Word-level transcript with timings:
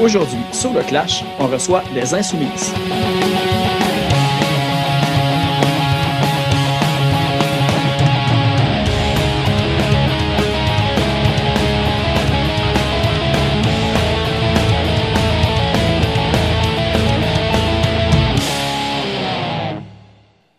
Aujourd'hui, 0.00 0.40
sur 0.50 0.72
le 0.72 0.80
Clash, 0.82 1.22
on 1.38 1.46
reçoit 1.46 1.82
les 1.94 2.14
Insoumises. 2.14 2.72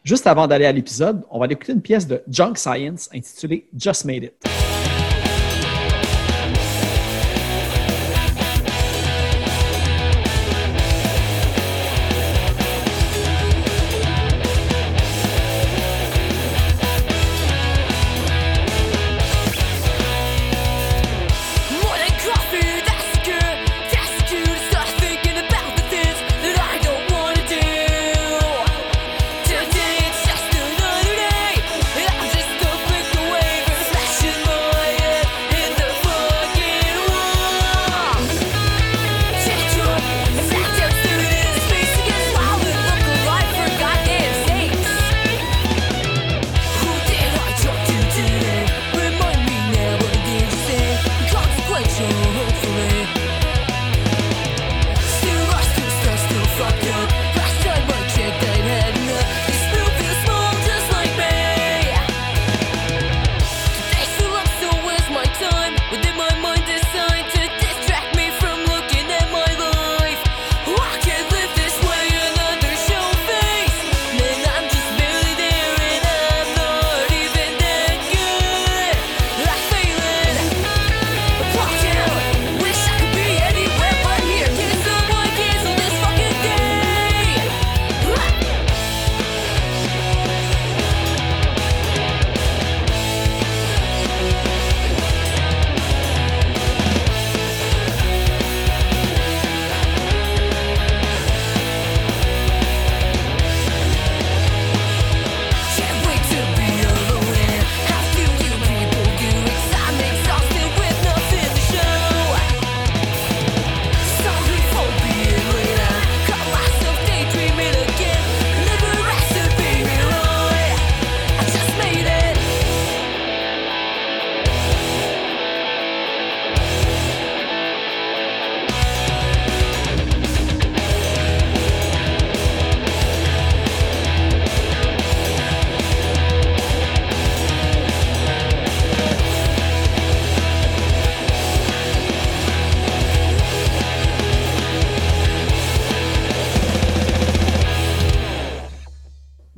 Juste 0.03 0.27
avant 0.27 0.45
d'aller 0.45 0.66
à 0.66 0.71
l'épisode, 0.71 1.23
on 1.31 1.39
va 1.39 1.48
écouter 1.48 1.71
une 1.71 1.81
pièce 1.81 2.05
de 2.05 2.21
Junk 2.30 2.58
Science 2.58 3.09
intitulée 3.12 3.67
Just 3.76 4.05
Made 4.05 4.26
It. 4.26 4.61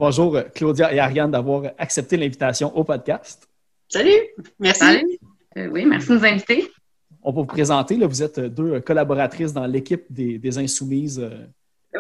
Bonjour 0.06 0.36
euh, 0.36 0.41
Claudia 0.53 0.94
et 0.94 1.00
Ariane 1.00 1.31
d'avoir 1.31 1.64
accepté 1.78 2.18
l'invitation 2.18 2.75
au 2.78 2.84
podcast. 2.84 3.47
Salut, 3.88 4.12
merci. 4.59 4.80
Salut. 4.81 5.18
Euh, 5.56 5.68
oui, 5.72 5.86
merci 5.86 6.09
de 6.09 6.16
nous 6.16 6.25
inviter. 6.25 6.69
On 7.22 7.31
va 7.31 7.40
vous 7.40 7.46
présenter, 7.46 7.96
là, 7.96 8.06
vous 8.06 8.22
êtes 8.22 8.38
deux 8.38 8.81
collaboratrices 8.81 9.53
dans 9.53 9.66
l'équipe 9.66 10.03
des, 10.09 10.38
des 10.40 10.58
Insoumises. 10.58 11.22
euh, 11.22 11.46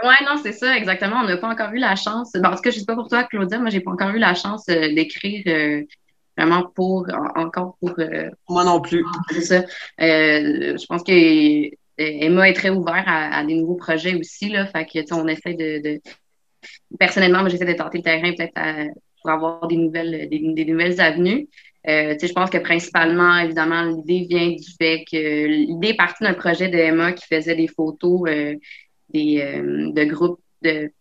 Oui, 0.03 0.15
non, 0.25 0.35
c'est 0.43 0.51
ça, 0.51 0.75
exactement. 0.75 1.21
On 1.23 1.27
n'a 1.27 1.37
pas 1.37 1.47
encore 1.47 1.71
eu 1.71 1.77
la 1.77 1.95
chance. 1.95 2.33
Ben, 2.33 2.51
en 2.51 2.55
tout 2.57 2.61
cas, 2.61 2.71
je 2.71 2.75
ne 2.75 2.79
sais 2.81 2.85
pas 2.85 2.95
pour 2.95 3.07
toi, 3.07 3.23
Claudia, 3.23 3.57
moi, 3.59 3.69
j'ai 3.69 3.79
pas 3.79 3.91
encore 3.91 4.09
eu 4.09 4.19
la 4.19 4.33
chance 4.35 4.65
euh, 4.67 4.93
d'écrire 4.93 5.41
euh, 5.47 5.83
vraiment 6.37 6.63
pour, 6.75 7.07
en- 7.09 7.39
encore 7.41 7.77
pour, 7.79 7.93
euh, 7.99 8.29
Moi 8.49 8.65
non 8.65 8.81
plus. 8.81 9.05
c'est 9.31 9.41
ça. 9.43 9.55
Euh, 10.01 10.75
je 10.77 10.85
pense 10.87 11.03
que 11.03 11.13
euh, 11.13 11.69
Emma 11.97 12.49
est 12.49 12.53
très 12.53 12.69
ouverte 12.69 13.07
à, 13.07 13.37
à 13.37 13.45
des 13.45 13.55
nouveaux 13.55 13.75
projets 13.77 14.15
aussi, 14.15 14.49
là. 14.49 14.65
Fait 14.65 14.85
que, 14.85 15.13
on 15.13 15.25
essaie 15.29 15.53
de, 15.53 15.81
de- 15.81 16.01
personnellement, 16.99 17.39
moi, 17.41 17.49
j'essaie 17.49 17.65
de 17.65 17.73
tenter 17.73 17.99
le 17.99 18.03
terrain 18.03 18.33
peut-être 18.33 18.53
pour 19.23 19.31
avoir 19.31 19.67
des 19.67 19.77
nouvelles, 19.77 20.29
des, 20.29 20.65
nouvelles 20.65 20.99
avenues. 20.99 21.47
Euh, 21.87 22.15
je 22.21 22.31
pense 22.31 22.49
que 22.49 22.57
principalement, 22.57 23.37
évidemment, 23.39 23.83
l'idée 23.83 24.25
vient 24.29 24.49
du 24.49 24.71
fait 24.79 25.03
que 25.09 25.47
l'idée 25.47 25.89
est 25.89 25.97
partie 25.97 26.23
d'un 26.23 26.33
projet 26.33 26.69
de 26.69 26.77
Emma 26.77 27.13
qui 27.13 27.25
faisait 27.25 27.55
des 27.55 27.67
photos 27.67 28.21
euh, 28.27 28.55
des, 29.09 29.41
euh, 29.41 29.91
de 29.91 30.03
groupes 30.05 30.39
de 30.61 30.91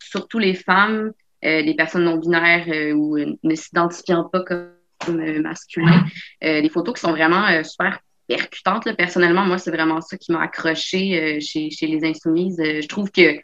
surtout 0.00 0.38
les 0.38 0.54
femmes, 0.54 1.12
des 1.42 1.74
personnes 1.74 2.04
non 2.04 2.16
binaires 2.16 2.66
ou 2.96 3.18
ne 3.18 3.54
s'identifiant 3.54 4.24
pas 4.24 4.40
comme. 4.40 4.72
Euh, 5.08 6.62
des 6.62 6.68
photos 6.70 6.94
qui 6.94 7.00
sont 7.00 7.12
vraiment 7.12 7.62
super 7.62 8.00
percutantes. 8.26 8.90
Personnellement, 8.96 9.44
moi, 9.44 9.58
c'est 9.58 9.70
vraiment 9.70 10.00
ça 10.00 10.16
qui 10.16 10.32
m'a 10.32 10.42
accroché 10.42 11.38
chez, 11.40 11.70
chez 11.70 11.86
les 11.86 12.04
Insoumises. 12.04 12.56
Je 12.58 12.88
trouve 12.88 13.10
que 13.12 13.38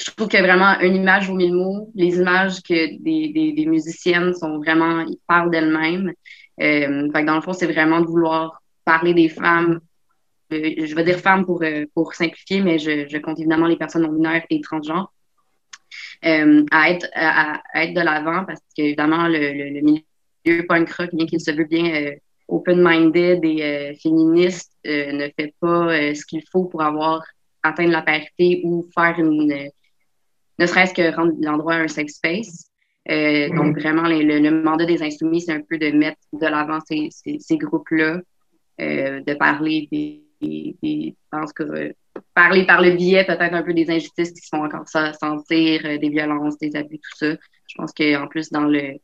je 0.00 0.10
trouve 0.12 0.28
que 0.28 0.38
vraiment 0.38 0.78
une 0.80 0.96
image 0.96 1.28
vaut 1.28 1.34
mille 1.34 1.54
mots. 1.54 1.90
Les 1.94 2.16
images 2.16 2.62
que 2.62 2.96
des, 3.02 3.32
des, 3.32 3.52
des 3.52 3.66
musiciennes 3.66 4.32
sont 4.34 4.58
vraiment, 4.58 5.00
ils 5.00 5.18
parlent 5.26 5.50
d'elles-mêmes. 5.50 6.12
Euh, 6.60 7.10
fait 7.12 7.20
que 7.20 7.26
dans 7.26 7.34
le 7.36 7.40
fond, 7.42 7.52
c'est 7.52 7.70
vraiment 7.70 8.00
de 8.00 8.06
vouloir 8.06 8.62
parler 8.84 9.12
des 9.14 9.28
femmes. 9.28 9.80
Euh, 10.52 10.86
je 10.86 10.94
vais 10.94 11.04
dire 11.04 11.18
femmes 11.18 11.44
pour, 11.44 11.62
euh, 11.62 11.84
pour 11.94 12.14
simplifier, 12.14 12.60
mais 12.62 12.78
je, 12.78 13.06
je 13.08 13.18
compte 13.18 13.38
évidemment 13.38 13.66
les 13.66 13.76
personnes 13.76 14.02
non 14.02 14.12
binaires 14.12 14.44
et 14.48 14.60
transgenres. 14.60 15.12
Euh, 16.24 16.64
à 16.70 16.90
être 16.90 17.08
à, 17.14 17.60
à 17.72 17.84
être 17.84 17.94
de 17.94 18.00
l'avant 18.00 18.44
parce 18.44 18.60
qu'évidemment 18.76 19.26
le, 19.26 19.38
le, 19.38 19.70
le 19.70 19.80
milieu 19.80 20.66
punk 20.66 20.90
rock 20.92 21.10
bien 21.14 21.26
qu'il 21.26 21.40
se 21.40 21.50
veut 21.50 21.64
bien 21.64 22.12
open-minded 22.46 23.40
et 23.42 23.98
féministe 24.02 24.72
ne 24.84 25.28
fait 25.36 25.54
pas 25.58 26.14
ce 26.14 26.24
qu'il 26.26 26.42
faut 26.52 26.66
pour 26.66 26.82
avoir 26.82 27.22
atteindre 27.62 27.92
la 27.92 28.02
parité 28.02 28.60
ou 28.64 28.86
faire 28.94 29.18
une 29.18 29.70
ne 30.60 30.66
serait-ce 30.66 30.94
que 30.94 31.14
rendre 31.16 31.32
l'endroit 31.40 31.74
un 31.74 31.88
safe 31.88 32.08
space. 32.08 32.66
Euh, 33.10 33.48
Donc, 33.56 33.78
vraiment, 33.78 34.02
les- 34.12 34.22
le, 34.22 34.38
le 34.38 34.62
mandat 34.62 34.84
des 34.86 35.02
insoumis, 35.02 35.40
c'est 35.40 35.52
un 35.52 35.62
peu 35.68 35.78
de 35.78 35.90
mettre 35.90 36.18
de 36.32 36.46
l'avant 36.46 36.78
ces, 36.88 37.08
ces, 37.10 37.38
ces 37.40 37.56
groupes-là, 37.56 38.20
euh, 38.80 39.20
de 39.28 39.34
parler 39.34 39.88
des, 39.90 40.22
des, 40.40 40.76
des- 40.82 41.14
je 41.16 41.38
pense 41.38 41.52
que, 41.52 41.62
euh, 41.64 41.92
parler 42.34 42.66
par 42.66 42.80
le 42.82 42.90
biais 42.92 43.24
peut-être 43.24 43.54
un 43.54 43.62
peu 43.62 43.74
des 43.74 43.90
injustices 43.90 44.32
qui 44.32 44.42
se 44.42 44.48
font 44.54 44.64
encore 44.64 44.86
ça 44.88 45.12
sentir, 45.14 45.82
euh, 45.84 45.98
des 45.98 46.08
violences, 46.10 46.58
des 46.58 46.76
abus, 46.76 46.98
tout 46.98 47.16
ça. 47.16 47.32
Je 47.68 47.74
pense 47.76 47.92
qu'en 47.92 48.26
plus, 48.28 48.50
dans 48.50 48.64
le 48.64 48.94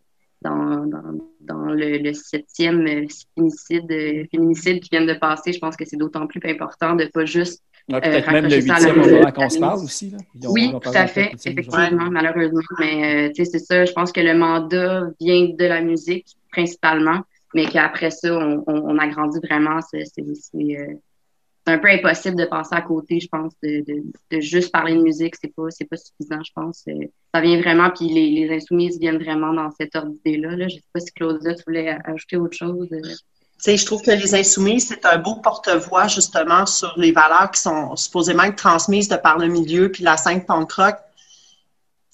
dans, 0.43 0.87
dans, 0.87 1.03
dans 1.41 1.65
le, 1.81 1.99
le 1.99 2.13
septième 2.13 2.87
féminicide, 3.35 3.89
féminicide 4.31 4.81
qui 4.83 4.91
vient 4.93 5.05
de 5.05 5.15
passer, 5.15 5.53
je 5.53 5.59
pense 5.59 5.77
que 5.77 5.85
c'est 5.87 5.97
d'autant 5.97 6.27
plus 6.27 6.41
important 6.45 6.95
de 6.95 7.07
pas 7.07 7.25
juste 7.25 7.63
Ouais, 7.89 8.01
Peut-être 8.01 8.29
Euh, 8.29 8.33
même 8.33 8.45
le 8.47 8.57
huitième 8.57 8.97
au 8.97 8.99
musique. 8.99 9.13
moment 9.15 9.31
qu'on 9.33 9.49
se 9.49 9.59
parle 9.61 9.85
aussi. 9.85 10.11
Là. 10.11 10.19
Ils 10.35 10.49
ont- 10.49 10.53
Oui, 10.53 10.73
tout 10.83 10.91
à 10.93 11.07
fait, 11.07 11.31
effectivement, 11.35 12.11
malheureusement. 12.11 12.61
Mais 12.81 13.29
euh, 13.29 13.33
tu 13.33 13.45
sais, 13.45 13.53
c'est 13.53 13.65
ça. 13.65 13.85
Je 13.85 13.93
pense 13.93 14.11
que 14.11 14.21
le 14.21 14.35
mandat 14.35 15.05
vient 15.21 15.45
de 15.57 15.65
la 15.65 15.81
musique 15.83 16.27
principalement, 16.51 17.21
mais 17.55 17.67
qu'après 17.67 18.11
ça, 18.11 18.37
on, 18.37 18.65
on, 18.67 18.75
on 18.91 18.99
agrandit 18.99 19.39
vraiment 19.41 19.81
ces, 19.83 20.05
ces, 20.05 20.25
ces, 20.35 20.77
euh, 20.79 20.95
c'est 21.65 21.73
un 21.75 21.79
peu 21.79 21.89
impossible 21.89 22.37
de 22.37 22.45
passer 22.45 22.75
à 22.75 22.81
côté, 22.81 23.21
je 23.21 23.29
pense, 23.29 23.53
de, 23.63 23.85
de, 23.87 24.03
de 24.33 24.41
juste 24.41 24.73
parler 24.73 24.95
de 24.97 25.03
musique. 25.03 25.35
C'est 25.41 25.53
pas, 25.55 25.71
c'est 25.71 25.85
pas 25.85 25.97
suffisant, 25.97 26.43
je 26.45 26.53
pense. 26.55 26.83
Euh, 26.89 26.93
Ça 27.35 27.41
vient 27.41 27.61
vraiment, 27.61 27.91
puis 27.91 28.09
les, 28.09 28.31
les 28.31 28.55
insoumises 28.57 28.99
viennent 28.99 29.19
vraiment 29.23 29.53
dans 29.53 29.71
cette 29.73 29.95
ordre 29.95 30.11
d'idée-là. 30.11 30.57
Là. 30.57 30.67
Je 30.69 30.75
sais 30.77 30.83
pas 30.93 31.01
si 31.01 31.13
Claudia, 31.13 31.55
tu 31.55 31.63
voulais 31.67 31.97
ajouter 32.05 32.37
autre 32.37 32.57
chose. 32.57 32.89
Sais, 33.67 33.77
je 33.77 33.87
trouve 33.87 34.03
que 34.03 34.11
les 34.11 34.35
insoumis, 34.35 34.81
c'est 34.81 35.05
un 35.07 35.19
beau 35.19 35.37
porte-voix 35.37 36.09
justement 36.09 36.67
sur 36.67 36.93
les 36.97 37.13
valeurs 37.13 37.51
qui 37.51 37.61
sont 37.61 37.95
supposément 37.97 38.45
être 38.45 38.57
transmises 38.57 39.09
de 39.09 39.17
par 39.17 39.39
le 39.39 39.49
milieu, 39.49 39.91
puis 39.93 40.03
la 40.05 40.17
scène 40.17 40.45
punk 40.45 40.73
rock. 40.73 40.97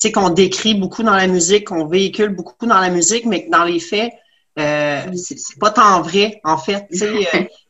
Tu 0.01 0.09
sais, 0.09 0.13
qu'on 0.13 0.31
décrit 0.31 0.75
beaucoup 0.75 1.03
dans 1.03 1.15
la 1.15 1.27
musique, 1.29 1.69
qu'on 1.69 1.87
véhicule 1.87 2.31
beaucoup 2.31 2.67
dans 2.67 2.81
la 2.81 2.91
musique, 2.91 3.25
mais 3.25 3.47
que 3.47 3.51
dans 3.51 3.65
les 3.65 3.79
faits, 3.79 4.13
euh, 4.59 5.01
c'est 5.15 5.59
pas 5.61 5.71
tant 5.71 6.03
vrai, 6.03 6.41
en 6.45 6.59
fait. 6.59 6.87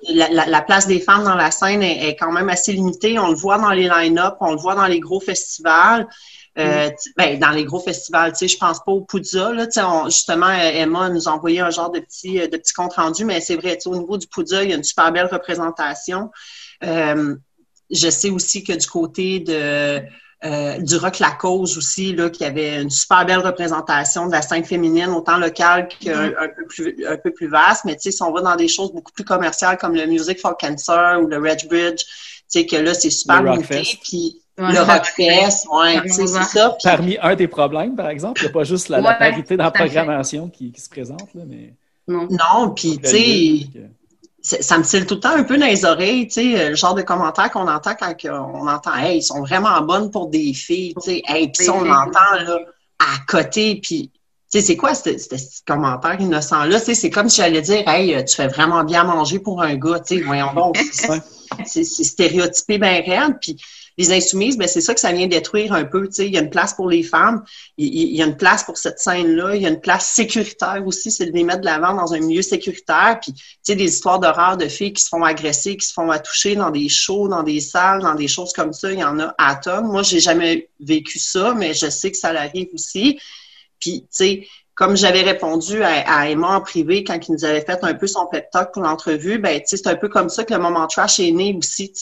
Euh, 0.04 0.14
la, 0.14 0.28
la- 0.30 0.46
la 0.46 0.62
place 0.62 0.86
des 0.88 0.98
femmes 0.98 1.22
dans 1.24 1.36
la 1.36 1.50
scène 1.52 1.82
est, 1.82 2.08
est 2.08 2.16
quand 2.16 2.32
même 2.32 2.48
assez 2.48 2.72
limitée. 2.72 3.18
On 3.20 3.28
le 3.28 3.36
voit 3.36 3.58
dans 3.58 3.70
les 3.70 3.88
line-up, 3.88 4.34
on 4.40 4.50
le 4.52 4.56
voit 4.58 4.74
dans 4.74 4.86
les 4.86 4.98
gros 4.98 5.20
festivals. 5.20 6.08
Euh, 6.58 6.90
tu- 7.02 7.12
ben, 7.16 7.38
dans 7.38 7.50
les 7.50 7.64
gros 7.64 7.80
festivals, 7.80 8.32
tu 8.32 8.38
sais, 8.40 8.48
je 8.48 8.58
pense 8.58 8.78
pas 8.84 8.92
au 8.92 9.00
Poudza, 9.00 9.52
là, 9.52 9.66
tu 9.66 9.72
sais, 9.72 9.82
on- 9.82 10.04
justement, 10.06 10.48
euh, 10.48 10.70
Emma 10.74 11.08
nous 11.08 11.26
a 11.28 11.32
envoyé 11.32 11.60
un 11.60 11.70
genre 11.70 11.90
de 11.90 12.00
petit, 12.00 12.40
euh, 12.40 12.46
de 12.46 12.56
petit 12.58 12.74
compte 12.74 12.92
rendu, 12.94 13.24
mais 13.24 13.40
c'est 13.40 13.56
vrai, 13.56 13.76
tu 13.76 13.82
sais, 13.82 13.88
au 13.88 13.96
niveau 13.96 14.18
du 14.18 14.26
Poudza, 14.26 14.62
il 14.62 14.68
y 14.70 14.72
a 14.74 14.76
une 14.76 14.84
super 14.84 15.10
belle 15.12 15.26
représentation. 15.32 16.30
Euh, 16.84 17.34
je 17.90 18.10
sais 18.10 18.28
aussi 18.30 18.64
que 18.64 18.72
du 18.74 18.86
côté 18.86 19.40
de, 19.40 20.00
euh, 20.44 20.78
du 20.78 20.96
rock 20.96 21.20
La 21.20 21.30
Cause 21.30 21.78
aussi, 21.78 22.14
là, 22.14 22.28
qu'il 22.28 22.42
y 22.46 22.48
avait 22.50 22.82
une 22.82 22.90
super 22.90 23.24
belle 23.24 23.38
représentation 23.38 24.26
de 24.26 24.32
la 24.32 24.42
scène 24.42 24.64
féminine, 24.64 25.08
autant 25.10 25.38
locale 25.38 25.88
qu'un 25.88 26.32
un 26.38 26.48
peu 26.48 26.66
plus, 26.66 27.06
un 27.06 27.16
peu 27.16 27.30
plus 27.32 27.48
vaste, 27.48 27.84
mais 27.86 27.94
tu 27.96 28.02
sais, 28.02 28.10
si 28.10 28.22
on 28.22 28.32
va 28.32 28.42
dans 28.42 28.56
des 28.56 28.68
choses 28.68 28.92
beaucoup 28.92 29.12
plus 29.12 29.24
commerciales 29.24 29.78
comme 29.78 29.94
le 29.94 30.04
Music 30.06 30.38
for 30.40 30.56
Cancer 30.58 31.18
ou 31.22 31.28
le 31.28 31.38
Red 31.38 31.66
Bridge, 31.68 32.02
tu 32.04 32.60
sais, 32.60 32.66
que 32.66 32.76
là, 32.76 32.92
c'est 32.92 33.08
super 33.10 33.42
limité, 33.54 33.98
puis. 34.02 34.41
Le 34.70 34.80
Rockfest, 34.80 35.66
ouais, 35.72 36.02
c'est 36.08 36.26
ça. 36.26 36.70
Puis- 36.70 36.82
Parmi 36.84 37.18
un 37.20 37.34
des 37.34 37.48
problèmes, 37.48 37.96
par 37.96 38.08
exemple, 38.08 38.40
il 38.42 38.44
n'y 38.44 38.50
a 38.50 38.52
pas 38.52 38.64
juste 38.64 38.88
la, 38.88 39.00
la 39.00 39.10
Ouais, 39.10 39.18
parité 39.18 39.56
dans 39.56 39.64
la 39.64 39.70
programmation 39.70 40.48
qui, 40.48 40.70
qui 40.72 40.80
se 40.80 40.88
présente, 40.88 41.32
là, 41.34 41.42
mais. 41.46 41.74
Non. 42.08 42.26
Non, 42.30 42.70
puis 42.74 42.98
tu 42.98 43.08
sais, 44.44 44.60
ça 44.60 44.76
me 44.76 44.82
tire 44.82 45.06
tout 45.06 45.14
le 45.14 45.20
temps 45.20 45.36
un 45.36 45.44
peu 45.44 45.56
dans 45.56 45.66
les 45.66 45.84
oreilles, 45.84 46.26
tu 46.26 46.34
sais, 46.54 46.70
le 46.70 46.74
genre 46.74 46.94
de 46.94 47.02
commentaires 47.02 47.50
qu'on 47.50 47.68
entend 47.68 47.92
quand 47.94 48.12
on 48.28 48.66
entend, 48.68 48.94
hey, 48.96 49.18
ils 49.18 49.22
sont 49.22 49.40
vraiment 49.40 49.80
bonnes 49.82 50.10
pour 50.10 50.28
des 50.28 50.52
filles, 50.52 50.94
tu 50.94 51.00
sais, 51.12 51.22
hey, 51.28 51.48
puis 51.52 51.64
ça, 51.64 51.72
on 51.74 51.82
l'entend 51.84 52.34
là 52.44 52.58
à 52.98 53.18
côté, 53.28 53.76
puis 53.80 54.10
tu 54.52 54.58
sais, 54.58 54.66
c'est 54.66 54.76
quoi 54.76 54.94
ce 54.94 55.16
ce- 55.16 55.36
ce 55.38 55.60
commentaire 55.64 56.20
innocent-là? 56.20 56.78
Tu 56.80 56.86
sais, 56.86 56.94
c'est 56.94 57.10
comme 57.10 57.28
si 57.28 57.36
j'allais 57.36 57.62
dire, 57.62 57.88
hey, 57.88 58.22
tu 58.24 58.34
fais 58.34 58.48
vraiment 58.48 58.82
bien 58.84 59.04
manger 59.04 59.38
pour 59.38 59.62
un 59.62 59.76
gars, 59.76 60.00
tu 60.00 60.16
sais, 60.18 60.22
voyons 60.22 60.52
donc, 60.54 60.76
c'est- 61.64 61.84
stéréotypé 61.84 62.78
bien 62.78 63.00
raide, 63.06 63.36
puis 63.40 63.56
les 63.98 64.12
insoumises, 64.12 64.56
ben 64.56 64.68
c'est 64.68 64.80
ça 64.80 64.94
que 64.94 65.00
ça 65.00 65.12
vient 65.12 65.26
détruire 65.26 65.72
un 65.72 65.84
peu, 65.84 66.08
il 66.18 66.32
y 66.32 66.38
a 66.38 66.40
une 66.40 66.50
place 66.50 66.74
pour 66.74 66.88
les 66.88 67.02
femmes, 67.02 67.44
il, 67.76 68.16
y 68.16 68.22
a 68.22 68.26
une 68.26 68.36
place 68.36 68.64
pour 68.64 68.78
cette 68.78 68.98
scène-là, 68.98 69.54
il 69.54 69.62
y 69.62 69.66
a 69.66 69.68
une 69.68 69.80
place 69.80 70.08
sécuritaire 70.08 70.82
aussi, 70.86 71.10
c'est 71.10 71.26
de 71.26 71.32
les 71.32 71.44
mettre 71.44 71.60
de 71.60 71.66
l'avant 71.66 71.94
dans 71.94 72.14
un 72.14 72.20
milieu 72.20 72.42
sécuritaire, 72.42 73.18
puis 73.20 73.32
tu 73.32 73.42
sais, 73.62 73.76
des 73.76 73.84
histoires 73.84 74.18
d'horreur 74.18 74.56
de 74.56 74.66
filles 74.66 74.92
qui 74.92 75.02
se 75.02 75.08
font 75.08 75.22
agresser, 75.24 75.76
qui 75.76 75.86
se 75.86 75.92
font 75.92 76.10
attoucher 76.10 76.54
dans 76.54 76.70
des 76.70 76.88
shows, 76.88 77.28
dans 77.28 77.42
des 77.42 77.60
salles, 77.60 78.02
dans 78.02 78.14
des 78.14 78.28
choses 78.28 78.52
comme 78.52 78.72
ça, 78.72 78.92
il 78.92 78.98
y 78.98 79.04
en 79.04 79.18
a 79.18 79.34
à 79.38 79.56
tonnes. 79.56 79.86
Moi, 79.86 80.02
j'ai 80.02 80.20
jamais 80.20 80.68
vécu 80.80 81.18
ça, 81.18 81.54
mais 81.54 81.74
je 81.74 81.90
sais 81.90 82.10
que 82.10 82.16
ça 82.16 82.32
l'arrive 82.32 82.68
aussi. 82.72 83.18
Puis, 83.78 84.02
tu 84.02 84.06
sais, 84.10 84.46
comme 84.82 84.96
j'avais 84.96 85.22
répondu 85.22 85.80
à, 85.84 86.28
Emma 86.28 86.56
en 86.56 86.60
privé 86.60 87.04
quand 87.04 87.16
il 87.28 87.34
nous 87.34 87.44
avait 87.44 87.60
fait 87.60 87.78
un 87.82 87.94
peu 87.94 88.08
son 88.08 88.26
pep 88.26 88.50
talk 88.50 88.72
pour 88.72 88.82
l'entrevue, 88.82 89.38
ben, 89.38 89.60
c'est 89.64 89.86
un 89.86 89.94
peu 89.94 90.08
comme 90.08 90.28
ça 90.28 90.42
que 90.42 90.52
le 90.52 90.58
moment 90.58 90.88
trash 90.88 91.20
est 91.20 91.30
né 91.30 91.56
aussi. 91.56 91.92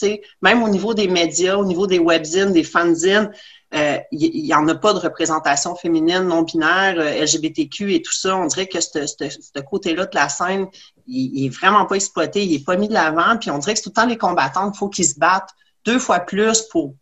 Même 0.41 0.63
au 0.63 0.67
niveau 0.67 0.95
des 0.95 1.07
médias, 1.07 1.57
au 1.57 1.63
niveau 1.65 1.85
des 1.85 1.99
webzines, 1.99 2.53
des 2.53 2.63
fanzines, 2.63 3.29
euh, 3.75 3.99
il 4.11 4.45
n'y 4.45 4.53
en 4.55 4.67
a 4.67 4.73
pas 4.73 4.93
de 4.93 4.97
représentation 4.97 5.75
féminine, 5.75 6.21
non-binaire, 6.21 6.95
euh, 6.97 7.23
LGBTQ 7.23 7.93
et 7.93 8.01
tout 8.01 8.13
ça. 8.13 8.35
On 8.35 8.47
dirait 8.47 8.65
que 8.65 8.81
ce 8.81 9.61
côté-là 9.61 10.07
de 10.07 10.15
la 10.15 10.27
scène, 10.29 10.65
il, 11.05 11.35
il 11.35 11.45
est 11.45 11.49
vraiment 11.49 11.85
pas 11.85 11.97
exploité, 11.97 12.43
il 12.43 12.55
est 12.55 12.65
pas 12.65 12.77
mis 12.77 12.87
de 12.87 12.93
l'avant. 12.93 13.37
Puis 13.39 13.51
on 13.51 13.59
dirait 13.59 13.73
que 13.73 13.77
c'est 13.77 13.83
tout 13.83 13.91
le 13.95 14.01
temps 14.01 14.07
les 14.07 14.17
combattantes, 14.17 14.73
il 14.75 14.79
faut 14.79 14.89
qu'ils 14.89 15.05
se 15.05 15.19
battent 15.19 15.51
deux 15.85 15.99
fois 15.99 16.21
plus 16.21 16.63
pour, 16.71 16.95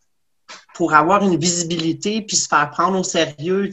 pour 0.74 0.94
avoir 0.94 1.24
une 1.24 1.38
visibilité 1.38 2.22
puis 2.22 2.36
se 2.36 2.50
faire 2.50 2.70
prendre 2.70 3.00
au 3.00 3.04
sérieux. 3.04 3.70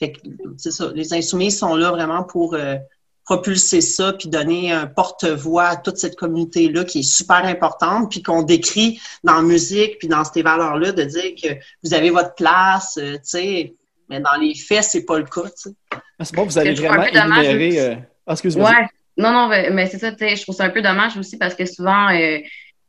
Fait 0.00 0.12
que, 0.12 0.18
c'est 0.56 0.72
ça, 0.72 0.90
les 0.94 1.12
insoumis 1.14 1.52
sont 1.52 1.76
là 1.76 1.90
vraiment 1.90 2.24
pour 2.24 2.54
euh, 2.54 2.76
propulser 3.24 3.80
ça 3.80 4.12
puis 4.14 4.28
donner 4.28 4.72
un 4.72 4.86
porte-voix 4.86 5.64
à 5.66 5.76
toute 5.76 5.98
cette 5.98 6.16
communauté-là 6.16 6.84
qui 6.84 7.00
est 7.00 7.02
super 7.02 7.44
importante 7.44 8.10
puis 8.10 8.22
qu'on 8.22 8.42
décrit 8.42 9.00
dans 9.22 9.36
la 9.36 9.42
musique 9.42 9.98
puis 9.98 10.08
dans 10.08 10.24
ces 10.24 10.42
valeurs-là 10.42 10.92
de 10.92 11.04
dire 11.04 11.34
que 11.40 11.48
vous 11.84 11.94
avez 11.94 12.10
votre 12.10 12.34
place, 12.34 12.98
euh, 13.00 13.14
tu 13.14 13.20
sais. 13.22 13.74
Mais 14.08 14.18
dans 14.20 14.34
les 14.40 14.56
faits, 14.56 14.82
c'est 14.82 15.04
pas 15.04 15.18
le 15.18 15.24
cas, 15.26 15.42
tu 15.42 15.50
sais. 15.70 15.70
ah, 15.92 16.24
c'est 16.24 16.34
bon, 16.34 16.44
vous 16.44 16.58
allez 16.58 16.74
vraiment 16.74 17.04
peu 17.04 17.12
dommage 17.12 17.46
énumérer. 17.46 17.80
euh, 17.80 17.94
Ah, 18.26 18.32
excuse-moi. 18.32 18.68
Ouais. 18.70 18.86
Non, 19.16 19.32
non, 19.32 19.48
mais, 19.48 19.86
c'est 19.86 19.98
ça, 19.98 20.12
tu 20.12 20.18
sais, 20.18 20.34
je 20.34 20.42
trouve 20.42 20.54
ça 20.54 20.64
un 20.64 20.70
peu 20.70 20.82
dommage 20.82 21.16
aussi 21.18 21.36
parce 21.36 21.54
que 21.54 21.66
souvent, 21.66 22.08
euh, 22.10 22.38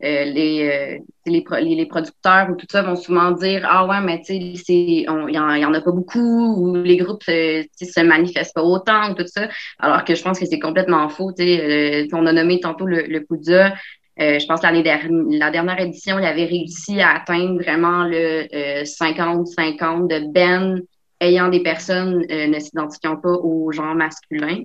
les, 0.01 0.98
euh, 0.98 1.03
les, 1.25 1.42
pro- 1.42 1.56
les, 1.57 1.75
les 1.75 1.86
producteurs 1.86 2.50
ou 2.50 2.56
tout 2.56 2.65
ça 2.69 2.81
vont 2.81 2.95
souvent 2.95 3.31
dire 3.31 3.65
Ah 3.69 3.86
ouais, 3.86 4.01
mais 4.01 4.19
tu 4.19 4.56
sais, 4.56 4.75
il 4.75 5.01
y, 5.03 5.07
en- 5.09 5.27
en 5.27 5.74
a 5.74 5.81
pas 5.81 5.92
beaucoup 5.92 6.56
ou 6.57 6.75
les 6.75 6.98
groupes 6.98 7.24
euh, 7.30 7.63
sais, 7.75 7.86
se 7.86 8.00
manifestent 8.01 8.56
pas 8.56 8.63
autant 8.63 9.12
ou 9.12 9.15
tout 9.15 9.27
ça. 9.27 9.48
Alors 9.80 10.03
que 10.03 10.15
je 10.15 10.24
pense 10.24 10.39
que 10.39 10.45
c'est 10.45 10.59
complètement 10.59 11.07
faux. 11.09 11.31
sais. 11.38 12.03
Euh, 12.03 12.07
on 12.13 12.25
a 12.25 12.33
nommé 12.33 12.59
tantôt 12.59 12.86
le, 12.86 13.03
le 13.03 13.24
Poudja. 13.25 13.74
Euh, 14.19 14.39
je 14.39 14.45
pense 14.45 14.62
l'année 14.62 14.83
dernière, 14.83 15.07
la 15.30 15.51
dernière 15.51 15.80
édition, 15.80 16.19
il 16.19 16.25
avait 16.25 16.45
réussi 16.45 17.00
à 17.01 17.15
atteindre 17.15 17.62
vraiment 17.62 18.04
le 18.04 18.83
50-50 18.83 20.07
de 20.07 20.31
Ben 20.31 20.81
ayant 21.21 21.47
des 21.50 21.62
personnes 21.62 22.25
euh, 22.30 22.47
ne 22.47 22.59
s'identifiant 22.59 23.15
pas 23.15 23.30
au 23.31 23.71
genre 23.71 23.95
masculin. 23.95 24.63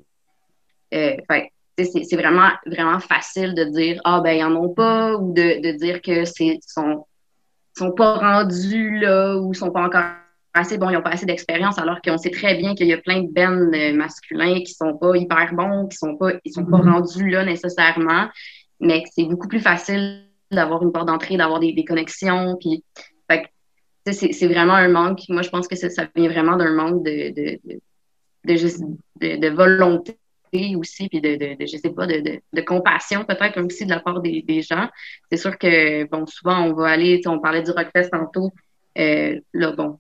Euh, 0.95 1.17
fait, 1.31 1.51
c'est 1.85 2.17
vraiment, 2.17 2.51
vraiment 2.67 3.01
facile 3.01 3.55
de 3.55 3.65
dire 3.65 4.01
Ah, 4.05 4.21
ben, 4.23 4.33
ils 4.33 4.45
en 4.45 4.55
ont 4.57 4.73
pas, 4.73 5.17
ou 5.17 5.33
de, 5.33 5.61
de 5.61 5.77
dire 5.77 6.01
que 6.01 6.25
c'est 6.25 6.59
sont, 6.67 7.07
sont 7.77 7.93
pas 7.93 8.15
rendus 8.15 8.99
là, 8.99 9.37
ou 9.37 9.53
sont 9.55 9.71
pas 9.71 9.83
encore 9.85 10.05
assez 10.55 10.79
bons, 10.79 10.89
ils 10.89 10.97
ont 10.97 11.03
pas 11.03 11.11
assez 11.11 11.27
d'expérience, 11.27 11.79
alors 11.79 12.01
qu'on 12.01 12.17
sait 12.17 12.31
très 12.31 12.55
bien 12.55 12.75
qu'il 12.75 12.87
y 12.87 12.93
a 12.95 12.99
plein 12.99 13.23
de 13.23 13.31
bennes 13.31 13.75
euh, 13.75 13.93
masculins 13.95 14.61
qui 14.61 14.73
sont 14.73 14.97
pas 14.97 15.15
hyper 15.17 15.55
bons, 15.55 15.87
qui 15.89 15.99
sont 15.99 16.17
pas, 16.17 16.33
ils 16.45 16.53
sont 16.53 16.65
pas 16.65 16.79
rendus 16.79 17.29
là 17.29 17.45
nécessairement, 17.45 18.29
mais 18.81 19.03
que 19.03 19.09
c'est 19.15 19.25
beaucoup 19.25 19.49
plus 19.49 19.61
facile 19.61 20.23
d'avoir 20.51 20.83
une 20.83 20.93
porte 20.93 21.09
d'entrée, 21.09 21.37
d'avoir 21.37 21.61
des, 21.61 21.73
des 21.73 21.85
connexions, 21.85 22.57
puis 22.59 22.83
c'est 24.13 24.33
c'est 24.33 24.47
vraiment 24.47 24.75
un 24.75 24.89
manque. 24.89 25.23
Moi, 25.29 25.43
je 25.43 25.51
pense 25.51 25.67
que 25.67 25.75
ça, 25.77 25.91
ça 25.91 26.07
vient 26.15 26.29
vraiment 26.31 26.57
d'un 26.57 26.73
manque 26.73 27.03
de, 27.05 27.35
de, 27.35 27.59
de, 27.65 27.81
de, 28.45 28.57
juste- 28.57 28.85
de 29.21 29.49
volonté 29.49 30.17
aussi, 30.77 31.09
puis 31.09 31.21
de, 31.21 31.37
de, 31.37 31.57
de, 31.59 31.67
je 31.67 31.77
sais 31.77 31.91
pas, 31.91 32.07
de, 32.07 32.21
de, 32.21 32.41
de 32.53 32.61
compassion 32.61 33.25
peut-être 33.25 33.61
aussi 33.61 33.85
de 33.85 33.91
la 33.91 34.01
part 34.01 34.21
des, 34.21 34.43
des 34.43 34.63
gens. 34.63 34.89
C'est 35.31 35.39
sûr 35.39 35.59
que, 35.59 36.05
bon, 36.05 36.27
souvent, 36.27 36.63
on 36.63 36.73
va 36.73 36.89
aller, 36.89 37.21
on 37.27 37.39
parlait 37.41 37.63
du 37.63 37.71
Rockfest 37.71 38.11
tantôt, 38.11 38.53
euh, 38.99 39.41
là, 39.53 39.73
bon, 39.73 39.99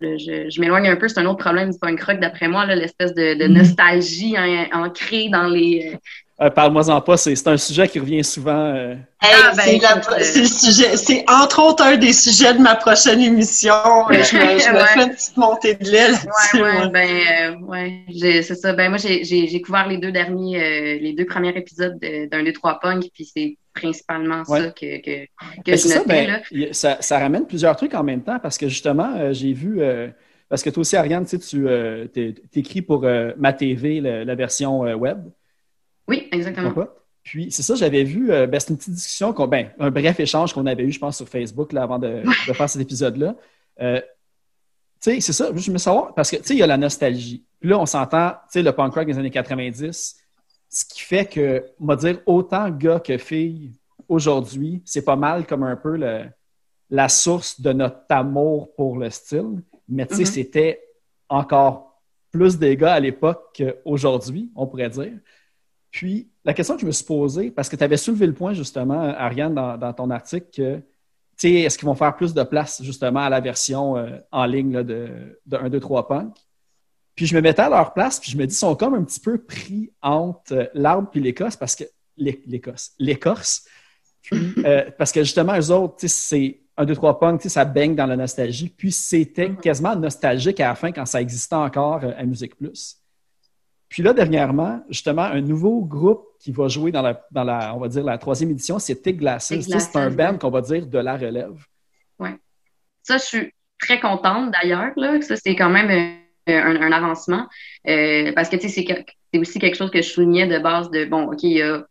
là, 0.00 0.16
je, 0.16 0.50
je 0.50 0.60
m'éloigne 0.60 0.88
un 0.88 0.96
peu, 0.96 1.08
c'est 1.08 1.20
un 1.20 1.26
autre 1.26 1.38
problème 1.38 1.70
du 1.70 1.78
punk 1.78 2.00
rock 2.02 2.20
d'après 2.20 2.48
moi, 2.48 2.66
l'espèce 2.66 3.14
de, 3.14 3.34
de 3.34 3.46
nostalgie 3.46 4.36
hein, 4.36 4.68
ancrée 4.72 5.28
dans 5.28 5.46
les... 5.46 5.98
euh, 6.40 6.50
Parle-moi-en 6.50 7.00
pas, 7.00 7.16
c'est 7.16 7.36
c'est 7.36 7.48
un 7.48 7.56
sujet 7.56 7.88
qui 7.88 7.98
revient 8.00 8.24
souvent. 8.24 8.74
euh, 8.74 8.94
Hey, 9.22 9.30
Ah, 9.42 9.52
ben, 9.56 9.62
c'est, 9.62 9.84
euh, 9.84 10.40
le 10.40 10.46
sujet, 10.46 11.24
entre 11.28 11.62
autres 11.62 11.82
un 11.84 11.96
des 11.96 12.12
sujets 12.12 12.54
de 12.54 12.58
ma 12.60 12.74
prochaine 12.74 13.20
émission. 13.20 13.72
Je 14.10 14.36
me, 14.36 14.58
je 14.58 14.70
me 14.70 14.74
Ouais. 14.78 14.84
fais 14.94 15.02
une 15.04 15.10
petite 15.14 15.36
montée 15.36 15.74
de 15.74 15.84
lait 15.90 16.08
là-dessus. 16.10 16.62
Ouais, 16.62 16.88
ben, 16.90 17.08
euh, 17.08 17.56
ouais, 17.66 18.04
j'ai- 18.08 18.42
c'est 18.42 18.56
ça. 18.56 18.72
Ben, 18.72 18.88
moi, 18.88 18.98
j'ai, 18.98 19.24
j'ai, 19.24 19.46
j'ai 19.46 19.60
couvert 19.62 19.86
les 19.88 19.98
deux 19.98 20.12
derniers, 20.12 20.60
euh, 20.60 20.98
les 21.00 21.12
deux 21.14 21.24
premiers 21.24 21.56
épisodes 21.56 21.98
de- 22.00 22.26
d'un, 22.26 22.42
deux, 22.42 22.52
trois 22.52 22.80
punk, 22.80 23.04
puis 23.14 23.24
c'est 23.24 23.56
principalement 23.72 24.44
ça 24.44 24.70
que, 24.70 25.00
que, 25.00 25.24
que 25.24 25.70
Ben, 25.70 25.76
je 25.76 25.76
c'est 25.76 25.88
ça, 25.88 25.98
notais, 26.00 26.08
ben, 26.08 26.26
là. 26.26 26.40
y- 26.50 26.74
ça, 26.74 26.98
ça 27.00 27.18
ramène 27.18 27.46
plusieurs 27.46 27.76
trucs 27.76 27.94
en 27.94 28.02
même 28.04 28.22
temps 28.22 28.38
parce 28.40 28.58
que 28.58 28.68
justement, 28.68 29.14
euh, 29.16 29.32
j'ai 29.32 29.52
vu, 29.52 29.80
euh, 29.80 30.08
parce 30.48 30.62
que 30.62 30.70
toi 30.70 30.80
aussi, 30.82 30.96
Ariane, 30.96 31.24
tu 31.26 31.38
sais, 31.40 32.08
tu 32.12 32.34
t'écris 32.50 32.82
pour 32.82 33.04
euh, 33.04 33.32
ma 33.38 33.52
TV, 33.52 34.00
la, 34.00 34.24
la 34.24 34.34
version 34.34 34.84
euh, 34.84 34.94
web. 34.94 35.18
Oui, 36.08 36.28
exactement. 36.32 36.66
Pourquoi? 36.66 36.96
Puis 37.22 37.50
c'est 37.50 37.62
ça, 37.62 37.74
j'avais 37.74 38.04
vu, 38.04 38.30
euh, 38.30 38.46
ben, 38.46 38.60
c'est 38.60 38.70
une 38.70 38.76
petite 38.76 38.94
discussion, 38.94 39.32
qu'on, 39.32 39.46
ben, 39.46 39.70
un 39.78 39.90
bref 39.90 40.20
échange 40.20 40.52
qu'on 40.52 40.66
avait 40.66 40.82
eu, 40.84 40.92
je 40.92 40.98
pense, 40.98 41.16
sur 41.16 41.28
Facebook 41.28 41.72
là, 41.72 41.82
avant 41.82 41.98
de, 41.98 42.22
de 42.48 42.52
faire 42.52 42.68
cet 42.68 42.82
épisode-là. 42.82 43.34
Euh, 43.80 44.00
tu 45.02 45.10
sais, 45.14 45.20
c'est 45.20 45.32
ça, 45.32 45.48
je 45.54 45.70
me 45.70 45.78
savoir, 45.78 46.14
parce 46.14 46.30
que, 46.30 46.36
tu 46.36 46.42
sais, 46.44 46.54
il 46.54 46.58
y 46.58 46.62
a 46.62 46.66
la 46.66 46.76
nostalgie. 46.76 47.42
Puis 47.60 47.70
là, 47.70 47.78
on 47.78 47.86
s'entend, 47.86 48.30
tu 48.30 48.36
sais, 48.50 48.62
le 48.62 48.72
punk 48.72 48.94
rock 48.94 49.06
des 49.06 49.18
années 49.18 49.30
90, 49.30 50.16
ce 50.68 50.84
qui 50.84 51.00
fait 51.00 51.24
que, 51.24 51.64
on 51.80 51.86
va 51.86 51.96
dire, 51.96 52.18
autant 52.26 52.68
gars 52.68 53.00
que 53.00 53.16
filles, 53.16 53.72
aujourd'hui, 54.08 54.82
c'est 54.84 55.04
pas 55.04 55.16
mal 55.16 55.46
comme 55.46 55.62
un 55.62 55.76
peu 55.76 55.96
le- 55.96 56.24
la 56.90 57.08
source 57.08 57.58
de 57.60 57.72
notre 57.72 58.02
amour 58.10 58.74
pour 58.74 58.98
le 58.98 59.08
style. 59.08 59.62
Mais 59.88 60.06
tu 60.06 60.16
sais, 60.16 60.20
Mhm. 60.22 60.26
c'était 60.26 60.82
encore 61.28 62.00
plus 62.30 62.58
des 62.58 62.76
gars 62.76 62.92
à 62.94 63.00
l'époque 63.00 63.44
qu'aujourd'hui, 63.56 64.50
on 64.54 64.66
pourrait 64.66 64.90
dire. 64.90 65.12
Puis, 65.94 66.28
la 66.44 66.54
question 66.54 66.74
que 66.74 66.80
je 66.80 66.86
me 66.86 66.90
suis 66.90 67.04
posée, 67.04 67.52
parce 67.52 67.68
que 67.68 67.76
tu 67.76 67.84
avais 67.84 67.96
soulevé 67.96 68.26
le 68.26 68.34
point, 68.34 68.52
justement, 68.52 69.00
Ariane, 69.16 69.54
dans, 69.54 69.76
dans 69.76 69.92
ton 69.92 70.10
article, 70.10 70.48
que, 70.52 70.76
tu 70.78 70.82
sais, 71.36 71.52
est-ce 71.52 71.78
qu'ils 71.78 71.86
vont 71.86 71.94
faire 71.94 72.16
plus 72.16 72.34
de 72.34 72.42
place, 72.42 72.82
justement, 72.82 73.20
à 73.20 73.30
la 73.30 73.38
version 73.40 73.96
euh, 73.96 74.18
en 74.32 74.44
ligne 74.44 74.72
là, 74.72 74.82
de, 74.82 75.38
de 75.46 75.56
1, 75.56 75.68
2, 75.70 75.78
3 75.78 76.08
Punk? 76.08 76.34
Puis, 77.14 77.26
je 77.26 77.36
me 77.36 77.40
mettais 77.40 77.62
à 77.62 77.68
leur 77.68 77.94
place, 77.94 78.18
puis 78.18 78.28
je 78.32 78.36
me 78.36 78.44
dis, 78.44 78.54
ils 78.54 78.58
sont 78.58 78.74
comme 78.74 78.94
un 78.94 79.04
petit 79.04 79.20
peu 79.20 79.38
pris 79.38 79.92
entre 80.02 80.52
euh, 80.54 80.66
l'arbre 80.74 81.08
puis 81.12 81.20
l'Écosse, 81.20 81.54
parce 81.54 81.76
que, 81.76 81.84
l'É- 82.16 82.42
l'Écosse, 82.48 82.90
l'Écorce, 82.98 83.64
puis, 84.20 84.52
euh, 84.64 84.90
parce 84.98 85.12
que, 85.12 85.22
justement, 85.22 85.56
eux 85.56 85.70
autres, 85.70 85.94
tu 86.00 86.08
sais, 86.08 86.28
c'est 86.28 86.60
1, 86.76 86.86
2, 86.86 86.94
3 86.96 87.20
Punk, 87.20 87.40
tu 87.40 87.44
sais, 87.44 87.50
ça 87.50 87.64
baigne 87.64 87.94
dans 87.94 88.06
la 88.06 88.16
nostalgie, 88.16 88.68
puis 88.68 88.90
c'était 88.90 89.48
Mhm. 89.50 89.58
quasiment 89.58 89.94
nostalgique 89.94 90.58
à 90.58 90.70
la 90.70 90.74
fin 90.74 90.90
quand 90.90 91.06
ça 91.06 91.22
existait 91.22 91.54
encore 91.54 92.02
euh, 92.02 92.10
à 92.18 92.24
Musique 92.24 92.56
Plus. 92.56 92.96
Puis 93.94 94.02
là, 94.02 94.12
dernièrement, 94.12 94.82
justement, 94.90 95.22
un 95.22 95.40
nouveau 95.40 95.84
groupe 95.84 96.26
qui 96.40 96.50
va 96.50 96.66
jouer 96.66 96.90
dans 96.90 97.00
la, 97.00 97.24
dans 97.30 97.44
la 97.44 97.72
on 97.76 97.78
va 97.78 97.86
dire, 97.86 98.02
la 98.02 98.18
troisième 98.18 98.50
édition, 98.50 98.80
c'est 98.80 99.00
Tig 99.00 99.18
Glasses. 99.18 99.54
C'est 99.60 99.96
un 99.96 100.10
band 100.10 100.36
qu'on 100.36 100.50
va 100.50 100.62
dire 100.62 100.84
de 100.84 100.98
la 100.98 101.16
relève. 101.16 101.54
Ça, 103.04 103.18
je 103.18 103.22
suis 103.22 103.52
très 103.78 104.00
contente 104.00 104.50
d'ailleurs. 104.50 104.90
Là. 104.96 105.20
Ça, 105.22 105.36
c'est 105.36 105.54
quand 105.54 105.70
même 105.70 106.18
euh, 106.48 106.60
un, 106.60 106.82
un 106.82 106.90
avancement. 106.90 107.46
Euh, 107.86 108.32
parce 108.34 108.48
que 108.48 108.56
tu 108.56 108.68
sais, 108.68 108.84
c'est 109.32 109.38
aussi 109.38 109.60
quelque 109.60 109.76
chose 109.76 109.92
que 109.92 110.02
je 110.02 110.08
soulignais 110.08 110.48
de 110.48 110.58
base 110.58 110.90
de 110.90 111.04
bon, 111.04 111.30
OK, 111.30 111.44
il 111.44 111.52
y 111.52 111.62
a, 111.62 111.86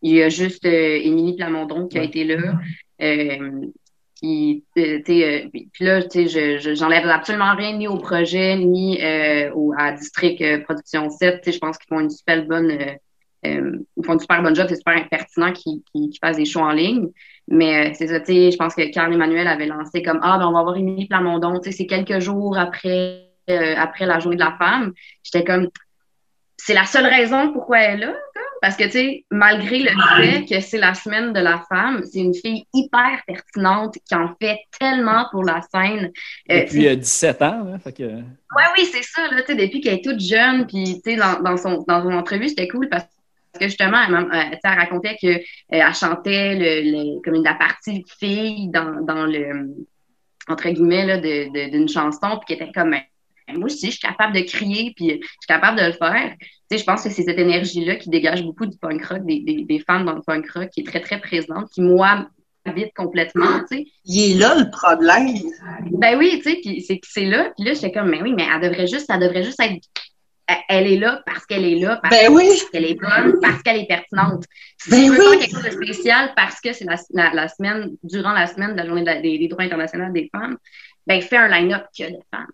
il 0.00 0.14
y 0.14 0.22
a 0.22 0.30
juste 0.30 0.64
euh, 0.64 1.00
Émilie 1.02 1.36
Plamondon 1.36 1.86
qui 1.86 1.98
a 1.98 2.02
été 2.02 2.24
là. 2.24 2.54
Euh, 3.02 3.66
puis, 4.22 4.64
euh, 4.78 4.98
tu 5.04 5.12
sais, 5.12 5.44
euh, 5.44 5.48
puis 5.52 5.68
puis 5.72 5.84
là, 5.84 6.00
je, 6.00 6.58
je- 6.58 6.74
j'enlève 6.74 7.06
absolument 7.08 7.54
rien 7.56 7.76
ni 7.76 7.88
au 7.88 7.96
projet, 7.98 8.56
ni 8.56 9.02
euh, 9.02 9.50
au, 9.54 9.74
à 9.76 9.92
District 9.92 10.40
euh, 10.40 10.60
Production 10.62 11.10
7. 11.10 11.40
Tu 11.42 11.50
sais, 11.50 11.52
je 11.56 11.58
pense 11.58 11.76
qu'ils 11.76 11.88
font 11.88 12.00
une 12.00 12.10
super 12.10 12.44
bonne, 12.46 12.70
euh, 12.70 12.92
euh, 13.46 13.78
ils 13.96 14.04
font 14.06 14.12
une 14.14 14.20
super 14.20 14.40
bonne 14.42 14.54
job, 14.54 14.66
c'est 14.68 14.76
super 14.76 15.08
pertinent 15.08 15.52
qu'ils, 15.52 15.80
qu'ils, 15.92 16.10
qu'ils 16.10 16.18
fassent 16.20 16.36
des 16.36 16.44
shows 16.44 16.60
en 16.60 16.70
ligne. 16.72 17.08
Mais 17.48 17.88
euh, 17.88 17.92
c'est 17.94 18.06
ça, 18.06 18.20
tu 18.20 18.26
sais, 18.32 18.50
je 18.52 18.56
pense 18.56 18.74
que 18.76 18.88
Carl 18.92 19.12
Emmanuel 19.12 19.48
avait 19.48 19.66
lancé 19.66 20.02
comme 20.02 20.20
Ah, 20.22 20.38
ben 20.38 20.46
on 20.46 20.52
va 20.52 20.62
voir 20.62 20.76
Émilie 20.76 21.08
Plamondon, 21.08 21.58
tu 21.58 21.70
sais, 21.72 21.76
c'est 21.78 21.86
quelques 21.86 22.20
jours 22.20 22.56
après, 22.56 23.28
euh, 23.50 23.74
après 23.76 24.06
la 24.06 24.20
journée 24.20 24.36
de 24.36 24.44
la 24.44 24.56
femme. 24.56 24.92
J'étais 25.24 25.44
comme 25.44 25.68
c'est 26.56 26.74
la 26.74 26.84
seule 26.84 27.06
raison 27.06 27.52
pourquoi 27.52 27.80
elle 27.80 28.02
est 28.02 28.06
là, 28.06 28.14
parce 28.62 28.76
que, 28.76 28.84
tu 28.84 28.90
sais, 28.92 29.24
malgré 29.30 29.80
le 29.80 29.90
fait 30.16 30.46
que 30.46 30.60
c'est 30.60 30.78
la 30.78 30.94
semaine 30.94 31.34
de 31.34 31.40
la 31.40 31.62
femme, 31.68 32.02
c'est 32.10 32.20
une 32.20 32.32
fille 32.34 32.64
hyper 32.72 33.20
pertinente 33.26 33.96
qui 34.08 34.14
en 34.14 34.34
fait 34.40 34.60
tellement 34.80 35.26
pour 35.32 35.44
la 35.44 35.60
scène. 35.62 36.10
Euh, 36.50 36.60
Depuis 36.64 36.86
euh, 36.88 36.96
17 36.96 37.42
ans. 37.42 37.64
là, 37.64 37.78
fait 37.80 37.92
que, 37.92 38.04
Ouais, 38.04 38.64
oui, 38.78 38.86
c'est 38.90 39.02
ça, 39.02 39.28
là, 39.30 39.42
tu 39.42 39.48
sais, 39.48 39.54
depuis 39.56 39.80
qu'elle 39.80 39.94
est 39.94 40.04
toute 40.04 40.20
jeune, 40.20 40.66
puis, 40.66 41.00
tu 41.04 41.12
sais, 41.12 41.16
dans, 41.16 41.40
dans, 41.42 41.56
son, 41.58 41.84
dans 41.88 42.02
son 42.02 42.12
entrevue, 42.12 42.48
c'était 42.48 42.68
cool 42.68 42.88
parce 42.88 43.04
que 43.58 43.66
justement, 43.66 43.98
elle, 44.08 44.14
euh, 44.14 44.56
elle 44.64 44.78
racontait 44.78 45.16
qu'elle 45.16 45.42
elle 45.68 45.94
chantait 45.94 46.54
le, 46.54 46.90
le- 47.16 47.20
comme 47.22 47.34
une, 47.34 47.44
la 47.44 47.54
partie 47.54 48.04
fille 48.18 48.68
dans, 48.70 49.04
dans 49.04 49.26
le, 49.26 49.74
entre 50.48 50.68
guillemets, 50.70 51.18
d'une 51.70 51.88
chanson, 51.88 52.38
puis 52.38 52.56
qu'elle 52.56 52.68
était 52.68 52.72
comme, 52.72 52.90
Ben, 52.90 53.02
moi 53.48 53.64
aussi, 53.66 53.86
je 53.86 53.92
suis 53.92 54.00
capable 54.00 54.34
de 54.34 54.40
crier, 54.40 54.92
puis 54.96 55.08
je 55.10 55.14
suis 55.26 55.46
capable 55.48 55.78
de 55.78 55.86
le 55.86 55.92
faire. 55.92 56.34
Tu 56.38 56.46
sais, 56.70 56.78
je 56.78 56.84
pense 56.84 57.02
que 57.02 57.10
c'est 57.10 57.22
cette 57.22 57.38
énergie-là 57.38 57.96
qui 57.96 58.08
dégage 58.10 58.42
beaucoup 58.42 58.66
du 58.66 58.76
punk 58.78 59.04
rock, 59.04 59.24
des, 59.26 59.40
des, 59.40 59.64
des 59.64 59.78
femmes 59.80 60.04
dans 60.04 60.14
le 60.14 60.22
punk 60.22 60.50
rock, 60.50 60.70
qui 60.70 60.80
est 60.80 60.84
très, 60.84 61.00
très 61.00 61.20
présente, 61.20 61.70
qui, 61.70 61.82
moi, 61.82 62.28
m'habite 62.64 62.94
complètement, 62.94 63.60
tu 63.68 63.76
sais. 63.78 63.86
Il 64.04 64.32
est 64.36 64.38
là 64.38 64.54
le 64.54 64.70
problème. 64.70 65.36
Ben 65.90 66.16
oui, 66.16 66.40
tu 66.42 66.50
sais, 66.50 66.58
puis 66.62 66.80
c'est 66.80 67.00
c'est 67.02 67.24
là, 67.24 67.50
puis 67.56 67.66
là 67.66 67.74
j'étais 67.74 67.90
comme 67.90 68.08
mais 68.08 68.22
oui, 68.22 68.32
mais 68.36 68.46
elle 68.54 68.60
devrait 68.70 68.86
juste, 68.86 69.06
elle 69.12 69.20
devrait 69.20 69.42
juste 69.42 69.60
être 69.60 69.82
elle- 70.68 70.86
est 70.86 70.96
là 70.98 71.22
parce 71.24 71.46
qu'elle 71.46 71.64
est 71.64 71.76
là, 71.78 71.98
parce 72.02 72.14
Ben 72.14 72.30
oui. 72.32 72.48
qu'elle 72.70 72.84
est 72.84 72.94
bonne, 73.00 73.40
parce 73.40 73.62
qu'elle 73.62 73.78
est 73.80 73.86
pertinente. 73.86 74.44
Si 74.78 74.90
Ben 74.90 75.04
tu 75.04 75.10
veux 75.10 75.18
oui. 75.18 75.30
faire 75.30 75.38
quelque 75.40 75.54
chose 75.54 75.64
de 75.64 75.70
spécial 75.84 76.32
parce 76.36 76.60
que 76.60 76.72
c'est 76.72 76.84
la, 76.84 76.96
la, 77.14 77.32
la 77.32 77.48
semaine, 77.48 77.96
durant 78.02 78.32
la 78.32 78.46
semaine 78.46 78.72
de 78.72 78.76
la 78.76 78.86
journée 78.86 79.00
de 79.02 79.06
la- 79.06 79.20
des, 79.20 79.38
des 79.38 79.48
droits 79.48 79.64
internationaux 79.64 80.12
des 80.12 80.28
femmes, 80.32 80.56
ben 81.06 81.20
fais 81.22 81.36
un 81.38 81.48
line-up 81.48 81.84
que 81.96 82.04
de 82.04 82.18
femmes. 82.32 82.46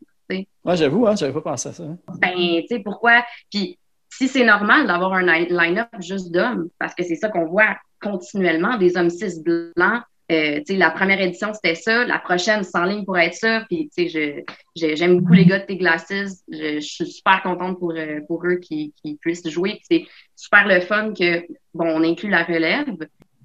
Ouais, 0.65 0.77
j'avoue, 0.77 1.07
hein, 1.07 1.17
j'avais 1.17 1.33
pas 1.33 1.41
pensé 1.41 1.69
à 1.71 1.73
ça. 1.73 1.83
hein. 1.85 1.99
Ben, 2.21 2.35
tu 2.37 2.67
sais, 2.69 2.81
pourquoi? 2.81 3.25
Puis 3.51 3.79
si 4.11 4.29
c'est 4.29 4.45
normal 4.45 4.87
d'avoir 4.87 5.13
un 5.13 5.23
line- 5.23 5.49
line-up 5.57 5.89
juste 6.01 6.33
d'hommes, 6.33 6.69
parce 6.79 6.95
que 6.95 7.05
c'est 7.05 7.17
ça 7.17 7.29
qu'on 7.29 7.47
voit 7.47 7.77
continuellement, 8.01 8.77
des 8.77 8.97
hommes 8.97 9.11
cis 9.11 9.43
blancs. 9.43 10.03
Euh, 10.31 10.59
tu 10.59 10.75
sais, 10.75 10.77
la 10.77 10.91
première 10.91 11.21
édition, 11.23 11.55
c'était 11.55 11.75
ça. 11.75 12.05
La 12.05 12.19
prochaine, 12.19 12.63
en 12.75 12.85
ligne 12.85 13.05
pour 13.07 13.17
être 13.17 13.33
ça. 13.35 13.65
Puis, 13.69 13.89
tu 13.97 14.09
sais, 14.09 14.09
je- 14.09 14.43
je- 14.89 14.95
j'aime 14.95 15.21
beaucoup 15.21 15.33
les 15.33 15.47
gars 15.47 15.59
de 15.59 15.65
T-Glasses. 15.65 16.13
Je, 16.53 16.75
je 16.75 16.81
suis 16.81 17.07
super 17.07 17.43
contente 17.43 17.79
pour, 17.79 17.93
euh, 17.93 18.21
pour 18.27 18.45
eux 18.47 18.57
qui, 18.57 18.93
qui 19.03 19.17
puissent 19.17 19.49
jouer. 19.49 19.81
Puis 19.81 19.85
c'est 19.91 20.07
super 20.37 20.69
le 20.69 20.81
fun 20.81 21.15
que, 21.15 21.47
bon, 21.73 21.87
on 21.87 22.03
inclut 22.05 22.29
la 22.29 22.45
relève. 22.45 22.95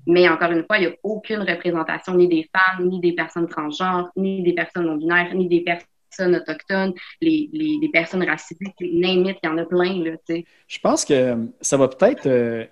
Mais 0.06 0.28
encore 0.28 0.52
une 0.52 0.66
fois, 0.66 0.78
il 0.78 0.82
n'y 0.82 0.88
a 0.88 0.96
aucune 1.04 1.40
représentation 1.40 2.16
ni 2.16 2.28
des 2.28 2.50
femmes, 2.54 2.90
ni 2.90 3.00
des 3.00 3.14
personnes 3.14 3.48
transgenres, 3.48 4.10
ni 4.18 4.44
des 4.44 4.52
personnes 4.54 4.86
non-binaires, 4.86 5.34
ni 5.34 5.48
des 5.48 5.62
personnes 5.62 5.88
autochtones, 6.20 6.94
les, 7.22 7.50
les, 7.52 7.78
les 7.82 7.90
personnes 7.90 8.24
racisées. 8.24 8.74
Name 8.82 9.26
it, 9.30 9.38
il 9.44 9.48
y 9.48 9.50
en 9.50 9.58
a 9.58 9.66
plein, 9.66 10.04
là, 10.04 10.12
tu 10.28 10.36
sais. 10.36 10.46
Je 10.68 10.80
pense 10.80 11.06
que 11.06 11.36
ça 11.62 11.78
va 11.78 11.88
peut-être. 11.88 12.26
euh, 12.28 12.66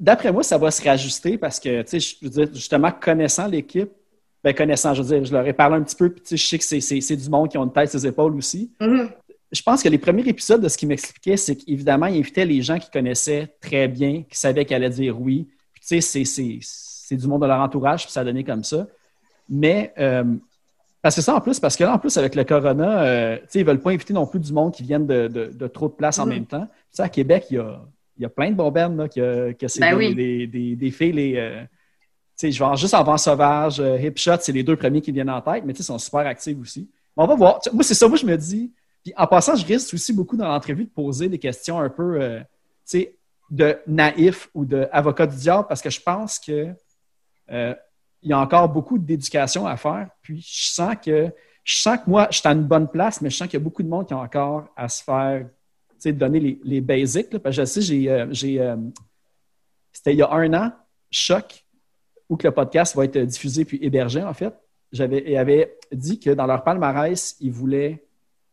D'après 0.00 0.32
moi, 0.32 0.42
ça 0.42 0.56
va 0.56 0.70
se 0.70 0.82
rajuster 0.82 1.36
parce 1.36 1.60
que, 1.60 1.82
tu 1.82 2.00
sais, 2.00 2.16
je 2.20 2.24
veux 2.26 2.30
dire, 2.46 2.54
justement, 2.54 2.90
connaissant 2.90 3.46
l'équipe, 3.46 3.90
ben, 4.42 4.54
connaissant, 4.54 4.94
je 4.94 5.02
veux 5.02 5.08
dire, 5.18 5.24
je 5.26 5.32
leur 5.32 5.46
ai 5.46 5.52
parlé 5.52 5.76
un 5.76 5.82
petit 5.82 5.96
peu, 5.96 6.10
puis 6.10 6.22
tu 6.22 6.28
sais, 6.28 6.36
je 6.38 6.46
sais 6.46 6.58
que 6.58 6.64
c'est- 6.64 6.80
c'est 6.80 7.00
c'est 7.02 7.16
du 7.16 7.28
monde 7.28 7.50
qui 7.50 7.58
ont 7.58 7.64
une 7.64 7.72
tête 7.72 7.90
sur 7.90 7.98
les 7.98 8.06
épaules 8.06 8.34
aussi. 8.36 8.70
Mhm. 8.80 9.10
Je 9.52 9.62
pense 9.62 9.82
que 9.82 9.88
les 9.88 9.98
premiers 9.98 10.26
épisodes 10.28 10.62
de 10.62 10.68
ce 10.68 10.78
qu'il 10.78 10.88
m'expliquait, 10.88 11.36
c'est 11.36 11.56
qu'évidemment, 11.56 12.06
il 12.06 12.18
invitait 12.18 12.44
les 12.46 12.62
gens 12.62 12.78
qui 12.78 12.90
connaissaient 12.90 13.48
très 13.60 13.88
bien, 13.88 14.22
qui 14.22 14.38
savaient 14.38 14.64
qu'elle 14.64 14.84
allait 14.84 14.94
dire 14.94 15.20
oui. 15.20 15.48
Puis, 15.74 15.80
tu 15.82 15.86
sais, 15.88 16.00
c'est- 16.00 16.24
c'est- 16.24 16.58
c'est 16.62 17.16
du 17.16 17.26
monde 17.26 17.42
de 17.42 17.46
leur 17.46 17.60
entourage, 17.60 18.04
puis 18.04 18.12
ça 18.12 18.20
a 18.20 18.24
donné 18.24 18.44
comme 18.44 18.62
ça. 18.64 18.86
Mais, 19.50 19.92
euh, 19.98 20.24
parce 21.08 21.16
que 21.16 21.22
ça, 21.22 21.34
en 21.34 21.40
plus, 21.40 21.58
parce 21.58 21.74
que 21.74 21.84
là, 21.84 21.94
en 21.94 21.98
plus, 21.98 22.14
avec 22.18 22.34
le 22.34 22.44
corona, 22.44 23.02
euh, 23.02 23.36
tu 23.38 23.44
sais, 23.48 23.60
ils 23.60 23.64
veulent 23.64 23.80
pas 23.80 23.92
inviter 23.92 24.12
non 24.12 24.26
plus 24.26 24.38
du 24.40 24.52
monde 24.52 24.74
qui 24.74 24.82
viennent 24.82 25.06
de, 25.06 25.26
de- 25.26 25.46
de 25.54 25.66
trop 25.66 25.88
de 25.88 25.94
places 25.94 26.18
en 26.18 26.26
Mhm. 26.26 26.32
même 26.34 26.44
temps. 26.44 26.66
Tu 26.66 26.72
sais, 26.90 27.02
à 27.02 27.08
Québec, 27.08 27.46
il 27.50 27.54
y 27.54 27.58
a, 27.58 27.80
il 28.18 28.22
y 28.24 28.26
a 28.26 28.28
plein 28.28 28.50
de 28.50 28.54
bombennes, 28.56 28.94
là, 28.98 29.08
que, 29.08 29.52
que 29.52 29.68
c'est 29.68 29.80
Ben 29.80 29.96
des, 29.96 30.08
oui. 30.08 30.14
des, 30.14 30.46
des- 30.46 30.76
des 30.76 30.90
filles, 30.90 31.12
les. 31.12 31.36
euh, 31.38 31.62
tu 31.62 31.68
sais, 32.36 32.52
je 32.52 32.62
vais 32.62 32.76
juste 32.76 32.92
en 32.92 33.02
vent 33.04 33.16
sauvage, 33.16 33.80
euh, 33.80 33.98
Hip 33.98 34.12
Shot, 34.18 34.36
c'est 34.40 34.52
les 34.52 34.62
deux 34.62 34.76
premiers 34.76 35.00
qui 35.00 35.10
viennent 35.12 35.30
en 35.30 35.40
tête, 35.40 35.64
mais 35.64 35.72
tu 35.72 35.78
sais, 35.78 35.84
ils 35.84 35.86
sont 35.86 35.98
super 35.98 36.26
actifs 36.26 36.58
aussi. 36.60 36.90
Mais 37.16 37.22
on 37.24 37.26
va 37.26 37.34
voir. 37.36 37.58
Moi, 37.72 37.82
c'est 37.82 37.94
ça, 37.94 38.06
moi, 38.06 38.18
je 38.18 38.26
me 38.26 38.36
dis. 38.36 38.70
Puis 39.02 39.14
en 39.16 39.26
passant, 39.26 39.56
je 39.56 39.64
risque 39.64 39.94
aussi 39.94 40.12
beaucoup 40.12 40.36
dans 40.36 40.46
l'entrevue 40.48 40.84
de 40.84 40.90
poser 40.90 41.30
des 41.30 41.38
questions 41.38 41.80
un 41.80 41.88
peu, 41.88 42.20
euh, 42.20 42.40
tu 42.40 42.44
sais, 42.84 43.14
de 43.50 43.78
naïf 43.86 44.50
ou 44.52 44.66
d'avocat 44.66 45.26
du 45.26 45.36
diable, 45.36 45.64
parce 45.68 45.80
que 45.80 45.88
je 45.88 46.00
pense 46.02 46.38
que 46.38 46.66
il 48.22 48.30
y 48.30 48.32
a 48.32 48.38
encore 48.38 48.68
beaucoup 48.68 48.98
d'éducation 48.98 49.66
à 49.66 49.76
faire. 49.76 50.08
Puis 50.22 50.40
je 50.40 50.72
sens 50.72 50.94
que 51.04 51.32
je 51.68 51.76
sens 51.76 51.98
que 51.98 52.08
moi, 52.08 52.28
je 52.30 52.38
suis 52.38 52.48
à 52.48 52.52
une 52.52 52.64
bonne 52.64 52.88
place, 52.88 53.20
mais 53.20 53.28
je 53.28 53.36
sens 53.36 53.46
qu'il 53.46 53.58
y 53.58 53.62
a 53.62 53.64
beaucoup 53.64 53.82
de 53.82 53.88
monde 53.88 54.06
qui 54.06 54.14
a 54.14 54.18
encore 54.18 54.68
à 54.74 54.88
se 54.88 55.04
faire, 55.04 55.46
donner 56.06 56.40
les, 56.40 56.60
les 56.64 56.80
basics. 56.80 57.28
parce 57.38 57.56
que 57.56 57.62
je 57.62 57.66
sais, 57.66 57.82
j'ai, 57.82 58.10
euh, 58.10 58.26
euh, 58.26 58.76
c'était 59.92 60.14
il 60.14 60.18
y 60.18 60.22
a 60.22 60.32
un 60.32 60.54
an, 60.54 60.72
Choc, 61.10 61.66
où 62.28 62.38
que 62.38 62.46
le 62.46 62.54
podcast 62.54 62.96
va 62.96 63.04
être 63.04 63.18
diffusé 63.18 63.66
puis 63.66 63.78
hébergé, 63.82 64.22
en 64.22 64.32
fait. 64.32 64.54
J'avais, 64.92 65.36
avait 65.36 65.76
dit 65.92 66.18
que 66.18 66.30
dans 66.30 66.46
leur 66.46 66.64
palmarès, 66.64 67.36
ils 67.40 67.52
voulaient 67.52 68.02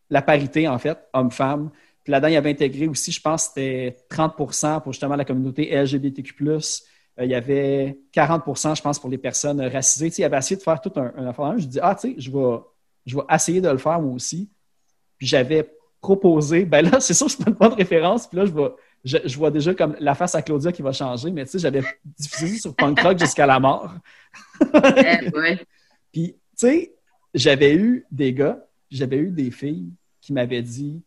la 0.10 0.22
parité, 0.22 0.68
en 0.68 0.78
fait, 0.78 0.98
homme-femme. 1.14 1.72
Puis 2.04 2.12
là-dedans, 2.12 2.28
il 2.28 2.36
avait 2.36 2.52
intégré 2.52 2.88
aussi, 2.88 3.14
je 3.14 3.22
pense, 3.22 3.46
c'était 3.46 3.96
30% 4.10 4.82
pour 4.82 4.92
justement 4.92 5.16
la 5.16 5.24
communauté 5.24 5.74
LGBTQ+. 5.74 6.36
Euh, 7.20 7.26
il 7.26 7.32
y 7.32 7.36
avait 7.36 7.98
40% 8.14 8.76
je 8.76 8.82
pense, 8.82 9.00
pour 9.00 9.10
les 9.10 9.18
personnes 9.18 9.62
racisées. 9.62 10.10
Tu 10.10 10.16
sais, 10.16 10.22
il 10.22 10.26
avait 10.26 10.38
essayé 10.38 10.58
de 10.58 10.64
faire 10.64 10.82
tout 10.82 10.92
un, 10.96 11.14
un 11.18 11.28
affaire. 11.28 11.58
Je 11.58 11.66
dis, 11.66 11.80
ah, 11.82 11.96
tu 11.96 12.10
sais, 12.10 12.16
je 12.18 12.32
vais, 12.32 12.58
je 13.06 13.16
vais 13.16 13.24
essayer 13.32 13.62
de 13.62 13.70
le 13.70 13.78
faire 13.78 14.00
moi 14.02 14.14
aussi. 14.14 14.50
Puis 15.18 15.28
j'avais 15.28 15.70
proposé, 16.02 16.66
ben 16.66 16.90
là, 16.90 17.00
c'est 17.00 17.14
sûr, 17.14 17.28
je 17.28 17.38
ne 17.40 17.56
pas 17.56 17.70
de 17.70 17.76
référence. 17.76 18.28
Puis 18.28 18.38
là, 18.38 18.46
je, 18.46 18.52
vais, 18.52 18.70
je, 19.04 19.18
je 19.26 19.38
vois 19.38 19.52
déjà 19.52 19.74
comme 19.74 19.96
la 20.00 20.14
face 20.16 20.36
à 20.36 20.42
Claudia 20.42 20.72
qui 20.72 20.82
va 20.82 20.92
changer, 20.92 21.32
mais 21.32 21.46
tu 21.46 21.52
sais, 21.52 21.60
j'avais 21.60 21.84
diffusé 22.04 22.56
ça 22.56 22.62
sur 22.62 22.76
Punk 22.76 23.00
Rock 23.00 23.20
jusqu'à 23.20 23.46
la 23.46 23.60
mort. 23.60 23.94
Eh, 24.62 25.30
ouais. 25.34 25.66
Puis, 26.12 26.34
tu 26.34 26.38
sais, 26.58 26.96
j'avais 27.34 27.74
eu 27.74 28.06
des 28.12 28.34
gars, 28.34 28.66
j'avais 28.92 29.18
eu 29.18 29.32
des 29.32 29.50
filles 29.50 29.94
qui 30.20 30.34
m'avaient 30.34 30.62
dit 30.62 31.02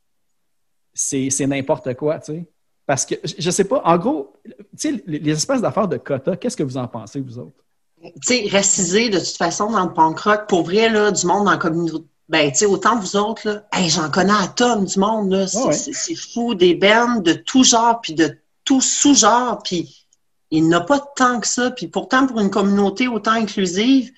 c'est 0.94 1.46
n'importe 1.46 1.94
quoi, 1.94 2.18
tu 2.18 2.32
sais. 2.32 2.46
Parce 2.88 3.04
que, 3.04 3.16
je 3.22 3.34
je 3.38 3.50
sais 3.50 3.64
pas, 3.64 3.82
en 3.84 3.98
gros, 3.98 4.32
les, 4.82 5.18
les 5.18 5.32
espèces 5.32 5.60
d'affaires 5.60 5.88
de 5.88 5.98
quotas, 5.98 6.36
qu'est-ce 6.36 6.56
que 6.56 6.62
vous 6.62 6.78
en 6.78 6.88
pensez, 6.88 7.20
vous 7.20 7.38
autres? 7.38 7.62
Tu 8.02 8.10
sais, 8.22 8.48
racisé 8.50 9.10
de 9.10 9.18
toute 9.18 9.36
façon 9.36 9.70
dans 9.70 9.84
le 9.84 9.92
punk 9.92 10.18
rock, 10.20 10.48
pour 10.48 10.62
vrai, 10.62 10.88
là, 10.88 11.10
du 11.10 11.26
monde 11.26 11.44
dans 11.44 11.50
la 11.50 11.58
communauté. 11.58 12.06
Ben, 12.30 12.50
tu 12.50 12.60
sais, 12.60 12.66
autant 12.66 12.98
vous 12.98 13.14
autres, 13.16 13.46
là, 13.46 13.64
hey, 13.74 13.90
j'en 13.90 14.10
connais 14.10 14.32
à 14.32 14.46
tonnes 14.48 14.86
du 14.86 14.98
monde, 14.98 15.30
là. 15.32 15.46
C'est 15.46 15.62
ouais. 15.64 15.72
c'est- 15.74 15.92
c'est 15.92 16.14
fou, 16.14 16.54
des 16.54 16.74
bands 16.74 17.16
de 17.20 17.34
tout 17.34 17.62
genre, 17.62 18.00
puis 18.00 18.14
de 18.14 18.38
tout 18.64 18.80
sous-genre, 18.80 19.62
puis 19.62 20.06
il 20.50 20.64
n'y 20.64 20.74
en 20.74 20.78
a 20.78 20.80
pas 20.80 20.98
tant 21.14 21.40
que 21.40 21.46
ça. 21.46 21.70
Puis 21.70 21.88
pourtant, 21.88 22.26
pour 22.26 22.40
une 22.40 22.50
communauté 22.50 23.06
autant 23.06 23.32
inclusive, 23.32 24.10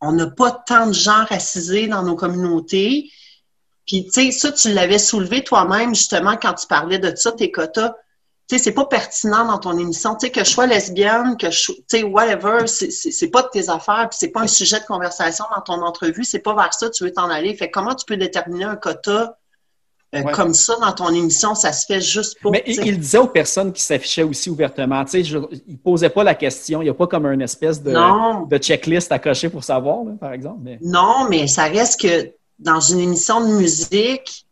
on 0.00 0.12
n'a 0.12 0.28
pas 0.28 0.50
tant 0.50 0.86
de 0.86 0.92
gens 0.94 1.24
racisés 1.28 1.88
dans 1.88 2.02
nos 2.02 2.16
communautés. 2.16 3.10
Puis, 3.88 4.04
tu 4.04 4.10
sais, 4.26 4.30
ça, 4.30 4.52
tu 4.52 4.72
l'avais 4.72 4.98
soulevé 4.98 5.42
toi-même, 5.42 5.94
justement, 5.94 6.36
quand 6.40 6.52
tu 6.54 6.66
parlais 6.68 6.98
de 6.98 7.12
ça, 7.16 7.32
tes 7.32 7.50
quotas. 7.50 7.94
tu 8.50 8.56
sais, 8.56 8.62
c'est 8.64 8.72
pas 8.72 8.84
pertinent 8.86 9.44
dans 9.46 9.58
ton 9.58 9.76
émission. 9.78 10.14
Tu 10.14 10.26
sais, 10.26 10.32
que 10.32 10.40
je 10.44 10.48
sois 10.50 10.66
lesbienne, 10.66 11.36
que 11.38 11.50
je, 11.50 11.66
tu 11.72 11.82
sais, 11.88 12.02
whatever, 12.02 12.66
c'est- 12.66 13.30
pas 13.30 13.42
de 13.42 13.48
tes 13.48 13.68
affaires, 13.68 14.06
puis 14.10 14.16
c'est 14.20 14.28
pas 14.28 14.40
un 14.40 14.46
sujet 14.46 14.80
de 14.80 14.84
conversation 14.86 15.44
dans 15.54 15.60
ton 15.60 15.82
entrevue, 15.82 16.24
c'est 16.24 16.38
pas 16.38 16.54
vers 16.54 16.72
ça 16.72 16.88
que 16.88 16.92
tu 16.94 17.04
veux 17.04 17.12
t'en 17.12 17.28
aller. 17.28 17.54
Fait 17.56 17.66
que 17.68 17.72
comment 17.78 17.94
tu 17.94 18.04
peux 18.06 18.16
déterminer 18.16 18.64
un 18.64 18.76
quota 18.76 19.36
euh, 20.14 20.22
Ouais. 20.22 20.32
comme 20.32 20.54
ça 20.54 20.74
dans 20.80 20.92
ton 20.92 21.10
émission? 21.12 21.54
Ça 21.54 21.72
se 21.74 21.84
fait 21.84 22.00
juste 22.00 22.38
pour. 22.40 22.52
Mais 22.52 22.62
il, 22.66 22.98
disait 22.98 23.18
aux 23.18 23.26
personnes 23.26 23.70
qui 23.74 23.82
s'affichaient 23.82 24.22
aussi 24.22 24.48
ouvertement, 24.48 25.04
tu 25.04 25.10
sais, 25.10 25.24
je- 25.24 25.36
il 25.66 25.76
posait 25.78 26.08
pas 26.08 26.24
la 26.24 26.34
question, 26.34 26.80
il 26.80 26.84
n'y 26.84 26.90
a 26.90 26.94
pas 26.94 27.06
comme 27.06 27.26
une 27.26 27.42
espèce 27.42 27.82
de, 27.82 27.90
Non. 27.92 28.46
de 28.46 28.56
checklist 28.56 29.12
à 29.12 29.18
cocher 29.18 29.50
pour 29.50 29.62
savoir, 29.64 30.04
là, 30.04 30.12
par 30.18 30.32
exemple. 30.32 30.60
Mais... 30.62 30.78
Non, 30.80 31.26
mais 31.28 31.46
ça 31.48 31.64
reste 31.64 32.00
que 32.00 32.32
dans 32.58 32.80
une 32.80 33.00
émission 33.00 33.40
de 33.40 33.52
musique, 33.54 34.46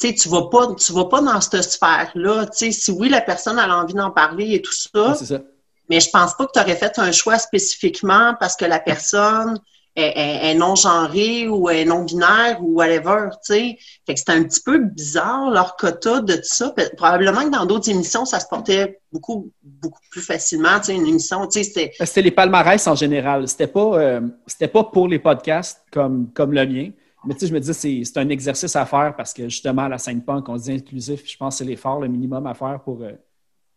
tu 0.00 0.08
sais, 0.08 0.14
tu 0.14 0.28
vas 0.28 0.48
pas, 0.50 0.74
tu 0.74 0.92
vas 0.92 1.04
pas 1.04 1.20
dans 1.20 1.40
cette 1.40 1.62
sphère-là. 1.62 2.46
Tu 2.46 2.56
sais, 2.56 2.72
si 2.72 2.90
oui, 2.90 3.08
la 3.08 3.20
personne 3.20 3.58
a 3.58 3.76
envie 3.82 3.94
d'en 3.94 4.10
parler 4.10 4.54
et 4.54 4.62
tout 4.62 4.72
ça, 4.72 5.14
ça. 5.14 5.40
mais 5.88 6.00
je 6.00 6.10
pense 6.10 6.34
pas 6.34 6.46
que 6.46 6.52
tu 6.54 6.60
aurais 6.60 6.76
fait 6.76 6.98
un 6.98 7.12
choix 7.12 7.38
spécifiquement 7.38 8.34
parce 8.40 8.56
que 8.56 8.64
la 8.64 8.80
personne 8.80 9.60
est, 9.94 10.02
est- 10.02 10.50
est 10.50 10.54
non-genrée 10.54 11.46
ou 11.48 11.68
est 11.68 11.84
non-binaire 11.84 12.58
ou 12.62 12.74
whatever, 12.78 13.28
tu. 13.46 13.76
Fait 14.06 14.14
que 14.14 14.20
un 14.32 14.42
petit 14.42 14.62
peu 14.62 14.78
bizarre, 14.78 15.50
leur 15.50 15.76
quota 15.76 16.20
de 16.20 16.34
tout 16.34 16.40
ça. 16.44 16.74
Probablement 16.96 17.44
que 17.44 17.50
dans 17.50 17.66
d'autres 17.66 17.90
émissions, 17.90 18.24
ça 18.24 18.40
se 18.40 18.46
portait 18.48 18.98
beaucoup, 19.12 19.50
beaucoup 19.62 20.00
plus 20.10 20.22
facilement, 20.22 20.78
tu 20.80 20.86
sais, 20.86 20.94
une 20.94 21.06
émission, 21.06 21.46
tu 21.46 21.62
sais, 21.62 21.64
c'était... 21.64 21.92
C'était 22.00 22.22
les 22.22 22.30
palmarès 22.32 22.84
en 22.88 22.94
général. 22.96 23.46
C'était 23.46 23.66
pas, 23.68 23.98
euh, 24.00 24.20
c'était 24.48 24.66
pas 24.68 24.82
pour 24.84 25.06
les 25.06 25.18
podcasts 25.20 25.82
comme, 25.92 26.30
comme 26.34 26.52
le 26.54 26.66
mien. 26.66 26.90
Mais 27.24 27.34
tu 27.34 27.40
sais, 27.40 27.46
je 27.48 27.54
me 27.54 27.60
disais, 27.60 28.02
c'est, 28.04 28.16
un 28.18 28.28
exercice 28.28 28.74
à 28.76 28.84
faire 28.86 29.14
parce 29.16 29.32
que 29.32 29.44
justement, 29.48 29.82
à 29.82 29.88
la 29.88 29.98
scène 29.98 30.22
punk, 30.24 30.48
on 30.48 30.56
dit 30.56 30.72
inclusif. 30.72 31.22
Je 31.24 31.36
pense 31.36 31.54
que 31.54 31.58
c'est 31.58 31.70
l'effort, 31.70 32.00
le 32.00 32.08
minimum 32.08 32.46
à 32.46 32.54
faire 32.54 32.80
pour, 32.84 33.00
euh, 33.02 33.12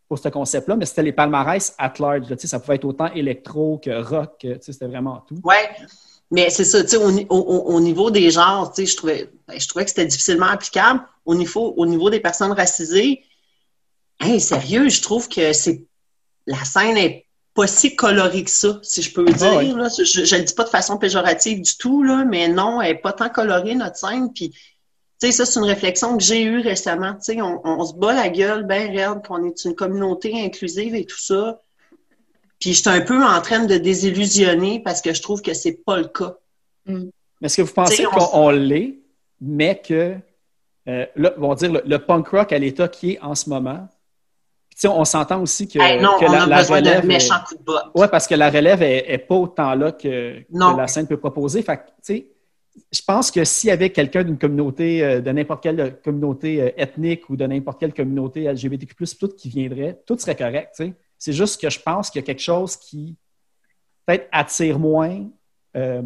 pour 0.08 0.18
ce 0.18 0.30
concept-là. 0.30 0.76
Mais 0.76 0.86
c'était 0.86 1.04
les 1.04 1.12
palmarès 1.12 1.74
at 1.78 1.94
large. 2.00 2.30
là. 2.30 2.36
Ça 2.40 2.60
pouvait 2.60 2.76
être 2.76 2.86
autant 2.86 3.12
électro 3.14 3.78
que 3.84 4.02
rock. 4.02 4.46
c'était 4.62 4.88
vraiment 4.88 5.24
tout. 5.28 5.40
Ouais, 5.44 5.70
mais 6.32 6.50
c'est 6.50 6.66
ça, 6.66 6.82
tu 6.84 6.90
sais, 6.90 6.98
au, 6.98 7.10
au- 7.10 7.36
au- 7.36 7.76
au 7.76 7.80
niveau 7.80 8.10
des 8.10 8.32
genres, 8.32 8.74
je 8.78 8.96
trouvais, 8.96 9.30
ben, 9.48 9.60
je 9.60 9.68
trouvais 9.68 9.84
que 9.86 9.90
c'était 9.92 10.06
difficilement 10.08 10.48
applicable. 10.48 11.02
Au 11.26 11.36
niveau, 11.36 11.74
au 11.78 11.86
niveau 11.86 12.10
des 12.10 12.20
personnes 12.20 12.52
racisées, 12.52 13.24
hey, 14.20 14.40
sérieux, 14.42 14.90
je 14.90 15.02
trouve 15.02 15.28
que 15.30 15.54
c'est 15.54 15.84
la 16.48 16.64
scène 16.64 16.98
est 16.98 17.25
pas 17.56 17.68
si 17.68 17.96
colorée 17.96 18.44
que 18.44 18.52
ça, 18.52 18.80
si 18.84 19.02
je 19.02 19.14
peux 19.14 19.24
le 19.26 19.34
dire. 19.34 19.48
Ah 19.50 19.58
ouais. 19.58 19.72
là. 19.72 19.88
Je, 19.88 20.04
je 20.04 20.36
le 20.36 20.44
dis 20.44 20.54
pas 20.54 20.66
de 20.66 20.70
façon 20.70 20.98
péjorative 20.98 21.62
du 21.62 21.78
tout, 21.78 22.04
là, 22.04 22.26
mais 22.26 22.50
non, 22.50 22.82
elle 22.82 22.92
est 22.92 23.02
pas 23.02 23.14
tant 23.14 23.30
colorée, 23.30 23.76
notre 23.76 23.96
scène. 23.96 24.32
Puis, 24.34 24.50
tu 24.50 24.58
sais, 25.20 25.32
ça, 25.32 25.46
c'est 25.46 25.60
une 25.60 25.66
réflexion 25.66 26.18
que 26.18 26.24
j'ai 26.24 26.44
eue 26.44 26.60
récemment. 26.60 27.14
Tu 27.14 27.34
sais, 27.34 27.42
on, 27.42 27.62
on 27.66 27.86
se 27.86 27.94
bat 27.96 28.14
la 28.14 28.28
gueule 28.28 28.68
bien 28.68 28.92
raide 28.92 29.26
qu'on 29.26 29.46
est 29.46 29.64
une 29.64 29.74
communauté 29.74 30.34
inclusive 30.44 30.94
et 30.96 31.06
tout 31.06 31.18
ça. 31.18 31.62
Puis, 32.60 32.74
j'étais 32.74 32.90
un 32.90 33.02
peu 33.02 33.24
en 33.24 33.42
train 33.42 33.64
de 33.64 33.78
désillusionner 33.78 34.82
parce 34.82 35.02
que 35.02 35.14
je 35.14 35.22
trouve 35.22 35.42
que 35.42 35.54
c'est 35.54 35.80
pas 35.86 35.98
le 35.98 36.08
cas. 36.08 36.36
Mais 36.86 37.08
est-ce 37.42 37.58
que 37.58 37.62
vous 37.62 37.74
pensez 37.74 38.04
qu'on 38.04 38.30
on 38.34 38.50
l'est, 38.50 39.00
mais 39.40 39.82
que, 39.82 40.18
euh, 40.90 41.06
là, 41.16 41.34
on 41.38 41.48
va 41.48 41.56
dire, 41.56 41.72
le, 41.72 41.82
le 41.86 42.00
punk 42.00 42.28
rock 42.28 42.52
à 42.52 42.60
l'état 42.60 42.90
qui 42.90 43.14
est 43.14 43.20
en 43.22 43.34
ce 43.34 43.50
moment, 43.50 43.88
On 44.84 45.06
s'entend 45.06 45.42
aussi 45.42 45.68
que, 45.68 45.80
Hey, 45.80 46.02
non, 46.02 46.18
que 46.20 46.26
on 46.26 46.32
la, 46.32 46.44
a 46.44 46.48
la 46.48 46.58
besoin 46.58 46.78
relève. 46.80 47.02
de 47.04 47.08
méchants 47.08 47.36
coups 47.48 47.60
de 47.60 47.66
botte. 47.66 47.86
Oui, 47.96 48.08
parce 48.12 48.28
que 48.28 48.36
la 48.36 48.50
relève 48.50 48.82
est, 48.84 49.06
est 49.12 49.18
pas 49.18 49.36
autant 49.36 49.74
là 49.74 49.92
que, 49.94 50.44
la 50.52 50.88
scène 50.88 51.08
peut 51.08 51.18
proposer. 51.18 51.62
Fait 51.62 51.78
que, 51.78 52.14
je 52.92 53.02
pense 53.08 53.32
que 53.32 53.44
s'il 53.46 53.70
y 53.70 53.72
avait 53.72 53.90
quelqu'un 53.90 54.24
d'une 54.24 54.38
communauté, 54.38 55.02
euh, 55.02 55.22
de 55.22 55.32
n'importe 55.32 55.64
quelle 55.64 55.98
communauté 56.04 56.62
euh, 56.62 56.70
ethnique 56.76 57.30
ou 57.30 57.38
de 57.38 57.46
n'importe 57.46 57.80
quelle 57.80 57.94
communauté 57.94 58.52
LGBTQ, 58.52 59.06
tout 59.18 59.30
qui 59.30 59.48
viendrait, 59.50 60.02
tout 60.06 60.18
serait 60.18 60.36
correct. 60.36 60.82
C'est 61.18 61.34
juste 61.34 61.62
que 61.62 61.70
je 61.70 61.80
pense 61.80 62.10
qu'il 62.10 62.20
y 62.22 62.24
a 62.24 62.26
quelque 62.26 62.42
chose 62.42 62.76
qui 62.76 63.16
peut-être 64.06 64.28
attire 64.32 64.78
moins 64.78 65.26
euh, 65.76 66.02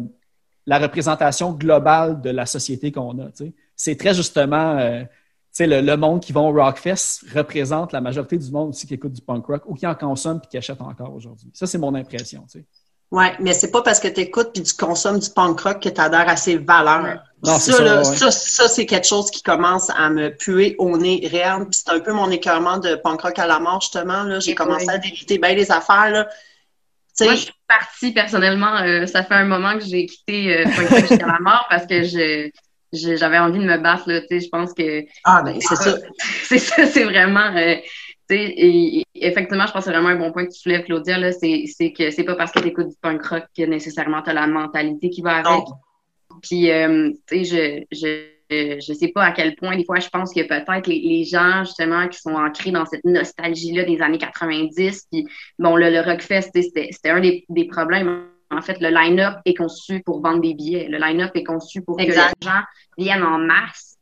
la 0.66 0.78
représentation 0.78 1.52
globale 1.52 2.20
de 2.20 2.30
la 2.30 2.46
société 2.46 2.92
qu'on 2.92 3.18
a. 3.18 3.28
C'est 3.74 3.96
très 3.96 4.14
justement, 4.14 4.76
euh, 4.78 5.02
sais, 5.52 5.66
le, 5.66 5.80
le 5.80 5.96
monde 5.96 6.20
qui 6.20 6.32
va 6.32 6.40
au 6.40 6.52
Rockfest 6.52 7.24
représente 7.34 7.92
la 7.92 8.00
majorité 8.00 8.38
du 8.38 8.50
monde 8.50 8.70
aussi 8.70 8.86
qui 8.86 8.94
écoute 8.94 9.12
du 9.12 9.20
punk 9.22 9.46
rock 9.46 9.62
ou 9.66 9.74
qui 9.74 9.86
en 9.86 9.94
consomme 9.94 10.40
et 10.44 10.46
qui 10.46 10.56
achète 10.58 10.80
encore 10.80 11.14
aujourd'hui. 11.14 11.50
Ça, 11.54 11.66
c'est 11.66 11.78
mon 11.78 11.94
impression. 11.94 12.42
tu 12.50 12.60
sais. 12.60 12.64
Oui, 13.12 13.24
mais 13.40 13.52
c'est 13.54 13.72
pas 13.72 13.82
parce 13.82 13.98
que 13.98 14.06
tu 14.06 14.20
écoutes 14.20 14.52
puis 14.54 14.62
tu 14.62 14.72
consommes 14.74 15.18
du 15.18 15.28
punk 15.30 15.58
rock 15.62 15.82
que 15.82 15.88
tu 15.88 16.00
adhères 16.00 16.28
à 16.28 16.36
ses 16.36 16.58
valeurs. 16.58 17.18
Non, 17.44 17.58
ça, 17.58 17.72
ça, 17.72 17.82
là, 17.82 17.98
ouais. 17.98 18.04
ça, 18.04 18.30
ça, 18.30 18.68
c'est 18.68 18.86
quelque 18.86 19.06
chose 19.08 19.32
qui 19.32 19.42
commence 19.42 19.90
à 19.90 20.10
me 20.10 20.28
puer 20.28 20.76
au 20.78 20.96
nez 20.96 21.26
réel. 21.28 21.66
Puis 21.68 21.80
c'est 21.84 21.90
un 21.92 21.98
peu 21.98 22.12
mon 22.12 22.30
écœurement 22.30 22.78
de 22.78 22.94
punk 22.94 23.22
rock 23.22 23.38
à 23.40 23.48
la 23.48 23.58
mort, 23.58 23.80
justement. 23.80 24.22
Là. 24.22 24.38
J'ai 24.38 24.54
commencé 24.54 24.86
ouais. 24.86 24.94
à 24.94 24.98
débiter 24.98 25.38
bien 25.38 25.54
les 25.54 25.72
affaires. 25.72 26.10
Là. 26.10 26.28
Moi, 27.22 27.34
je 27.34 27.40
suis 27.40 27.52
partie 27.66 28.12
personnellement. 28.12 28.76
euh, 28.76 29.06
ça 29.06 29.24
fait 29.24 29.34
un 29.34 29.44
moment 29.44 29.76
que 29.76 29.84
j'ai 29.84 30.06
quitté 30.06 30.56
euh, 30.58 30.64
Punk 30.64 30.88
Rock 30.90 31.00
jusqu'à 31.08 31.26
la 31.26 31.38
mort 31.40 31.66
parce 31.68 31.86
que 31.86 32.04
je- 32.04 32.50
j'avais 32.92 33.38
envie 33.38 33.58
de 33.58 33.64
me 33.64 33.78
battre. 33.78 34.08
Là, 34.08 34.20
tu 34.20 34.26
sais, 34.28 34.40
je 34.40 34.48
pense 34.48 34.72
que 34.74 35.04
ah, 35.24 35.42
ben, 35.42 35.56
c'est 35.60 35.76
ça. 35.76 35.94
c'est 36.44 36.58
ça, 36.58 36.86
c'est 36.86 37.04
vraiment. 37.04 37.54
euh, 37.56 37.76
tu 38.28 38.36
sais, 38.36 38.42
et, 38.44 38.98
et 39.00 39.04
effectivement, 39.14 39.66
je 39.66 39.72
pense 39.72 39.84
que 39.84 39.90
c'est 39.90 39.96
vraiment 39.96 40.10
un 40.10 40.16
bon 40.16 40.32
point 40.32 40.46
que 40.46 40.52
tu 40.52 40.58
soulèves, 40.60 40.84
Claudia. 40.84 41.18
là, 41.18 41.32
C'est 41.32 41.64
c'est 41.66 41.92
que 41.92 42.10
c'est 42.10 42.24
pas 42.24 42.36
parce 42.36 42.52
que 42.52 42.60
tu 42.60 42.68
écoutes 42.68 42.88
du 42.88 42.96
punk 43.00 43.24
rock 43.26 43.44
que 43.56 43.62
nécessairement 43.64 44.22
tu 44.22 44.30
as 44.30 44.34
la 44.34 44.46
mentalité 44.46 45.10
qui 45.10 45.22
va 45.22 45.36
avec. 45.36 45.46
Non. 45.46 45.64
Puis, 46.42 46.70
euh, 46.70 47.10
tu 47.26 47.44
sais, 47.44 47.86
je, 47.92 47.96
je, 48.50 48.78
je 48.80 48.92
sais 48.92 49.08
pas 49.08 49.24
à 49.24 49.32
quel 49.32 49.54
point, 49.56 49.76
des 49.76 49.84
fois, 49.84 49.98
je 50.00 50.08
pense 50.08 50.32
que 50.32 50.40
peut-être 50.40 50.86
les, 50.86 51.00
les 51.00 51.24
gens, 51.24 51.64
justement, 51.64 52.08
qui 52.08 52.18
sont 52.18 52.34
ancrés 52.34 52.70
dans 52.70 52.86
cette 52.86 53.04
nostalgie-là 53.04 53.84
des 53.84 54.00
années 54.00 54.18
90, 54.18 55.06
puis, 55.12 55.26
bon, 55.58 55.76
le, 55.76 55.90
le 55.90 56.00
Rockfest, 56.00 56.50
tu 56.54 56.62
sais, 56.62 56.68
c'était 56.68 56.88
c'était 56.92 57.10
un 57.10 57.20
des, 57.20 57.44
des 57.48 57.66
problèmes. 57.66 58.26
En 58.50 58.62
fait, 58.62 58.80
le 58.80 58.88
line-up 58.88 59.36
est 59.44 59.54
conçu 59.54 60.00
pour 60.04 60.20
vendre 60.22 60.40
des 60.40 60.54
billets. 60.54 60.88
Le 60.88 60.98
line-up 60.98 61.30
est 61.34 61.44
conçu 61.44 61.82
pour 61.82 62.00
Exact. 62.00 62.34
que 62.40 62.44
les 62.46 62.50
gens 62.50 62.60
viennent 62.98 63.22
en 63.22 63.38
masse. 63.38 63.96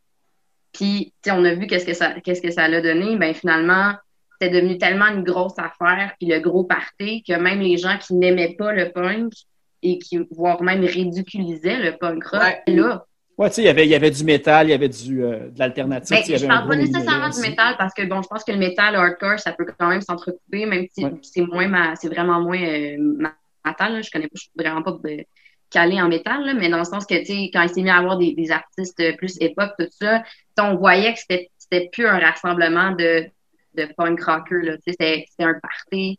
Puis, 0.73 1.13
tu 1.23 1.31
sais, 1.31 1.37
on 1.37 1.45
a 1.45 1.55
vu 1.55 1.67
qu'est-ce 1.67 1.85
que 1.85 1.95
ça, 1.95 2.15
qu'est-ce 2.23 2.41
que 2.43 2.51
ça 2.51 2.65
a 2.65 2.81
donné. 2.81 3.17
Ben, 3.17 3.35
finalement, 3.35 3.93
c'était 4.41 4.55
devenu 4.55 4.79
tellement 4.79 5.07
une 5.09 5.23
grosse 5.25 5.59
affaire, 5.59 6.13
puis 6.19 6.29
le 6.29 6.39
gros 6.41 6.65
party, 6.65 7.23
que 7.25 7.35
même 7.35 7.61
les 7.61 7.77
gens 7.77 7.99
qui 7.99 8.15
n'aimaient 8.15 8.55
pas 8.57 8.73
le 8.73 8.91
punk 8.93 9.33
et 9.83 9.99
qui, 9.99 10.19
voire 10.31 10.63
même 10.63 10.83
ridiculisaient 10.85 11.79
le 11.81 11.97
punk 11.99 12.25
rock, 12.27 12.41
Ouais. 12.43 12.63
là. 12.75 13.05
Ouais, 13.37 13.49
tu 13.51 13.55
sais, 13.57 13.63
il 13.63 13.67
y 13.67 13.69
avait- 13.69 13.85
il 13.87 13.91
y 13.91 13.95
avait 13.95 14.11
du 14.11 14.25
métal, 14.25 14.67
il 14.67 14.71
y 14.71 14.73
avait 14.73 14.89
du, 14.89 15.23
euh, 15.23 15.49
de 15.51 15.59
l'alternative. 15.61 16.17
Ben, 16.17 16.37
je 16.39 16.45
un 16.45 16.49
parle 16.49 16.69
pas 16.69 16.77
nécessairement 16.77 17.29
du 17.29 17.41
métal 17.41 17.77
parce 17.79 17.95
que, 17.95 18.03
bon, 18.05 18.21
je 18.23 18.27
pense 18.29 18.43
que 18.43 18.51
le 18.51 18.59
métal 18.59 18.97
hardcore, 18.97 19.39
ça 19.39 19.53
peut 19.53 19.65
quand 19.79 19.89
même 19.89 20.01
s'entrecouper, 20.01 20.67
même 20.67 20.87
si 20.93 21.05
Ouais. 21.05 21.13
c'est 21.23 21.43
moins 21.43 21.69
ma, 21.69 21.95
c'est 21.97 22.09
vraiment 22.09 22.41
moins 22.41 22.61
euh, 22.61 22.97
ma, 22.99 23.33
talle, 23.75 23.95
là. 23.95 24.03
Je 24.03 24.11
connais 24.11 24.29
pas, 24.29 24.35
je 24.35 24.43
suis 24.43 24.53
vraiment 24.57 24.83
pas 24.83 24.93
de, 24.93 25.25
calée 25.71 26.01
en 26.01 26.09
métal, 26.09 26.57
mais 26.59 26.69
dans 26.69 26.79
le 26.79 26.85
sens 26.85 27.07
que, 27.07 27.15
quand 27.53 27.63
il 27.63 27.69
s'est 27.69 27.83
mis 27.83 27.91
à 27.91 27.97
avoir 27.97 28.19
des, 28.19 28.51
artistes 28.51 29.17
plus 29.17 29.37
hip-hop, 29.41 29.73
tout 29.79 29.87
ça, 29.91 30.23
on 30.59 30.77
voyait 30.77 31.13
que 31.13 31.21
c'était, 31.21 31.51
c'était 31.59 31.89
plus 31.93 32.07
un 32.07 32.19
rassemblement 32.19 32.93
de, 32.93 33.27
de 33.75 33.89
punk 33.97 34.21
c'était, 34.87 35.27
un 35.39 35.55
party 35.55 36.19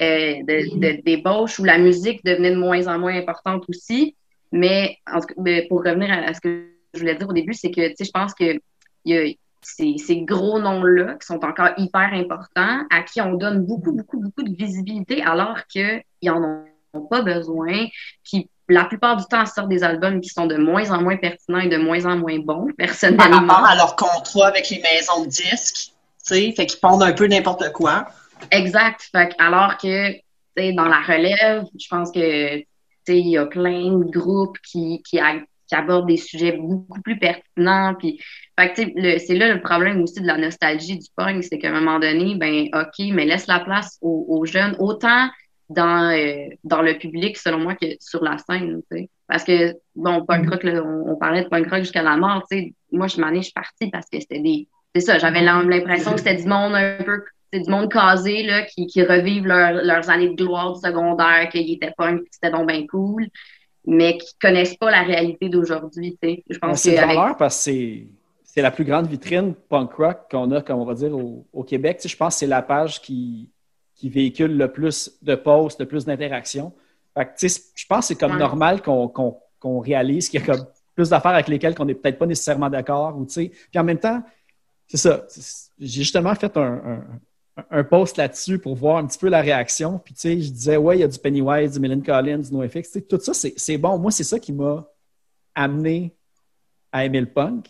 euh, 0.00 0.34
de, 0.42 0.78
de 0.78 1.02
débauche 1.02 1.58
où 1.58 1.64
la 1.64 1.78
musique 1.78 2.24
devenait 2.24 2.52
de 2.52 2.56
moins 2.56 2.86
en 2.86 2.98
moins 2.98 3.16
importante 3.16 3.64
aussi. 3.68 4.16
Mais, 4.52 4.98
en 5.10 5.20
ben, 5.38 5.66
pour 5.68 5.84
revenir 5.84 6.10
à, 6.12 6.34
ce 6.34 6.40
que 6.40 6.66
je 6.94 7.00
voulais 7.00 7.14
dire 7.14 7.28
au 7.28 7.32
début, 7.32 7.54
c'est 7.54 7.70
que, 7.70 7.82
je 7.82 8.10
pense 8.10 8.34
que 8.34 8.58
y 9.04 9.16
a 9.16 9.32
ces, 9.62 9.96
ces 9.98 10.22
gros 10.22 10.58
noms-là 10.58 11.16
qui 11.20 11.26
sont 11.26 11.44
encore 11.44 11.70
hyper 11.76 12.12
importants, 12.12 12.84
à 12.90 13.02
qui 13.02 13.20
on 13.20 13.34
donne 13.34 13.64
beaucoup, 13.64 13.92
beaucoup, 13.92 14.20
beaucoup 14.20 14.42
de 14.42 14.56
visibilité, 14.56 15.22
alors 15.22 15.66
qu'ils 15.68 16.02
en 16.28 16.42
ont 16.42 16.64
pas 17.10 17.22
besoin, 17.22 17.86
qui 18.24 18.48
la 18.68 18.84
plupart 18.84 19.16
du 19.16 19.24
temps 19.24 19.44
sortent 19.46 19.68
des 19.68 19.82
albums 19.82 20.20
qui 20.20 20.28
sont 20.28 20.46
de 20.46 20.56
moins 20.56 20.90
en 20.90 21.02
moins 21.02 21.16
pertinents 21.16 21.58
et 21.58 21.68
de 21.68 21.76
moins 21.76 22.04
en 22.06 22.16
moins 22.16 22.38
bons, 22.38 22.66
Par 22.78 22.86
personnellement. 22.86 23.38
rapport 23.40 23.64
à 23.64 23.74
leur 23.76 23.96
contrat 23.96 24.48
avec 24.48 24.70
les 24.70 24.80
maisons 24.80 25.24
de 25.24 25.28
disques, 25.28 25.92
tu 26.24 26.34
sais, 26.34 26.52
fait 26.52 26.66
qu'ils 26.66 26.80
pondent 26.80 27.02
un 27.02 27.12
peu 27.12 27.26
n'importe 27.26 27.72
quoi. 27.72 28.06
Exact. 28.50 29.08
Fait 29.12 29.34
alors 29.38 29.76
que, 29.76 30.12
tu 30.12 30.20
sais, 30.56 30.72
dans 30.72 30.84
la 30.86 31.00
relève, 31.00 31.64
je 31.78 31.86
pense 31.88 32.10
que, 32.12 32.58
tu 32.58 32.66
sais, 33.06 33.18
il 33.18 33.28
y 33.30 33.38
a 33.38 33.46
plein 33.46 33.98
de 33.98 34.10
groupes 34.10 34.58
qui, 34.64 35.02
qui, 35.02 35.18
a- 35.18 35.40
qui 35.66 35.74
abordent 35.74 36.06
des 36.08 36.16
sujets 36.16 36.52
beaucoup 36.52 37.00
plus 37.02 37.18
pertinents. 37.18 37.94
Puis, 37.98 38.20
fait 38.58 38.70
que, 38.72 38.74
tu 38.80 38.82
sais, 38.86 38.92
le- 38.96 39.18
c'est 39.18 39.34
là 39.36 39.52
le 39.52 39.60
problème 39.60 40.00
aussi 40.02 40.20
de 40.20 40.26
la 40.26 40.36
nostalgie 40.36 40.98
du 40.98 41.06
punk, 41.16 41.42
c'est 41.42 41.58
qu'à 41.58 41.68
un 41.70 41.80
moment 41.80 41.98
donné, 41.98 42.34
ben, 42.36 42.68
OK, 42.72 43.04
mais 43.12 43.24
laisse 43.24 43.46
la 43.48 43.60
place 43.60 43.98
aux, 44.00 44.26
aux 44.28 44.44
jeunes, 44.46 44.76
autant 44.78 45.28
dans, 45.70 46.10
euh, 46.12 46.48
dans 46.64 46.82
le 46.82 46.98
public, 46.98 47.38
selon 47.38 47.58
moi, 47.58 47.74
que 47.74 47.86
sur 48.00 48.22
la 48.22 48.36
scène, 48.38 48.82
tu 48.90 48.98
sais. 48.98 49.08
Parce 49.28 49.44
que, 49.44 49.74
bon, 49.94 50.24
punk 50.26 50.50
rock, 50.50 50.62
là, 50.64 50.82
on, 50.84 51.12
on 51.12 51.16
parlait 51.16 51.44
de 51.44 51.48
punk 51.48 51.68
rock 51.70 51.78
jusqu'à 51.80 52.02
la 52.02 52.16
mort, 52.16 52.44
tu 52.50 52.58
sais. 52.58 52.74
Moi, 52.92 53.06
je 53.06 53.20
m'en 53.20 53.28
ai, 53.30 53.36
je 53.36 53.42
suis 53.44 53.52
partie 53.52 53.88
parce 53.90 54.06
que 54.12 54.20
c'était 54.20 54.40
des, 54.40 54.68
c'est 54.94 55.00
ça, 55.00 55.18
j'avais 55.18 55.40
l'im- 55.40 55.68
l'impression 55.68 56.12
que 56.12 56.18
c'était 56.18 56.34
du 56.36 56.46
monde 56.46 56.74
un 56.74 56.98
peu 57.04 57.22
c'est 57.52 57.60
du 57.60 57.70
monde 57.70 57.90
casé 57.90 58.44
là, 58.44 58.62
qui, 58.62 58.86
qui 58.86 59.02
revivent 59.02 59.44
leur- 59.46 59.82
leurs 59.82 60.08
années 60.08 60.28
de 60.28 60.34
gloire 60.36 60.72
du 60.74 60.80
secondaire, 60.80 61.48
qu'ils 61.50 61.72
étaient 61.72 61.92
punk, 61.96 62.20
que 62.20 62.28
c'était 62.30 62.52
donc 62.52 62.68
bien 62.68 62.86
cool, 62.86 63.26
mais 63.86 64.18
qui 64.18 64.34
connaissent 64.40 64.76
pas 64.76 64.90
la 64.92 65.02
réalité 65.02 65.48
d'aujourd'hui. 65.48 66.16
tu 66.22 66.28
sais. 66.28 66.44
Je 66.48 66.58
pense 66.58 66.80
C'est 66.82 66.94
qu'avec 66.94 67.16
vendeur 67.16 67.36
parce 67.36 67.56
que 67.56 67.62
c'est- 67.72 68.06
c'est 68.44 68.62
la 68.62 68.70
plus 68.70 68.84
grande 68.84 69.08
vitrine 69.08 69.54
punk 69.68 69.92
rock 69.94 70.18
qu'on 70.30 70.50
a, 70.52 70.60
comme 70.62 70.78
on 70.80 70.84
va 70.84 70.94
dire, 70.94 71.12
au, 71.16 71.44
au 71.52 71.64
Québec. 71.64 71.96
Tu 71.98 72.02
sais, 72.02 72.08
je 72.08 72.16
pense 72.16 72.34
que 72.34 72.40
c'est 72.40 72.46
la 72.46 72.62
page 72.62 73.00
qui, 73.00 73.48
qui 74.00 74.08
véhicule 74.08 74.56
le 74.56 74.72
plus 74.72 75.12
de 75.22 75.34
posts, 75.34 75.78
le 75.80 75.86
plus 75.86 76.04
d'interactions. 76.06 76.72
Fait 77.14 77.26
que, 77.26 77.30
tu 77.38 77.48
sais, 77.48 77.62
je 77.74 77.84
pense 77.86 78.00
que 78.00 78.14
c'est 78.14 78.18
comme 78.20 78.32
Ouais. 78.32 78.38
normal 78.38 78.80
qu'on 78.82 79.78
réalise 79.80 80.28
qu'il 80.30 80.40
y 80.40 80.42
a 80.42 80.46
comme 80.46 80.64
plus 80.94 81.10
d'affaires 81.10 81.32
avec 81.32 81.48
lesquelles 81.48 81.74
on 81.78 81.84
n'est 81.84 81.94
peut-être 81.94 82.18
pas 82.18 82.26
nécessairement 82.26 82.70
d'accord. 82.70 83.16
Ou. 83.18 83.26
Puis 83.26 83.50
en 83.76 83.84
même 83.84 83.98
temps, 83.98 84.22
c'est 84.88 84.96
ça. 84.96 85.26
J'ai 85.78 86.00
justement 86.02 86.34
fait 86.34 86.56
un, 86.56 86.62
un- 86.92 87.04
un 87.70 87.84
post 87.84 88.16
là-dessus 88.16 88.58
pour 88.58 88.74
voir 88.74 88.96
un 88.96 89.06
petit 89.06 89.18
peu 89.18 89.28
la 89.28 89.42
réaction. 89.42 89.98
Puis, 90.02 90.14
tu 90.14 90.20
sais, 90.20 90.40
je 90.40 90.50
disais, 90.50 90.76
ouais, 90.78 90.96
il 90.96 91.00
y 91.00 91.04
a 91.04 91.08
du 91.08 91.18
Pennywise, 91.18 91.72
du 91.74 91.80
Millen 91.80 92.02
Collins, 92.02 92.38
du 92.38 92.52
NoFX. 92.54 92.98
Tout 93.08 93.20
ça, 93.20 93.32
c'est 93.34 93.76
bon. 93.76 93.98
Moi, 93.98 94.10
c'est 94.10 94.24
ça 94.24 94.38
qui 94.38 94.52
m'a 94.54 94.86
amené 95.54 96.14
à 96.90 97.04
aimer 97.04 97.20
le 97.20 97.26
punk. 97.30 97.68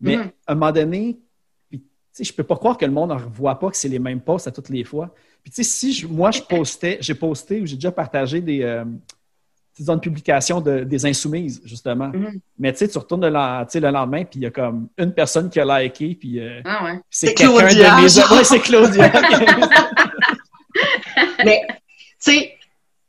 Mais 0.00 0.16
Mhm. 0.16 0.30
à 0.46 0.52
un 0.52 0.54
moment 0.54 0.72
donné, 0.72 1.18
sais, 2.16 2.24
je 2.24 2.32
peux 2.32 2.44
pas 2.44 2.56
croire 2.56 2.76
que 2.76 2.84
le 2.84 2.92
monde 2.92 3.10
ne 3.10 3.14
revoit 3.14 3.58
pas 3.58 3.70
que 3.70 3.76
c'est 3.76 3.88
les 3.88 3.98
mêmes 3.98 4.20
posts 4.20 4.48
à 4.48 4.50
toutes 4.50 4.68
les 4.68 4.84
fois. 4.84 5.14
Puis, 5.42 5.50
tu 5.52 5.62
sais, 5.62 5.68
si 5.68 5.92
je- 5.92 6.06
moi, 6.06 6.30
je 6.30 6.42
postais, 6.42 6.98
j'ai 7.00 7.14
posté 7.14 7.60
ou 7.60 7.66
j'ai 7.66 7.76
déjà 7.76 7.92
partagé 7.92 8.40
des, 8.40 8.62
euh, 8.62 8.84
tu 9.76 9.84
sais, 9.84 9.92
une 9.92 10.00
publication 10.00 10.60
de, 10.60 10.84
des 10.84 11.06
Insoumises, 11.06 11.60
justement. 11.64 12.08
Mhm. 12.08 12.40
Mais 12.58 12.72
tu 12.72 12.78
sais, 12.78 12.88
tu 12.88 12.98
retournes 12.98 13.24
le, 13.26 13.90
lendemain, 13.90 14.24
puis 14.24 14.40
il 14.40 14.42
y 14.42 14.46
a 14.46 14.50
comme 14.50 14.88
une 14.98 15.12
personne 15.12 15.50
qui 15.50 15.60
a 15.60 15.82
liké, 15.82 16.16
puis 16.18 16.40
euh, 16.40 16.60
Ah 16.64 16.84
ouais. 16.84 17.00
c'est 17.10 17.34
quelqu'un 17.34 17.58
Claudia, 17.58 17.96
de 17.96 18.02
mes... 18.02 18.36
Ouais, 18.36 18.44
c'est 18.44 18.60
Claudia. 18.60 19.12
Mais, 21.44 21.60
tu 21.68 21.74
sais, 22.18 22.54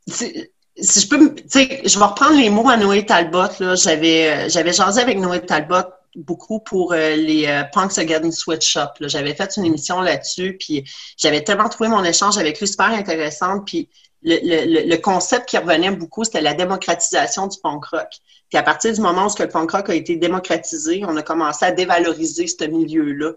si- 0.06 0.48
je 0.80 1.08
peux, 1.08 1.18
me- 1.18 1.34
tu 1.34 1.42
sais, 1.48 1.80
je 1.84 1.98
vais 1.98 2.04
reprendre 2.04 2.36
les 2.38 2.50
mots 2.50 2.68
à 2.68 2.76
Noé 2.76 3.04
Talbot. 3.04 3.48
Là, 3.60 3.74
j'avais, 3.74 4.30
euh, 4.30 4.48
j'avais 4.48 4.72
jasé 4.72 5.00
avec 5.00 5.18
Noé 5.18 5.40
Talbot 5.40 5.82
beaucoup 6.16 6.60
pour 6.60 6.92
euh, 6.92 7.16
les 7.16 7.46
euh, 7.46 7.64
Punks 7.72 7.98
Again 7.98 8.30
Sweatshop. 8.30 8.88
J'avais 9.00 9.34
fait 9.34 9.56
une 9.56 9.64
émission 9.64 10.00
là-dessus, 10.00 10.56
puis 10.58 10.84
j'avais 11.16 11.42
tellement 11.42 11.68
trouvé 11.68 11.88
mon 11.88 12.04
échange 12.04 12.38
avec 12.38 12.58
lui 12.60 12.66
super 12.68 12.86
intéressant. 12.90 13.60
Puis 13.60 13.88
le, 14.22 14.36
le, 14.42 14.88
le- 14.88 14.96
concept 14.96 15.48
qui 15.48 15.58
revenait 15.58 15.90
beaucoup, 15.90 16.24
c'était 16.24 16.40
la 16.40 16.54
démocratisation 16.54 17.46
du 17.46 17.58
punk 17.62 17.84
rock. 17.86 18.08
Puis 18.48 18.58
à 18.58 18.62
partir 18.62 18.92
du 18.92 19.00
moment 19.00 19.26
où 19.26 19.30
le 19.38 19.48
punk 19.48 19.70
rock 19.70 19.90
a 19.90 19.94
été 19.94 20.16
démocratisé, 20.16 21.02
on 21.06 21.16
a 21.16 21.22
commencé 21.22 21.64
à 21.64 21.70
dévaloriser 21.70 22.46
ce 22.46 22.64
milieu-là. 22.64 23.32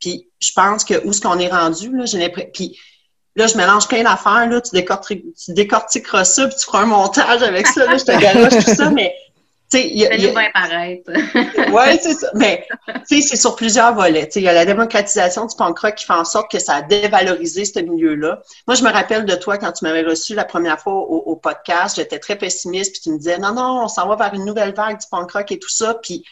Puis 0.00 0.28
je 0.40 0.52
pense 0.54 0.84
que 0.84 1.04
où 1.06 1.12
ce 1.12 1.20
qu'on 1.20 1.38
est 1.38 1.48
rendu, 1.48 1.96
là, 1.96 2.04
j'ai. 2.06 2.28
Puis 2.28 2.78
Là, 3.34 3.46
je 3.46 3.56
mélange 3.56 3.88
plein 3.88 4.02
d'affaires, 4.02 4.46
là, 4.46 4.60
tu, 4.60 4.76
décorti- 4.76 5.24
tu 5.42 5.54
décortiqueras 5.54 6.24
ça, 6.24 6.46
puis 6.48 6.54
tu 6.58 6.66
feras 6.66 6.82
un 6.82 6.84
montage 6.84 7.42
avec 7.42 7.66
ça, 7.66 7.86
là, 7.86 7.96
je 7.96 8.04
te 8.04 8.12
garoche 8.20 8.62
tout 8.62 8.74
ça, 8.74 8.90
mais, 8.90 9.14
y 9.78 10.04
a- 10.04 10.08
Ça 10.08 10.14
il 10.14 10.20
y 10.22 10.24
a- 10.24 10.28
nous 10.28 10.34
va 10.34 10.42
apparaître. 10.52 11.10
Ouais, 11.72 11.98
c'est 12.02 12.14
ça. 12.14 12.28
Mais, 12.34 12.66
tu 13.08 13.20
sais, 13.22 13.28
c'est 13.28 13.36
sur 13.36 13.56
plusieurs 13.56 13.94
volets. 13.94 14.26
Tu 14.26 14.32
sais, 14.34 14.40
il 14.40 14.44
y 14.44 14.48
a 14.48 14.52
la 14.52 14.64
démocratisation 14.66 15.46
du 15.46 15.56
punk 15.56 15.78
rock 15.78 15.94
qui 15.94 16.04
fait 16.04 16.12
en 16.12 16.24
sorte 16.24 16.50
que 16.50 16.58
ça 16.58 16.74
a 16.76 16.82
dévalorisé 16.82 17.64
ce 17.64 17.78
milieu-là. 17.80 18.42
Moi, 18.66 18.74
je 18.74 18.82
me 18.84 18.90
rappelle 18.90 19.24
de 19.24 19.34
toi 19.34 19.56
quand 19.58 19.72
tu 19.72 19.84
m'avais 19.84 20.02
reçu 20.02 20.34
la 20.34 20.44
première 20.44 20.78
fois 20.80 20.92
au, 20.94 21.22
au 21.26 21.36
podcast. 21.36 21.96
J'étais 21.96 22.18
très 22.18 22.36
pessimiste, 22.36 22.92
puis 22.92 23.00
tu 23.02 23.10
me 23.10 23.18
disais, 23.18 23.38
non, 23.38 23.52
non, 23.54 23.84
on 23.84 23.88
s'en 23.88 24.06
va 24.08 24.16
vers 24.16 24.34
une 24.34 24.44
nouvelle 24.44 24.74
vague 24.74 24.98
du 25.00 25.06
punk 25.10 25.30
rock 25.32 25.50
et 25.52 25.58
tout 25.58 25.70
ça. 25.70 25.94
Puis, 26.02 26.22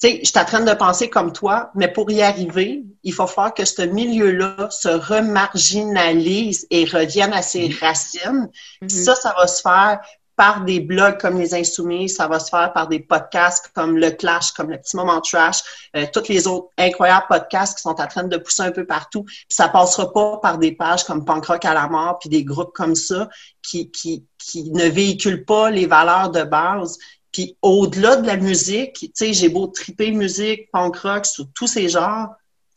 tu 0.00 0.08
sais, 0.08 0.20
je 0.22 0.28
suis 0.28 0.38
en 0.38 0.44
train 0.44 0.60
de 0.60 0.72
penser 0.74 1.08
comme 1.10 1.32
toi, 1.32 1.70
mais 1.74 1.88
pour 1.88 2.10
y 2.10 2.22
arriver, 2.22 2.84
il 3.02 3.12
faut 3.12 3.26
faire 3.26 3.52
que 3.54 3.64
ce 3.64 3.82
milieu-là 3.82 4.68
se 4.70 4.88
remarginalise 4.88 6.66
et 6.70 6.84
revienne 6.84 7.32
à 7.32 7.42
ses 7.42 7.68
racines. 7.80 8.48
Mhm. 8.82 8.88
Ça, 8.88 9.14
ça 9.14 9.34
va 9.38 9.46
se 9.46 9.60
faire 9.60 10.00
par 10.38 10.64
des 10.64 10.78
blogs 10.78 11.18
comme 11.18 11.36
Les 11.36 11.52
Insoumis, 11.52 12.08
ça 12.08 12.28
va 12.28 12.38
se 12.38 12.48
faire 12.48 12.72
par 12.72 12.86
des 12.86 13.00
podcasts 13.00 13.72
comme 13.74 13.98
Le 13.98 14.12
Clash, 14.12 14.52
comme 14.52 14.70
Le 14.70 14.78
Petit 14.78 14.96
Moment 14.96 15.20
Trash, 15.20 15.90
euh, 15.96 16.06
tous 16.12 16.28
les 16.28 16.46
autres 16.46 16.68
incroyables 16.78 17.26
podcasts 17.28 17.76
qui 17.76 17.82
sont 17.82 18.00
en 18.00 18.06
train 18.06 18.22
de 18.22 18.36
pousser 18.36 18.62
un 18.62 18.70
peu 18.70 18.86
partout. 18.86 19.24
Puis 19.24 19.46
ça 19.48 19.68
passera 19.68 20.12
pas 20.12 20.38
par 20.38 20.58
des 20.58 20.70
pages 20.70 21.02
comme 21.02 21.24
Punk 21.24 21.46
Rock 21.46 21.64
à 21.64 21.74
la 21.74 21.88
mort, 21.88 22.20
puis 22.20 22.28
des 22.28 22.44
groupes 22.44 22.72
comme 22.72 22.94
ça 22.94 23.28
qui, 23.62 23.90
qui, 23.90 24.24
qui 24.38 24.70
ne 24.70 24.84
véhiculent 24.84 25.44
pas 25.44 25.70
les 25.70 25.86
valeurs 25.86 26.30
de 26.30 26.44
base. 26.44 26.98
Puis 27.32 27.58
au-delà 27.60 28.14
de 28.14 28.26
la 28.28 28.36
musique, 28.36 28.94
tu 28.94 29.10
sais, 29.12 29.32
j'ai 29.32 29.48
beau 29.48 29.66
triper 29.66 30.12
musique, 30.12 30.70
punk 30.70 30.96
rock, 30.98 31.26
sous 31.26 31.46
tous 31.46 31.66
ces 31.66 31.88
genres, 31.88 32.28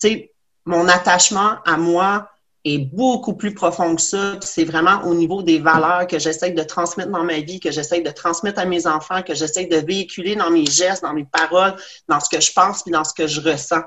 tu 0.01 0.07
sais, 0.07 0.33
mon 0.65 0.87
attachement 0.87 1.57
à 1.65 1.77
moi 1.77 2.30
est 2.63 2.77
beaucoup 2.77 3.33
plus 3.33 3.53
profond 3.53 3.95
que 3.95 4.01
ça. 4.01 4.37
C'est 4.41 4.63
vraiment 4.63 5.03
au 5.05 5.15
niveau 5.15 5.41
des 5.41 5.59
valeurs 5.59 6.05
que 6.05 6.19
j'essaie 6.19 6.51
de 6.51 6.63
transmettre 6.63 7.09
dans 7.09 7.23
ma 7.23 7.39
vie, 7.39 7.59
que 7.59 7.71
j'essaie 7.71 8.01
de 8.01 8.11
transmettre 8.11 8.59
à 8.59 8.65
mes 8.65 8.85
enfants, 8.85 9.23
que 9.23 9.33
j'essaie 9.33 9.65
de 9.65 9.77
véhiculer 9.77 10.35
dans 10.35 10.51
mes 10.51 10.65
gestes, 10.65 11.01
dans 11.01 11.13
mes 11.13 11.25
paroles, 11.25 11.75
dans 12.07 12.19
ce 12.19 12.29
que 12.29 12.39
je 12.39 12.51
pense 12.53 12.83
puis 12.83 12.91
dans 12.91 13.03
ce 13.03 13.13
que 13.13 13.25
je 13.25 13.41
ressens. 13.41 13.81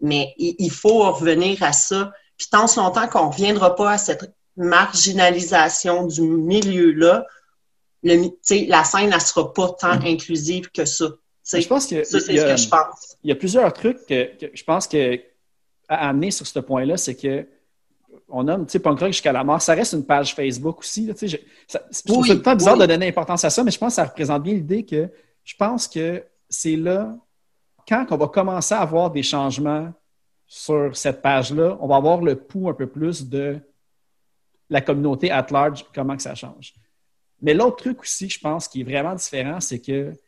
Mais 0.00 0.34
il, 0.36 0.70
faut 0.70 1.10
revenir 1.10 1.62
à 1.62 1.72
ça. 1.72 2.12
Puis 2.36 2.48
tant 2.50 2.66
si 2.66 2.78
longtemps 2.78 3.08
qu'on 3.08 3.26
ne 3.26 3.32
reviendra 3.32 3.74
pas 3.74 3.92
à 3.92 3.98
cette 3.98 4.30
marginalisation 4.56 6.06
du 6.06 6.20
milieu-là, 6.20 7.26
le 8.02 8.28
la 8.68 8.84
scène 8.84 9.10
ne 9.10 9.18
sera 9.18 9.52
pas 9.54 9.70
tant 9.80 9.98
inclusive 10.04 10.70
que 10.70 10.84
ça. 10.84 11.06
Je 11.50 11.66
pense 11.66 11.86
que 11.86 12.04
ça, 12.04 12.20
c'est 12.20 12.36
ce 12.36 12.40
a- 12.42 12.52
que 12.52 12.56
je 12.60 12.68
pense. 12.68 13.16
il 13.22 13.30
y 13.30 13.32
a 13.32 13.36
plusieurs 13.36 13.72
trucs 13.72 14.04
que, 14.06 14.36
que 14.36 14.50
je 14.52 14.64
pense 14.64 14.86
que 14.86 15.18
à 15.88 16.08
amener 16.08 16.30
sur 16.30 16.46
ce 16.46 16.58
point-là, 16.58 16.96
c'est 16.96 17.14
que 17.14 17.46
on 18.28 18.42
nomme, 18.44 18.66
punk 18.66 18.98
rock 19.00 19.08
jusqu'à 19.08 19.32
la 19.32 19.44
mort. 19.44 19.60
Ça 19.62 19.74
reste 19.74 19.92
une 19.92 20.04
page 20.04 20.34
Facebook 20.34 20.80
aussi. 20.80 21.06
là, 21.06 21.14
je, 21.20 21.36
ça- 21.66 21.82
Oui, 22.08 22.28
le 22.28 22.42
temps 22.42 22.56
bizarre 22.56 22.74
oui. 22.74 22.80
de 22.80 22.86
donner 22.86 23.08
importance 23.08 23.44
à 23.44 23.50
ça, 23.50 23.62
mais 23.62 23.70
je 23.70 23.78
pense 23.78 23.92
que 23.92 23.96
ça 23.96 24.04
représente 24.04 24.42
bien 24.42 24.54
l'idée 24.54 24.84
que 24.84 25.10
je 25.44 25.54
pense 25.56 25.86
que 25.86 26.24
c'est 26.48 26.76
là, 26.76 27.16
quand 27.88 28.06
on 28.10 28.16
va 28.16 28.26
commencer 28.28 28.74
à 28.74 28.80
avoir 28.80 29.10
des 29.10 29.22
changements 29.22 29.92
sur 30.46 30.96
cette 30.96 31.22
page-là, 31.22 31.76
on 31.80 31.86
va 31.86 31.96
avoir 31.96 32.20
le 32.20 32.36
pouls 32.36 32.68
un 32.68 32.74
peu 32.74 32.86
plus 32.86 33.28
de 33.28 33.58
la 34.70 34.80
communauté 34.80 35.30
at 35.30 35.46
large, 35.50 35.84
comment 35.94 36.16
que 36.16 36.22
ça 36.22 36.34
change. 36.34 36.74
Mais 37.40 37.54
l'autre 37.54 37.76
truc 37.76 38.00
aussi, 38.00 38.28
je 38.28 38.40
pense, 38.40 38.66
qui 38.66 38.80
est 38.80 38.84
vraiment 38.84 39.14
différent, 39.14 39.60
c'est 39.60 39.80
que, 39.80 40.10
tu 40.10 40.18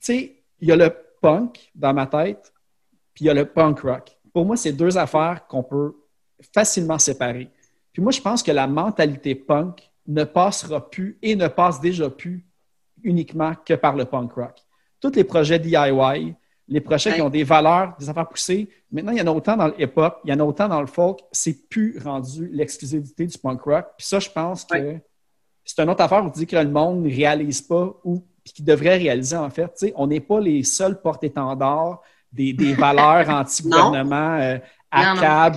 sais, 0.00 0.42
il 0.60 0.68
y 0.68 0.72
a 0.72 0.76
le 0.76 0.90
punk 1.20 1.70
dans 1.74 1.92
ma 1.94 2.06
tête, 2.06 2.52
puis 3.14 3.24
il 3.24 3.28
y 3.28 3.30
a 3.30 3.34
le 3.34 3.44
punk 3.46 3.80
rock. 3.80 4.16
Pour 4.32 4.44
moi, 4.44 4.56
c'est 4.56 4.72
deux 4.72 4.98
affaires 4.98 5.46
qu'on 5.46 5.62
peut 5.62 5.94
facilement 6.54 6.98
séparer. 6.98 7.50
Puis 7.92 8.02
moi, 8.02 8.12
je 8.12 8.20
pense 8.20 8.42
que 8.42 8.52
la 8.52 8.66
mentalité 8.66 9.34
punk 9.34 9.90
ne 10.06 10.24
passera 10.24 10.88
plus 10.90 11.18
et 11.22 11.34
ne 11.34 11.48
passe 11.48 11.80
déjà 11.80 12.08
plus 12.10 12.46
uniquement 13.02 13.52
que 13.64 13.74
par 13.74 13.96
le 13.96 14.04
punk 14.04 14.32
rock. 14.32 14.56
Tous 15.00 15.12
les 15.14 15.24
projets 15.24 15.58
DIY, 15.58 16.34
les 16.68 16.80
projets 16.80 17.14
qui 17.14 17.22
ont 17.22 17.30
des 17.30 17.44
valeurs, 17.44 17.94
des 17.98 18.08
affaires 18.08 18.28
poussées, 18.28 18.68
maintenant, 18.90 19.12
il 19.12 19.18
y 19.18 19.22
en 19.22 19.26
a 19.26 19.30
autant 19.30 19.56
dans 19.56 19.68
le 19.68 19.80
hip-hop, 19.80 20.20
il 20.24 20.30
y 20.30 20.32
en 20.34 20.40
a 20.40 20.44
autant 20.44 20.68
dans 20.68 20.80
le 20.80 20.86
folk, 20.86 21.20
c'est 21.30 21.68
plus 21.68 21.98
rendu 22.02 22.48
l'exclusivité 22.52 23.26
du 23.26 23.38
punk 23.38 23.60
rock. 23.62 23.86
Puis 23.96 24.06
ça, 24.06 24.18
je 24.18 24.28
pense 24.30 24.64
que 24.64 24.76
Ouais. 24.76 25.04
c'est 25.64 25.80
une 25.80 25.90
autre 25.90 26.02
affaire 26.02 26.24
où 26.24 26.30
tu 26.30 26.40
dis 26.40 26.46
que 26.46 26.56
le 26.56 26.68
monde 26.68 27.02
ne 27.02 27.08
réalise 27.14 27.62
pas 27.62 27.94
ou 28.04 28.24
qui 28.44 28.62
devrait 28.62 28.96
réaliser 28.96 29.36
en 29.36 29.50
fait. 29.50 29.72
On 29.96 30.06
n'est 30.06 30.20
pas 30.20 30.40
les 30.40 30.62
seuls 30.62 31.00
porte-étendards 31.00 32.00
des, 32.32 32.52
des 32.52 32.74
valeurs 32.86 33.28
anti-gouvernement, 33.28 34.36
euh, 34.40 34.58
C'est 34.94 35.00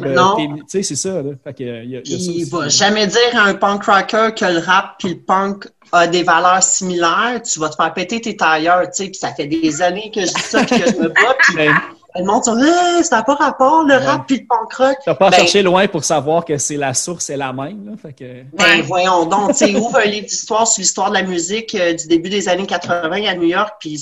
euh, 0.08 0.48
tu 0.58 0.64
sais, 0.68 0.84
c'est 0.84 0.96
ça. 0.96 1.10
Là. 1.22 1.32
Fait 1.44 1.54
que, 1.54 1.64
euh, 1.64 1.84
il 1.84 1.92
y 1.92 1.98
a- 1.98 2.02
il 2.04 2.12
y 2.12 2.16
a 2.16 2.20
ça 2.20 2.32
Il 2.32 2.42
aussi. 2.42 2.50
va 2.52 2.68
jamais 2.68 3.08
dire 3.08 3.20
à 3.36 3.42
un 3.44 3.54
punk 3.54 3.84
rocker 3.86 4.30
que 4.36 4.46
le 4.46 4.60
rap 4.60 4.96
puis 5.00 5.10
le 5.10 5.20
punk 5.20 5.68
a 5.92 6.08
des 6.08 6.24
valeurs 6.24 6.64
similaires. 6.64 7.42
Tu 7.44 7.60
vas 7.60 7.70
te 7.70 7.76
faire 7.76 7.94
péter 7.94 8.20
tes 8.22 8.36
tailleurs, 8.36 8.82
tu 8.84 8.90
sais. 8.94 9.06
Puis 9.06 9.16
ça 9.20 9.34
fait 9.34 9.48
des 9.48 9.82
années 9.82 10.12
que 10.14 10.22
je 10.22 10.34
dis 10.34 10.42
ça 10.42 10.64
puis 10.64 10.80
que 10.82 10.90
je 10.92 10.98
me 10.98 11.08
bats. 11.10 11.36
Puis 11.44 11.56
Ben, 11.56 11.74
le 12.16 12.26
monde 12.26 12.42
hey, 12.48 13.04
ça 13.04 13.18
n'a 13.18 13.24
pas 13.24 13.36
rapport 13.36 13.84
le 13.84 13.94
Ouais. 13.96 14.06
rap 14.06 14.26
puis 14.28 14.40
le 14.40 14.46
punk 14.48 14.74
rock. 14.74 14.98
Tu 15.04 15.10
n'as 15.10 15.16
pas 15.16 15.28
à 15.28 15.30
Ben- 15.30 15.38
chercher 15.38 15.62
loin 15.62 15.88
pour 15.88 16.04
savoir 16.04 16.44
que 16.44 16.58
c'est 16.58 16.76
la 16.78 16.94
source 16.96 17.30
est 17.30 17.38
la 17.38 17.54
même. 17.54 17.86
Là. 17.86 17.92
Fait 18.02 18.14
que, 18.14 18.44
Ben 18.58 18.82
voyons 18.82 19.26
donc, 19.26 19.50
tu 19.52 19.58
sais, 19.58 19.76
ouvre 19.76 19.98
un 19.98 20.06
livre 20.06 20.26
d'histoire 20.28 20.68
sur 20.68 20.82
l'histoire 20.82 21.10
de 21.10 21.16
la 21.16 21.24
musique 21.24 21.76
euh, 21.76 21.94
du 21.94 22.08
début 22.08 22.30
des 22.30 22.50
années 22.50 22.66
80 22.66 23.26
à 23.28 23.36
New 23.36 23.44
York, 23.48 23.76
puis 23.80 23.98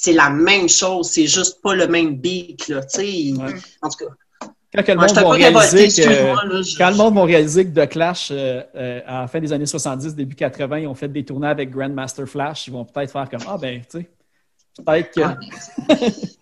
c'est- 0.00 0.12
la 0.12 0.30
même 0.30 0.68
chose, 0.68 1.10
c'est 1.10 1.26
juste 1.26 1.60
pas 1.62 1.74
le 1.74 1.86
même 1.88 2.16
beat, 2.16 2.68
là, 2.68 2.82
tu 2.82 3.00
sais. 3.00 3.32
Ouais. 3.36 3.54
En 3.82 3.88
tout 3.88 4.04
cas, 4.04 4.12
quand 4.74 4.82
que 4.84 4.92
le 4.92 4.98
monde 4.98 5.32
révolté, 5.32 5.48
réaliser 5.48 5.76
que, 5.78 5.84
excuse-moi, 6.08 6.44
là. 6.44 6.62
je- 6.62 6.76
quand 6.76 6.90
le 6.90 6.96
monde 6.96 7.14
va 7.14 7.24
réaliser 7.24 7.64
que 7.66 7.80
The 7.84 7.88
Clash, 7.88 8.28
euh, 8.30 8.62
euh, 8.76 9.00
à 9.06 9.20
la 9.22 9.26
fin 9.26 9.40
des 9.40 9.52
années 9.52 9.66
70, 9.66 10.14
début 10.14 10.36
80, 10.36 10.78
ils 10.80 10.86
ont 10.86 10.94
fait 10.94 11.08
des 11.08 11.24
tournées 11.24 11.48
avec 11.48 11.70
Grandmaster 11.70 12.26
Flash, 12.28 12.66
ils 12.66 12.72
vont 12.72 12.84
peut-être 12.84 13.10
faire 13.10 13.28
comme 13.30 13.40
Ah 13.48 13.56
ben, 13.58 13.80
tu 13.90 13.98
sais, 14.00 14.08
peut-être 14.84 15.10
que. 15.12 15.20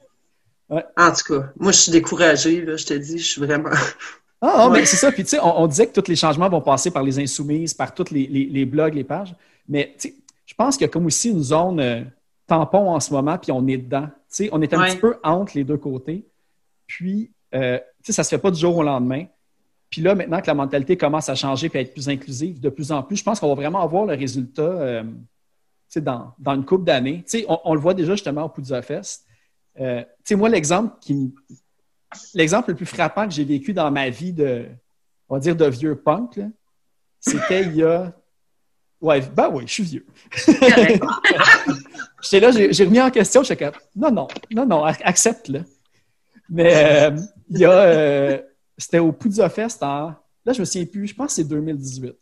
En 0.69 1.13
tout 1.13 1.33
cas, 1.35 1.49
moi, 1.59 1.71
je 1.71 1.79
suis 1.79 1.93
découragée, 1.93 2.61
là, 2.63 2.77
je 2.77 2.85
te 2.87 2.95
dis, 2.95 3.19
je 3.19 3.25
suis 3.27 3.41
vraiment... 3.41 3.71
Ah, 4.43 4.53
ah, 4.55 4.69
Ouais. 4.69 4.81
mais 4.81 4.85
c'est 4.85 4.97
ça. 4.99 5.11
Puis, 5.11 5.25
tu 5.25 5.31
sais, 5.31 5.41
on, 5.41 5.63
on 5.63 5.67
disait 5.67 5.87
que 5.87 5.99
tous 5.99 6.09
les 6.11 6.15
changements 6.17 6.49
vont 6.51 6.61
passer 6.61 6.91
par 6.91 7.03
les 7.03 7.19
insoumises, 7.19 7.73
par 7.73 7.95
tous 7.95 8.11
les, 8.11 8.27
les- 8.27 8.45
les 8.45 8.65
blogs, 8.67 8.93
les 8.95 9.03
pages. 9.03 9.35
Mais, 9.67 9.95
tu 9.99 10.09
sais, 10.11 10.15
je 10.45 10.53
pense 10.55 10.77
qu'il 10.77 10.87
y 10.87 10.91
a 10.91 10.93
comme 10.93 11.07
aussi 11.07 11.31
une 11.31 11.43
zone 11.43 11.81
euh, 11.81 12.03
tampon 12.47 12.91
en 12.91 13.01
ce 13.01 13.13
moment, 13.13 13.39
puis 13.39 13.53
on 13.53 13.67
est 13.67 13.79
dedans. 13.79 14.09
On 14.53 14.61
est 14.63 14.73
un 14.75 14.81
Ouais. 14.81 14.91
petit 14.91 14.99
peu 14.99 15.17
entre 15.23 15.57
les 15.57 15.65
deux 15.65 15.79
côtés. 15.79 16.27
Puis, 16.87 17.31
euh, 17.55 17.79
ça 18.09 18.23
se 18.23 18.29
fait 18.29 18.39
pas 18.39 18.51
du 18.51 18.61
jour 18.61 18.77
au 18.77 18.83
lendemain. 18.83 19.25
Puis 19.91 20.01
là, 20.03 20.15
maintenant 20.15 20.41
que 20.41 20.47
la 20.47 20.55
mentalité 20.55 20.97
commence 20.97 21.29
à 21.29 21.35
changer 21.35 21.71
et 21.73 21.79
à 21.79 21.81
être 21.81 21.93
plus 21.93 22.09
inclusive 22.09 22.61
de 22.61 22.69
plus 22.69 22.93
en 22.93 23.03
plus, 23.03 23.17
je 23.17 23.25
pense 23.25 23.41
qu'on 23.41 23.49
va 23.49 23.55
vraiment 23.55 23.81
avoir 23.83 24.05
le 24.05 24.15
résultat 24.15 24.63
euh, 24.63 25.05
dans, 25.97 26.35
dans 26.39 26.55
une 26.55 26.65
couple 26.65 26.85
d'années. 26.85 27.25
On, 27.49 27.59
on 27.65 27.75
le 27.75 27.81
voit 27.81 27.95
déjà 27.95 28.13
justement 28.13 28.45
au 28.45 28.49
Poudza 28.49 28.83
Fest. 28.83 29.25
Euh, 29.81 30.05
moi, 30.33 30.49
l'exemple 30.49 30.95
qui 31.01 31.35
l'exemple 32.35 32.71
le 32.71 32.77
plus 32.77 32.87
frappant 32.87 33.27
que 33.27 33.35
j'ai 33.35 33.45
vécu 33.45 33.73
dans 33.73 33.91
ma 33.91 34.09
vie 34.11 34.33
de, 34.33 34.67
on 35.29 35.35
va 35.35 35.41
dire, 35.41 35.57
de 35.57 35.67
vieux 35.67 35.97
punk, 35.97 36.41
c'était 37.21 37.63
il 37.65 37.77
y 37.77 37.83
a. 37.83 38.13
Ouais, 39.01 39.21
ben 39.21 39.51
oui, 39.53 39.65
je 39.67 39.73
suis 39.73 39.83
vieux. 39.83 40.07
J'étais 42.23 42.41
là, 42.41 42.51
j'ai 42.71 42.85
remis 42.85 43.01
en 43.01 43.11
question, 43.11 43.43
j'étais 43.43 43.65
comme, 43.65 43.81
non, 43.95 44.11
non, 44.11 44.29
non, 44.51 44.67
non, 44.67 44.85
ac- 44.87 45.03
accepte-le. 45.05 45.61
Mais 46.49 46.73
euh, 46.75 47.17
il 47.51 47.59
y 47.59 47.65
a, 47.65 47.71
euh, 47.73 48.39
c'était 48.79 48.99
au 48.99 49.13
Poudza 49.13 49.49
Fest 49.49 49.83
en, 49.83 50.15
là, 50.45 50.53
je 50.53 50.61
me 50.61 50.65
souviens 50.65 50.87
plus, 50.87 51.09
je 51.09 51.15
pense 51.15 51.29
que 51.29 51.33
c'est 51.43 51.49
2018. 51.49 52.15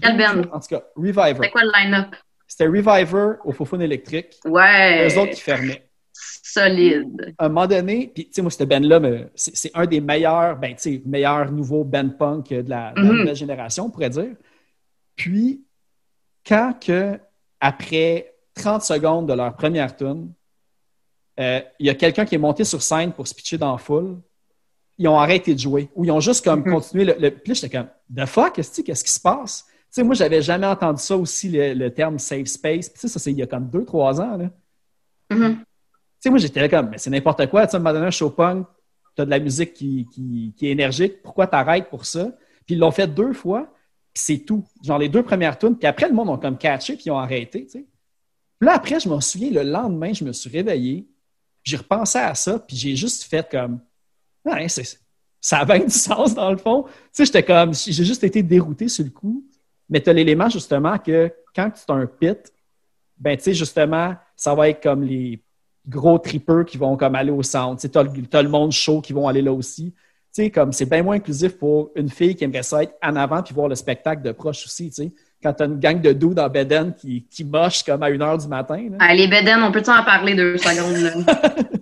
Quel 0.00 0.16
band? 0.16 0.42
En 0.52 0.60
tout 0.60 0.68
cas, 0.68 0.82
Reviver. 0.96 1.38
C'est 1.42 1.50
quoi 1.50 1.62
le 1.64 1.72
line-up? 1.84 2.14
C'était 2.46 2.66
Reviver 2.66 3.34
au 3.44 3.52
Fofone 3.52 3.82
électrique. 3.82 4.38
Ouais. 4.44 5.08
Eux 5.08 5.18
autres 5.18 5.32
qui 5.32 5.40
fermaient. 5.40 5.88
Solide. 6.12 7.34
À 7.38 7.46
un 7.46 7.48
moment 7.48 7.66
donné, 7.66 8.10
puis 8.14 8.26
tu 8.26 8.32
sais, 8.34 8.42
moi, 8.42 8.50
cette 8.50 8.68
band-là, 8.68 9.00
c'est 9.34 9.70
un 9.74 9.86
des 9.86 10.00
meilleurs, 10.00 10.56
ben, 10.58 10.74
tu 10.74 10.82
sais, 10.82 11.02
meilleurs 11.06 11.50
nouveaux 11.50 11.84
band 11.84 12.10
punk 12.10 12.50
de 12.50 12.68
la, 12.68 12.92
de 12.92 13.00
la 13.00 13.02
Mhm. 13.02 13.18
nouvelle 13.18 13.36
génération, 13.36 13.86
on 13.86 13.90
pourrait 13.90 14.10
dire. 14.10 14.34
Puis, 15.16 15.64
quand 16.46 16.74
que, 16.80 17.18
après 17.60 18.31
30 18.54 18.82
secondes 18.82 19.28
de 19.28 19.32
leur 19.34 19.54
première 19.56 19.96
tune, 19.96 20.32
euh, 21.40 21.60
il 21.78 21.86
y 21.86 21.90
a 21.90 21.94
quelqu'un 21.94 22.24
qui 22.24 22.34
est 22.34 22.38
monté 22.38 22.64
sur 22.64 22.82
scène 22.82 23.12
pour 23.12 23.26
se 23.26 23.34
pitcher 23.34 23.56
dans 23.58 23.72
la 23.72 23.78
foule, 23.78 24.18
ils 24.98 25.08
ont 25.08 25.18
arrêté 25.18 25.54
de 25.54 25.58
jouer. 25.58 25.88
Ou 25.94 26.04
ils 26.04 26.10
ont 26.10 26.20
juste 26.20 26.44
comme 26.44 26.60
Mhm. 26.60 26.72
continué. 26.72 27.04
Le, 27.06 27.14
le- 27.18 27.30
puis 27.30 27.48
là, 27.48 27.54
j'étais 27.54 27.76
comme, 27.78 27.88
the 28.14 28.26
fuck, 28.26 28.52
qu'est-ce 28.54 28.80
que- 28.82 28.86
qu'est-ce 28.86 29.02
qui 29.04 29.10
se 29.12 29.20
passe? 29.20 29.64
Tu 29.66 29.72
sais, 29.96 30.02
moi, 30.04 30.14
j'avais 30.14 30.42
jamais 30.42 30.66
entendu 30.66 31.02
ça 31.02 31.16
aussi, 31.16 31.48
le, 31.50 31.74
le 31.74 31.90
terme 31.92 32.18
safe 32.18 32.46
space. 32.46 32.88
Puis, 32.88 32.94
tu 32.94 33.00
sais, 33.00 33.08
ça, 33.08 33.18
c'est 33.18 33.30
il 33.32 33.38
y 33.38 33.42
a 33.42 33.46
comme 33.46 33.68
2-3 33.68 34.20
ans, 34.20 34.36
là. 34.36 34.50
Mhm. 35.30 35.56
Tu 35.58 35.64
sais, 36.20 36.30
moi, 36.30 36.38
j'étais 36.38 36.60
là 36.60 36.68
comme, 36.68 36.90
mais 36.90 36.98
c'est 36.98 37.10
n'importe 37.10 37.46
quoi. 37.48 37.66
Tu 37.66 37.70
sais, 37.70 37.76
à 37.76 37.80
un 37.80 37.82
moment 37.82 37.94
donné, 37.94 38.06
un 38.06 38.10
show 38.10 38.30
punk, 38.30 38.66
t'as 39.16 39.24
de 39.24 39.30
la 39.30 39.38
musique 39.38 39.72
qui, 39.74 40.06
qui, 40.12 40.54
qui 40.56 40.66
est 40.68 40.70
énergique. 40.70 41.22
Pourquoi 41.22 41.46
t'arrêtes 41.46 41.88
pour 41.88 42.04
ça? 42.04 42.26
Puis 42.66 42.74
ils 42.76 42.78
l'ont 42.78 42.90
fait 42.92 43.06
deux 43.08 43.32
fois, 43.32 43.62
puis 44.14 44.22
c'est 44.22 44.38
tout. 44.38 44.64
Genre 44.84 44.98
les 44.98 45.08
deux 45.08 45.22
premières 45.22 45.58
tunes. 45.58 45.76
Puis 45.76 45.86
après, 45.88 46.08
le 46.08 46.14
monde 46.14 46.28
ont 46.28 46.38
comme 46.38 46.56
catché, 46.58 46.94
puis 46.94 47.04
ils 47.06 47.10
ont 47.10 47.18
arrêté, 47.18 47.64
tu 47.64 47.70
sais. 47.70 47.86
Là, 48.62 48.74
après, 48.76 49.00
je 49.00 49.08
m'en 49.08 49.20
souviens, 49.20 49.50
le 49.50 49.64
lendemain, 49.64 50.12
je 50.14 50.24
me 50.24 50.32
suis 50.32 50.48
réveillé, 50.48 51.08
j'ai 51.64 51.76
repensé 51.76 52.18
à 52.18 52.34
ça, 52.36 52.60
puis 52.60 52.76
j'ai 52.76 52.94
juste 52.96 53.24
fait 53.24 53.48
comme, 53.50 53.80
ouais, 54.44 54.68
c'est- 54.68 55.00
ça 55.40 55.60
a 55.60 55.64
bien 55.66 55.80
du 55.80 55.90
sens 55.90 56.34
dans 56.34 56.50
le 56.52 56.58
fond. 56.58 56.84
Tu 56.84 56.90
sais, 57.12 57.24
j'étais 57.26 57.42
comme, 57.44 57.74
j'ai 57.74 58.04
juste 58.04 58.24
été 58.24 58.42
dérouté 58.42 58.88
sur 58.88 59.04
le 59.04 59.10
coup. 59.10 59.44
Mais 59.88 60.00
tu 60.02 60.10
as 60.10 60.14
l'élément 60.14 60.48
justement 60.48 60.98
que 60.98 61.32
quand 61.54 61.70
tu 61.72 61.82
as 61.92 61.94
un 61.94 62.06
pit, 62.06 62.52
ben 63.18 63.36
tu 63.36 63.44
sais, 63.44 63.54
justement, 63.54 64.16
ça 64.36 64.54
va 64.54 64.68
être 64.70 64.82
comme 64.82 65.02
les 65.04 65.42
gros 65.88 66.18
tripeurs 66.18 66.64
qui 66.64 66.78
vont 66.78 66.96
comme 66.96 67.14
aller 67.16 67.30
au 67.32 67.42
centre. 67.42 67.80
Tu 67.82 67.88
le, 67.88 68.26
t'as 68.26 68.42
le 68.42 68.48
monde 68.48 68.72
chaud 68.72 69.00
qui 69.00 69.12
vont 69.12 69.28
aller 69.28 69.42
là 69.42 69.52
aussi. 69.52 69.92
Tu 69.92 69.98
sais, 70.44 70.50
comme 70.50 70.72
c'est 70.72 70.86
bien 70.86 71.02
moins 71.02 71.16
inclusif 71.16 71.58
pour 71.58 71.90
une 71.96 72.08
fille 72.10 72.34
qui 72.36 72.44
aimerait 72.44 72.62
ça 72.62 72.82
être 72.84 72.94
en 73.02 73.16
avant 73.16 73.42
puis 73.42 73.54
voir 73.54 73.68
le 73.68 73.74
spectacle 73.74 74.22
de 74.22 74.32
proche 74.32 74.64
aussi, 74.66 74.88
tu 74.90 74.94
sais. 74.96 75.12
Quand 75.42 75.52
t'as 75.52 75.66
une 75.66 75.80
gang 75.80 76.00
de 76.00 76.12
doux 76.12 76.34
dans 76.34 76.48
Beden 76.48 76.94
qui, 76.94 77.26
qui 77.30 77.44
moche 77.44 77.82
comme 77.82 78.02
à 78.02 78.06
1 78.06 78.20
heure 78.20 78.38
du 78.38 78.46
matin. 78.48 78.80
là. 78.98 79.14
Les 79.14 79.26
bédaines, 79.26 79.62
on 79.62 79.72
peut-tu 79.72 79.90
en 79.90 80.04
parler 80.04 80.34
deux 80.34 80.56
secondes? 80.56 80.96
Là? 80.96 81.14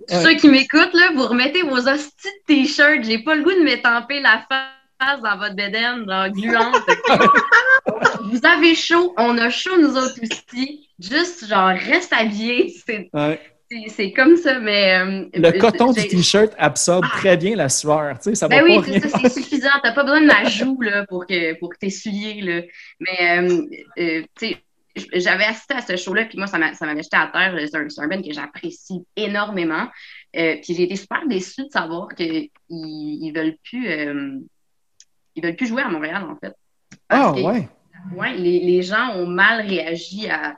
Ceux 0.23 0.35
qui 0.35 0.49
m'écoutent, 0.49 0.95
là, 0.95 1.11
vous 1.15 1.27
remettez 1.27 1.63
vos 1.63 1.77
hosties 1.89 2.29
de 2.49 2.55
t-shirts. 2.55 3.05
J'ai 3.05 3.19
pas 3.19 3.35
le 3.35 3.43
goût 3.43 3.53
de 3.53 3.63
m'étamper 3.63 4.21
la 4.21 4.43
face 4.49 5.21
dans 5.23 5.37
votre 5.39 5.55
bédaine, 5.55 6.05
genre 6.09 6.29
gluante. 6.31 6.77
vous 8.25 8.41
avez 8.45 8.75
chaud, 8.75 9.15
on 9.17 9.39
a 9.39 9.51
chaud 9.51 9.79
nous 9.81 9.97
autres 9.97 10.19
aussi. 10.23 10.89
Juste, 10.99 11.47
genre, 11.47 11.69
reste 11.69 12.13
habillé. 12.13 12.75
C'est, 12.87 13.09
Ouais. 13.13 13.41
C'est, 13.89 14.13
comme 14.13 14.37
ça, 14.37 14.59
mais... 14.59 14.99
euh, 14.99 15.29
Le 15.35 15.59
coton 15.59 15.93
du 15.93 16.07
t-shirt 16.07 16.53
absorbe 16.59 17.05
très 17.09 17.37
bien 17.37 17.55
la 17.57 17.69
sueur. 17.69 18.19
Tu 18.19 18.31
sais, 18.31 18.35
ça 18.35 18.49
va 18.49 18.57
Ben 18.61 18.65
oui, 18.65 18.81
c'est 18.85 19.09
ça, 19.09 19.19
c'est 19.23 19.31
suffisant. 19.31 19.69
T'as 19.83 19.93
pas 19.93 20.03
besoin 20.03 20.21
de 20.21 20.27
ma 20.27 20.45
joue 20.45 20.81
là, 20.81 21.07
pour 21.07 21.27
que 21.27 21.59
pour 21.59 21.71
que 21.71 21.79
t'essuyer. 21.79 22.41
Là. 22.41 22.63
Mais 22.99 23.39
euh, 23.39 23.63
euh, 23.99 24.23
tu 24.39 24.49
sais, 24.49 24.57
j'avais 25.15 25.45
assisté 25.45 25.75
à 25.75 25.83
ce 25.83 25.97
show-là, 25.97 26.25
puis 26.25 26.37
moi, 26.37 26.47
ça 26.49 26.59
m'a- 26.59 26.75
ça 26.75 26.85
m'avait 26.85 27.03
jeté 27.03 27.17
à 27.17 27.29
terre. 27.33 27.57
C'est 27.71 28.01
un, 28.03 28.09
band 28.09 28.23
que 28.23 28.33
j'apprécie 28.33 29.05
énormément. 29.17 29.87
Euh, 30.37 30.57
puis 30.63 30.75
j'ai 30.75 30.83
été 30.85 30.97
super 30.97 31.27
déçue 31.29 31.65
de 31.65 31.71
savoir 31.71 32.09
qu'ils 32.15 32.49
ils 32.69 33.33
veulent 33.35 33.57
plus 33.65 33.89
euh, 33.89 34.39
ils 35.37 35.45
veulent 35.45 35.57
plus 35.57 35.67
jouer 35.67 35.83
à 35.83 35.89
Montréal, 35.89 36.25
en 36.29 36.37
fait. 36.37 36.55
Ah, 37.09 37.33
que, 37.35 37.41
ouais. 37.41 37.69
ouais, 38.17 38.35
les, 38.37 38.61
les 38.61 38.83
gens 38.83 39.15
ont 39.15 39.27
mal 39.27 39.65
réagi 39.67 40.29
à, 40.29 40.57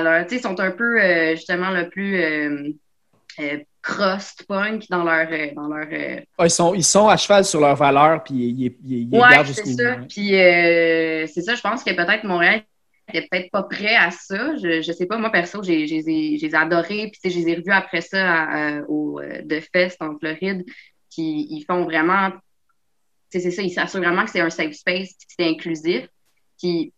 leur. 0.00 0.22
Tu 0.26 0.30
sais, 0.30 0.36
ils 0.36 0.42
sont 0.42 0.58
un 0.60 0.70
peu 0.70 1.02
euh, 1.02 1.32
justement 1.34 1.70
le 1.70 1.88
plus 1.88 2.16
euh, 2.22 2.68
euh, 3.40 3.58
crust 3.82 4.44
punk 4.46 4.84
dans 4.88 5.02
leur 5.02 5.26
euh, 5.30 5.48
dans 5.54 5.66
leur 5.68 5.86
Ah, 6.38 6.46
ils, 6.46 6.50
sont, 6.50 6.72
ils 6.74 6.84
sont 6.84 7.08
à 7.08 7.16
cheval 7.16 7.44
sur 7.44 7.60
leurs 7.60 7.74
valeurs, 7.76 8.22
puis 8.22 8.34
ils, 8.34 8.62
ils, 8.66 8.76
ils, 8.84 9.08
Ouais, 9.12 9.28
gardent 9.28 9.46
c'est 9.48 9.64
jusqu'au 9.64 9.82
ça. 9.82 9.96
bout. 9.96 10.06
Puis 10.08 10.28
c'est 10.30 11.42
ça, 11.42 11.54
je 11.56 11.60
pense 11.60 11.82
que 11.82 11.90
peut-être 11.90 12.24
Montréal 12.24 12.62
était 13.12 13.26
peut-être 13.30 13.50
pas 13.50 13.64
prêt 13.64 13.96
à 13.96 14.10
ça. 14.12 14.56
Je, 14.56 14.80
je 14.80 14.92
sais 14.92 15.06
pas, 15.06 15.18
moi 15.18 15.30
perso, 15.30 15.62
j'ai 15.62 15.86
j'ai 15.88 16.02
j'ai 16.02 16.38
j'ai 16.38 16.54
adoré. 16.54 17.08
Puis 17.10 17.20
tu 17.22 17.28
sais, 17.28 17.30
je 17.30 17.38
les 17.44 17.48
ai 17.52 17.54
revus 17.56 17.72
après 17.72 18.00
ça 18.00 18.24
à- 18.24 18.78
à- 18.78 18.80
au 18.88 19.20
The 19.20 19.60
Fest 19.72 20.00
en 20.00 20.16
Floride. 20.18 20.64
Puis 21.14 21.46
ils 21.50 21.64
font 21.68 21.84
vraiment, 21.84 22.30
c'est 23.28 23.50
ça, 23.50 23.60
ils 23.62 23.70
s'assurent 23.70 24.00
vraiment 24.00 24.24
que 24.24 24.30
c'est 24.30 24.40
un 24.40 24.48
safe 24.50 24.72
space, 24.72 25.10
que 25.10 25.34
c'est 25.38 25.48
inclusif. 25.48 26.06
Puis 26.58 26.92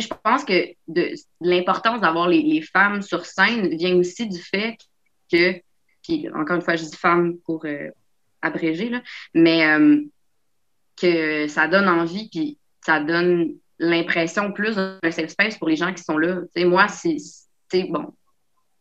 je 0.00 0.08
pense 0.22 0.44
que 0.44 0.74
l'importance 1.40 2.00
d'avoir 2.00 2.28
les, 2.28 2.62
femmes 2.62 3.02
sur 3.02 3.26
scène 3.26 3.76
vient 3.76 3.96
aussi 3.96 4.26
du 4.26 4.38
fait 4.38 4.76
que, 5.30 5.60
puis 6.02 6.28
encore 6.34 6.56
une 6.56 6.62
fois, 6.62 6.76
je 6.76 6.84
dis 6.84 6.96
femmes 6.96 7.38
pour 7.44 7.64
euh, 7.64 7.88
abréger, 8.42 8.90
là, 8.90 9.02
mais 9.34 9.66
euh, 9.66 10.00
que 10.96 11.48
ça 11.48 11.66
donne 11.66 11.88
envie, 11.88 12.28
puis 12.28 12.58
ça 12.84 13.00
donne 13.00 13.54
l'impression 13.78 14.52
plus 14.52 14.76
d'un 14.76 15.10
safe 15.10 15.30
space 15.30 15.58
pour 15.58 15.68
les 15.68 15.76
gens 15.76 15.92
qui 15.92 16.02
sont 16.02 16.18
là. 16.18 16.40
Sais, 16.54 16.64
moi, 16.64 16.86
c'est, 16.88 17.84
bon, 17.88 18.14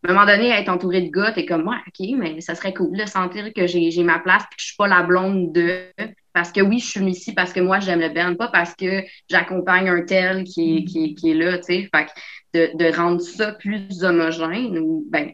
à 0.05 0.11
un 0.11 0.13
moment 0.13 0.25
donné, 0.25 0.49
être 0.49 0.69
entouré 0.69 1.01
de 1.01 1.09
gars, 1.09 1.31
t'es 1.31 1.45
comme, 1.45 1.67
ouais, 1.67 1.77
OK, 1.87 2.07
mais 2.17 2.41
ça 2.41 2.55
serait 2.55 2.73
cool 2.73 2.97
de 2.97 3.05
sentir 3.05 3.51
que 3.53 3.67
j'ai, 3.67 3.89
j'ai 3.89 4.03
ma 4.03 4.19
place 4.19 4.43
puis 4.49 4.57
que 4.57 4.61
je 4.61 4.67
suis 4.67 4.75
pas 4.75 4.87
la 4.87 5.03
blonde 5.03 5.53
de. 5.53 5.87
Parce 6.33 6.51
que 6.51 6.61
oui, 6.61 6.79
je 6.79 6.87
suis 6.87 7.05
ici 7.05 7.33
parce 7.33 7.53
que 7.53 7.59
moi, 7.59 7.79
j'aime 7.79 7.99
le 7.99 8.09
band, 8.09 8.35
pas 8.35 8.47
parce 8.47 8.73
que 8.75 9.03
j'accompagne 9.29 9.87
un 9.87 10.01
tel 10.01 10.43
qui 10.43 10.77
est, 10.77 10.83
qui 10.85 11.05
est, 11.05 11.13
qui 11.13 11.31
est 11.31 11.35
là, 11.35 11.57
tu 11.59 11.65
sais. 11.65 11.89
Fait 11.93 12.05
que 12.05 12.11
de, 12.53 12.77
de 12.77 12.95
rendre 12.95 13.21
ça 13.21 13.53
plus 13.53 14.03
homogène, 14.03 14.77
ou, 14.79 15.05
ben, 15.09 15.31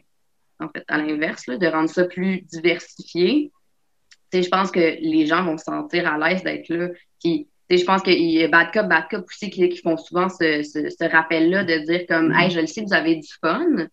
en 0.58 0.68
fait, 0.68 0.84
à 0.88 0.98
l'inverse, 0.98 1.46
là, 1.46 1.56
de 1.56 1.66
rendre 1.66 1.88
ça 1.88 2.04
plus 2.04 2.42
diversifié, 2.42 3.50
tu 4.30 4.38
sais, 4.38 4.42
je 4.44 4.50
pense 4.50 4.70
que 4.70 4.78
les 4.78 5.26
gens 5.26 5.42
vont 5.42 5.56
se 5.56 5.64
sentir 5.64 6.06
à 6.06 6.18
l'aise 6.18 6.42
d'être 6.42 6.68
là. 6.68 6.88
Puis, 7.22 7.48
tu 7.68 7.76
sais, 7.76 7.82
je 7.82 7.86
pense 7.86 8.02
qu'il 8.02 8.30
y 8.30 8.42
a 8.42 8.48
Bad 8.48 8.72
Cop, 8.72 8.86
Bad 8.86 9.08
Cop 9.10 9.24
aussi 9.26 9.50
qui, 9.50 9.68
qui 9.68 9.80
font 9.80 9.96
souvent 9.96 10.28
ce, 10.28 10.62
ce, 10.62 10.88
ce 10.90 11.10
rappel-là 11.10 11.64
de 11.64 11.78
dire 11.86 12.06
comme, 12.06 12.32
hey, 12.32 12.50
je 12.50 12.60
le 12.60 12.66
sais, 12.66 12.82
vous 12.82 12.94
avez 12.94 13.16
du 13.16 13.28
fun 13.40 13.88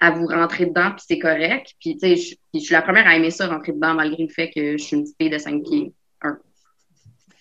à 0.00 0.10
vous 0.10 0.26
rentrer 0.26 0.66
dedans, 0.66 0.90
puis 0.92 1.04
c'est 1.06 1.18
correct. 1.18 1.74
Puis, 1.80 1.96
tu 1.96 2.16
sais, 2.16 2.36
je, 2.54 2.58
suis 2.58 2.72
la 2.72 2.82
première 2.82 3.06
à 3.06 3.16
aimer 3.16 3.30
ça, 3.30 3.48
rentrer 3.48 3.72
dedans, 3.72 3.94
malgré 3.94 4.22
le 4.22 4.28
fait 4.28 4.50
que 4.50 4.72
je 4.72 4.82
suis 4.82 4.96
une 4.96 5.02
petite 5.02 5.16
fille 5.20 5.30
de 5.30 5.38
5 5.38 5.62
pieds 5.62 5.78
1. 5.78 5.84
Tu 5.84 5.90
sais, 5.90 5.94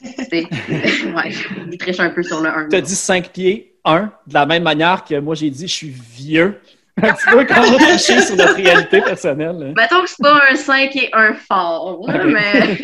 ouais, 0.32 1.32
je 1.32 1.78
triche 1.78 2.00
un 2.00 2.10
peu 2.10 2.24
sur 2.24 2.42
le 2.42 2.50
1. 2.50 2.70
Tu 2.70 2.76
as 2.76 2.82
dit 2.82 2.96
5 2.96 3.30
pieds, 3.30 3.76
1, 3.86 4.12
de 4.28 4.34
la 4.34 4.46
même 4.46 4.64
manière 4.64 5.04
que 5.04 5.20
moi 5.20 5.36
j'ai 5.36 5.50
dit 5.50 5.68
je 5.68 5.74
suis 5.74 5.90
vieux. 5.90 6.60
Un 7.02 7.14
petit 7.14 7.26
peu 7.32 7.46
quand 7.46 7.62
on 7.62 7.98
sur 7.98 8.36
notre 8.36 8.56
réalité 8.56 9.02
personnelle. 9.02 9.56
hein? 9.70 9.74
Mettons 9.76 10.02
que 10.02 10.10
c'est 10.10 10.22
pas 10.22 10.42
un 10.52 10.56
5 10.56 10.94
et 10.98 11.10
un 11.14 11.34
fort, 11.34 12.04
là, 12.08 12.26
mais, 12.26 12.54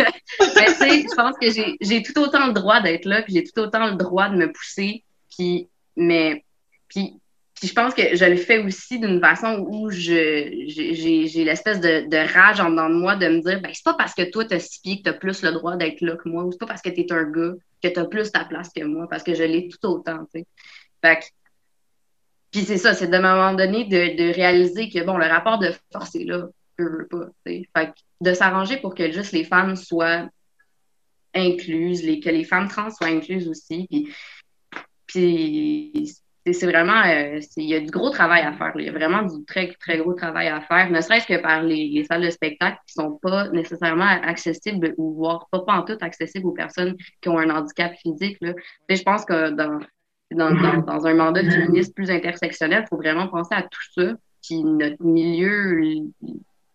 mais 0.56 0.65
tu 0.67 0.73
sais, 0.73 1.01
je 1.01 1.15
pense 1.15 1.36
que 1.41 1.51
j'ai- 1.51 1.75
j'ai 1.82 2.01
tout 2.01 2.17
autant 2.21 2.47
le 2.47 2.54
droit 2.54 2.80
d'être 2.80 3.04
là, 3.06 3.23
puis 3.23 3.34
j'ai 3.34 3.43
tout 3.43 3.60
autant 3.60 3.88
le 3.88 3.95
droit 3.95 4.30
de 4.30 4.38
me 4.38 4.49
pousser, 4.54 5.04
puis, 5.36 5.67
mais, 5.97 6.45
puis, 6.88 7.15
je 7.65 7.73
pense 7.73 7.93
que 7.93 8.15
je 8.15 8.25
le 8.25 8.38
fais 8.38 8.60
aussi 8.60 8.99
d'une 8.99 9.19
façon 9.19 9.65
où 9.67 9.89
je 9.89 10.63
j'ai- 10.67 11.28
j'ai 11.28 11.43
l'espèce 11.43 11.80
de, 11.80 12.08
de 12.10 12.34
rage 12.34 12.60
en 12.60 12.69
dedans 12.69 12.89
de 12.89 12.95
moi 12.95 13.15
de 13.15 13.28
me 13.28 13.41
dire, 13.41 13.62
ben 13.62 13.71
c'est 13.73 13.84
pas 13.84 13.93
parce 13.95 14.13
que 14.13 14.30
toi 14.30 14.45
t'as 14.45 14.60
six 14.60 14.80
pieds 14.82 14.97
que 14.99 15.04
t'as 15.04 15.13
plus 15.13 15.41
le 15.43 15.51
droit 15.51 15.75
d'être 15.75 16.01
là 16.01 16.15
que 16.15 16.30
moi, 16.30 16.43
ou 16.43 16.51
c'est 16.51 16.58
pas 16.60 16.67
parce 16.67 16.82
que 16.82 16.89
t'es 16.89 17.12
un 17.12 17.23
gars 17.23 17.54
que 17.82 17.88
t'as 17.88 18.06
plus 18.06 18.32
ta 18.32 18.45
place 18.45 18.69
que 18.75 18.84
moi, 18.84 19.08
parce 19.10 19.23
que 19.23 19.34
je 19.36 19.43
l'ai 19.43 19.67
tout 19.67 19.88
autant, 19.88 20.25
tu 20.34 20.39
sais. 20.39 20.47
Fait 21.04 21.19
que, 21.19 21.25
puis 22.51 22.62
c'est 22.62 22.78
ça, 22.78 22.93
c'est 22.93 23.08
de 23.08 23.17
moment 23.17 23.54
donné 23.54 23.84
de, 23.86 24.15
de 24.17 24.34
réaliser 24.34 24.89
que, 24.89 25.04
bon, 25.04 25.17
le 25.17 25.25
rapport 25.25 25.60
de 25.60 25.71
force 25.91 26.15
est 26.15 26.23
là, 26.23 26.47
veux 26.78 27.08
pas. 27.08 27.28
Fait 27.45 27.65
que 27.73 27.91
de 28.21 28.34
s'arranger 28.34 28.78
pour 28.78 28.95
que 28.95 29.12
juste 29.12 29.32
les 29.34 29.43
femmes 29.43 29.75
soient 29.75 30.30
incluses, 31.34 32.04
les, 32.04 32.19
que 32.19 32.30
les 32.30 32.43
femmes 32.43 32.67
trans 32.69 32.89
soient 32.89 33.08
incluses 33.08 33.47
aussi. 33.47 33.88
Puis, 33.89 34.13
puis 35.06 36.15
c'est 36.53 36.67
vraiment, 36.67 37.01
euh, 37.05 37.39
il 37.58 37.69
y 37.69 37.75
a 37.75 37.79
du 37.79 37.89
gros 37.89 38.12
travail 38.12 38.41
à 38.43 38.53
faire. 38.53 38.67
là. 38.67 38.81
Il 38.81 38.86
y 38.86 38.89
a 38.89 38.91
vraiment 38.91 39.23
du 39.23 39.43
très, 39.45 39.73
très 39.79 39.97
gros 39.97 40.13
travail 40.13 40.47
à 40.47 40.62
faire, 40.62 40.91
ne 40.91 41.01
serait-ce 41.01 41.25
que 41.25 41.41
par 41.41 41.63
les, 41.63 41.88
les 41.88 42.03
salles 42.03 42.23
de 42.23 42.29
spectacle 42.29 42.77
qui 42.86 42.93
sont 42.93 43.17
pas 43.21 43.49
nécessairement 43.49 44.05
accessibles 44.05 44.93
ou 44.97 45.13
voire 45.15 45.47
pas, 45.51 45.62
pas 45.62 45.73
en 45.73 45.84
tout 45.84 45.97
accessibles 46.01 46.45
aux 46.45 46.51
personnes 46.53 46.95
qui 47.21 47.29
ont 47.29 47.39
un 47.39 47.49
handicap 47.49 47.93
physique. 47.95 48.38
Là. 48.41 48.53
Je 48.88 49.01
pense 49.01 49.25
que 49.25 49.49
dans, 49.51 49.79
dans, 50.31 50.51
dans, 50.53 50.77
dans 50.86 51.08
un 51.08 51.13
mandat 51.15 51.41
féministe 51.41 51.95
plus 51.95 52.12
intersectionnel, 52.12 52.84
il 52.86 52.88
faut 52.89 52.97
vraiment 52.97 53.27
penser 53.27 53.55
à 53.55 53.63
tout 53.63 53.91
ça. 53.95 54.13
Puis 54.43 54.63
notre 54.63 55.03
milieu, 55.03 55.81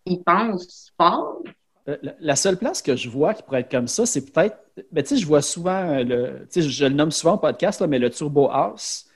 ils 0.05 0.23
pensent 0.25 0.91
fort. 0.97 1.41
Euh, 1.87 1.95
La 2.19 2.35
seule 2.35 2.57
place 2.57 2.81
que 2.81 2.97
je 2.97 3.09
vois 3.09 3.33
qui 3.33 3.43
pourrait 3.43 3.61
être 3.61 3.71
comme 3.71 3.87
ça, 3.87 4.05
c'est 4.05 4.29
peut-être. 4.29 4.57
Ben, 4.91 5.03
tu 5.03 5.15
sais, 5.15 5.17
je 5.17 5.25
vois 5.25 5.41
souvent, 5.41 6.03
le, 6.03 6.45
je 6.53 6.85
le 6.85 6.93
nomme 6.93 7.11
souvent 7.11 7.35
au 7.35 7.37
podcast, 7.37 7.79
là, 7.79 7.87
mais 7.87 7.99
le 7.99 8.09
Turbo 8.09 8.49
House. 8.49 9.07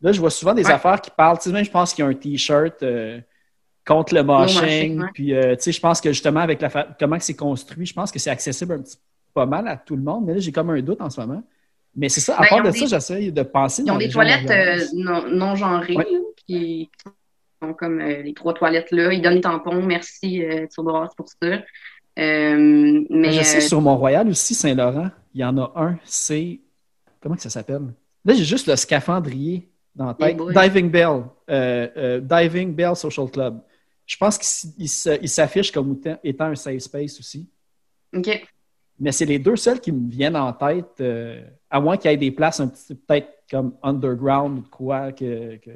Là, 0.00 0.12
je 0.12 0.20
vois 0.20 0.30
souvent 0.30 0.54
des 0.54 0.64
Ouais. 0.64 0.72
affaires 0.72 1.00
qui 1.00 1.10
parlent. 1.10 1.38
Tu 1.38 1.44
sais, 1.48 1.52
même, 1.52 1.64
je 1.64 1.70
pense 1.70 1.92
qu'il 1.92 2.04
y 2.04 2.06
a 2.08 2.10
un 2.10 2.14
T-shirt 2.14 2.82
euh, 2.82 3.20
contre 3.86 4.14
le 4.14 4.22
moshing. 4.22 5.00
ouais. 5.00 5.06
Puis, 5.12 5.34
euh, 5.34 5.56
tu 5.56 5.62
sais, 5.62 5.72
je 5.72 5.80
pense 5.80 6.00
que 6.00 6.10
justement, 6.12 6.40
avec 6.40 6.60
la 6.60 6.68
fa- 6.70 6.88
comment 6.98 7.18
c'est 7.18 7.34
construit, 7.36 7.84
je 7.86 7.94
pense 7.94 8.12
que 8.12 8.18
c'est 8.18 8.30
accessible 8.30 8.74
un 8.74 8.82
petit 8.82 8.96
pas 9.34 9.46
mal 9.46 9.66
à 9.68 9.76
tout 9.76 9.96
le 9.96 10.02
monde. 10.02 10.24
Mais 10.26 10.34
là, 10.34 10.40
j'ai 10.40 10.52
comme 10.52 10.70
un 10.70 10.80
doute 10.80 11.00
en 11.00 11.10
ce 11.10 11.20
moment. 11.20 11.42
Mais 11.96 12.08
c'est 12.08 12.20
ça. 12.20 12.36
À 12.36 12.42
Ben, 12.42 12.48
part 12.48 12.62
de 12.62 12.70
ça, 12.70 12.86
j'essaie 12.86 13.30
de 13.30 13.42
penser. 13.42 13.82
Ils 13.84 13.90
ont 13.90 13.98
des 13.98 14.08
toilettes 14.08 14.50
euh, 14.50 14.84
non, 14.94 15.28
non 15.28 15.56
genrées, 15.56 15.96
Ouais. 15.96 16.04
là, 16.10 16.18
qui 16.46 16.90
sont 17.60 17.72
comme 17.74 17.98
les 17.98 18.34
trois 18.34 18.54
toilettes 18.54 18.92
là. 18.92 19.12
Ils 19.12 19.20
donnent 19.20 19.34
les 19.34 19.40
tampons, 19.40 19.82
merci 19.82 20.42
Turbo 20.72 20.92
pour 21.16 21.26
ça. 21.28 21.58
Mais 22.16 23.32
je 23.32 23.42
sais, 23.42 23.60
sur 23.60 23.80
Mont-Royal 23.80 24.28
aussi, 24.28 24.54
Saint-Laurent, 24.54 25.10
il 25.34 25.40
y 25.40 25.44
en 25.44 25.56
a 25.58 25.72
un. 25.76 25.98
C'est. 26.04 26.60
Comment 27.20 27.34
que 27.34 27.42
ça 27.42 27.50
s'appelle? 27.50 27.82
Là, 28.24 28.34
j'ai 28.34 28.44
juste 28.44 28.66
le 28.68 28.76
scaphandrier 28.76 29.68
dans 29.98 30.06
la 30.06 30.14
tête. 30.14 30.36
Boy. 30.36 30.54
Diving 30.54 30.90
Bell. 30.90 31.24
euh, 31.50 31.88
euh, 31.96 32.20
Diving 32.20 32.72
Bell 32.74 32.94
Social 32.96 33.28
Club. 33.30 33.60
Je 34.06 34.16
pense 34.16 34.38
qu'il 34.38 34.88
s'affiche 34.88 35.70
comme 35.70 36.00
étant- 36.24 36.44
un 36.46 36.54
safe 36.54 36.78
space 36.78 37.18
aussi. 37.18 37.46
OK. 38.16 38.46
Mais 39.00 39.12
c'est 39.12 39.26
les 39.26 39.38
deux 39.38 39.56
seuls 39.56 39.80
qui 39.80 39.92
me 39.92 40.08
viennent 40.10 40.36
en 40.36 40.52
tête, 40.52 41.00
euh, 41.00 41.42
à 41.70 41.80
moins 41.80 41.96
qu'il 41.96 42.10
y 42.10 42.14
ait 42.14 42.16
des 42.16 42.30
places 42.30 42.60
un 42.60 42.68
petit 42.68 42.94
peut-être 42.94 43.28
comme 43.50 43.74
underground 43.82 44.58
ou 44.60 44.64
quoi, 44.70 45.12
que, 45.12 45.56
que 45.56 45.70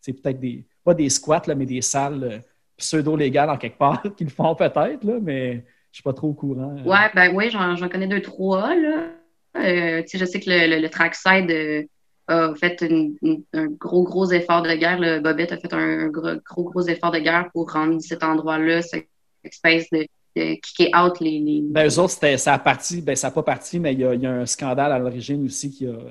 c'est 0.00 0.12
peut-être 0.12 0.38
des, 0.40 0.64
pas 0.84 0.94
des 0.94 1.08
squats, 1.08 1.42
là, 1.46 1.54
mais 1.54 1.66
des 1.66 1.80
salles 1.82 2.42
pseudo-légales 2.76 3.50
en 3.50 3.56
quelque 3.56 3.78
part 3.78 4.02
qui 4.16 4.24
le 4.24 4.30
font 4.30 4.54
peut-être, 4.54 5.02
là, 5.04 5.18
mais 5.20 5.64
je 5.90 5.96
suis 5.96 6.02
pas 6.02 6.12
trop 6.12 6.28
au 6.28 6.34
courant. 6.34 6.76
Ouais, 6.84 7.10
ben 7.14 7.34
oui, 7.34 7.50
j'en 7.50 7.88
connais 7.88 8.06
deux, 8.06 8.22
trois, 8.22 8.74
là. 8.74 9.08
Je 9.54 10.24
sais 10.24 10.40
que 10.40 10.50
le, 10.50 10.76
le, 10.76 10.80
le 10.82 10.88
trackside 10.88 11.88
a 12.28 12.54
fait 12.54 12.82
une- 12.82 13.16
une- 13.22 13.42
un 13.54 13.66
gros, 13.66 14.04
gros 14.04 14.30
effort 14.30 14.62
de 14.62 14.72
guerre. 14.74 14.98
Le 15.00 15.20
Bobette 15.20 15.52
a 15.52 15.56
fait 15.58 15.72
un 15.72 16.06
gros, 16.08 16.36
gros, 16.44 16.64
gros 16.64 16.82
effort 16.82 17.10
de 17.10 17.18
guerre 17.18 17.48
pour 17.52 17.70
rendre 17.72 18.00
cet 18.00 18.22
endroit-là, 18.22 18.82
cette 18.82 19.08
espèce 19.44 19.88
de, 19.90 20.06
de 20.36 20.54
kicker 20.60 20.90
out 20.94 21.18
les, 21.20 21.40
les... 21.40 21.62
Ben, 21.64 21.88
eux 21.88 21.98
autres, 21.98 22.12
c'était, 22.12 22.36
ça 22.36 22.52
a 22.54 22.58
parti, 22.58 23.00
ben, 23.02 23.16
ça 23.16 23.28
n'a 23.28 23.32
pas 23.32 23.42
parti, 23.42 23.80
mais 23.80 23.94
il 23.94 24.00
y, 24.00 24.04
a, 24.04 24.14
il 24.14 24.20
y 24.22 24.26
a 24.26 24.30
un 24.30 24.46
scandale 24.46 24.92
à 24.92 24.98
l'origine 24.98 25.44
aussi 25.46 25.70
qui 25.70 25.86
a. 25.86 25.90
euh, 25.90 26.02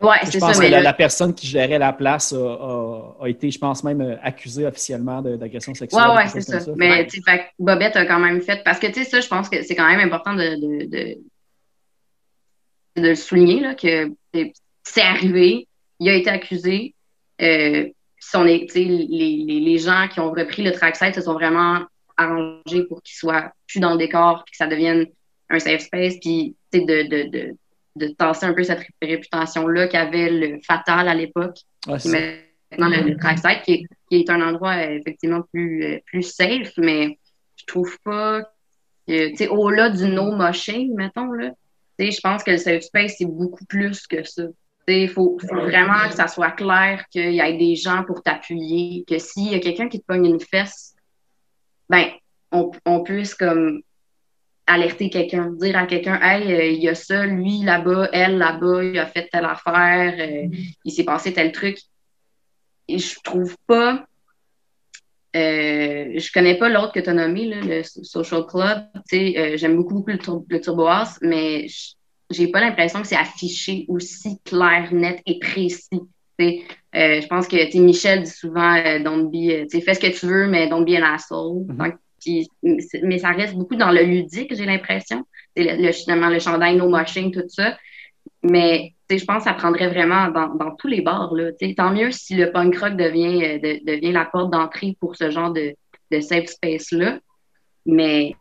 Ouais, 0.00 0.16
je 0.24 0.30
c'est 0.32 0.38
pense 0.40 0.56
ça, 0.56 0.62
que 0.64 0.68
mais 0.68 0.82
la, 0.82 0.92
personne 0.92 1.32
qui 1.34 1.46
gérait 1.46 1.78
la 1.78 1.92
place 1.92 2.32
a, 2.32 2.36
a- 2.36 3.16
a 3.22 3.28
été, 3.28 3.50
je 3.50 3.58
pense, 3.58 3.82
même 3.82 4.00
euh, 4.02 4.16
accusée 4.22 4.66
officiellement 4.66 5.22
d'agression 5.22 5.74
sexuelle. 5.74 6.02
Ouais, 6.04 6.12
ou 6.12 6.16
ouais, 6.16 6.28
c'est 6.28 6.40
ça. 6.42 6.58
Mais 6.76 7.06
tu 7.06 7.22
sais, 7.22 7.46
Bobette 7.58 7.96
a 7.96 8.04
quand 8.04 8.20
même 8.20 8.40
fait. 8.42 8.62
Parce 8.62 8.78
que 8.78 8.88
tu 8.88 9.02
sais, 9.02 9.04
ça, 9.04 9.20
je 9.20 9.28
pense 9.28 9.48
que 9.48 9.62
c'est 9.62 9.74
quand 9.74 9.88
même 9.88 10.00
important 10.00 10.34
de, 10.34 10.42
de, 10.42 10.84
de, 10.86 11.18
de 12.96 13.08
le 13.08 13.14
souligner, 13.14 13.60
là, 13.60 13.74
que 13.74 14.12
c'est- 14.82 15.00
arrivé, 15.02 15.68
il 16.00 16.08
a 16.08 16.14
été 16.14 16.30
accusé. 16.30 16.94
Euh, 17.40 17.88
son, 18.20 18.44
les, 18.44 18.66
les, 18.74 19.60
les 19.60 19.78
gens 19.78 20.06
qui 20.08 20.20
ont 20.20 20.30
repris 20.30 20.62
le 20.62 20.72
trackside 20.72 21.14
se 21.14 21.20
sont 21.22 21.34
vraiment 21.34 21.84
arrangés 22.16 22.84
pour 22.88 23.02
qu'il 23.02 23.16
soit 23.16 23.52
plus 23.66 23.80
dans 23.80 23.92
le 23.92 23.98
décor, 23.98 24.44
puis 24.44 24.52
que 24.52 24.56
ça 24.56 24.66
devienne 24.66 25.06
un 25.50 25.58
safe 25.58 25.82
space, 25.82 26.14
puis 26.20 26.54
de, 26.72 26.78
de, 26.80 27.28
de, 27.30 27.56
de 27.96 28.06
tasser 28.08 28.46
un 28.46 28.54
peu 28.54 28.62
cette 28.62 28.86
réputation-là 29.02 29.88
qu'avait 29.88 30.30
le 30.30 30.60
Fatal 30.66 31.08
à 31.08 31.14
l'époque 31.14 31.56
qui 31.98 32.08
maintenant 32.70 32.88
le, 32.88 33.10
le 33.10 33.16
trackside, 33.18 33.62
qui 33.64 33.72
est, 33.72 33.86
qui 34.08 34.16
est 34.20 34.30
un 34.30 34.40
endroit 34.40 34.74
euh, 34.76 34.98
effectivement 34.98 35.42
plus, 35.52 35.84
euh, 35.84 35.98
plus 36.06 36.22
safe, 36.22 36.72
mais 36.78 37.18
je 37.56 37.64
trouve 37.66 37.98
pas 38.04 38.42
que, 39.06 39.28
tu 39.30 39.36
sais, 39.36 39.48
au-delà 39.48 39.90
du 39.90 40.06
no 40.08 40.32
moshing, 40.32 40.94
mettons, 40.94 41.32
là, 41.32 41.50
je 41.98 42.20
pense 42.20 42.42
que 42.42 42.52
le 42.52 42.56
safe 42.56 42.82
space, 42.82 43.16
c'est 43.18 43.26
beaucoup 43.26 43.64
plus 43.66 44.06
que 44.06 44.24
ça. 44.24 44.44
Il 44.88 45.08
faut, 45.08 45.38
vraiment 45.40 46.08
que 46.08 46.14
ça 46.14 46.26
soit 46.28 46.50
clair 46.50 47.04
qu'il 47.10 47.32
y 47.32 47.40
ait 47.40 47.56
des 47.56 47.76
gens 47.76 48.02
pour 48.04 48.22
t'appuyer, 48.22 49.04
que 49.06 49.18
s'il 49.18 49.52
y 49.52 49.54
a 49.54 49.60
quelqu'un 49.60 49.88
qui 49.88 50.00
te 50.00 50.06
pogne 50.06 50.26
une 50.26 50.40
fesse, 50.40 50.94
ben, 51.88 52.06
on, 52.50 52.70
on 52.84 53.02
puisse 53.02 53.34
comme 53.34 53.82
alerter 54.66 55.10
quelqu'un, 55.10 55.50
dire 55.52 55.76
à 55.76 55.86
quelqu'un, 55.86 56.20
hey, 56.20 56.52
euh, 56.52 56.66
il 56.66 56.82
y 56.82 56.88
a 56.88 56.94
ça, 56.94 57.26
lui 57.26 57.62
là-bas, 57.62 58.08
elle 58.12 58.38
là-bas, 58.38 58.84
il 58.84 58.98
a 58.98 59.06
fait 59.06 59.28
telle 59.30 59.44
affaire, 59.44 60.14
euh, 60.18 60.48
il 60.84 60.92
s'est 60.92 61.04
passé 61.04 61.32
tel 61.32 61.52
truc. 61.52 61.78
Et 62.88 62.98
je 62.98 63.16
trouve 63.22 63.56
pas, 63.66 64.04
euh, 65.34 66.12
je 66.16 66.32
connais 66.32 66.58
pas 66.58 66.68
l'autre 66.68 66.92
que 66.92 67.00
tu 67.00 67.08
as 67.08 67.14
nommé, 67.14 67.46
le 67.46 67.82
Social 67.82 68.44
Club. 68.46 68.84
Euh, 69.12 69.56
j'aime 69.56 69.76
beaucoup, 69.76 70.04
le, 70.06 70.18
tur- 70.18 70.44
le 70.48 70.60
Turbo 70.60 70.86
House, 70.86 71.18
mais 71.22 71.68
j- 71.68 71.94
j'ai 72.32 72.48
pas 72.48 72.60
l'impression 72.60 73.00
que 73.02 73.06
c'est 73.08 73.16
affiché 73.16 73.84
aussi 73.88 74.38
clair, 74.44 74.88
net 74.92 75.20
et 75.26 75.38
précis. 75.38 76.00
Euh, 76.40 77.20
je 77.20 77.26
pense 77.28 77.46
que 77.46 77.78
Michel 77.78 78.22
dit 78.24 78.30
souvent 78.30 78.74
euh, 78.76 78.98
don't 78.98 79.30
be, 79.30 79.50
euh, 79.50 79.80
fais 79.80 79.94
ce 79.94 80.00
que 80.00 80.18
tu 80.18 80.26
veux, 80.26 80.48
mais 80.48 80.68
don't 80.68 80.84
be 80.84 80.98
an 80.98 81.04
asshole. 81.14 81.64
Mhm. 81.68 81.76
Donc, 81.76 81.94
c'est- 82.18 83.02
mais 83.02 83.18
ça 83.18 83.30
reste 83.30 83.54
beaucoup 83.54 83.76
dans 83.76 83.90
le 83.90 84.02
ludique, 84.02 84.54
j'ai 84.54 84.64
l'impression. 84.66 85.24
Le, 85.56 85.80
le, 85.86 85.92
finalement, 85.92 86.28
le 86.28 86.38
chandail, 86.38 86.76
no 86.76 86.88
moshing, 86.88 87.32
tout 87.32 87.48
ça. 87.48 87.76
Mais 88.42 88.94
je 89.10 89.24
pense 89.24 89.38
que 89.44 89.50
ça 89.50 89.54
prendrait 89.54 89.88
vraiment 89.88 90.28
dans, 90.28 90.54
dans 90.54 90.74
tous 90.76 90.88
les 90.88 91.00
bars. 91.00 91.32
Là, 91.34 91.50
tant 91.76 91.92
mieux 91.92 92.10
si 92.10 92.34
le 92.34 92.50
punk 92.50 92.76
rock 92.78 92.96
devient, 92.96 93.44
euh, 93.44 93.58
de- 93.58 93.84
devient 93.84 94.12
la 94.12 94.24
porte 94.24 94.50
d'entrée 94.50 94.96
pour 94.98 95.16
ce 95.16 95.30
genre 95.30 95.52
de, 95.52 95.74
de 96.10 96.20
safe 96.20 96.46
space-là. 96.46 97.18
Mais 97.86 98.34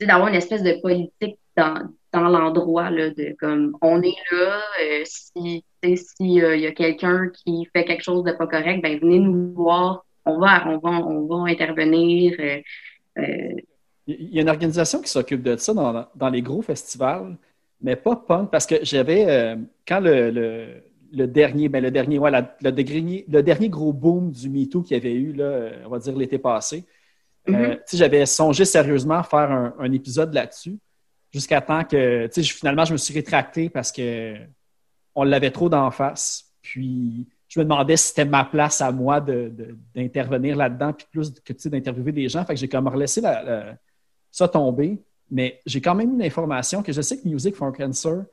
d'avoir 0.00 0.28
une 0.28 0.34
espèce 0.34 0.62
de 0.62 0.80
politique 0.80 1.38
dans, 1.56 1.74
dans 2.12 2.28
l'endroit, 2.28 2.90
là, 2.90 3.10
de 3.10 3.36
comme 3.38 3.76
on 3.82 4.02
est 4.02 4.16
là, 4.32 4.60
euh, 4.82 5.02
si 5.04 5.64
si, 5.96 6.42
euh, 6.42 6.56
y 6.56 6.66
a 6.66 6.72
quelqu'un 6.72 7.28
qui 7.30 7.66
fait 7.72 7.84
quelque 7.84 8.02
chose 8.02 8.22
de 8.24 8.32
pas 8.32 8.46
correct, 8.46 8.82
ben 8.82 8.98
venez 9.00 9.18
nous 9.18 9.52
voir, 9.54 10.04
on 10.26 10.38
va, 10.38 10.68
on 10.68 10.78
va, 10.78 10.90
on 10.90 11.26
va 11.26 11.50
intervenir. 11.50 12.34
euh, 12.38 12.58
euh, 13.18 13.54
Il 14.06 14.34
y 14.34 14.38
a 14.38 14.42
une 14.42 14.48
organisation 14.50 15.00
qui 15.00 15.08
s'occupe 15.08 15.42
de 15.42 15.56
ça 15.56 15.72
dans, 15.74 16.06
dans 16.14 16.28
les 16.28 16.42
gros 16.42 16.62
festivals, 16.62 17.36
mais 17.80 17.96
pas 17.96 18.16
punk, 18.16 18.50
parce 18.50 18.66
que 18.66 18.76
j'avais, 18.82 19.56
quand 19.88 20.00
le, 20.00 20.30
le, 20.30 20.66
le 21.12 21.26
dernier, 21.26 21.68
ben 21.68 21.82
le 21.82 21.90
dernier, 21.90 22.18
ouais, 22.18 22.30
la- 22.30 22.56
le, 22.62 22.72
dernier, 22.72 23.24
le 23.28 23.42
dernier 23.42 23.68
gros 23.68 23.92
boom 23.92 24.30
du 24.30 24.50
MeToo 24.50 24.82
qu'il 24.82 24.96
y 24.96 25.00
avait 25.00 25.14
eu, 25.14 25.32
là, 25.32 25.70
on 25.86 25.88
va 25.90 25.98
dire 25.98 26.16
l'été 26.16 26.38
passé, 26.38 26.84
sais, 27.86 27.96
j'avais 27.96 28.26
songé 28.26 28.64
sérieusement 28.64 29.14
à 29.14 29.22
faire 29.22 29.50
un, 29.50 29.74
un 29.78 29.92
épisode 29.92 30.34
là-dessus, 30.34 30.78
jusqu'à 31.32 31.60
temps 31.60 31.84
que, 31.84 32.28
finalement, 32.34 32.84
je 32.84 32.92
me 32.92 32.98
suis 32.98 33.14
rétracté 33.14 33.68
parce 33.68 33.92
que 33.92 34.36
on 35.14 35.24
l'avait 35.24 35.50
trop 35.50 35.68
d'en 35.68 35.90
face. 35.90 36.46
Puis, 36.62 37.26
je 37.48 37.58
me 37.58 37.64
demandais 37.64 37.96
si 37.96 38.08
c'était 38.08 38.24
ma 38.24 38.44
place 38.44 38.80
à 38.80 38.92
moi 38.92 39.20
d'intervenir 39.20 40.56
là-dedans, 40.56 40.92
puis 40.92 41.06
plus 41.10 41.32
que, 41.44 41.68
d'interviewer 41.68 42.12
des 42.12 42.28
gens. 42.28 42.44
Fait 42.44 42.54
que 42.54 42.60
j'ai 42.60 42.68
comme 42.68 42.86
relaissé 42.86 43.20
la- 43.20 43.76
ça 44.30 44.46
tomber. 44.46 45.02
Mais 45.30 45.60
j'ai 45.66 45.80
quand 45.80 45.94
même 45.94 46.14
une 46.14 46.22
information 46.22 46.82
que 46.82 46.92
je 46.92 47.00
sais 47.00 47.18
que 47.18 47.28
Music 47.28 47.54
for 47.54 47.72
Cancer, 47.72 48.24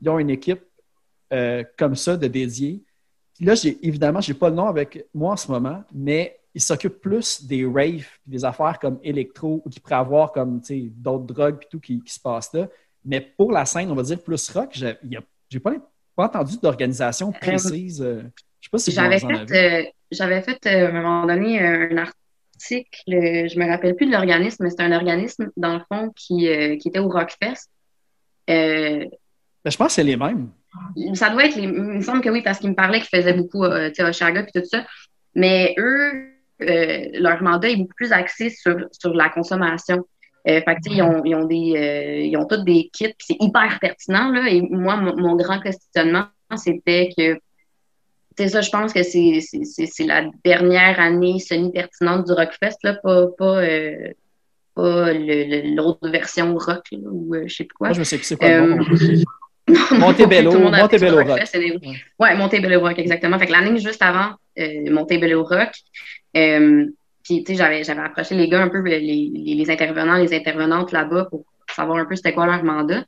ils 0.00 0.08
ont 0.08 0.18
une 0.18 0.30
équipe 0.30 0.62
euh, 1.32 1.64
comme 1.76 1.96
ça 1.96 2.16
de 2.16 2.26
dédiés. 2.26 2.82
Là, 3.40 3.54
j'ai, 3.54 3.78
évidemment, 3.86 4.20
je 4.20 4.32
n'ai 4.32 4.38
pas 4.38 4.48
le 4.48 4.54
nom 4.54 4.66
avec 4.66 5.06
moi 5.12 5.32
en 5.32 5.36
ce 5.36 5.50
moment, 5.50 5.82
mais 5.92 6.38
ils 6.54 6.60
s'occupent 6.60 7.00
plus 7.00 7.44
des 7.44 7.64
raves, 7.66 8.06
des 8.26 8.44
affaires 8.44 8.78
comme 8.78 8.98
électro, 9.02 9.60
ou 9.64 9.68
qui 9.68 9.80
pourraient 9.80 9.96
avoir 9.96 10.32
comme 10.32 10.60
d'autres 10.96 11.24
drogues 11.24 11.58
puis 11.58 11.68
tout 11.70 11.80
qui, 11.80 12.00
qui 12.00 12.12
se 12.12 12.20
passent 12.20 12.52
là. 12.54 12.68
Mais 13.04 13.20
pour 13.20 13.52
la 13.52 13.64
scène, 13.64 13.90
on 13.90 13.94
va 13.94 14.02
dire 14.02 14.22
plus 14.22 14.48
rock, 14.50 14.70
j'ai, 14.72 14.94
il 15.02 15.60
pas, 15.60 15.72
pas 16.16 16.24
entendu 16.24 16.56
d'organisation 16.62 17.32
précise. 17.32 18.00
euh, 18.02 18.22
je 18.60 18.66
sais 18.66 18.70
pas 18.70 18.78
si 18.78 18.92
J'avais 18.92 19.18
fait, 19.18 19.84
euh, 19.86 19.90
j'avais 20.10 20.42
fait 20.42 20.66
euh, 20.66 20.86
à 20.86 20.88
un 20.88 20.92
moment 20.92 21.26
donné 21.26 21.60
un 21.60 21.96
article, 21.98 23.12
euh, 23.12 23.48
je 23.48 23.58
me 23.58 23.68
rappelle 23.68 23.94
plus 23.94 24.06
de 24.06 24.12
l'organisme, 24.12 24.62
mais 24.64 24.70
c'était 24.70 24.84
un 24.84 24.92
organisme, 24.92 25.50
dans 25.56 25.74
le 25.74 25.82
fond, 25.92 26.12
qui, 26.16 26.48
euh, 26.48 26.76
qui 26.76 26.88
était 26.88 27.00
au 27.00 27.08
Rockfest. 27.08 27.68
Euh, 28.48 29.04
Ben, 29.64 29.70
je 29.70 29.76
pense 29.76 29.88
que 29.88 29.92
c'est 29.94 30.04
les 30.04 30.16
mêmes. 30.16 30.50
ça 31.14 31.30
doit 31.30 31.44
être 31.46 31.56
les. 31.56 31.64
Il 31.64 31.70
me 31.70 32.00
semble 32.00 32.20
que 32.20 32.30
oui, 32.30 32.42
parce 32.42 32.58
qu'ils 32.58 32.70
me 32.70 32.74
parlaient 32.74 33.00
qu'ils 33.00 33.18
faisaient 33.18 33.34
beaucoup 33.34 33.64
euh, 33.64 33.88
tu 33.88 33.96
sais, 33.96 34.04
Oshaga 34.04 34.42
et 34.42 34.60
tout 34.60 34.66
ça. 34.66 34.86
Mais 35.34 35.74
eux, 35.78 36.30
euh, 36.68 37.08
leur 37.20 37.42
mandat 37.42 37.70
est 37.70 37.76
beaucoup 37.76 37.94
plus 37.96 38.12
axé 38.12 38.50
sur, 38.50 38.76
sur 38.92 39.14
la 39.14 39.28
consommation. 39.28 40.04
Euh, 40.46 40.60
fait 40.60 40.74
que, 40.76 40.90
ils 40.90 41.02
ont, 41.02 41.24
ils 41.24 41.34
ont 41.34 41.44
des 41.44 41.72
euh, 41.74 42.26
ils 42.26 42.36
ont 42.36 42.44
tous 42.46 42.62
des 42.64 42.90
kits, 42.92 43.14
c'est 43.18 43.36
hyper 43.40 43.78
pertinent. 43.80 44.30
Là, 44.30 44.48
et 44.48 44.60
moi, 44.60 44.96
mon, 44.96 45.36
grand 45.36 45.58
questionnement, 45.58 46.26
c'était 46.56 47.08
que 47.16 47.38
c'est 48.36 48.48
ça, 48.48 48.60
je 48.60 48.68
pense 48.68 48.92
que 48.92 49.02
c'est 49.02 49.40
c'est- 49.40 50.04
la 50.04 50.26
dernière 50.44 51.00
année 51.00 51.38
semi-pertinente 51.38 52.26
du 52.26 52.32
Rockfest, 52.32 52.76
là, 52.82 52.94
pas, 53.02 53.26
pas, 53.38 53.62
euh, 53.62 54.12
pas 54.74 55.12
l'autre 55.14 56.10
version 56.10 56.54
rock, 56.58 56.84
là, 56.92 56.98
ou 57.10 57.34
je 57.46 57.54
sais 57.54 57.64
plus 57.64 57.76
quoi. 57.76 57.88
Moi, 57.88 57.94
je 57.94 58.00
me 58.00 58.04
sais 58.04 58.18
que 58.18 58.26
c'est 58.26 58.36
quoi 58.36 58.48
le 58.48 58.66
nom. 58.66 58.84
Montebello, 59.98 60.58
Montebello 60.58 61.24
Rock. 61.24 61.40
Ouais. 62.18 62.36
Montebello 62.36 62.80
Rock, 62.80 62.98
exactement. 62.98 63.38
Fait 63.38 63.46
que 63.46 63.52
l'année 63.52 63.78
juste 63.78 64.02
avant 64.02 64.34
Montebello 64.58 65.42
Rock, 65.42 65.70
euh, 66.36 66.86
Puis, 67.22 67.44
tu 67.44 67.52
sais, 67.52 67.58
j'avais, 67.58 67.84
j'avais 67.84 68.02
approché 68.02 68.34
les 68.34 68.48
gars 68.48 68.62
un 68.62 68.68
peu, 68.68 68.80
les, 68.80 69.00
les, 69.00 69.70
intervenants, 69.70 70.16
les 70.16 70.34
intervenantes 70.34 70.92
là-bas 70.92 71.26
pour 71.30 71.44
savoir 71.74 71.98
un 71.98 72.04
peu 72.04 72.16
c'était 72.16 72.32
quoi 72.32 72.46
leur 72.46 72.62
mandat. 72.64 73.04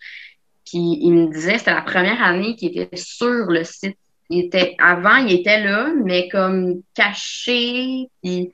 Puis, 0.64 0.98
ils 1.00 1.12
me 1.12 1.32
disaient, 1.32 1.58
c'était 1.58 1.74
la 1.74 1.82
première 1.82 2.22
année 2.22 2.56
qu'ils 2.56 2.78
étaient 2.78 2.96
sur 2.96 3.46
le 3.50 3.64
site. 3.64 3.96
Il 4.28 4.46
était, 4.46 4.74
avant, 4.78 5.16
il 5.16 5.32
était 5.32 5.62
là, 5.62 5.92
mais 6.04 6.28
comme 6.28 6.82
caché, 6.94 8.08
puis 8.22 8.50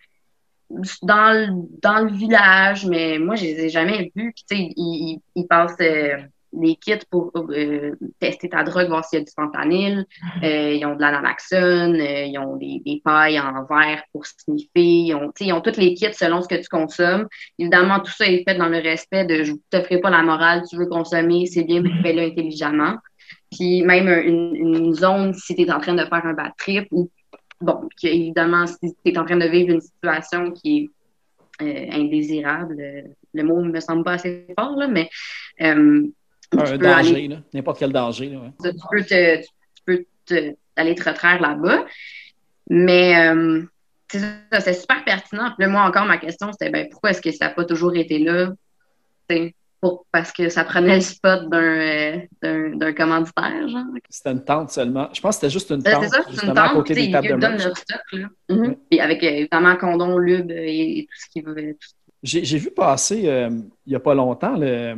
dans 1.02 1.32
le, 1.32 1.48
dans 1.82 2.04
le 2.04 2.12
village, 2.12 2.86
mais 2.86 3.18
moi, 3.18 3.36
je 3.36 3.44
les 3.44 3.64
ai 3.64 3.68
jamais 3.68 4.10
vus. 4.14 4.32
Puis, 4.34 4.44
tu 4.48 4.56
sais, 4.56 4.62
ils, 4.62 4.72
ils, 4.76 5.20
ils 5.34 5.46
passent 5.46 5.76
euh, 5.80 6.18
des 6.52 6.76
kits 6.76 6.94
pour 7.10 7.32
euh, 7.36 7.92
tester 8.20 8.48
ta 8.48 8.62
drogue, 8.62 8.88
voir 8.88 9.04
s'il 9.04 9.18
y 9.18 9.22
a 9.22 9.24
du 9.24 9.32
fentanyl. 9.32 10.06
Euh, 10.42 10.72
ils 10.72 10.84
ont 10.84 10.94
de 10.94 11.00
la 11.00 11.12
naloxone, 11.12 11.94
euh, 12.00 12.24
ils 12.24 12.38
ont 12.38 12.56
des, 12.56 12.82
des 12.84 13.00
pailles 13.04 13.40
en 13.40 13.64
verre 13.64 14.02
pour 14.12 14.26
sniffer. 14.26 14.68
Ils 14.76 15.14
ont, 15.14 15.32
ils 15.40 15.52
ont 15.52 15.60
tous 15.60 15.78
les 15.78 15.94
kits 15.94 16.12
selon 16.12 16.42
ce 16.42 16.48
que 16.48 16.56
tu 16.56 16.68
consommes. 16.68 17.26
Évidemment, 17.58 18.00
tout 18.00 18.12
ça 18.12 18.26
est 18.26 18.44
fait 18.46 18.54
dans 18.54 18.68
le 18.68 18.78
respect 18.78 19.24
de 19.24 19.42
je 19.44 19.52
te 19.70 19.80
ferai 19.82 20.00
pas 20.00 20.10
la 20.10 20.22
morale, 20.22 20.62
tu 20.68 20.76
veux 20.76 20.86
consommer, 20.86 21.46
c'est 21.46 21.64
bien, 21.64 21.82
mais 21.82 21.90
fais-le 22.02 22.22
intelligemment. 22.22 22.96
Puis 23.50 23.82
même 23.82 24.08
une, 24.08 24.54
une 24.54 24.94
zone, 24.94 25.34
si 25.34 25.54
tu 25.54 25.62
es 25.62 25.70
en 25.70 25.80
train 25.80 25.94
de 25.94 26.04
faire 26.04 26.26
un 26.26 26.34
bad 26.34 26.52
trip 26.58 26.86
ou 26.90 27.10
bon, 27.60 27.88
évidemment, 28.02 28.66
si 28.66 28.94
tu 29.04 29.12
es 29.12 29.18
en 29.18 29.24
train 29.24 29.36
de 29.36 29.46
vivre 29.46 29.72
une 29.72 29.80
situation 29.80 30.50
qui 30.52 30.90
est 31.60 31.62
euh, 31.64 31.92
indésirable, 31.92 32.76
le 33.34 33.42
mot 33.42 33.62
me 33.62 33.80
semble 33.80 34.04
pas 34.04 34.12
assez 34.12 34.46
fort, 34.58 34.76
là, 34.76 34.88
mais 34.88 35.08
Un 36.56 36.64
peux 36.64 36.78
danger. 36.78 37.28
N'importe 37.54 37.78
quel 37.78 37.92
danger. 37.92 38.28
Là, 38.30 38.38
ouais. 38.38 38.70
tu 38.70 38.78
peux 38.90 39.02
te, 39.04 39.40
tu 39.40 39.48
peux 39.86 40.04
te- 40.26 40.54
aller 40.76 40.94
te 40.94 41.08
retraire 41.08 41.40
là-bas. 41.40 41.84
Mais 42.70 43.30
euh, 43.30 43.62
c'est 44.08 44.72
super 44.74 45.04
pertinent. 45.04 45.50
Puis 45.56 45.64
là, 45.64 45.68
moi, 45.68 45.82
encore, 45.82 46.04
ma 46.06 46.18
question, 46.18 46.50
c'était 46.52 46.70
ben, 46.70 46.88
pourquoi 46.90 47.10
est-ce 47.10 47.20
que 47.22 47.30
ça 47.32 47.46
n'a 47.46 47.50
pas 47.54 47.64
toujours 47.64 47.94
été 47.96 48.18
là? 48.18 48.52
Pour, 49.80 50.06
parce 50.12 50.30
que 50.30 50.48
ça 50.48 50.62
prenait 50.62 50.96
le 50.96 51.00
spot 51.00 51.48
d'un, 51.50 51.58
euh, 52.44 52.74
d'un, 52.76 52.92
commanditaire, 52.92 53.66
genre. 53.68 53.82
C'était 54.10 54.30
une 54.30 54.44
tente 54.44 54.70
seulement. 54.70 55.08
Je 55.12 55.20
pense 55.20 55.36
que 55.36 55.40
c'était 55.40 55.52
juste 55.52 55.70
une 55.70 55.80
Euh, 55.84 55.90
tente, 55.90 56.04
c'est 56.04 56.08
ça, 56.10 56.22
c'est 56.30 56.44
une 56.46 56.50
à 56.50 56.68
tente, 56.68 56.74
côté 56.74 56.94
des 56.94 57.10
tables 57.10 57.28
de 57.30 57.34
merch. 57.34 57.64
leur 57.64 57.76
stock, 57.76 58.00
là. 58.12 58.28
Mhm. 58.48 58.60
Ouais. 58.60 58.78
Puis 58.90 59.00
avec, 59.00 59.24
euh, 59.24 59.28
évidemment, 59.28 59.74
condom, 59.76 60.18
lube 60.18 60.52
et, 60.52 60.98
et 61.00 61.06
tout 61.06 61.16
ce 61.18 61.26
qui 61.30 61.40
veut. 61.40 61.76
J'ai 62.22 62.58
vu 62.58 62.70
passer 62.70 63.22
euh, 63.26 63.48
il 63.86 63.88
n'y 63.90 63.96
a 63.96 64.00
pas 64.00 64.14
longtemps, 64.14 64.54
le, 64.56 64.94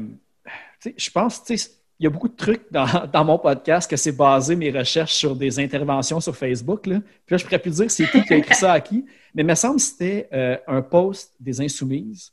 je 0.96 1.10
pense, 1.10 1.44
tu 1.44 1.56
sais, 1.56 1.70
il 1.98 2.04
y 2.04 2.06
a 2.06 2.10
beaucoup 2.10 2.28
de 2.28 2.36
trucs 2.36 2.70
dans, 2.70 2.86
dans 3.12 3.24
mon 3.24 3.38
podcast 3.38 3.88
que 3.88 3.96
c'est 3.96 4.12
basé 4.12 4.56
mes 4.56 4.70
recherches 4.70 5.14
sur 5.14 5.36
des 5.36 5.58
interventions 5.60 6.20
sur 6.20 6.36
Facebook. 6.36 6.86
Là. 6.86 7.00
Puis 7.00 7.34
là, 7.34 7.36
je 7.36 7.44
pourrais 7.44 7.58
plus 7.58 7.76
dire 7.76 7.90
c'est 7.90 8.06
qui 8.06 8.22
qui 8.22 8.34
a 8.34 8.36
écrit 8.36 8.54
ça 8.54 8.72
à 8.72 8.80
qui, 8.80 9.04
mais 9.34 9.42
il 9.42 9.46
me 9.46 9.54
semble 9.54 9.76
que 9.76 9.82
c'était 9.82 10.28
euh, 10.32 10.56
un 10.66 10.82
post 10.82 11.34
des 11.40 11.60
Insoumises. 11.60 12.32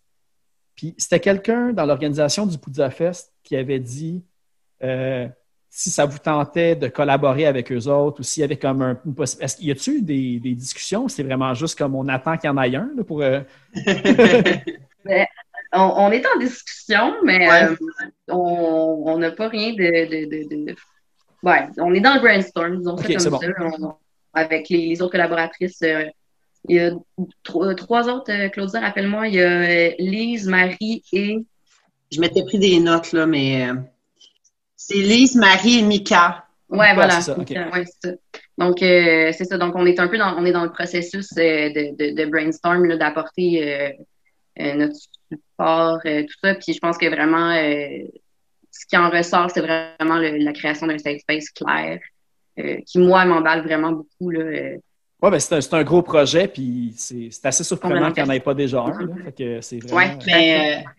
Puis 0.76 0.96
c'était 0.98 1.20
quelqu'un 1.20 1.74
dans 1.74 1.86
l'organisation 1.86 2.46
du 2.46 2.58
Poudza 2.58 2.90
Fest 2.90 3.34
qui 3.44 3.56
avait 3.56 3.80
dit 3.80 4.24
euh, 4.84 5.28
si 5.70 5.90
ça 5.90 6.06
vous 6.06 6.18
tentait 6.18 6.76
de 6.76 6.88
collaborer 6.88 7.46
avec 7.46 7.72
eux 7.72 7.88
autres 7.88 8.20
ou 8.20 8.24
s'il 8.24 8.42
y 8.42 8.44
avait 8.44 8.58
comme 8.58 8.82
un, 8.82 9.00
une 9.06 9.14
possibilité. 9.14 9.46
Est-ce 9.46 9.56
qu'il 9.58 9.68
y 9.68 9.72
a-tu 9.72 10.02
des, 10.02 10.40
des 10.40 10.56
discussions? 10.56 11.08
C'est 11.08 11.24
vraiment 11.24 11.54
juste 11.54 11.78
comme 11.78 11.96
on 11.96 12.08
attend 12.08 12.36
qu'il 12.38 12.50
y 12.50 12.52
en 12.52 12.62
ait 12.62 12.76
un 12.76 12.90
là, 12.96 13.04
pour. 13.04 13.22
euh, 13.22 13.42
On, 15.74 15.80
on 15.98 16.12
est 16.12 16.26
en 16.26 16.38
discussion, 16.40 17.16
mais 17.24 17.48
Ouais. 17.50 17.64
euh, 17.64 17.76
on 18.30 19.04
on 19.06 19.18
n'a 19.18 19.32
pas 19.32 19.48
rien 19.48 19.72
de, 19.74 19.76
de, 19.78 20.26
de, 20.30 20.66
de- 20.72 20.76
Ouais, 21.44 21.68
on 21.78 21.94
est 21.94 22.02
dans 22.02 22.14
le 22.16 22.20
brainstorm, 22.20 22.78
disons 22.78 22.98
ça 22.98 23.04
comme 23.04 23.32
bon. 23.32 23.72
ça. 23.72 23.78
On- 23.82 23.96
avec 24.34 24.70
les, 24.70 24.88
les 24.90 25.02
autres 25.02 25.12
collaboratrices, 25.14 25.82
euh, 25.84 26.06
il 26.70 26.76
y 26.76 26.80
a 26.80 26.92
tro- 27.44 27.74
trois 27.74 28.08
autres, 28.08 28.32
euh, 28.32 28.48
Claudia, 28.50 28.80
rappelle-moi, 28.80 29.28
il 29.28 29.36
y 29.36 29.42
a 29.42 29.50
euh, 29.50 29.92
Lise, 30.00 30.48
Marie 30.48 31.04
et... 31.12 31.38
Je 32.12 32.20
m'étais 32.22 32.44
pris 32.44 32.60
des 32.60 32.80
notes, 32.80 33.12
là, 33.14 33.26
mais 33.26 33.68
c'est 34.76 34.96
Lise, 34.96 35.36
Marie 35.36 35.80
et 35.80 35.82
Mika. 35.82 36.46
Ouais, 36.70 36.94
voilà. 36.94 37.20
c'est 37.22 37.32
ça. 37.34 37.38
Ouais. 37.38 37.86
Donc, 38.58 38.82
euh, 38.82 39.32
c'est 39.36 39.46
ça. 39.46 39.58
Donc, 39.58 39.76
on 39.76 39.86
est 39.86 40.00
un 40.00 40.08
peu 40.08 40.18
dans, 40.18 40.38
on 40.38 40.46
est 40.46 40.52
dans 40.54 40.64
le 40.64 40.72
processus 40.72 41.30
euh, 41.38 41.70
de, 41.70 41.96
de, 41.98 42.16
de 42.16 42.30
brainstorm, 42.30 42.96
d'apporter 42.98 43.98
notre 44.58 44.96
support, 45.32 46.00
euh, 46.06 46.24
tout 46.24 46.34
ça. 46.44 46.56
Puis, 46.56 46.74
je 46.74 46.80
pense 46.80 46.98
que 46.98 47.08
vraiment, 47.08 47.52
euh, 47.52 48.08
ce 48.72 48.86
qui 48.86 48.98
en 48.98 49.10
ressort, 49.10 49.50
c'est 49.52 49.62
vraiment 49.62 50.18
le- 50.18 50.38
la 50.38 50.54
création 50.54 50.88
d'un 50.88 50.98
safe 50.98 51.20
space 51.20 51.50
clair, 51.50 52.00
euh, 52.60 52.78
qui, 52.86 53.00
moi, 53.00 53.26
m'emballe 53.26 53.62
vraiment 53.64 53.92
beaucoup. 53.92 54.30
Là, 54.30 54.40
euh. 54.42 54.78
Oui, 55.24 55.30
ben 55.30 55.40
c'est 55.40 55.74
un, 55.74 55.78
un 55.80 55.84
gros 55.84 56.02
projet, 56.02 56.48
puis 56.48 56.94
c'est 56.98 57.30
assez 57.44 57.64
surprenant 57.64 58.12
qu'il 58.12 58.24
n'y 58.24 58.30
en 58.30 58.34
ait 58.34 58.40
pas 58.40 58.56
déjà 58.56 58.82
un. 58.82 59.06
là. 59.06 59.16
Fait 59.26 59.32
que 59.38 59.62
c'est 59.62 59.78
vraiment. 59.80 59.98
Ouais. 60.18 60.18
Mais, 60.26 60.80
euh, 60.84 60.90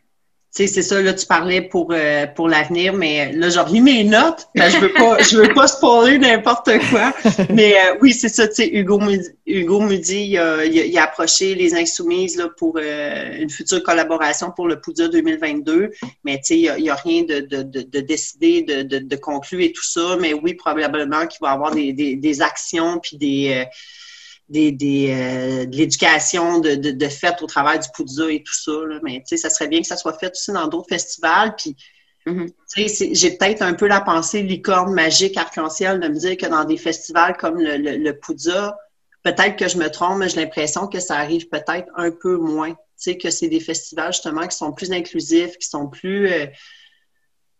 sais, 0.52 0.66
c'est 0.66 0.82
ça, 0.82 1.00
là, 1.00 1.14
tu 1.14 1.24
parlais 1.26 1.62
pour, 1.62 1.88
euh, 1.92 2.26
pour 2.26 2.48
l'avenir, 2.48 2.92
mais 2.92 3.32
là, 3.32 3.48
j'ai 3.48 3.60
remis 3.60 3.80
mes 3.80 4.04
notes. 4.04 4.48
Ben, 4.54 4.70
je 4.70 4.76
veux 4.78 4.92
pas, 4.92 5.22
je 5.22 5.36
veux 5.38 5.54
pas 5.54 5.66
spoiler 5.66 6.18
n'importe 6.18 6.70
quoi. 6.90 7.12
Mais 7.50 7.74
euh, 7.74 7.96
oui, 8.02 8.12
c'est 8.12 8.28
ça, 8.28 8.46
tu 8.48 8.54
sais, 8.56 8.68
Hugo, 8.72 9.00
Hugo 9.46 9.80
Mudi, 9.80 10.26
il 10.26 10.38
a, 10.38 10.64
il 10.64 10.78
a- 10.78 10.84
il 10.84 10.98
a 10.98 11.04
approché 11.04 11.54
les 11.54 11.74
Insoumises 11.74 12.36
là, 12.36 12.48
pour 12.56 12.76
euh, 12.78 13.36
une 13.38 13.48
future 13.50 13.82
collaboration 13.82 14.50
pour 14.54 14.68
le 14.68 14.80
Poudja 14.80 15.08
2022. 15.08 15.90
Mais 16.24 16.36
tu 16.36 16.42
sais, 16.44 16.58
il 16.58 16.82
n'y 16.82 16.90
a, 16.90 16.92
a 16.92 16.96
rien 16.96 17.22
de, 17.22 17.40
de, 17.40 17.62
de, 17.62 17.80
de 17.82 18.00
décidé, 18.00 18.62
de, 18.62 18.82
de, 18.82 18.98
de 18.98 19.16
conclu 19.16 19.64
et 19.64 19.72
tout 19.72 19.84
ça. 19.84 20.16
Mais 20.20 20.34
oui, 20.34 20.54
probablement 20.54 21.26
qu'il 21.26 21.38
va 21.40 21.50
y 21.50 21.54
avoir 21.54 21.74
des, 21.74 21.92
des, 21.94 22.16
des 22.16 22.42
actions 22.42 22.98
puis 22.98 23.16
des... 23.16 23.64
des, 24.52 24.70
des, 24.72 25.10
euh, 25.10 25.64
de 25.66 25.76
l'éducation 25.76 26.58
de, 26.60 26.74
de, 26.84 26.90
de 26.92 27.08
fait 27.08 27.36
au 27.42 27.46
travers 27.46 27.78
du 27.78 27.88
Poudza 27.94 28.30
et 28.30 28.42
tout 28.42 28.54
ça. 28.64 28.76
Là. 28.88 29.00
Mais 29.02 29.14
tu 29.20 29.22
sais, 29.30 29.36
ça 29.36 29.50
serait 29.50 29.68
bien 29.68 29.80
que 29.80 29.86
ça 29.86 29.96
soit 29.96 30.16
fait 30.20 30.30
aussi 30.30 30.52
dans 30.52 30.68
d'autres 30.68 30.88
festivals. 30.96 31.54
Puis, 31.56 31.74
Mhm. 32.24 32.46
c'est- 32.66 33.14
j'ai 33.20 33.30
peut-être 33.36 33.62
un 33.62 33.74
peu 33.74 33.88
la 33.88 34.00
pensée 34.00 34.42
licorne 34.42 34.92
magique 34.94 35.36
arc-en-ciel 35.36 35.98
de 35.98 36.08
me 36.08 36.14
dire 36.24 36.36
que 36.36 36.46
dans 36.46 36.64
des 36.64 36.76
festivals 36.76 37.36
comme 37.36 37.58
le, 37.58 37.76
le, 37.76 37.96
le 37.96 38.12
Poudza, 38.22 38.76
peut-être 39.24 39.56
que 39.56 39.68
je 39.68 39.76
me 39.76 39.88
trompe, 39.90 40.18
mais 40.18 40.28
j'ai 40.28 40.40
l'impression 40.42 40.86
que 40.86 41.00
ça 41.00 41.16
arrive 41.16 41.48
peut-être 41.48 41.88
un 41.96 42.10
peu 42.12 42.36
moins. 42.36 42.72
Tu 42.72 42.78
sais, 42.96 43.16
que 43.22 43.30
c'est 43.30 43.48
des 43.48 43.58
festivals 43.70 44.12
justement 44.12 44.46
qui 44.46 44.56
sont 44.56 44.72
plus 44.72 44.92
inclusifs, 44.92 45.54
qui 45.58 45.68
sont 45.68 45.88
plus... 45.88 46.28
euh, 46.30 46.46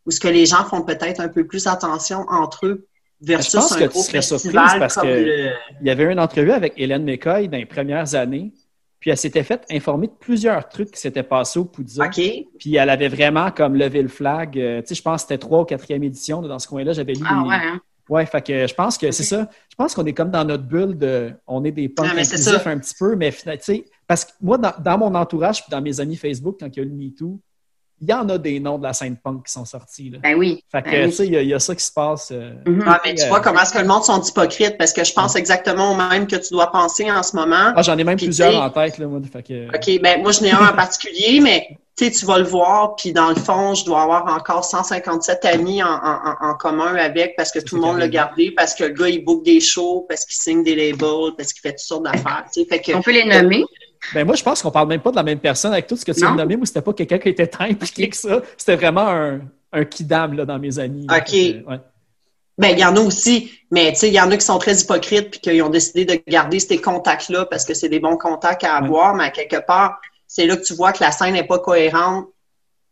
où 0.07 0.11
ce 0.11 0.21
que 0.21 0.29
les 0.29 0.47
gens 0.47 0.65
font 0.65 0.83
peut-être 0.83 1.21
un 1.21 1.29
peu 1.29 1.47
plus 1.47 1.67
attention 1.67 2.21
entre 2.29 2.67
eux 2.67 2.87
versus 3.23 3.53
Je 3.53 3.57
pense 3.59 3.73
un 3.73 3.79
que 3.79 3.93
tu 3.93 3.99
serais 4.01 4.23
surprise 4.23 4.53
parce 4.79 4.97
que- 4.97 5.07
le... 5.07 5.51
Il 5.81 5.87
y 5.87 5.91
avait 5.91 6.13
une 6.13 6.21
entrevue 6.21 6.53
avec 6.53 6.75
Hélène 6.77 7.05
McCoy 7.05 7.49
dans 7.49 7.59
les 7.59 7.67
premières 7.67 8.15
années, 8.15 8.53
puis 9.01 9.11
elle 9.11 9.17
s'était 9.17 9.43
faite 9.43 9.65
informer 9.71 10.07
de 10.09 10.13
plusieurs 10.19 10.69
trucs 10.69 10.91
qui 10.93 11.01
s'étaient 11.01 11.23
passés 11.23 11.59
au 11.59 11.65
Poudza. 11.65 12.09
Puis 12.59 12.77
elle 12.77 12.91
avait 12.91 13.09
vraiment 13.09 13.51
comme 13.51 13.75
levé 13.77 14.03
le 14.03 14.09
flag. 14.09 14.59
Euh, 14.59 14.81
tu 14.83 14.89
sais, 14.89 14.95
je 14.95 15.03
pense 15.03 15.23
que 15.23 15.29
c'était 15.29 15.39
trois 15.39 15.63
ou 15.63 15.65
quatrième 15.65 16.05
édition 16.05 16.41
dans 16.43 16.59
ce 16.59 16.69
coin-là. 16.69 16.93
J'avais 16.93 17.15
lu. 17.15 17.25
Ah 17.29 17.41
les- 17.43 17.49
ouais, 17.49 17.55
hein? 17.57 17.81
Ouais, 18.09 18.27
fait 18.27 18.45
que 18.45 18.67
je 18.67 18.75
pense 18.75 18.99
que 18.99 19.11
c'est 19.13 19.23
ça. 19.23 19.49
Je 19.71 19.77
pense 19.77 19.95
qu'on 19.95 20.05
est 20.07 20.13
comme 20.13 20.31
dans 20.31 20.45
notre 20.45 20.65
bulle 20.65 20.99
de. 20.99 21.33
On 21.47 21.65
est 21.65 21.71
des 21.71 21.89
punks 21.89 22.07
Ah, 22.11 22.13
inclusifs 22.21 22.67
un 22.67 22.79
petit 22.79 22.95
peu, 22.99 23.15
mais 23.17 23.31
tu 23.33 23.41
sais, 23.61 23.85
parce 24.07 24.25
que 24.25 24.33
moi, 24.41 24.59
dans, 24.59 24.73
dans 24.81 24.99
mon 24.99 25.15
entourage 25.15 25.63
puis 25.63 25.71
dans 25.71 25.81
mes 25.81 25.99
amis 26.01 26.17
Facebook, 26.17 26.57
quand 26.61 26.67
il 26.67 26.77
y 26.77 26.81
a 26.81 26.83
eu 26.85 26.89
le 26.89 26.95
MeToo, 26.95 27.41
il 28.03 28.11
y 28.11 28.13
en 28.13 28.29
a 28.29 28.37
des 28.37 28.59
noms 28.59 28.79
de 28.79 28.83
la 28.83 28.93
scène 28.93 29.17
punk 29.17 29.47
qui 29.47 29.53
sont 29.53 29.65
sortis. 29.65 30.11
Là. 30.11 30.19
Ben 30.23 30.35
oui. 30.37 30.63
Fait 30.71 30.83
que, 30.83 30.91
Ben 30.91 31.09
tu 31.09 31.17
sais, 31.17 31.27
il 31.27 31.33
y, 31.33 31.37
a- 31.37 31.43
il 31.43 31.49
y 31.49 31.55
a 31.55 31.61
ça 31.61 31.75
qui 31.75 31.85
se 31.85 31.93
passe. 31.93 32.31
euh. 32.33 32.51
Ouais, 32.67 32.97
mais 33.05 33.15
tu 33.15 33.23
Euh, 33.25 33.29
vois 33.29 33.41
comment 33.41 33.61
est-ce 33.63 33.73
que 33.73 33.79
le 33.79 33.87
monde 33.87 34.03
sont 34.05 34.21
hypocrites 34.21 34.77
parce 34.77 34.93
que 34.93 35.05
je 35.05 35.13
pense 35.13 35.37
exactement 35.37 35.93
au 35.93 35.95
même 35.95 36.27
que 36.27 36.37
tu 36.37 36.53
dois 36.53 36.73
penser 36.73 37.11
en 37.11 37.23
ce 37.23 37.37
moment. 37.37 37.73
Ah, 37.77 37.83
j'en 37.83 37.97
ai 37.97 38.05
même 38.05 38.17
Puis, 38.17 38.27
plusieurs 38.27 38.61
en 38.61 38.71
tête, 38.71 38.99
là, 38.99 39.07
moi. 39.07 39.21
Fait 39.33 39.43
que, 39.43 39.69
OK, 39.69 40.03
ben 40.03 40.21
moi, 40.21 40.33
je 40.33 40.43
n'ai 40.43 40.51
un 40.51 40.69
en 40.69 40.75
particulier, 40.75 41.41
mais 41.41 41.67
tu 41.97 42.07
sais, 42.07 42.11
tu 42.11 42.25
vas 42.25 42.39
le 42.39 42.45
voir, 42.45 42.97
puis 42.97 43.13
dans 43.13 43.29
le 43.29 43.35
fond, 43.35 43.75
je 43.75 43.85
dois 43.85 44.03
avoir 44.03 44.27
encore 44.35 44.65
157 44.65 45.45
amis 45.45 45.83
en, 45.83 45.89
en, 45.89 46.49
en 46.51 46.55
commun 46.55 46.95
avec 46.97 47.37
parce 47.37 47.53
que 47.53 47.59
tout 47.61 47.77
le 47.77 47.83
monde 47.83 47.99
l'a 47.99 48.09
gardé, 48.09 48.51
parce 48.57 48.75
que 48.75 48.85
le 48.85 48.91
gars, 48.95 49.09
il 49.09 49.23
book 49.25 49.45
des 49.45 49.61
shows, 49.61 50.07
parce 50.09 50.25
qu'il 50.25 50.35
signe 50.35 50.65
des 50.65 50.75
labels, 50.75 51.33
parce 51.37 51.53
qu'il 51.53 51.61
fait 51.61 51.73
toutes 51.73 51.81
sortes 51.81 52.05
d'affaires. 52.05 52.45
tu 52.53 52.63
sais. 52.63 52.67
Fait 52.69 52.81
que, 52.81 52.93
On 52.97 53.03
peut 53.03 53.13
les 53.13 53.25
nommer. 53.27 53.65
Ben 54.15 54.27
moi, 54.27 54.35
je 54.37 54.43
pense 54.43 54.63
qu'on 54.63 54.71
parle 54.71 54.89
même 54.89 55.01
pas 55.01 55.11
de 55.11 55.17
la 55.17 55.23
même 55.23 55.39
personne 55.39 55.73
avec 55.73 55.87
tout 55.87 55.97
ce 55.97 56.05
que 56.05 56.13
tu 56.13 56.23
Non. 56.25 56.35
nommer. 56.35 56.57
Moi, 56.57 56.67
c'était 56.67 56.83
pas 56.83 56.93
quelqu'un 56.93 57.19
qui 57.19 57.29
était 57.31 57.49
qui 57.95 58.09
que 58.11 58.17
ça. 58.17 58.43
C'était 58.57 58.77
vraiment 58.77 59.07
un, 59.09 59.41
un 59.73 59.85
kidam 59.85 60.35
là, 60.35 60.45
dans 60.45 60.59
mes 60.59 60.79
amis. 60.79 61.07
là. 61.09 61.19
OK. 61.19 61.25
Que, 61.31 61.65
ouais. 61.71 61.81
Ben, 62.59 62.69
il 62.69 62.79
y 62.79 62.85
en 62.85 62.95
a 62.97 63.01
aussi, 63.01 63.51
mais 63.71 63.93
tu 63.93 64.01
sais, 64.01 64.09
il 64.09 64.15
y 64.15 64.21
en 64.21 64.31
a 64.31 64.37
qui 64.37 64.45
sont 64.45 64.59
très 64.59 64.75
hypocrites 64.79 65.31
puis 65.31 65.41
qui 65.41 65.63
ont 65.63 65.71
décidé 65.71 66.05
de 66.05 66.21
garder 66.29 66.61
ces 66.61 66.79
contacts-là 66.79 67.47
parce 67.47 67.65
que 67.65 67.75
c'est 67.75 67.89
des 67.89 68.01
bons 68.01 68.17
contacts 68.19 68.65
à 68.65 68.79
Ouais. 68.81 68.85
avoir, 68.87 69.15
mais 69.15 69.25
à 69.25 69.31
quelque 69.31 69.65
part, 69.67 70.01
c'est 70.27 70.47
là 70.47 70.57
que 70.57 70.63
tu 70.63 70.75
vois 70.75 70.93
que 70.93 71.03
la 71.03 71.11
scène 71.13 71.33
n'est 71.35 71.45
pas 71.47 71.59
cohérente 71.59 72.27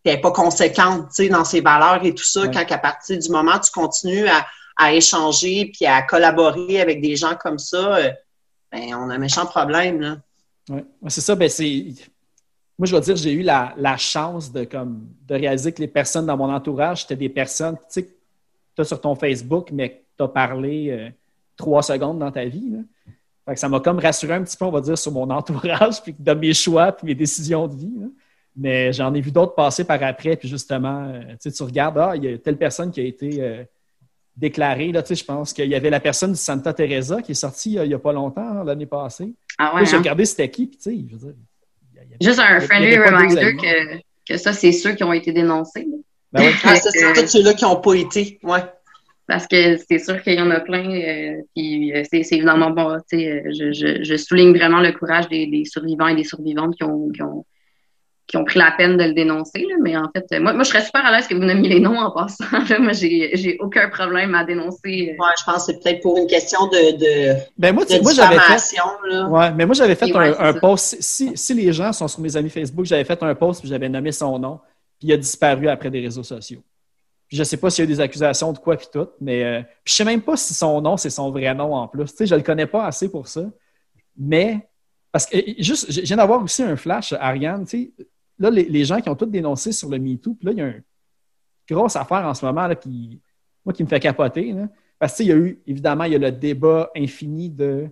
elle 0.02 0.14
n'est 0.14 0.20
pas 0.22 0.30
conséquente, 0.30 1.08
tu 1.14 1.24
sais, 1.24 1.28
dans 1.28 1.44
ses 1.44 1.60
valeurs 1.60 2.00
et 2.02 2.14
tout 2.14 2.24
ça, 2.24 2.40
Ouais. 2.40 2.50
quand 2.50 2.64
à 2.74 2.78
partir 2.78 3.18
du 3.18 3.28
moment 3.28 3.56
où 3.56 3.60
tu 3.60 3.70
continues 3.70 4.26
à, 4.28 4.46
à 4.78 4.94
échanger 4.94 5.70
puis 5.76 5.84
à 5.84 6.00
collaborer 6.00 6.80
avec 6.80 7.02
des 7.02 7.16
gens 7.16 7.34
comme 7.34 7.58
ça, 7.58 7.96
euh, 7.96 8.10
ben, 8.72 8.94
on 8.94 9.10
a 9.10 9.16
un 9.16 9.18
méchant 9.18 9.44
problème, 9.44 10.00
là. 10.00 10.16
Ouais, 10.70 10.84
c'est 11.08 11.20
ça, 11.20 11.34
ben 11.34 11.48
c'est. 11.48 11.86
Moi, 12.78 12.86
je 12.86 12.92
dois 12.92 13.00
dire, 13.00 13.16
j'ai 13.16 13.32
eu 13.32 13.42
la, 13.42 13.74
la 13.76 13.96
chance 13.96 14.50
de, 14.52 14.64
comme, 14.64 15.06
de 15.26 15.34
réaliser 15.34 15.72
que 15.72 15.80
les 15.80 15.88
personnes 15.88 16.26
dans 16.26 16.36
mon 16.36 16.50
entourage, 16.50 17.02
c'était 17.02 17.16
des 17.16 17.28
personnes, 17.28 17.76
tu 17.76 17.82
sais, 17.88 18.08
tu 18.74 18.80
as 18.80 18.84
sur 18.84 19.00
ton 19.00 19.14
Facebook, 19.14 19.70
mais 19.72 20.02
tu 20.16 20.22
as 20.22 20.28
parlé 20.28 20.90
euh, 20.90 21.10
trois 21.56 21.82
secondes 21.82 22.20
dans 22.20 22.30
ta 22.30 22.44
vie. 22.44 22.70
là. 22.70 22.78
Fait 23.44 23.54
que 23.54 23.60
ça 23.60 23.68
m'a 23.68 23.80
comme 23.80 23.98
rassuré 23.98 24.34
un 24.34 24.44
petit 24.44 24.56
peu, 24.56 24.64
on 24.64 24.70
va 24.70 24.80
dire, 24.80 24.96
sur 24.96 25.12
mon 25.12 25.28
entourage, 25.30 26.02
puis 26.02 26.14
de 26.18 26.32
mes 26.32 26.54
choix, 26.54 26.92
puis 26.92 27.06
mes 27.06 27.14
décisions 27.14 27.66
de 27.66 27.74
vie. 27.74 27.92
Mais 28.56 28.92
j'en 28.92 29.12
ai 29.12 29.20
vu 29.20 29.32
d'autres 29.32 29.54
passer 29.54 29.84
par 29.84 30.02
après, 30.02 30.36
puis 30.36 30.48
justement, 30.48 31.08
euh, 31.08 31.34
tu 31.42 31.62
regardes, 31.62 31.98
ah, 31.98 32.12
il 32.14 32.24
y 32.24 32.32
a 32.32 32.38
telle 32.38 32.56
personne 32.56 32.90
qui 32.90 33.00
a 33.00 33.04
été 33.04 33.42
euh, 33.42 33.64
déclarée. 34.40 34.90
Là, 34.92 35.02
tu 35.02 35.08
sais, 35.08 35.14
je 35.14 35.24
pense 35.24 35.52
qu'il 35.52 35.68
y 35.68 35.74
avait 35.74 35.90
la 35.90 36.00
personne 36.00 36.32
du 36.32 36.38
Santa 36.38 36.72
Teresa 36.72 37.20
qui 37.22 37.32
est 37.32 37.34
sortie 37.34 37.74
il 37.74 37.82
n'y 37.88 37.94
a 37.94 37.98
pas 37.98 38.12
longtemps, 38.12 38.40
hein, 38.60 38.64
l'année 38.64 38.86
passée. 38.86 39.32
Ah 39.58 39.74
ouais, 39.74 39.84
J'ai 39.84 39.94
hein? 39.94 39.98
regardé 39.98 40.24
c'était 40.24 40.50
qui, 40.50 40.66
puis 40.66 40.76
tu 40.78 40.82
sais, 40.82 40.96
je 41.08 41.16
veux 41.16 41.32
dire. 41.32 41.34
il 41.94 42.16
y 42.20 42.26
Juste 42.26 42.40
un 42.40 42.60
friendly 42.60 42.98
reminder 42.98 43.56
que, 43.56 43.98
que 44.32 44.36
ça, 44.38 44.52
c'est 44.52 44.72
ceux 44.72 44.92
qui 44.94 45.04
ont 45.04 45.12
été 45.12 45.32
dénoncés. 45.32 45.86
Ben 46.32 46.42
ouais. 46.42 46.52
Ah, 46.64 46.76
c'est 46.76 47.04
Euh, 47.04 47.12
tous 47.14 47.26
ceux-là 47.28 47.54
qui 47.54 47.64
n'ont 47.64 47.76
pas 47.80 47.94
été. 47.94 48.38
Ouais. 48.42 48.60
Parce 49.26 49.46
que 49.46 49.76
c'est 49.88 49.98
sûr 49.98 50.20
qu'il 50.22 50.34
y 50.34 50.40
en 50.40 50.50
a 50.50 50.60
plein. 50.60 50.88
euh, 50.90 51.42
puis 51.54 51.92
euh, 51.94 52.02
c'est 52.10 52.22
c'est 52.24 52.36
évidemment 52.36 52.70
bon. 52.70 52.96
tu 53.08 53.18
sais, 53.18 53.30
euh, 53.30 53.42
Je, 53.56 53.72
je, 53.72 54.02
je 54.02 54.16
souligne 54.16 54.52
vraiment 54.56 54.80
le 54.80 54.92
courage 54.92 55.28
des, 55.28 55.46
des 55.46 55.64
survivants 55.64 56.08
et 56.08 56.16
des 56.16 56.24
survivantes 56.24 56.74
qui 56.76 56.82
ont, 56.84 57.10
qui 57.10 57.22
ont, 57.22 57.44
qui 58.30 58.36
ont 58.36 58.44
pris 58.44 58.58
la 58.58 58.70
peine 58.76 58.96
de 58.96 59.04
le 59.04 59.12
dénoncer. 59.12 59.66
là. 59.68 59.74
Mais 59.82 59.96
en 59.96 60.08
fait, 60.14 60.24
euh, 60.32 60.40
moi, 60.40 60.52
moi, 60.52 60.62
je 60.62 60.68
serais 60.68 60.84
super 60.84 61.04
à 61.04 61.10
l'aise 61.10 61.26
que 61.26 61.34
vous 61.34 61.40
nommiez 61.44 61.68
les 61.68 61.80
noms 61.80 61.98
en 61.98 62.10
passant. 62.12 62.44
là. 62.68 62.78
Moi, 62.78 62.92
j'ai 62.92 63.30
j'ai 63.34 63.56
aucun 63.58 63.88
problème 63.88 64.34
à 64.34 64.44
dénoncer. 64.44 65.10
euh, 65.18 65.22
Ouais, 65.22 65.32
je 65.38 65.44
pense 65.44 65.66
que 65.66 65.72
c'est 65.72 65.82
peut-être 65.82 66.00
pour 66.00 66.16
une 66.16 66.26
question 66.28 66.66
de, 66.68 66.96
de, 66.96 67.34
Ben 67.58 67.74
moi, 67.74 67.84
de 67.84 68.00
moi 68.00 68.12
fait. 68.12 69.28
Ouais, 69.28 69.52
mais 69.52 69.66
moi, 69.66 69.74
j'avais 69.74 69.94
fait 69.96 70.08
Et 70.08 70.14
un, 70.16 70.52
post. 70.54 70.96
Si, 71.00 71.32
si 71.36 71.54
les 71.54 71.72
gens 71.72 71.92
sont 71.92 72.06
sur 72.08 72.20
mes 72.20 72.36
amis 72.36 72.50
Facebook, 72.50 72.84
j'avais 72.84 73.04
fait 73.04 73.20
un 73.22 73.34
post 73.34 73.60
puis 73.60 73.68
j'avais 73.68 73.88
nommé 73.88 74.12
son 74.12 74.38
nom, 74.38 74.60
puis 74.98 75.08
il 75.08 75.12
a 75.12 75.16
disparu 75.16 75.68
après 75.68 75.90
des 75.90 76.00
réseaux 76.00 76.22
sociaux. 76.22 76.60
Puis 77.26 77.36
je 77.36 77.44
sais 77.44 77.56
pas 77.56 77.70
s'il 77.70 77.84
y 77.84 77.88
a 77.88 77.90
eu 77.90 77.94
des 77.94 78.00
accusations 78.00 78.52
de 78.52 78.58
quoi 78.58 78.76
puis 78.76 78.88
tout, 78.92 79.06
mais 79.20 79.44
euh, 79.44 79.60
puis 79.84 79.92
je 79.92 79.94
sais 79.94 80.04
même 80.04 80.20
pas 80.22 80.36
si 80.36 80.52
son 80.54 80.80
nom, 80.80 80.96
c'est 80.96 81.10
son 81.10 81.30
vrai 81.30 81.54
nom 81.54 81.74
en 81.74 81.86
plus. 81.88 82.06
Tu 82.06 82.16
sais, 82.16 82.26
je 82.26 82.34
le 82.34 82.42
connais 82.42 82.66
pas 82.66 82.84
assez 82.86 83.08
pour 83.08 83.28
ça. 83.28 83.42
Mais, 84.16 84.68
parce 85.12 85.26
que, 85.26 85.36
juste, 85.58 85.86
je 85.90 86.00
je 86.00 86.06
viens 86.06 86.16
d'avoir 86.16 86.42
aussi 86.42 86.62
un 86.62 86.76
flash, 86.76 87.12
Ariane, 87.20 87.64
tu 87.66 87.94
sais, 87.98 88.04
là, 88.40 88.50
les, 88.50 88.64
les 88.64 88.84
gens 88.84 89.00
qui 89.00 89.08
ont 89.08 89.14
tous 89.14 89.26
dénoncé 89.26 89.70
sur 89.72 89.88
le 89.88 89.98
MeToo, 89.98 90.34
puis 90.34 90.46
là, 90.46 90.52
il 90.52 90.58
y 90.58 90.62
a 90.62 90.66
une 90.66 90.82
grosse 91.70 91.94
affaire 91.96 92.24
en 92.26 92.34
ce 92.34 92.44
moment, 92.44 92.66
là, 92.66 92.74
qui, 92.74 93.20
moi, 93.64 93.72
qui 93.72 93.84
me 93.84 93.88
fait 93.88 94.00
capoter, 94.00 94.52
là. 94.52 94.68
Parce 94.98 95.12
que, 95.12 95.18
tu 95.18 95.22
sais, 95.22 95.24
il 95.24 95.28
y 95.28 95.32
a 95.32 95.36
eu, 95.36 95.62
évidemment, 95.66 96.04
il 96.04 96.12
y 96.12 96.14
a 96.16 96.18
le 96.18 96.32
débat 96.32 96.90
infini 96.96 97.48
de 97.48 97.88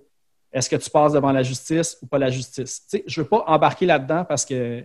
est-ce 0.52 0.68
que 0.68 0.76
tu 0.76 0.90
passes 0.90 1.12
devant 1.12 1.32
la 1.32 1.42
justice 1.42 1.96
ou 2.02 2.06
pas 2.06 2.18
la 2.18 2.30
justice? 2.30 2.82
Tu 2.90 2.98
sais, 2.98 3.04
je 3.06 3.20
ne 3.20 3.24
veux 3.24 3.28
pas 3.28 3.44
embarquer 3.46 3.86
là-dedans 3.86 4.24
parce 4.26 4.44
que 4.44 4.84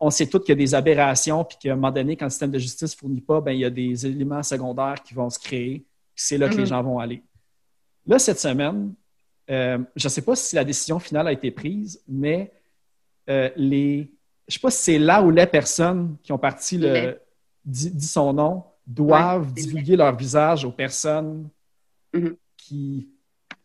on 0.00 0.10
sait 0.10 0.26
tous 0.26 0.40
qu'il 0.40 0.48
y 0.48 0.52
a 0.52 0.56
des 0.56 0.74
aberrations, 0.74 1.44
puis 1.44 1.56
qu'à 1.60 1.72
un 1.72 1.76
moment 1.76 1.92
donné, 1.92 2.16
quand 2.16 2.26
le 2.26 2.30
système 2.30 2.50
de 2.50 2.58
justice 2.58 2.94
ne 2.94 2.98
fournit 2.98 3.20
pas, 3.20 3.40
ben, 3.40 3.52
il 3.52 3.60
y 3.60 3.64
a 3.64 3.70
des 3.70 4.04
éléments 4.04 4.42
secondaires 4.42 5.00
qui 5.02 5.14
vont 5.14 5.30
se 5.30 5.38
créer, 5.38 5.78
puis 6.14 6.24
c'est 6.26 6.36
là 6.38 6.48
que 6.48 6.54
les 6.54 6.62
Mhm. 6.62 6.66
gens 6.66 6.82
vont 6.82 6.98
aller. 6.98 7.22
Là, 8.06 8.18
cette 8.18 8.40
semaine, 8.40 8.92
euh, 9.48 9.78
je 9.94 10.06
ne 10.06 10.10
sais 10.10 10.22
pas 10.22 10.34
si 10.34 10.56
la 10.56 10.64
décision 10.64 10.98
finale 10.98 11.28
a 11.28 11.32
été 11.32 11.50
prise, 11.52 12.02
mais 12.08 12.52
euh, 13.30 13.48
les. 13.56 14.10
Je 14.52 14.58
ne 14.58 14.60
sais 14.60 14.66
pas 14.66 14.70
si 14.70 14.82
c'est 14.82 14.98
là 14.98 15.22
où 15.22 15.30
les 15.30 15.46
personnes 15.46 16.16
qui 16.22 16.30
ont 16.30 16.38
parti 16.38 16.76
le. 16.76 17.18
Dit, 17.64 17.90
dit 17.90 18.06
son 18.06 18.32
nom, 18.34 18.64
doivent 18.86 19.46
Ouais, 19.46 19.52
divulguer 19.62 19.96
leur 19.96 20.14
visage 20.14 20.64
aux 20.66 20.72
personnes 20.72 21.48
Mhm. 22.12 22.36
qui 22.58 23.08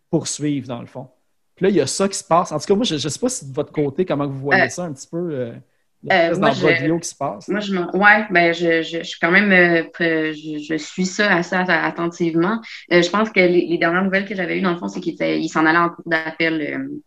poursuivent, 0.09 0.67
dans 0.67 0.79
le 0.79 0.85
fond. 0.85 1.09
Puis 1.55 1.63
là, 1.65 1.69
il 1.71 1.75
y 1.75 1.81
a 1.81 1.88
ça 1.88 2.07
qui 2.07 2.17
se 2.17 2.23
passe. 2.23 2.51
En 2.53 2.59
tout 2.59 2.65
cas, 2.67 2.75
moi, 2.75 2.85
je 2.85 2.93
ne 2.93 2.99
sais 2.99 3.19
pas 3.19 3.27
si 3.27 3.49
de 3.49 3.53
votre 3.53 3.73
côté, 3.73 4.05
comment 4.05 4.27
vous 4.27 4.39
voyez 4.39 4.61
Euh, 4.63 4.69
ça 4.69 4.83
un 4.83 4.93
petit 4.93 5.07
peu, 5.07 5.17
euh, 5.17 5.53
euh, 6.11 6.38
moi, 6.38 6.51
je- 6.51 6.67
vidéo 6.67 6.99
qui 6.99 7.09
se 7.09 7.15
passe. 7.15 7.49
Moi, 7.49 7.59
je 7.59 7.73
ouais, 7.75 8.27
ben, 8.29 8.53
je, 8.53 8.81
je, 8.83 8.99
je 8.99 9.03
suis 9.03 9.19
quand 9.19 9.31
même, 9.31 9.51
euh, 9.51 9.83
je, 9.99 10.63
je 10.63 10.75
suis 10.77 11.05
ça 11.05 11.35
assez 11.35 11.55
att- 11.55 11.69
attentivement. 11.69 12.61
Euh, 12.93 13.01
je 13.01 13.09
pense 13.09 13.29
que 13.31 13.39
les, 13.41 13.65
les 13.65 13.77
dernières 13.77 14.03
nouvelles 14.05 14.25
que 14.27 14.35
j'avais 14.35 14.57
eues, 14.57 14.61
dans 14.61 14.71
le 14.71 14.77
fond, 14.77 14.88
c'est 14.88 15.01
qu'il 15.01 15.49
s'en 15.49 15.65
allait 15.65 15.79
en 15.79 15.89
cours 15.89 16.07
d'appel 16.07 16.61
euh, 16.61 17.01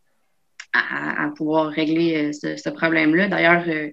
à, 0.72 1.24
à 1.24 1.28
pouvoir 1.30 1.68
régler 1.68 2.16
euh, 2.16 2.32
ce, 2.32 2.56
ce 2.56 2.70
problème-là. 2.70 3.28
D'ailleurs, 3.28 3.64
euh, 3.66 3.90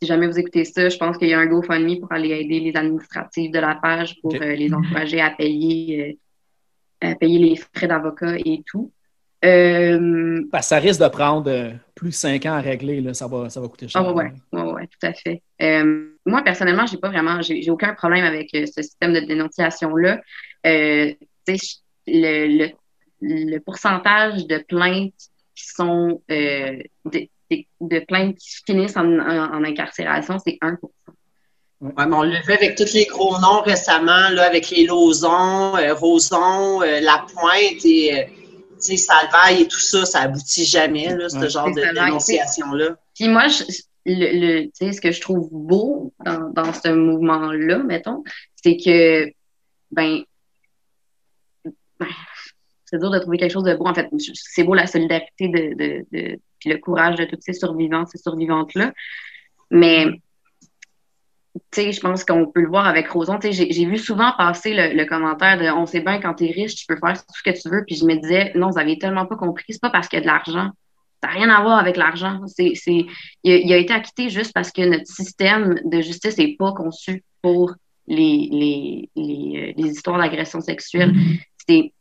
si 0.00 0.08
jamais 0.08 0.26
vous 0.26 0.38
écoutez 0.38 0.64
ça, 0.64 0.88
je 0.88 0.96
pense 0.96 1.18
qu'il 1.18 1.28
y 1.28 1.34
a 1.34 1.38
un 1.38 1.46
GoFundMe 1.46 2.00
pour 2.00 2.10
aller 2.12 2.30
aider 2.30 2.60
les 2.60 2.76
administratifs 2.76 3.50
de 3.50 3.58
la 3.58 3.74
page 3.74 4.16
pour 4.22 4.34
euh, 4.34 4.54
les 4.54 4.72
encourager 4.72 5.20
à 5.20 5.30
payer, 5.30 6.18
euh, 7.04 7.10
à 7.10 7.14
payer 7.14 7.38
les 7.38 7.56
frais 7.56 7.86
d'avocat 7.86 8.36
et 8.38 8.62
tout. 8.66 8.90
Euh, 9.44 10.42
Ben, 10.52 10.62
ça 10.62 10.78
risque 10.78 11.00
de 11.00 11.08
prendre 11.08 11.72
plus 11.94 12.10
de 12.10 12.14
cinq 12.14 12.44
ans 12.46 12.52
à 12.52 12.60
régler. 12.60 13.00
Là. 13.00 13.14
Ça, 13.14 13.26
va, 13.26 13.48
ça 13.48 13.60
va 13.60 13.68
coûter 13.68 13.88
cher. 13.88 14.02
Ah 14.04 14.12
ouais, 14.12 14.32
ouais, 14.52 14.72
ouais, 14.72 14.86
tout 14.86 15.06
à 15.06 15.12
fait. 15.14 15.42
Moi, 16.26 16.42
personnellement, 16.42 16.86
j'ai 16.86 16.98
pas 16.98 17.08
vraiment, 17.08 17.40
j'ai 17.40 17.70
aucun 17.70 17.94
problème 17.94 18.24
avec 18.24 18.50
ce 18.52 18.82
système 18.82 19.14
de 19.14 19.20
dénonciation-là. 19.20 20.20
Le, 22.06 22.68
le 23.22 23.58
pourcentage 23.60 24.46
de 24.46 24.58
plaintes 24.58 25.29
qui 25.62 25.74
sont 25.74 26.22
euh, 26.30 26.78
de, 27.04 27.28
de, 27.50 27.64
de 27.80 27.98
plaintes 28.00 28.36
qui 28.36 28.50
finissent 28.66 28.96
en, 28.96 29.18
en, 29.18 29.54
en 29.54 29.64
incarcération, 29.64 30.38
c'est 30.44 30.58
1 30.60 30.78
Ouais, 31.80 32.06
mais 32.06 32.14
on 32.14 32.22
l'a 32.22 32.42
vu 32.42 32.52
avec 32.52 32.76
tous 32.76 32.92
les 32.92 33.06
gros 33.06 33.38
noms 33.38 33.62
récemment, 33.62 34.28
là, 34.32 34.44
avec 34.44 34.68
les 34.68 34.84
Lauzon, 34.84 35.76
euh, 35.78 35.94
Roson, 35.94 36.82
euh, 36.82 37.00
Lapointe 37.00 37.82
et 37.84 38.20
euh, 38.20 38.24
Salvaille 38.78 39.62
et 39.62 39.66
tout 39.68 39.80
ça, 39.80 40.04
ça 40.04 40.20
aboutit 40.20 40.66
jamais, 40.66 41.16
là, 41.16 41.30
ce 41.30 41.38
Ouais. 41.38 41.48
genre 41.48 41.74
de 41.74 41.80
dénonciation-là. 41.94 42.96
Puis 43.14 43.28
moi, 43.28 43.48
je, 43.48 43.64
le, 44.04 44.12
le, 44.40 44.64
tu 44.64 44.70
sais, 44.74 44.92
ce 44.92 45.00
que 45.00 45.10
je 45.10 45.22
trouve 45.22 45.48
beau 45.50 46.12
dans, 46.22 46.50
dans 46.50 46.72
ce 46.74 46.88
mouvement-là, 46.88 47.78
mettons, 47.78 48.24
c'est 48.62 48.76
que, 48.76 49.32
ben, 49.90 50.22
ben, 51.98 52.06
c'est 52.90 52.98
dur 52.98 53.10
de 53.10 53.18
trouver 53.18 53.38
quelque 53.38 53.52
chose 53.52 53.64
de 53.64 53.74
beau. 53.74 53.86
En 53.86 53.94
fait, 53.94 54.08
c'est 54.34 54.64
beau 54.64 54.74
la 54.74 54.86
solidarité 54.86 55.48
de, 55.48 55.74
de, 55.74 56.06
de 56.12 56.40
puis 56.58 56.70
le 56.70 56.78
courage 56.78 57.16
de 57.16 57.24
toutes 57.24 57.42
ces 57.42 57.52
survivantes, 57.52 58.08
ces 58.08 58.18
survivantes-là. 58.18 58.92
Mais, 59.70 60.06
tu 61.54 61.60
sais, 61.72 61.92
je 61.92 62.00
pense 62.00 62.24
qu'on 62.24 62.46
peut 62.50 62.60
le 62.60 62.68
voir 62.68 62.86
avec 62.86 63.08
Roson. 63.08 63.38
Tu 63.38 63.52
sais, 63.52 63.66
j'ai 63.70 63.84
vu 63.86 63.96
souvent 63.96 64.32
passer 64.36 64.74
le, 64.74 64.94
le 64.94 65.04
commentaire 65.06 65.58
de 65.58 65.66
on 65.70 65.86
sait 65.86 66.00
bien 66.00 66.20
quand 66.20 66.34
t'es 66.34 66.50
riche, 66.50 66.74
tu 66.74 66.86
peux 66.86 66.96
faire 66.96 67.16
tout 67.16 67.34
ce 67.34 67.42
que 67.42 67.56
tu 67.58 67.68
veux. 67.68 67.84
Puis 67.86 67.96
je 67.96 68.04
me 68.04 68.16
disais, 68.16 68.52
non, 68.56 68.70
vous 68.70 68.78
avez 68.78 68.98
tellement 68.98 69.26
pas 69.26 69.36
compris, 69.36 69.64
c'est 69.68 69.80
pas 69.80 69.90
parce 69.90 70.08
qu'il 70.08 70.18
y 70.18 70.22
a 70.22 70.22
de 70.22 70.26
l'argent. 70.26 70.70
Ça 71.22 71.28
n'a 71.28 71.34
rien 71.34 71.50
à 71.50 71.62
voir 71.62 71.78
avec 71.78 71.96
l'argent. 71.96 72.40
C'est, 72.46 72.72
c'est, 72.74 73.06
il, 73.44 73.52
a, 73.52 73.56
il 73.56 73.72
a 73.72 73.76
été 73.76 73.92
acquitté 73.92 74.28
juste 74.28 74.52
parce 74.52 74.72
que 74.72 74.82
notre 74.82 75.06
système 75.06 75.80
de 75.84 76.00
justice 76.00 76.36
n'est 76.38 76.56
pas 76.56 76.72
conçu 76.72 77.22
pour 77.42 77.74
les, 78.06 78.48
les, 78.50 79.08
les, 79.14 79.60
euh, 79.60 79.72
les 79.76 79.90
histoires 79.90 80.18
d'agression 80.18 80.60
sexuelle. 80.60 81.14
C'est, 81.68 81.92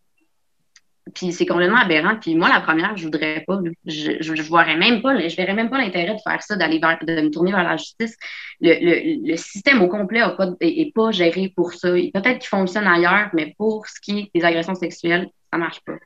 puis 1.14 1.32
c'est 1.32 1.46
complètement 1.46 1.78
aberrant. 1.78 2.18
Puis 2.20 2.36
moi, 2.36 2.50
la 2.50 2.62
première, 2.62 2.96
je 2.98 3.04
voudrais 3.04 3.44
pas. 3.48 3.60
Je, 3.86 4.18
je, 4.20 4.36
je 4.36 4.42
verrais 4.44 4.78
même 4.78 5.02
pas, 5.02 5.28
je 5.28 5.36
verrais 5.36 5.54
même 5.54 5.70
pas 5.70 5.78
l'intérêt 5.78 6.14
de 6.14 6.20
faire 6.22 6.42
ça, 6.42 6.56
d'aller 6.56 6.80
de 6.80 7.22
me 7.22 7.30
tourner 7.30 7.52
vers 7.52 7.64
la 7.64 7.78
justice. 7.78 8.16
Le, 8.62 8.74
le, 8.74 9.28
le 9.32 9.36
système 9.38 9.82
au 9.82 9.88
complet 9.88 10.22
a 10.22 10.32
pas, 10.32 10.50
est 10.60 10.94
pas 10.94 11.12
géré 11.12 11.52
pour 11.56 11.74
ça. 11.74 11.90
Peut-être 11.90 12.40
qu'il 12.40 12.50
fonctionne 12.50 12.88
ailleurs, 12.88 13.30
mais 13.34 13.54
pour 13.58 13.88
ce 13.88 14.00
qui 14.02 14.20
est 14.20 14.32
des 14.34 14.46
agressions 14.46 14.76
sexuelles, 14.76 15.30
ça 15.52 15.58
marche 15.58 15.80
pas. 15.86 15.98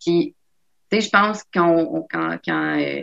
Puis, 0.00 0.34
tu 0.90 1.00
sais, 1.00 1.06
je 1.06 1.10
pense 1.10 1.42
qu'on, 1.52 2.06
quand, 2.10 2.38
quand 2.44 2.78
euh, 2.80 3.02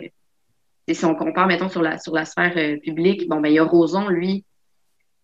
si 0.90 1.04
on 1.04 1.14
compare, 1.14 1.46
mettons, 1.46 1.68
sur 1.68 1.82
la, 1.82 1.98
sur 1.98 2.14
la 2.14 2.24
sphère 2.24 2.52
euh, 2.56 2.78
publique, 2.78 3.28
bon, 3.28 3.40
ben, 3.40 3.48
il 3.48 3.54
y 3.54 3.58
a 3.58 3.64
Roson, 3.64 4.08
lui, 4.08 4.44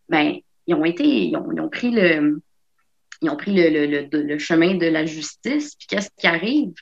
ben, 0.08 0.36
ils 0.66 0.74
ont 0.74 0.84
été, 0.84 1.04
ils 1.04 1.36
ont, 1.36 1.50
ils 1.52 1.60
ont 1.60 1.68
pris 1.68 1.90
le, 1.90 2.40
ils 3.22 3.30
ont 3.30 3.36
pris 3.36 3.52
le, 3.54 3.68
le, 3.70 3.86
le, 4.12 4.22
le 4.22 4.38
chemin 4.38 4.74
de 4.74 4.86
la 4.86 5.06
justice, 5.06 5.74
puis 5.76 5.86
qu'est-ce 5.88 6.10
qui 6.18 6.26
arrive? 6.26 6.72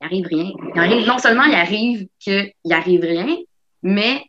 Il 0.00 0.04
arrive 0.06 0.26
rien. 0.26 0.50
Il 0.74 0.78
arrive, 0.80 1.06
non 1.06 1.18
seulement 1.18 1.44
il 1.44 1.54
arrive 1.54 2.06
qu'il 2.18 2.52
arrive 2.70 3.00
rien, 3.02 3.36
mais 3.82 4.22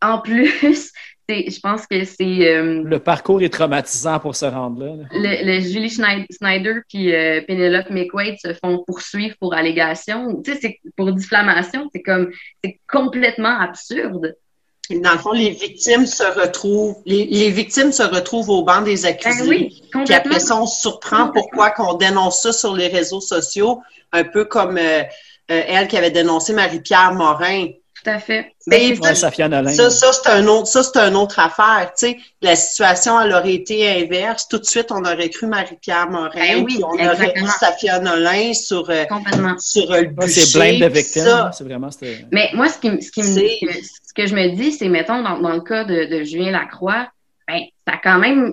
en 0.00 0.20
plus, 0.20 0.52
je 1.28 1.60
pense 1.60 1.86
que 1.86 2.04
c'est 2.04 2.48
euh, 2.54 2.82
Le 2.84 2.98
parcours 2.98 3.42
est 3.42 3.48
traumatisant 3.52 4.20
pour 4.20 4.36
se 4.36 4.44
rendre 4.44 4.84
là. 4.84 5.04
le, 5.12 5.46
le 5.46 5.60
Julie 5.60 5.88
Schneid- 5.88 6.26
Snyder 6.30 6.80
puis 6.88 7.14
euh, 7.14 7.40
Penelope 7.48 7.90
McQuaid 7.90 8.36
se 8.38 8.52
font 8.54 8.84
poursuivre 8.86 9.34
pour 9.40 9.54
allégation. 9.54 10.42
Tu 10.42 10.52
sais, 10.52 10.58
c'est 10.60 10.80
pour 10.96 11.10
diffamation. 11.12 11.88
C'est 11.94 12.02
comme, 12.02 12.30
c'est 12.62 12.78
complètement 12.86 13.58
absurde. 13.58 14.36
Dans 14.90 15.12
le 15.12 15.18
fond, 15.18 15.32
les 15.32 15.50
victimes 15.50 16.06
se 16.06 16.24
retrouvent, 16.38 16.96
les, 17.06 17.24
les 17.24 17.50
victimes 17.50 17.90
se 17.90 18.02
retrouvent 18.02 18.50
au 18.50 18.62
banc 18.62 18.82
des 18.82 19.06
accusés. 19.06 19.42
Ben 19.42 19.48
oui, 19.48 19.82
Puis 20.04 20.14
après 20.14 20.40
ça, 20.40 20.60
on 20.60 20.66
se 20.66 20.82
surprend 20.82 21.30
pourquoi 21.30 21.70
qu'on 21.70 21.94
dénonce 21.94 22.42
ça 22.42 22.52
sur 22.52 22.74
les 22.74 22.88
réseaux 22.88 23.20
sociaux, 23.20 23.80
un 24.12 24.24
peu 24.24 24.44
comme 24.44 24.76
euh, 24.76 25.02
euh, 25.50 25.62
elle 25.66 25.88
qui 25.88 25.96
avait 25.96 26.10
dénoncé 26.10 26.52
Marie-Pierre 26.52 27.14
Morin. 27.14 27.68
Tout 28.04 28.10
à 28.10 28.18
fait. 28.18 28.52
Mais 28.66 28.78
Ben, 28.90 29.14
ça. 29.14 29.14
Ça, 29.74 29.90
ça 29.90 30.12
c'est 30.12 30.30
un 30.30 30.46
autre, 30.46 30.66
ça 30.66 30.82
c'est 30.82 30.98
une 30.98 31.16
autre 31.16 31.38
affaire. 31.38 31.90
Tu 31.98 32.08
sais, 32.08 32.16
la 32.42 32.54
situation 32.54 33.18
elle 33.20 33.32
aurait 33.32 33.54
été 33.54 33.88
inverse. 34.02 34.46
Tout 34.48 34.58
de 34.58 34.64
suite, 34.64 34.92
on 34.92 35.02
aurait 35.04 35.30
cru 35.30 35.46
Marie-Pierre 35.46 36.10
Morin, 36.10 36.30
Ben 36.34 36.64
oui, 36.64 36.74
puis 36.74 36.84
on 36.84 36.94
aurait 37.12 37.32
vu 37.34 37.42
Safia 37.58 37.98
Nolin 38.00 38.52
sur 38.52 38.88
euh, 38.90 39.04
sur 39.58 39.90
le 39.90 40.02
bûcher. 40.08 40.28
c'est 40.42 40.58
blinde 40.58 40.80
de 40.80 40.94
ça. 41.20 41.36
là. 41.36 41.50
C'est 41.52 41.64
vraiment. 41.64 41.90
c'était- 41.90 42.24
Mais 42.30 42.50
moi, 42.54 42.68
ce 42.68 42.78
qui, 42.78 42.90
me- 42.90 43.00
ce 43.00 43.10
qui 43.10 43.22
me, 43.22 43.26
ce 43.26 43.66
que- 43.66 43.72
ce 44.08 44.14
que 44.14 44.26
je 44.26 44.34
me 44.34 44.48
dis, 44.54 44.72
c'est, 44.72 44.88
mettons, 44.88 45.22
dans, 45.22 45.38
dans 45.38 45.52
le 45.52 45.60
cas 45.62 45.84
de, 45.84 46.04
de 46.04 46.22
Julien 46.24 46.50
Lacroix, 46.52 47.08
ben, 47.48 47.60
ça 47.88 47.94
a 47.94 47.98
quand 48.02 48.18
même 48.18 48.52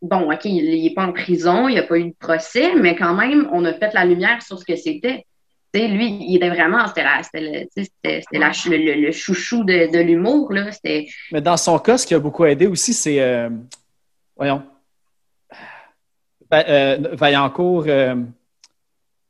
bon, 0.00 0.32
OK, 0.32 0.44
il 0.46 0.82
n'est 0.82 0.94
pas 0.94 1.04
en 1.04 1.12
prison, 1.12 1.68
il 1.68 1.74
n'y 1.74 1.78
a 1.78 1.84
pas 1.84 1.96
eu 1.96 2.06
de 2.10 2.14
procès, 2.18 2.74
mais 2.74 2.96
quand 2.96 3.14
même, 3.14 3.48
on 3.52 3.64
a 3.64 3.72
fait 3.72 3.92
la 3.94 4.04
lumière 4.04 4.42
sur 4.42 4.58
ce 4.58 4.64
que 4.64 4.74
c'était. 4.76 5.26
Lui, 5.74 6.18
il 6.28 6.36
était 6.36 6.50
vraiment, 6.50 6.86
c'était 6.86 7.02
la- 7.02 7.22
le, 7.32 8.38
la 8.38 8.96
le, 8.96 9.10
chouchou 9.12 9.64
de, 9.64 9.90
de 9.90 9.98
l'humour, 10.00 10.52
Mais 11.32 11.40
dans 11.40 11.56
son 11.56 11.78
cas, 11.78 11.96
ce 11.96 12.06
qui 12.06 12.14
a 12.14 12.18
beaucoup 12.18 12.44
aidé 12.44 12.66
aussi, 12.66 12.92
c'est. 12.92 13.20
euh, 13.22 13.48
voyons. 14.36 14.62
Va- 16.50 16.68
euh, 16.68 16.98
Vaillancourt. 17.12 17.84
euh, 17.88 18.14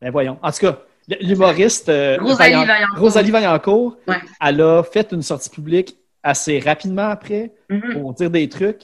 ben 0.01 0.11
voyons. 0.11 0.37
En 0.43 0.51
tout 0.51 0.59
cas, 0.59 0.79
l'humoriste. 1.21 1.89
euh, 1.89 2.17
Rosalie 2.21 2.55
Vaillan- 2.55 2.67
Vaillancourt. 2.67 2.99
Rosalie 2.99 3.31
Vaillancourt, 3.31 3.97
Ouais. 4.09 4.17
elle 4.41 4.61
a 4.61 4.83
fait 4.83 5.13
une 5.13 5.23
sortie 5.23 5.51
publique 5.51 5.97
assez 6.25 6.59
rapidement 6.59 7.09
après 7.09 7.53
Mhm. 7.71 7.93
pour 8.01 8.15
dire 8.15 8.31
des 8.31 8.49
trucs. 8.49 8.83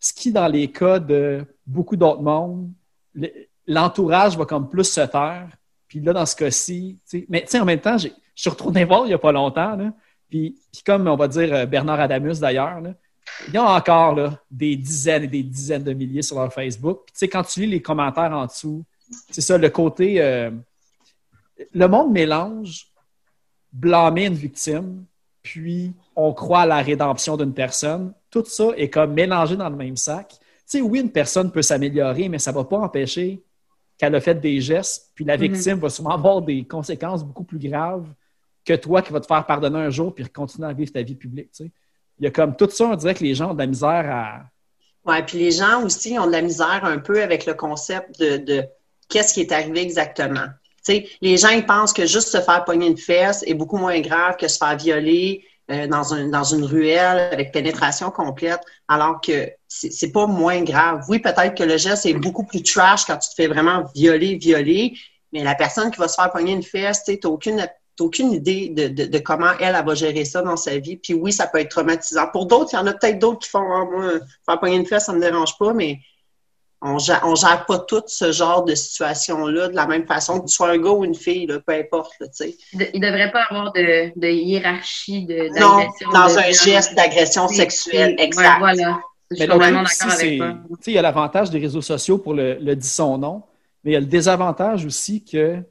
Ce 0.00 0.14
qui, 0.14 0.32
dans 0.32 0.48
les 0.48 0.68
cas 0.70 0.98
de 0.98 1.44
beaucoup 1.66 1.96
d'autres 1.96 2.22
mondes, 2.22 2.70
le- 3.14 3.30
l'entourage 3.66 4.38
va 4.38 4.46
comme 4.46 4.70
plus 4.70 4.84
se 4.84 5.00
taire. 5.02 5.48
Puis 5.94 6.02
là, 6.02 6.12
dans 6.12 6.26
ce 6.26 6.34
cas-ci, 6.34 6.98
mais 7.28 7.46
en 7.54 7.64
même 7.64 7.78
temps, 7.78 7.96
je 7.96 8.08
suis 8.34 8.50
retourné 8.50 8.84
voir 8.84 9.04
il 9.04 9.10
n'y 9.10 9.14
a 9.14 9.18
pas 9.18 9.30
longtemps. 9.30 9.76
Là, 9.76 9.92
puis, 10.28 10.56
puis 10.72 10.82
comme 10.84 11.06
on 11.06 11.14
va 11.14 11.28
dire 11.28 11.54
euh, 11.54 11.66
Bernard 11.66 12.00
Adamus 12.00 12.40
d'ailleurs, 12.40 12.80
ils 13.46 13.58
ont 13.60 13.62
encore 13.62 14.12
là, 14.16 14.36
des 14.50 14.74
dizaines 14.74 15.22
et 15.22 15.28
des 15.28 15.44
dizaines 15.44 15.84
de 15.84 15.92
milliers 15.92 16.22
sur 16.22 16.40
leur 16.40 16.52
Facebook. 16.52 17.02
Puis 17.06 17.12
tu 17.12 17.18
sais, 17.20 17.28
quand 17.28 17.44
tu 17.44 17.60
lis 17.60 17.68
les 17.68 17.80
commentaires 17.80 18.32
en 18.32 18.46
dessous, 18.46 18.84
c'est 19.30 19.40
ça, 19.40 19.56
le 19.56 19.70
côté. 19.70 20.20
euh, 20.20 20.50
le 21.72 21.86
monde 21.86 22.10
mélange 22.10 22.88
blâmer 23.72 24.26
une 24.26 24.34
victime, 24.34 25.04
puis 25.44 25.92
on 26.16 26.32
croit 26.32 26.62
à 26.62 26.66
la 26.66 26.82
rédemption 26.82 27.36
d'une 27.36 27.54
personne. 27.54 28.12
Tout 28.32 28.44
ça 28.44 28.70
est 28.76 28.90
comme 28.90 29.12
mélangé 29.12 29.56
dans 29.56 29.68
le 29.68 29.76
même 29.76 29.96
sac. 29.96 30.30
Tu 30.30 30.38
sais, 30.66 30.80
oui, 30.80 30.98
une 30.98 31.12
personne 31.12 31.52
peut 31.52 31.62
s'améliorer, 31.62 32.28
mais 32.28 32.40
ça 32.40 32.50
ne 32.50 32.56
va 32.56 32.64
pas 32.64 32.78
empêcher 32.78 33.43
qu'elle 33.98 34.14
a 34.14 34.20
fait 34.20 34.34
des 34.34 34.60
gestes, 34.60 35.10
puis 35.14 35.24
la 35.24 35.36
Mhm. 35.36 35.42
victime 35.42 35.78
va 35.78 35.88
sûrement 35.88 36.14
avoir 36.14 36.42
des 36.42 36.64
conséquences 36.64 37.24
beaucoup 37.24 37.44
plus 37.44 37.58
graves 37.58 38.06
que 38.64 38.74
toi 38.74 39.02
qui 39.02 39.12
vas 39.12 39.20
te 39.20 39.26
faire 39.26 39.44
pardonner 39.46 39.78
un 39.78 39.90
jour 39.90 40.14
puis 40.14 40.24
continuer 40.28 40.68
à 40.68 40.72
vivre 40.72 40.92
ta 40.92 41.02
vie 41.02 41.14
publique. 41.14 41.50
tu 41.52 41.64
sais. 41.64 41.70
Il 42.18 42.24
y 42.24 42.26
a 42.26 42.30
comme 42.30 42.56
tout 42.56 42.68
ça, 42.70 42.86
on 42.86 42.94
dirait 42.96 43.14
que 43.14 43.24
les 43.24 43.34
gens 43.34 43.50
ont 43.50 43.54
de 43.54 43.58
la 43.58 43.66
misère 43.66 44.06
à. 44.08 44.42
Ouais, 45.04 45.22
puis 45.22 45.38
les 45.38 45.50
gens 45.50 45.82
aussi 45.84 46.18
ont 46.18 46.26
de 46.26 46.32
la 46.32 46.40
misère 46.42 46.80
un 46.84 46.98
peu 46.98 47.22
avec 47.22 47.44
le 47.46 47.54
concept 47.54 48.18
de, 48.20 48.36
de 48.38 48.64
qu'est-ce 49.08 49.34
qui 49.34 49.40
est 49.42 49.52
arrivé 49.52 49.82
exactement. 49.82 50.46
Tu 50.86 50.92
sais, 50.94 51.08
les 51.20 51.36
gens 51.36 51.50
ils 51.50 51.64
pensent 51.66 51.92
que 51.92 52.06
juste 52.06 52.28
se 52.28 52.40
faire 52.40 52.64
pogner 52.64 52.86
une 52.86 52.96
fesse 52.96 53.42
est 53.46 53.54
beaucoup 53.54 53.76
moins 53.76 54.00
grave 54.00 54.36
que 54.36 54.48
se 54.48 54.56
faire 54.58 54.76
violer 54.76 55.44
euh, 55.70 55.86
dans, 55.86 56.12
un, 56.12 56.28
dans 56.28 56.44
une 56.44 56.64
ruelle 56.64 57.30
avec 57.32 57.52
pénétration 57.52 58.10
complète, 58.10 58.60
alors 58.86 59.20
que 59.20 59.50
c'est 59.66 60.12
pas 60.12 60.26
moins 60.26 60.62
grave. 60.62 61.04
Oui, 61.08 61.20
peut-être 61.20 61.54
que 61.54 61.64
le 61.64 61.78
geste 61.78 62.06
est 62.06 62.14
beaucoup 62.14 62.44
plus 62.44 62.62
trash 62.62 63.06
quand 63.06 63.16
tu 63.16 63.30
te 63.30 63.34
fais 63.34 63.46
vraiment 63.46 63.84
violer, 63.94 64.36
violer, 64.36 64.94
mais 65.32 65.42
la 65.42 65.54
personne 65.54 65.90
qui 65.90 65.98
va 65.98 66.06
se 66.08 66.16
faire 66.16 66.30
pogner 66.30 66.52
une 66.52 66.62
fesse, 66.62 67.04
tu 67.04 67.12
n'as 67.12 67.28
aucune, 67.30 67.66
aucune 67.98 68.32
idée 68.32 68.68
de, 68.68 68.88
de, 68.88 69.06
de 69.06 69.18
comment 69.18 69.52
elle, 69.58 69.74
elle 69.74 69.84
va 69.84 69.94
gérer 69.94 70.24
ça 70.24 70.42
dans 70.42 70.56
sa 70.56 70.78
vie. 70.78 70.96
Puis 70.96 71.14
oui, 71.14 71.32
ça 71.32 71.46
peut 71.46 71.58
être 71.58 71.70
traumatisant. 71.70 72.28
Pour 72.30 72.46
d'autres, 72.46 72.70
il 72.74 72.76
y 72.76 72.78
en 72.78 72.86
a 72.86 72.92
peut-être 72.92 73.18
d'autres 73.18 73.40
qui 73.40 73.48
font 73.48 73.66
Ah, 73.74 73.84
moi, 73.84 74.12
faire 74.44 74.60
pogner 74.60 74.76
une 74.76 74.86
fesse, 74.86 75.06
ça 75.06 75.12
me 75.12 75.20
dérange 75.20 75.56
pas, 75.58 75.72
mais 75.72 75.98
on 76.86 76.98
gère, 76.98 77.22
on 77.24 77.34
gère 77.34 77.64
pas 77.66 77.78
tout 77.78 78.02
ce 78.06 78.30
genre 78.30 78.64
de 78.64 78.74
situation-là 78.74 79.68
de 79.68 79.74
la 79.74 79.86
même 79.86 80.06
façon 80.06 80.40
que 80.40 80.46
tu 80.46 80.52
sois 80.54 80.70
un 80.70 80.78
gars 80.78 80.90
ou 80.90 81.04
une 81.04 81.14
fille, 81.14 81.46
là, 81.46 81.58
peu 81.60 81.72
importe, 81.72 82.12
là, 82.20 82.26
tu 82.28 82.34
sais. 82.34 82.56
il 82.92 83.00
ne 83.00 83.06
devrait 83.06 83.30
pas 83.32 83.44
avoir 83.50 83.72
de, 83.72 84.12
de 84.18 84.28
hiérarchie 84.28 85.24
de, 85.24 85.48
Non, 85.58 85.78
d'agression, 85.78 86.10
dans 86.12 86.26
de 86.26 86.38
un 86.38 86.52
geste 86.52 86.94
d'agression 86.94 87.48
sexuelle, 87.48 88.14
exact. 88.18 88.54
ouais, 88.54 88.58
voilà. 88.58 89.00
Je 89.30 89.36
suis 89.36 89.48
complètement 89.48 89.82
d'accord 89.82 90.12
avec 90.12 90.18
c'est- 90.20 90.36
toi. 90.36 90.54
tu 90.68 90.74
sais, 90.82 90.90
il 90.90 90.94
y 90.94 90.98
a 90.98 91.02
l'avantage 91.02 91.50
des 91.50 91.58
réseaux 91.58 91.82
sociaux 91.82 92.18
pour 92.18 92.34
le, 92.34 92.54
le 92.54 92.76
dit 92.76 92.86
son 92.88 93.16
nom, 93.18 93.42
mais 93.82 93.92
il 93.92 93.94
y 93.94 93.96
a 93.96 94.00
le 94.00 94.06
désavantage 94.06 94.84
aussi 94.84 95.24
que, 95.24 95.62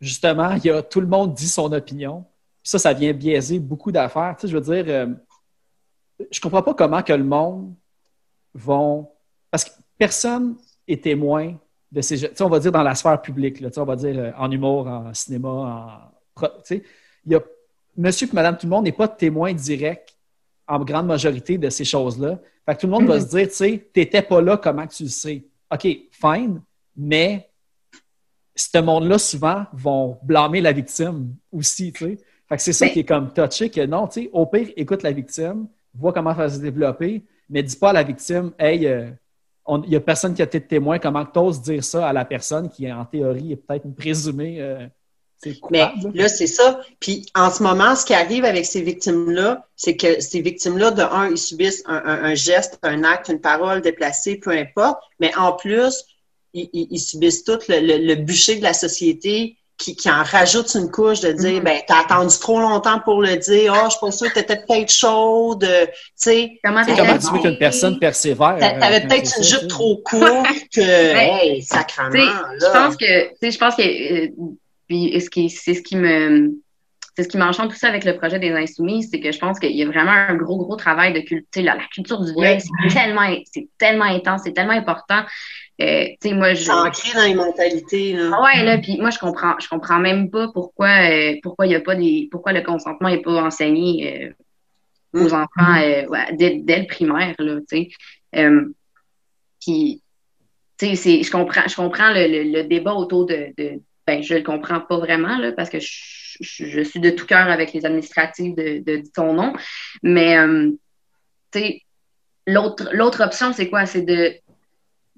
justement, 0.00 0.50
il 0.52 0.64
y 0.66 0.70
a, 0.70 0.82
tout 0.82 1.00
le 1.00 1.06
monde 1.06 1.32
dit 1.32 1.48
son 1.48 1.72
opinion. 1.72 2.24
Puis 2.62 2.70
ça, 2.70 2.78
ça 2.78 2.92
vient 2.92 3.12
biaiser 3.14 3.58
beaucoup 3.58 3.90
d'affaires. 3.90 4.36
Tu 4.38 4.42
sais, 4.46 4.52
je 4.52 4.58
veux 4.58 4.74
dire, 4.74 4.84
euh, 4.88 5.06
je 6.30 6.40
comprends 6.40 6.62
pas 6.62 6.74
comment 6.74 7.02
que 7.02 7.12
le 7.14 7.24
monde 7.24 7.74
vont... 8.54 9.08
Personne 9.98 10.56
est 10.86 11.02
témoin 11.02 11.54
de 11.92 12.00
ces... 12.00 12.16
Tu 12.16 12.26
sais, 12.34 12.42
on 12.42 12.48
va 12.48 12.58
dire 12.58 12.72
dans 12.72 12.82
la 12.82 12.94
sphère 12.94 13.20
publique, 13.22 13.60
là, 13.60 13.68
tu 13.70 13.74
sais, 13.74 13.80
on 13.80 13.84
va 13.84 13.96
dire 13.96 14.18
euh, 14.18 14.30
en 14.36 14.50
humour, 14.50 14.86
en 14.86 15.14
cinéma, 15.14 15.48
en... 15.48 15.88
pro- 16.34 16.48
Tu 16.64 16.76
sais, 16.76 16.82
il 17.24 17.32
y 17.32 17.34
a... 17.34 17.40
Monsieur 17.96 18.28
et 18.28 18.34
madame 18.34 18.58
tout 18.58 18.66
le 18.66 18.70
monde 18.70 18.84
n'est 18.84 18.92
pas 18.92 19.08
témoin 19.08 19.54
direct 19.54 20.14
en 20.68 20.80
grande 20.84 21.06
majorité 21.06 21.56
de 21.56 21.70
ces 21.70 21.84
choses-là. 21.84 22.38
Fait 22.66 22.74
que 22.74 22.80
tout 22.80 22.86
le 22.88 22.92
monde 22.92 23.06
va 23.06 23.14
Mhm. 23.16 23.20
se 23.22 23.26
dire, 23.28 23.48
tu 23.48 23.54
sais, 23.54 23.88
t'étais 23.92 24.20
pas 24.22 24.42
là, 24.42 24.56
comment 24.58 24.86
tu 24.86 25.04
le 25.04 25.08
sais? 25.08 25.44
OK, 25.72 25.86
fine, 26.10 26.60
mais 26.96 27.48
ce 28.54 28.78
monde-là, 28.78 29.18
souvent, 29.18 29.64
vont 29.72 30.18
blâmer 30.22 30.60
la 30.60 30.72
victime 30.72 31.34
aussi, 31.52 31.92
tu 31.92 32.04
sais. 32.04 32.18
Fait 32.48 32.56
que 32.56 32.62
c'est 32.62 32.72
ça 32.72 32.84
Mais- 32.86 32.92
qui 32.92 33.00
est 33.00 33.04
comme 33.04 33.32
touché, 33.32 33.70
que 33.70 33.84
non, 33.86 34.06
tu 34.08 34.22
sais, 34.24 34.30
au 34.32 34.46
pire, 34.46 34.68
écoute 34.76 35.02
la 35.02 35.12
victime, 35.12 35.66
vois 35.94 36.12
comment 36.12 36.30
ça 36.30 36.36
va 36.42 36.48
se 36.50 36.58
développer, 36.60 37.24
mais 37.48 37.62
dis 37.62 37.76
pas 37.76 37.90
à 37.90 37.92
la 37.94 38.02
victime, 38.02 38.52
hey, 38.58 38.86
euh, 38.86 39.10
il 39.86 39.92
y 39.92 39.96
a 39.96 40.00
personne 40.00 40.34
qui 40.34 40.42
a 40.42 40.44
été 40.44 40.60
témoin, 40.60 40.98
comment 40.98 41.24
que 41.24 41.32
t'oses 41.32 41.60
dire 41.60 41.82
ça 41.82 42.08
à 42.08 42.12
la 42.12 42.24
personne 42.24 42.68
qui, 42.68 42.90
en 42.90 43.04
théorie, 43.04 43.52
est 43.52 43.56
peut-être 43.56 43.94
présumée 43.96 44.60
euh, 44.60 44.86
tu 45.42 45.54
Mais 45.70 45.86
là, 46.14 46.28
c'est 46.28 46.46
ça. 46.46 46.80
Puis 47.00 47.26
en 47.34 47.50
ce 47.50 47.62
moment, 47.62 47.94
ce 47.94 48.06
qui 48.06 48.14
arrive 48.14 48.44
avec 48.44 48.64
ces 48.64 48.80
victimes-là, 48.82 49.66
c'est 49.76 49.96
que 49.96 50.20
ces 50.20 50.40
victimes-là, 50.40 50.90
de 50.92 51.02
un, 51.02 51.28
ils 51.30 51.38
subissent 51.38 51.82
un, 51.86 51.96
un- 51.96 52.24
un 52.24 52.34
geste, 52.34 52.78
un 52.82 53.04
acte, 53.04 53.28
une 53.28 53.40
parole 53.40 53.82
déplacée, 53.82 54.36
peu 54.36 54.50
importe. 54.50 54.98
Mais 55.20 55.34
en 55.36 55.52
plus, 55.52 56.04
ils, 56.54 56.70
ils- 56.72 56.88
ils 56.90 56.98
subissent 57.00 57.44
tout 57.44 57.58
le, 57.68 57.80
le- 57.80 58.06
le 58.06 58.14
bûcher 58.14 58.56
de 58.56 58.62
la 58.62 58.72
société 58.72 59.58
qui, 59.78 59.94
qui 59.94 60.10
en 60.10 60.22
rajoute 60.22 60.74
une 60.74 60.90
couche 60.90 61.20
de 61.20 61.32
dire, 61.32 61.58
Mhm. 61.58 61.64
ben, 61.64 61.80
t'as 61.86 62.00
attendu 62.00 62.34
trop 62.38 62.60
longtemps 62.60 63.00
pour 63.00 63.20
le 63.20 63.36
dire. 63.36 63.74
Oh, 63.76 63.84
je 63.86 63.90
suis 63.90 64.00
pas 64.00 64.10
sûre 64.10 64.28
que 64.32 64.40
t'étais 64.40 64.56
peut-être 64.56 64.90
chaude. 64.90 65.60
Tu 65.68 65.88
sais, 66.14 66.58
Comment 66.64 66.82
comment 66.84 67.18
tu 67.18 67.32
veux 67.32 67.40
qu'une 67.40 67.58
personne 67.58 67.98
persévère? 67.98 68.56
t'a- 68.58 68.76
euh, 68.76 68.80
t'avais 68.80 69.00
quand 69.02 69.08
peut-être 69.08 69.36
une 69.36 69.42
ça, 69.42 69.42
jupe 69.42 69.60
sais? 69.60 69.66
trop 69.68 69.96
courte 70.04 70.46
que, 70.74 70.80
hey, 70.80 71.62
là. 71.70 71.84
je 72.60 72.72
pense 72.72 72.96
que, 72.96 73.28
tu 73.28 73.34
sais, 73.42 73.50
je 73.50 73.58
pense 73.58 73.76
que, 73.76 73.82
euh, 73.82 74.28
puis 74.88 75.20
ce 75.20 75.28
qui, 75.28 75.50
c'est 75.50 75.74
ce 75.74 75.82
qui 75.82 75.96
me, 75.96 76.52
c'est 77.16 77.22
ce 77.24 77.28
qui 77.28 77.38
m'enchante 77.38 77.70
tout 77.70 77.76
ça 77.76 77.88
avec 77.88 78.04
le 78.04 78.16
projet 78.16 78.38
des 78.38 78.50
Insoumis, 78.52 79.02
c'est 79.10 79.20
que 79.20 79.32
je 79.32 79.38
pense 79.38 79.58
qu'il 79.58 79.72
y 79.74 79.82
a 79.82 79.86
vraiment 79.86 80.10
un 80.12 80.34
gros, 80.36 80.58
gros 80.58 80.76
travail 80.76 81.12
de 81.14 81.20
culture. 81.20 81.62
La, 81.62 81.74
la 81.74 81.84
culture 81.92 82.20
du 82.22 82.32
Ouais. 82.32 82.58
c'est 82.60 82.94
tellement, 82.94 83.34
c'est 83.52 83.68
tellement 83.78 84.04
intense, 84.04 84.42
c'est 84.44 84.52
tellement 84.52 84.72
important. 84.74 85.22
Euh, 85.80 86.06
tu 86.22 86.28
sais, 86.30 86.34
moi, 86.34 86.54
je. 86.54 86.64
C'est 86.64 86.70
ancré 86.72 87.12
dans 87.14 87.24
les 87.26 87.34
mentalités, 87.34 88.12
là. 88.14 88.30
Ah 88.32 88.42
Ouais, 88.42 88.64
là, 88.64 88.78
puis 88.78 88.96
moi, 88.98 89.10
je 89.10 89.18
comprends, 89.18 89.54
je 89.60 89.68
comprends 89.68 89.98
même 89.98 90.30
pas 90.30 90.48
pourquoi, 90.52 90.88
euh, 91.10 91.34
pourquoi 91.42 91.66
il 91.66 91.72
y 91.72 91.74
a 91.74 91.80
pas 91.80 91.94
des, 91.94 92.28
pourquoi 92.30 92.52
le 92.54 92.62
consentement 92.62 93.08
est 93.08 93.20
pas 93.20 93.42
enseigné 93.42 94.24
euh, 95.14 95.20
aux 95.20 95.28
Mm. 95.28 95.34
enfants 95.34 95.76
euh, 95.82 96.06
ouais, 96.06 96.32
dès, 96.32 96.56
dès 96.62 96.80
le 96.80 96.86
primaire, 96.86 97.34
là, 97.38 97.56
tu 97.60 97.64
sais. 97.68 97.88
Euh, 98.36 98.64
puis, 99.60 100.02
tu 100.78 100.96
sais, 100.96 101.22
je 101.22 101.30
comprends, 101.30 101.66
je 101.68 101.76
comprends 101.76 102.10
le, 102.10 102.26
le, 102.26 102.42
le 102.44 102.64
débat 102.64 102.94
autour 102.94 103.26
de, 103.26 103.52
de, 103.58 103.80
ben, 104.06 104.22
je 104.22 104.34
le 104.34 104.42
comprends 104.42 104.80
pas 104.80 104.96
vraiment, 104.98 105.36
là, 105.36 105.52
parce 105.52 105.68
que 105.68 105.78
je, 105.78 105.88
je, 106.40 106.66
je 106.66 106.80
suis 106.80 107.00
de 107.00 107.10
tout 107.10 107.26
cœur 107.26 107.50
avec 107.50 107.74
les 107.74 107.84
administratifs 107.84 108.54
de, 108.54 108.78
de, 108.78 108.96
de 109.02 109.08
ton 109.14 109.34
nom, 109.34 109.52
mais, 110.02 110.36
tu 111.52 111.60
sais, 111.60 111.82
l'autre, 112.46 112.88
l'autre 112.92 113.22
option, 113.22 113.52
c'est 113.52 113.68
quoi? 113.68 113.84
C'est 113.84 114.02
de, 114.02 114.34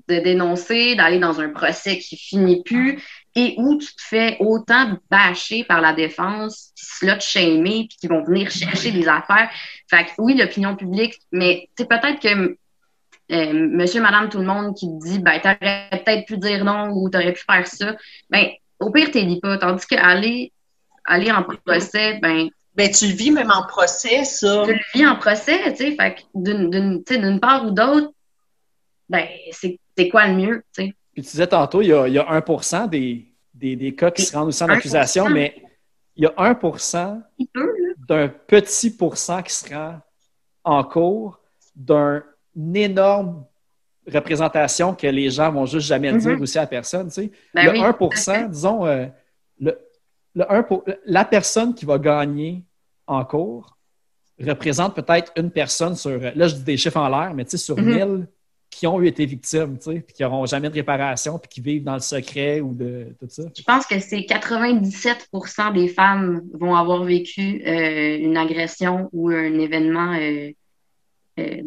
de 0.09 0.19
dénoncer, 0.21 0.95
d'aller 0.95 1.19
dans 1.19 1.41
un 1.41 1.51
procès 1.51 1.99
qui 1.99 2.17
finit 2.17 2.63
plus, 2.63 3.03
et 3.35 3.55
où 3.59 3.79
tu 3.79 3.87
te 3.95 4.03
fais 4.03 4.37
autant 4.41 4.99
bâcher 5.11 5.65
par 5.65 5.81
la 5.81 5.93
défense, 5.93 6.73
puis 6.75 6.87
slut 6.87 7.21
shamer, 7.21 7.87
puis 7.89 7.99
qui 8.01 8.07
vont 8.09 8.25
venir 8.25 8.51
chercher 8.51 8.91
des 8.91 9.07
affaires. 9.07 9.51
Fait 9.89 10.05
que 10.05 10.11
oui, 10.19 10.35
l'opinion 10.35 10.75
publique, 10.77 11.21
mais 11.31 11.69
c'est 11.77 11.89
peut-être 11.89 12.21
que 12.21 12.57
euh, 13.31 13.53
monsieur, 13.53 14.01
madame, 14.01 14.31
tout 14.31 14.39
le 14.39 14.47
monde 14.47 14.75
qui 14.75 14.87
te 14.87 15.05
dit, 15.05 15.19
ben, 15.19 15.39
t'aurais 15.41 15.91
peut-être 15.91 16.27
pu 16.27 16.39
dire 16.39 16.65
non 16.65 16.89
ou 16.93 17.11
t'aurais 17.11 17.35
pu 17.35 17.45
faire 17.45 17.67
ça, 17.67 17.95
ben, 18.31 18.47
au 18.81 18.91
pire, 18.91 19.11
t'es 19.11 19.25
dis 19.25 19.39
pas. 19.41 19.59
Tandis 19.59 19.87
qu'aller 19.87 20.53
aller 21.05 21.31
en 21.31 21.43
procès, 21.43 22.19
ben, 22.23 22.49
Ben, 22.75 22.91
tu 22.93 23.07
le 23.09 23.13
vis 23.15 23.33
même 23.33 23.51
en 23.51 23.67
procès, 23.67 24.25
ça. 24.25 24.63
tu 24.65 24.73
le 24.73 24.81
vis 24.95 25.07
en 25.07 25.17
procès, 25.17 25.59
tu 25.73 25.77
sais, 25.77 25.97
fait 25.97 26.15
que 26.15 26.21
d'une, 26.35 26.71
d'une, 26.71 27.03
tu 27.05 27.15
sais, 27.15 27.21
d'une 27.21 27.41
part 27.41 27.67
ou 27.67 27.73
d'autre, 27.73 28.13
ben, 29.09 29.27
c'est, 29.51 29.81
c'est 29.99 30.09
quoi 30.09 30.27
le 30.29 30.35
mieux, 30.35 30.63
tu 30.75 30.85
sais? 30.85 30.95
Puis 31.13 31.23
tu 31.23 31.31
disais 31.33 31.47
tantôt, 31.49 31.83
il 31.83 31.89
y 31.89 31.93
a, 31.93 32.07
il 32.07 32.15
y 32.15 32.19
a 32.19 32.27
1 32.31 32.87
des, 32.87 33.27
des, 33.53 33.75
des 33.77 33.95
cas 33.95 34.11
qui 34.11 34.23
se 34.23 34.37
rendent 34.37 34.49
aussi 34.49 34.63
en 34.63 34.69
1%. 34.69 34.71
accusation, 34.77 35.29
mais 35.29 35.55
il 36.15 36.25
y 36.25 36.27
a 36.27 36.33
1 36.37 36.57
Il 37.39 37.47
peut, 37.49 37.67
là. 37.67 37.95
d'un 38.09 38.29
petit 38.29 38.91
pourcent 38.97 39.43
qui 39.43 39.53
se 39.53 39.75
rend 39.75 39.99
en 40.65 40.85
cours 40.85 41.41
d'un 41.75 42.23
énorme 42.75 43.45
représentation 44.07 44.95
que 44.95 45.07
les 45.07 45.31
gens 45.31 45.51
vont 45.53 45.67
juste 45.67 45.87
jamais 45.87 46.13
Mhm. 46.13 46.19
dire 46.19 46.41
aussi 46.41 46.59
à 46.59 46.67
personne. 46.67 47.09
tu 47.09 47.15
sais. 47.15 47.31
Ben 47.55 47.65
le 47.67 47.73
oui, 47.73 47.81
1 47.83 47.93
tout 47.93 48.09
à 48.13 48.17
fait. 48.17 48.49
disons, 48.49 48.87
euh, 48.87 49.07
le, 49.61 49.79
le 50.35 50.53
1 50.53 50.63
pour- 50.63 50.85
la 51.05 51.25
personne 51.25 51.75
qui 51.75 51.85
va 51.85 51.99
gagner 51.99 52.65
en 53.07 53.25
cours 53.25 53.77
représente 54.41 54.95
peut-être 54.95 55.33
une 55.37 55.51
personne 55.51 55.97
sur, 55.97 56.19
là 56.21 56.47
je 56.47 56.55
dis 56.55 56.63
des 56.63 56.77
chiffres 56.77 56.97
en 56.99 57.09
l'air, 57.09 57.35
mais 57.35 57.45
tu 57.45 57.51
sais, 57.53 57.57
sur 57.59 57.77
Mhm. 57.77 57.85
1000 57.95 58.29
qui 58.71 58.87
ont 58.87 59.01
été 59.03 59.25
victimes, 59.27 59.79
tu 59.79 59.93
sais, 59.93 60.01
puis 60.01 60.15
qui 60.15 60.23
n'auront 60.23 60.47
jamais 60.47 60.69
de 60.69 60.75
réparation, 60.75 61.39
puis 61.39 61.49
qui 61.49 61.61
vivent 61.61 61.85
dans 61.85 61.95
le 61.95 62.01
secret 62.01 62.61
ou 62.61 62.75
de 62.75 63.09
tout 63.19 63.27
ça. 63.29 63.45
Je 63.57 63.63
pense 63.63 63.87
que 63.87 63.99
c'est 63.99 64.21
97% 64.21 65.73
des 65.73 65.89
femmes 65.89 66.43
vont 66.53 66.75
avoir 66.75 67.03
vécu 67.05 67.63
euh, 67.67 68.19
une 68.19 68.37
agression 68.37 69.09
ou 69.13 69.31
un 69.31 69.59
événement 69.59 70.13
euh, 70.15 70.51
euh, 71.39 71.63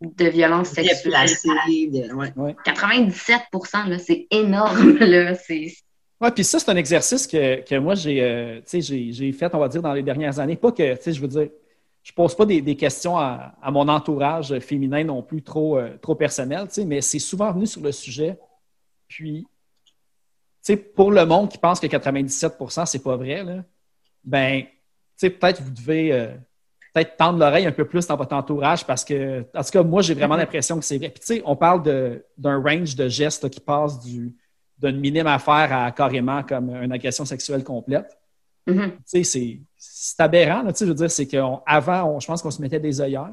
de 0.00 0.24
violence 0.26 0.68
sexuelle. 0.68 1.12
De- 1.12 2.14
ouais. 2.40 2.56
97 2.64 3.40
là, 3.88 3.98
c'est 3.98 4.26
énorme. 4.30 4.98
Là. 4.98 5.34
C'est, 5.34 5.72
Oui, 6.20 6.30
puis 6.34 6.44
ça, 6.44 6.58
c'est 6.58 6.70
un 6.70 6.76
exercice 6.76 7.26
que, 7.26 7.62
que 7.62 7.74
moi, 7.78 7.94
j'ai 7.94 8.22
euh, 8.22 8.56
tu 8.58 8.62
sais, 8.66 8.80
j'ai 8.80 9.12
j'ai 9.12 9.32
fait, 9.32 9.52
on 9.54 9.58
va 9.58 9.68
dire, 9.68 9.82
dans 9.82 9.92
les 9.92 10.02
dernières 10.02 10.38
années. 10.38 10.56
Pas 10.56 10.72
que, 10.72 10.94
tu 10.94 11.02
sais, 11.02 11.12
je 11.12 11.20
veux 11.20 11.28
dire, 11.28 11.48
je 12.02 12.12
pose 12.12 12.34
pas 12.34 12.46
des, 12.46 12.60
des 12.60 12.76
questions 12.76 13.16
à, 13.16 13.54
à 13.62 13.70
mon 13.70 13.88
entourage 13.88 14.58
féminin 14.58 15.04
non 15.04 15.22
plus 15.22 15.42
trop, 15.42 15.78
euh, 15.78 15.96
trop 15.98 16.14
personnel, 16.14 16.66
tu 16.68 16.74
sais, 16.74 16.84
mais 16.84 17.00
c'est 17.00 17.18
souvent 17.18 17.52
venu 17.52 17.66
sur 17.66 17.80
le 17.80 17.92
sujet. 17.92 18.38
Puis, 19.06 19.46
tu 19.84 19.92
sais, 20.62 20.76
pour 20.76 21.12
le 21.12 21.24
monde 21.24 21.48
qui 21.48 21.58
pense 21.58 21.78
que 21.78 21.86
97% 21.86 22.86
c'est 22.86 23.02
pas 23.02 23.16
vrai, 23.16 23.44
là, 23.44 23.64
ben, 24.24 24.62
tu 24.62 24.68
sais, 25.16 25.30
peut-être 25.30 25.62
vous 25.62 25.70
devez 25.70 26.12
euh, 26.12 26.28
peut-être 26.92 27.16
tendre 27.16 27.38
l'oreille 27.38 27.66
un 27.66 27.72
peu 27.72 27.84
plus 27.84 28.06
dans 28.06 28.16
votre 28.16 28.34
entourage 28.34 28.84
parce 28.84 29.04
que, 29.04 29.44
en 29.54 29.62
tout 29.62 29.70
cas, 29.70 29.82
moi, 29.82 30.02
j'ai 30.02 30.14
vraiment 30.14 30.36
l'impression 30.36 30.78
que 30.78 30.84
c'est 30.84 30.98
vrai. 30.98 31.08
Puis, 31.08 31.20
tu 31.20 31.26
sais, 31.26 31.42
on 31.44 31.56
parle 31.56 31.82
d'un 32.36 32.62
range 32.62 32.96
de 32.96 33.08
gestes 33.08 33.44
là, 33.44 33.48
qui 33.48 33.60
passe 33.60 34.00
du, 34.00 34.34
d'une 34.78 34.98
minime 34.98 35.26
affaire 35.26 35.72
à 35.72 35.90
carrément 35.92 36.42
comme 36.42 36.70
une 36.74 36.92
agression 36.92 37.24
sexuelle 37.24 37.64
complète. 37.64 38.16
Mhm. 38.66 38.90
Tu 38.92 38.96
sais, 39.06 39.24
c'est, 39.24 39.60
c'est 39.76 40.20
aberrant, 40.20 40.62
là, 40.62 40.72
tu 40.72 40.78
sais, 40.78 40.84
je 40.86 40.90
veux 40.90 40.96
dire, 40.96 41.10
c'est 41.10 41.26
qu'avant, 41.26 42.20
je 42.20 42.26
pense 42.26 42.42
qu'on 42.42 42.50
se 42.50 42.60
mettait 42.62 42.78
des 42.80 43.00
œillères. 43.00 43.32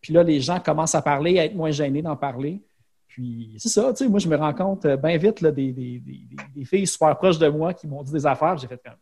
Puis 0.00 0.12
là, 0.12 0.22
les 0.22 0.40
gens 0.40 0.60
commencent 0.60 0.94
à 0.94 1.02
parler, 1.02 1.38
à 1.38 1.44
être 1.44 1.54
moins 1.54 1.70
gênés 1.70 2.02
d'en 2.02 2.16
parler. 2.16 2.60
Puis 3.08 3.54
c'est 3.58 3.68
ça, 3.68 3.92
tu 3.92 4.04
sais, 4.04 4.08
moi, 4.10 4.18
je 4.20 4.28
me 4.28 4.36
rends 4.36 4.54
compte 4.54 4.84
euh, 4.86 4.96
bien 4.96 5.16
vite 5.16 5.40
là, 5.42 5.50
des, 5.50 5.70
des- 5.72 6.02
des- 6.54 6.64
filles 6.64 6.86
super 6.86 7.16
proches 7.16 7.38
de 7.38 7.48
moi 7.48 7.72
qui 7.74 7.86
m'ont 7.86 8.02
dit 8.02 8.12
des 8.12 8.26
affaires. 8.26 8.56
J'ai 8.58 8.66
fait 8.68 8.80
comme, 8.84 8.94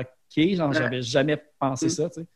OK, 0.00 0.54
genre, 0.54 0.72
j'avais 0.72 1.02
jamais 1.02 1.42
pensé 1.58 1.86
Mm. 1.86 1.90
ça, 1.90 2.10
tu 2.10 2.20
sais. 2.20 2.26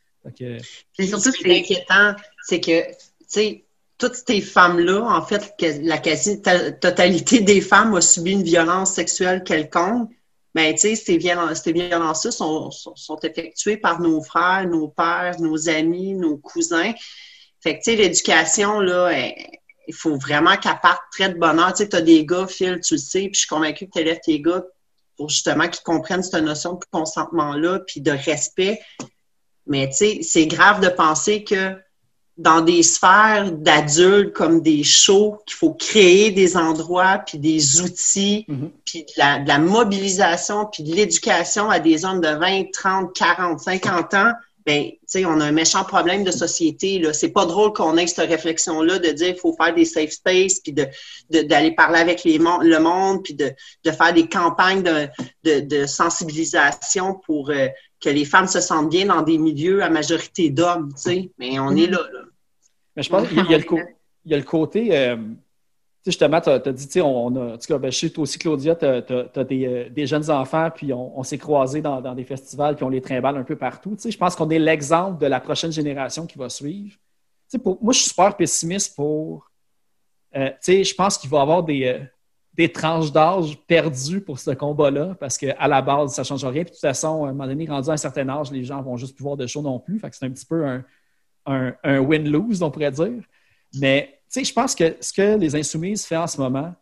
Que- 0.97 1.05
surtout 1.05 1.31
Ce 1.31 1.37
qui 1.37 1.49
est 1.49 1.59
inquiétant, 1.59 2.13
c'est 2.43 2.59
que, 2.59 2.87
tu 2.91 2.95
sais, 3.27 3.63
toutes 3.97 4.15
ces 4.15 4.41
femmes-là, 4.41 5.01
en 5.03 5.21
fait, 5.21 5.55
que 5.57 5.87
la 5.87 5.97
quasi-totalité 5.97 7.39
des 7.41 7.61
femmes 7.61 7.95
a 7.95 8.01
subi 8.01 8.33
une 8.33 8.43
violence 8.43 8.91
sexuelle 8.93 9.43
quelconque. 9.43 10.11
Mais 10.57 10.73
tu 10.73 10.79
sais, 10.79 10.95
ces 10.95 11.17
violences, 11.19 11.61
ces 11.61 11.71
violences-là 11.71 12.31
sont, 12.31 12.71
sont, 12.71 12.95
sont 12.95 13.19
effectuées 13.19 13.77
par 13.77 14.01
nos 14.01 14.23
frères, 14.23 14.67
nos 14.67 14.87
pères, 14.87 15.39
nos 15.39 15.69
amis, 15.69 16.15
nos 16.15 16.37
cousins. 16.37 16.93
Fait 17.61 17.77
que, 17.77 17.83
tu 17.83 17.91
sais, 17.91 17.95
l'éducation, 17.95 18.79
là, 18.79 19.09
elle- 19.09 19.35
il 19.87 19.93
faut 19.93 20.17
vraiment 20.17 20.57
qu'elle 20.57 20.79
parte 20.81 21.03
très 21.11 21.29
de 21.29 21.37
bonheur. 21.37 21.73
Tu 21.73 21.83
sais, 21.83 21.89
t'as 21.89 22.01
des 22.01 22.25
gars, 22.25 22.47
Phil, 22.47 22.79
tu 22.79 22.95
le 22.95 22.99
sais, 22.99 23.19
puis 23.25 23.35
je 23.35 23.39
suis 23.41 23.47
convaincue 23.47 23.85
que 23.85 23.91
tu 23.91 23.99
élèves 23.99 24.19
tes 24.25 24.41
gars 24.41 24.63
pour 25.15 25.29
justement 25.29 25.67
qu'ils 25.69 25.83
comprennent 25.83 26.23
cette 26.23 26.43
notion 26.43 26.73
de 26.73 26.85
consentement-là, 26.91 27.81
puis 27.85 28.01
de 28.01 28.11
respect. 28.11 28.81
Mais 29.67 29.87
tu 29.89 29.97
sais, 29.97 30.19
c'est 30.23 30.47
grave 30.47 30.79
de 30.81 30.89
penser 30.89 31.43
que 31.43 31.75
dans 32.37 32.61
des 32.61 32.83
sphères 32.83 33.51
d'adultes 33.51 34.33
comme 34.33 34.61
des 34.61 34.83
shows, 34.83 35.37
qu'il 35.45 35.55
faut 35.55 35.73
créer 35.73 36.31
des 36.31 36.55
endroits, 36.55 37.19
puis 37.25 37.39
des 37.39 37.81
outils, 37.81 38.45
Mhm. 38.47 38.69
puis 38.85 39.03
de 39.03 39.11
la, 39.17 39.39
de 39.39 39.47
la 39.47 39.57
mobilisation, 39.59 40.65
puis 40.71 40.83
de 40.83 40.93
l'éducation 40.95 41.69
à 41.69 41.79
des 41.79 42.05
hommes 42.05 42.21
de 42.21 42.27
20, 42.29 42.71
30, 42.71 43.13
40, 43.15 43.59
50 43.59 44.13
ans, 44.13 44.31
ben, 44.67 44.83
tu 44.89 44.97
sais, 45.07 45.25
on 45.25 45.39
a 45.39 45.45
un 45.45 45.51
méchant 45.53 45.85
problème 45.85 46.25
de 46.25 46.31
société. 46.31 46.99
Là. 46.99 47.13
C'est 47.13 47.29
pas 47.29 47.45
drôle 47.45 47.71
qu'on 47.71 47.95
ait 47.95 48.05
cette 48.05 48.27
réflexion-là 48.29 48.99
de 48.99 49.11
dire 49.11 49.27
qu'il 49.29 49.39
faut 49.39 49.55
faire 49.55 49.73
des 49.73 49.85
safe 49.85 50.11
spaces, 50.11 50.59
puis 50.59 50.73
de, 50.73 50.85
de- 51.29 51.41
d'aller 51.43 51.71
parler 51.71 51.99
avec 51.99 52.25
les 52.25 52.37
mon- 52.37 52.59
le 52.59 52.77
monde, 52.79 53.23
puis 53.23 53.33
de, 53.33 53.49
de 53.85 53.91
faire 53.91 54.13
des 54.13 54.27
campagnes 54.27 54.83
de, 54.83 55.07
de, 55.45 55.61
de 55.61 55.85
sensibilisation 55.85 57.13
pour 57.25 57.49
euh, 57.49 57.67
que 57.99 58.09
les 58.09 58.25
femmes 58.25 58.47
se 58.47 58.61
sentent 58.61 58.89
bien 58.89 59.05
dans 59.07 59.21
des 59.21 59.37
milieux 59.37 59.81
à 59.83 59.89
majorité 59.89 60.49
d'hommes, 60.49 60.93
tu 60.93 61.01
sais. 61.01 61.31
Mais 61.37 61.59
on 61.59 61.71
est 61.75 61.87
là, 61.87 61.99
là. 62.13 62.19
Mais 62.95 63.03
je 63.03 63.09
pense 63.09 63.27
qu'il 63.27 63.37
y 63.37 63.51
y 64.29 64.33
a 64.33 64.37
le 64.37 64.43
côté, 64.43 64.97
euh, 64.97 65.15
tu 65.15 65.23
sais, 66.03 66.11
justement, 66.11 66.41
tu 66.41 66.49
as, 66.49 66.59
dit, 66.59 66.85
tu 66.85 66.93
sais, 66.93 67.01
on 67.01 67.35
a, 67.35 67.53
en 67.53 67.57
tout 67.57 67.67
cas, 67.67 67.77
ben, 67.77 67.91
je 67.91 67.97
sais, 67.97 68.09
toi 68.09 68.23
aussi, 68.23 68.37
Claudia, 68.37 68.75
tu 68.75 68.85
as, 68.85 69.43
des, 69.43 69.65
euh, 69.65 69.89
des 69.89 70.05
jeunes 70.05 70.29
enfants, 70.29 70.69
puis 70.73 70.91
on, 70.93 71.17
on 71.17 71.23
s'est 71.23 71.37
croisés 71.37 71.81
dans, 71.81 72.01
dans 72.01 72.13
des 72.13 72.25
festivals, 72.25 72.75
puis 72.75 72.83
on 72.83 72.89
les 72.89 73.01
trimballe 73.01 73.37
un 73.37 73.43
peu 73.43 73.55
partout. 73.55 73.91
Tu 73.95 74.01
sais, 74.01 74.11
je 74.11 74.17
pense 74.17 74.35
qu'on 74.35 74.49
est 74.49 74.59
l'exemple 74.59 75.21
de 75.21 75.27
la 75.27 75.39
prochaine 75.39 75.71
génération 75.71 76.25
qui 76.25 76.37
va 76.37 76.49
suivre. 76.49 76.91
Tu 76.93 76.99
sais, 77.49 77.59
pour, 77.59 77.81
moi, 77.81 77.93
je 77.93 77.99
suis 77.99 78.09
super 78.09 78.35
pessimiste 78.35 78.95
pour. 78.95 79.49
euh, 80.35 80.49
tu 80.49 80.55
sais, 80.61 80.83
je 80.83 80.93
pense 80.95 81.17
qu'il 81.17 81.29
va 81.29 81.37
y 81.37 81.41
avoir 81.41 81.63
des, 81.63 81.85
euh, 81.85 81.99
des 82.57 82.71
tranches 82.71 83.11
d'âge 83.11 83.55
perdues 83.67 84.19
pour 84.19 84.39
ce 84.39 84.49
combat-là, 84.49 85.15
parce 85.19 85.37
qu'à 85.37 85.67
la 85.67 85.81
base, 85.81 86.15
ça 86.15 86.23
ne 86.23 86.25
change 86.25 86.43
rien. 86.43 86.63
Puis 86.63 86.71
de 86.71 86.75
toute 86.75 86.79
façon, 86.79 87.25
à 87.25 87.29
un 87.29 87.31
moment 87.31 87.45
donné, 87.45 87.67
rendu 87.67 87.89
à 87.89 87.93
un 87.93 87.97
certain 87.97 88.27
âge, 88.29 88.51
les 88.51 88.63
gens 88.63 88.81
vont 88.81 88.97
juste 88.97 89.15
plus 89.15 89.23
voir 89.23 89.37
de 89.37 89.45
show 89.45 89.61
non 89.61 89.79
plus. 89.79 90.01
C'est 90.11 90.25
un 90.25 90.31
petit 90.31 90.45
peu 90.45 90.65
un, 91.45 91.99
win-lose, 91.99 92.63
on 92.63 92.71
pourrait 92.71 92.91
dire. 92.91 93.23
Mais 93.75 94.19
tu 94.31 94.39
sais, 94.39 94.43
je 94.43 94.53
pense 94.53 94.73
que 94.73 94.95
ce 94.99 95.13
que 95.13 95.37
les 95.37 95.55
Insoumises 95.55 96.03
fait 96.03 96.17
en 96.17 96.25
ce 96.25 96.41
moment, 96.41 96.73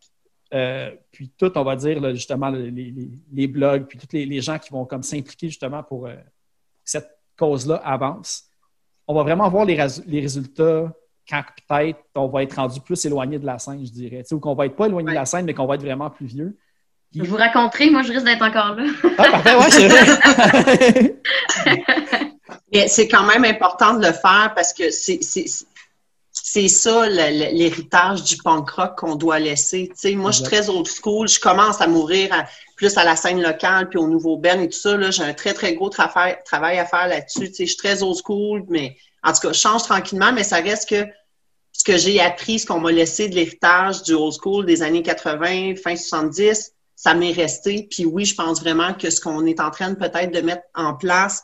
euh, 0.54 0.92
puis 1.12 1.30
tout, 1.38 1.52
on 1.58 1.64
va 1.64 1.76
dire, 1.76 2.16
justement, 2.16 2.50
les, 2.50 2.94
les- 3.34 3.48
blogs, 3.48 3.86
puis 3.86 4.00
tous 4.00 4.08
les, 4.14 4.42
gens 4.42 4.58
qui 4.58 4.72
vont 4.72 4.86
comme 4.86 5.04
s'impliquer 5.04 5.50
justement 5.50 5.84
pour 5.84 6.08
euh, 6.08 6.16
cette 6.86 7.10
cause-là 7.38 7.76
avance, 7.84 8.46
on 9.08 9.14
va 9.14 9.24
vraiment 9.24 9.50
voir 9.50 9.66
les 9.66 10.22
résultats 10.22 10.94
quand 11.30 11.42
peut-être 11.68 12.00
on 12.16 12.28
va 12.28 12.44
être 12.44 12.56
rendu 12.56 12.80
plus 12.82 13.04
éloigné 13.06 13.40
de 13.40 13.46
la 13.46 13.58
scène, 13.60 13.86
je 13.86 13.92
dirais. 13.92 14.20
Tu 14.24 14.30
sais, 14.30 14.36
ou 14.36 14.40
qu'on 14.40 14.54
va 14.56 14.66
être 14.68 14.76
pas 14.76 14.86
éloigné 14.88 15.10
de 15.10 15.16
la 15.16 15.26
scène, 15.26 15.46
mais 15.46 15.54
qu'on 15.54 15.66
va 15.66 15.76
être 15.76 15.82
vraiment 15.82 16.10
plus 16.10 16.28
vieux. 16.28 16.58
Je 17.16 17.24
vous 17.24 17.38
raconterai, 17.38 17.90
moi, 17.90 18.02
je 18.04 18.12
risque 18.12 18.26
d'être 18.26 18.44
encore 18.44 18.76
là. 18.76 18.84
Ah, 19.18 19.32
parfait, 19.32 19.56
ouais, 19.56 19.70
c'est 19.72 19.88
vrai. 19.88 21.16
Mais 22.74 22.88
c'est 22.88 23.08
quand 23.08 23.24
même 23.24 23.46
important 23.46 23.94
de 23.94 24.06
le 24.06 24.12
faire 24.14 24.52
parce 24.56 24.74
que 24.74 24.90
c'est 24.92 25.20
c'est- 25.24 25.66
c'est 26.32 26.68
ça 26.68 27.08
le- 27.08 27.16
le- 27.16 27.58
l'héritage 27.58 28.24
du 28.24 28.38
punk 28.38 28.70
rock 28.72 28.98
qu'on 28.98 29.16
doit 29.16 29.40
laisser. 29.40 29.88
Tu 29.90 29.94
sais, 29.96 30.16
moi, 30.16 30.32
je 30.32 30.38
suis 30.38 30.46
très 30.46 30.70
old 30.70 30.86
school. 30.88 31.28
Je 31.30 31.40
commence 31.40 31.80
à 31.80 31.88
mourir 31.88 32.34
à- 32.34 32.46
plus 32.76 32.98
à 32.98 33.04
la 33.06 33.16
scène 33.16 33.42
locale 33.42 33.88
puis 33.88 33.98
au 33.98 34.08
nouveau 34.08 34.36
Ben 34.38 34.60
et 34.62 34.68
tout 34.68 34.78
ça. 34.78 34.98
là. 34.98 35.12
J'ai 35.12 35.24
un 35.24 35.34
très, 35.34 35.54
très 35.54 35.74
gros 35.76 35.90
trava- 35.90 36.36
travail 36.44 36.78
à 36.78 36.86
faire 36.86 37.08
là-dessus. 37.08 37.48
Tu 37.50 37.54
sais, 37.56 37.66
je 37.66 37.70
suis 37.72 37.78
très 37.78 38.04
old 38.04 38.18
school, 38.24 38.66
mais 38.68 38.98
en 39.26 39.34
tout 39.34 39.48
cas, 39.48 39.54
change 39.54 39.84
tranquillement, 39.84 40.32
mais 40.32 40.44
ça 40.44 40.58
reste 40.58 40.88
que 40.90 41.06
ce 41.72 41.84
que 41.84 41.98
j'ai 41.98 42.22
appris, 42.22 42.60
ce 42.60 42.66
qu'on 42.66 42.80
m'a 42.80 42.92
laissé 42.92 43.28
de 43.28 43.36
l'héritage 43.36 44.04
du 44.04 44.14
old 44.14 44.34
school 44.34 44.66
des 44.66 44.82
années 44.82 45.02
80, 45.02 45.76
fin 45.76 45.96
70, 45.96 46.72
ça 46.96 47.14
m'est 47.14 47.34
resté. 47.34 47.88
Puis 47.90 48.06
oui, 48.06 48.24
je 48.24 48.36
pense 48.36 48.62
vraiment 48.62 48.94
que 48.94 49.10
ce 49.10 49.20
qu'on 49.20 49.46
est 49.46 49.60
en 49.60 49.72
train 49.72 49.94
peut-être 49.96 50.32
de 50.32 50.40
mettre 50.42 50.64
en 50.74 50.94
place 50.94 51.44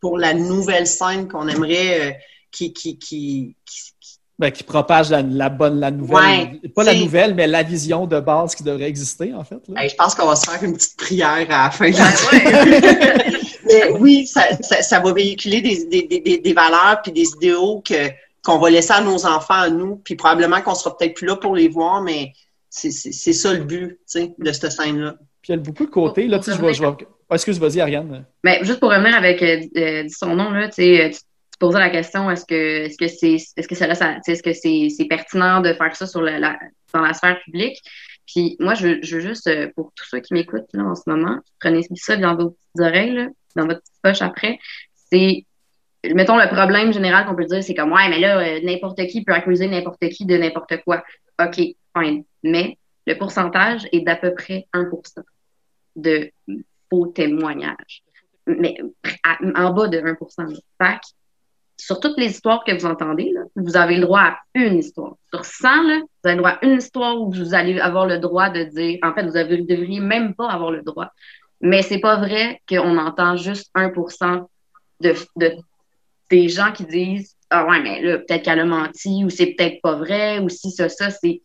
pour 0.00 0.18
la 0.18 0.34
nouvelle 0.34 0.86
scène 0.86 1.26
qu'on 1.28 1.48
aimerait 1.48 2.10
euh, 2.10 2.12
qui, 2.52 2.72
qui, 2.72 2.98
qui- 2.98 3.56
Ben, 4.36 4.50
qui 4.50 4.64
propage 4.64 5.10
la, 5.10 5.22
la 5.22 5.48
bonne, 5.48 5.78
la 5.78 5.92
nouvelle. 5.92 6.16
Ouais, 6.62 6.68
pas 6.74 6.82
la 6.82 6.94
nouvelle, 6.94 7.34
mais 7.34 7.46
la 7.46 7.62
vision 7.62 8.04
de 8.06 8.18
base 8.18 8.56
qui 8.56 8.64
devrait 8.64 8.88
exister, 8.88 9.32
en 9.32 9.44
fait. 9.44 9.60
là. 9.68 9.80
Hey, 9.82 9.88
je 9.88 9.94
pense 9.94 10.14
qu'on 10.16 10.26
va 10.26 10.34
se 10.34 10.50
faire 10.50 10.60
une 10.64 10.74
petite 10.74 10.96
prière 10.96 11.46
à 11.50 11.64
la 11.66 11.70
fin. 11.70 11.88
de 11.88 11.94
Ben 11.94 13.32
ouais. 13.32 13.40
Mais 13.66 13.92
oui, 13.98 14.26
ça, 14.26 14.42
ça, 14.60 14.82
ça 14.82 14.98
va 15.00 15.12
véhiculer 15.12 15.60
des, 15.60 15.84
des, 15.86 16.20
des, 16.20 16.38
des 16.38 16.52
valeurs 16.52 17.00
puis 17.02 17.12
des 17.12 17.28
idéaux 17.36 17.80
que 17.86 17.94
qu'on 18.44 18.58
va 18.58 18.68
laisser 18.70 18.92
à 18.92 19.00
nos 19.00 19.24
enfants, 19.24 19.54
à 19.54 19.70
nous, 19.70 19.96
puis 20.04 20.16
probablement 20.16 20.60
qu'on 20.60 20.74
sera 20.74 20.94
peut-être 20.96 21.14
plus 21.14 21.26
là 21.26 21.36
pour 21.36 21.54
les 21.56 21.68
voir, 21.68 22.02
mais 22.02 22.32
c'est 22.68 22.90
c'est- 22.90 23.12
c'est 23.12 23.32
ça 23.32 23.54
le 23.54 23.60
but, 23.64 24.00
tu 24.10 24.20
sais, 24.20 24.34
de 24.36 24.52
cette 24.52 24.70
scène-là. 24.72 25.14
Puis 25.40 25.52
il 25.52 25.56
y 25.56 25.58
a 25.58 25.62
beaucoup 25.62 25.86
de 25.86 25.90
côtés. 25.90 26.26
Là, 26.26 26.38
tu 26.40 26.50
sais, 26.50 26.56
je 26.56 26.60
vais, 26.60 26.74
je 26.74 26.82
vais- 26.82 26.88
Ah, 27.30 27.36
excuse, 27.36 27.58
vas-y, 27.58 27.80
Ariane. 27.80 28.24
Mais 28.42 28.58
juste 28.64 28.80
pour 28.80 28.90
revenir 28.90 29.14
avec 29.16 29.42
euh, 29.42 29.60
euh, 29.78 30.02
dis 30.02 30.10
son 30.10 30.34
nom, 30.34 30.50
là, 30.50 30.68
tu 30.68 30.74
sais, 30.74 31.04
euh, 31.06 31.10
tu 31.54 31.58
posais 31.60 31.78
la 31.78 31.90
question 31.90 32.28
est-ce 32.30 32.44
que 32.44 32.84
est-ce 32.86 32.98
que 32.98 33.06
c'est 33.06 33.34
est-ce 33.34 33.68
que 33.68 33.74
sais, 33.76 33.88
est-ce 34.26 34.42
que 34.42 34.52
c'est 34.52 34.88
c'est 34.90 35.04
pertinent 35.04 35.60
de 35.60 35.72
faire 35.72 35.94
ça 35.94 36.06
sur 36.06 36.20
la, 36.20 36.58
dans 36.92 37.00
la 37.00 37.14
sphère 37.14 37.40
publique? 37.44 37.80
Puis 38.26 38.56
moi, 38.58 38.74
je, 38.74 39.02
je 39.02 39.16
veux 39.16 39.20
juste, 39.20 39.46
euh, 39.46 39.70
pour 39.76 39.92
tous 39.94 40.06
ceux 40.06 40.20
qui 40.20 40.34
m'écoutent 40.34 40.72
là, 40.72 40.84
en 40.84 40.94
ce 40.94 41.02
moment, 41.06 41.38
prenez 41.60 41.82
ça 41.94 42.16
dans 42.16 42.34
vos 42.34 42.50
petites 42.50 42.80
oreilles, 42.80 43.12
là, 43.12 43.28
dans 43.54 43.66
votre 43.66 43.80
petite 43.80 44.02
poche 44.02 44.22
après, 44.22 44.58
c'est 45.12 45.44
mettons 46.12 46.36
le 46.36 46.48
problème 46.48 46.92
général 46.92 47.26
qu'on 47.26 47.36
peut 47.36 47.44
dire, 47.44 47.62
c'est 47.62 47.74
comme 47.74 47.92
ouais, 47.92 48.08
mais 48.08 48.18
là, 48.18 48.38
euh, 48.38 48.60
n'importe 48.62 49.06
qui 49.06 49.24
peut 49.24 49.32
accuser 49.32 49.68
n'importe 49.68 50.08
qui 50.08 50.26
de 50.26 50.36
n'importe 50.36 50.82
quoi. 50.84 51.04
OK, 51.40 51.60
fine. 51.96 52.24
Mais 52.42 52.78
le 53.06 53.14
pourcentage 53.16 53.86
est 53.92 54.00
d'à 54.00 54.16
peu 54.16 54.34
près 54.34 54.66
1% 54.74 55.22
de 55.96 56.30
faux 56.90 57.06
témoignages. 57.06 58.02
Mais 58.46 58.76
en 59.54 59.70
bas 59.70 59.88
de 59.88 59.98
1% 59.98 60.52
là. 60.52 60.58
Fait 60.82 61.00
sur 61.76 62.00
toutes 62.00 62.18
les 62.18 62.30
histoires 62.30 62.64
que 62.64 62.72
vous 62.72 62.86
entendez, 62.86 63.30
là, 63.32 63.42
vous 63.56 63.76
avez 63.76 63.96
le 63.96 64.02
droit 64.02 64.20
à 64.20 64.38
une 64.54 64.78
histoire. 64.78 65.14
Sur 65.32 65.44
100, 65.44 65.82
là, 65.82 65.98
vous 66.00 66.28
avez 66.28 66.34
le 66.36 66.38
droit 66.38 66.50
à 66.50 66.64
une 66.64 66.78
histoire 66.78 67.20
où 67.20 67.30
vous 67.32 67.54
allez 67.54 67.78
avoir 67.80 68.06
le 68.06 68.18
droit 68.18 68.48
de 68.50 68.64
dire, 68.64 68.98
en 69.02 69.12
fait, 69.12 69.22
vous 69.26 69.32
ne 69.36 69.66
devriez 69.66 70.00
même 70.00 70.34
pas 70.34 70.48
avoir 70.50 70.70
le 70.70 70.82
droit. 70.82 71.08
Mais 71.60 71.82
c'est 71.82 71.98
pas 71.98 72.16
vrai 72.16 72.60
qu'on 72.68 72.96
entend 72.98 73.36
juste 73.36 73.70
1 73.74 73.90
de, 75.00 75.14
de- 75.36 75.56
des 76.30 76.48
gens 76.48 76.72
qui 76.72 76.84
disent 76.84 77.34
ah 77.50 77.66
ouais, 77.66 77.80
mais 77.82 78.02
là, 78.02 78.18
peut-être 78.18 78.42
qu'elle 78.42 78.60
a 78.60 78.64
menti, 78.64 79.24
ou 79.24 79.30
c'est 79.30 79.54
peut-être 79.54 79.80
pas 79.80 79.94
vrai, 79.94 80.38
ou 80.40 80.48
si 80.48 80.70
ça, 80.70 80.88
ça, 80.88 81.10
c'est 81.10 81.40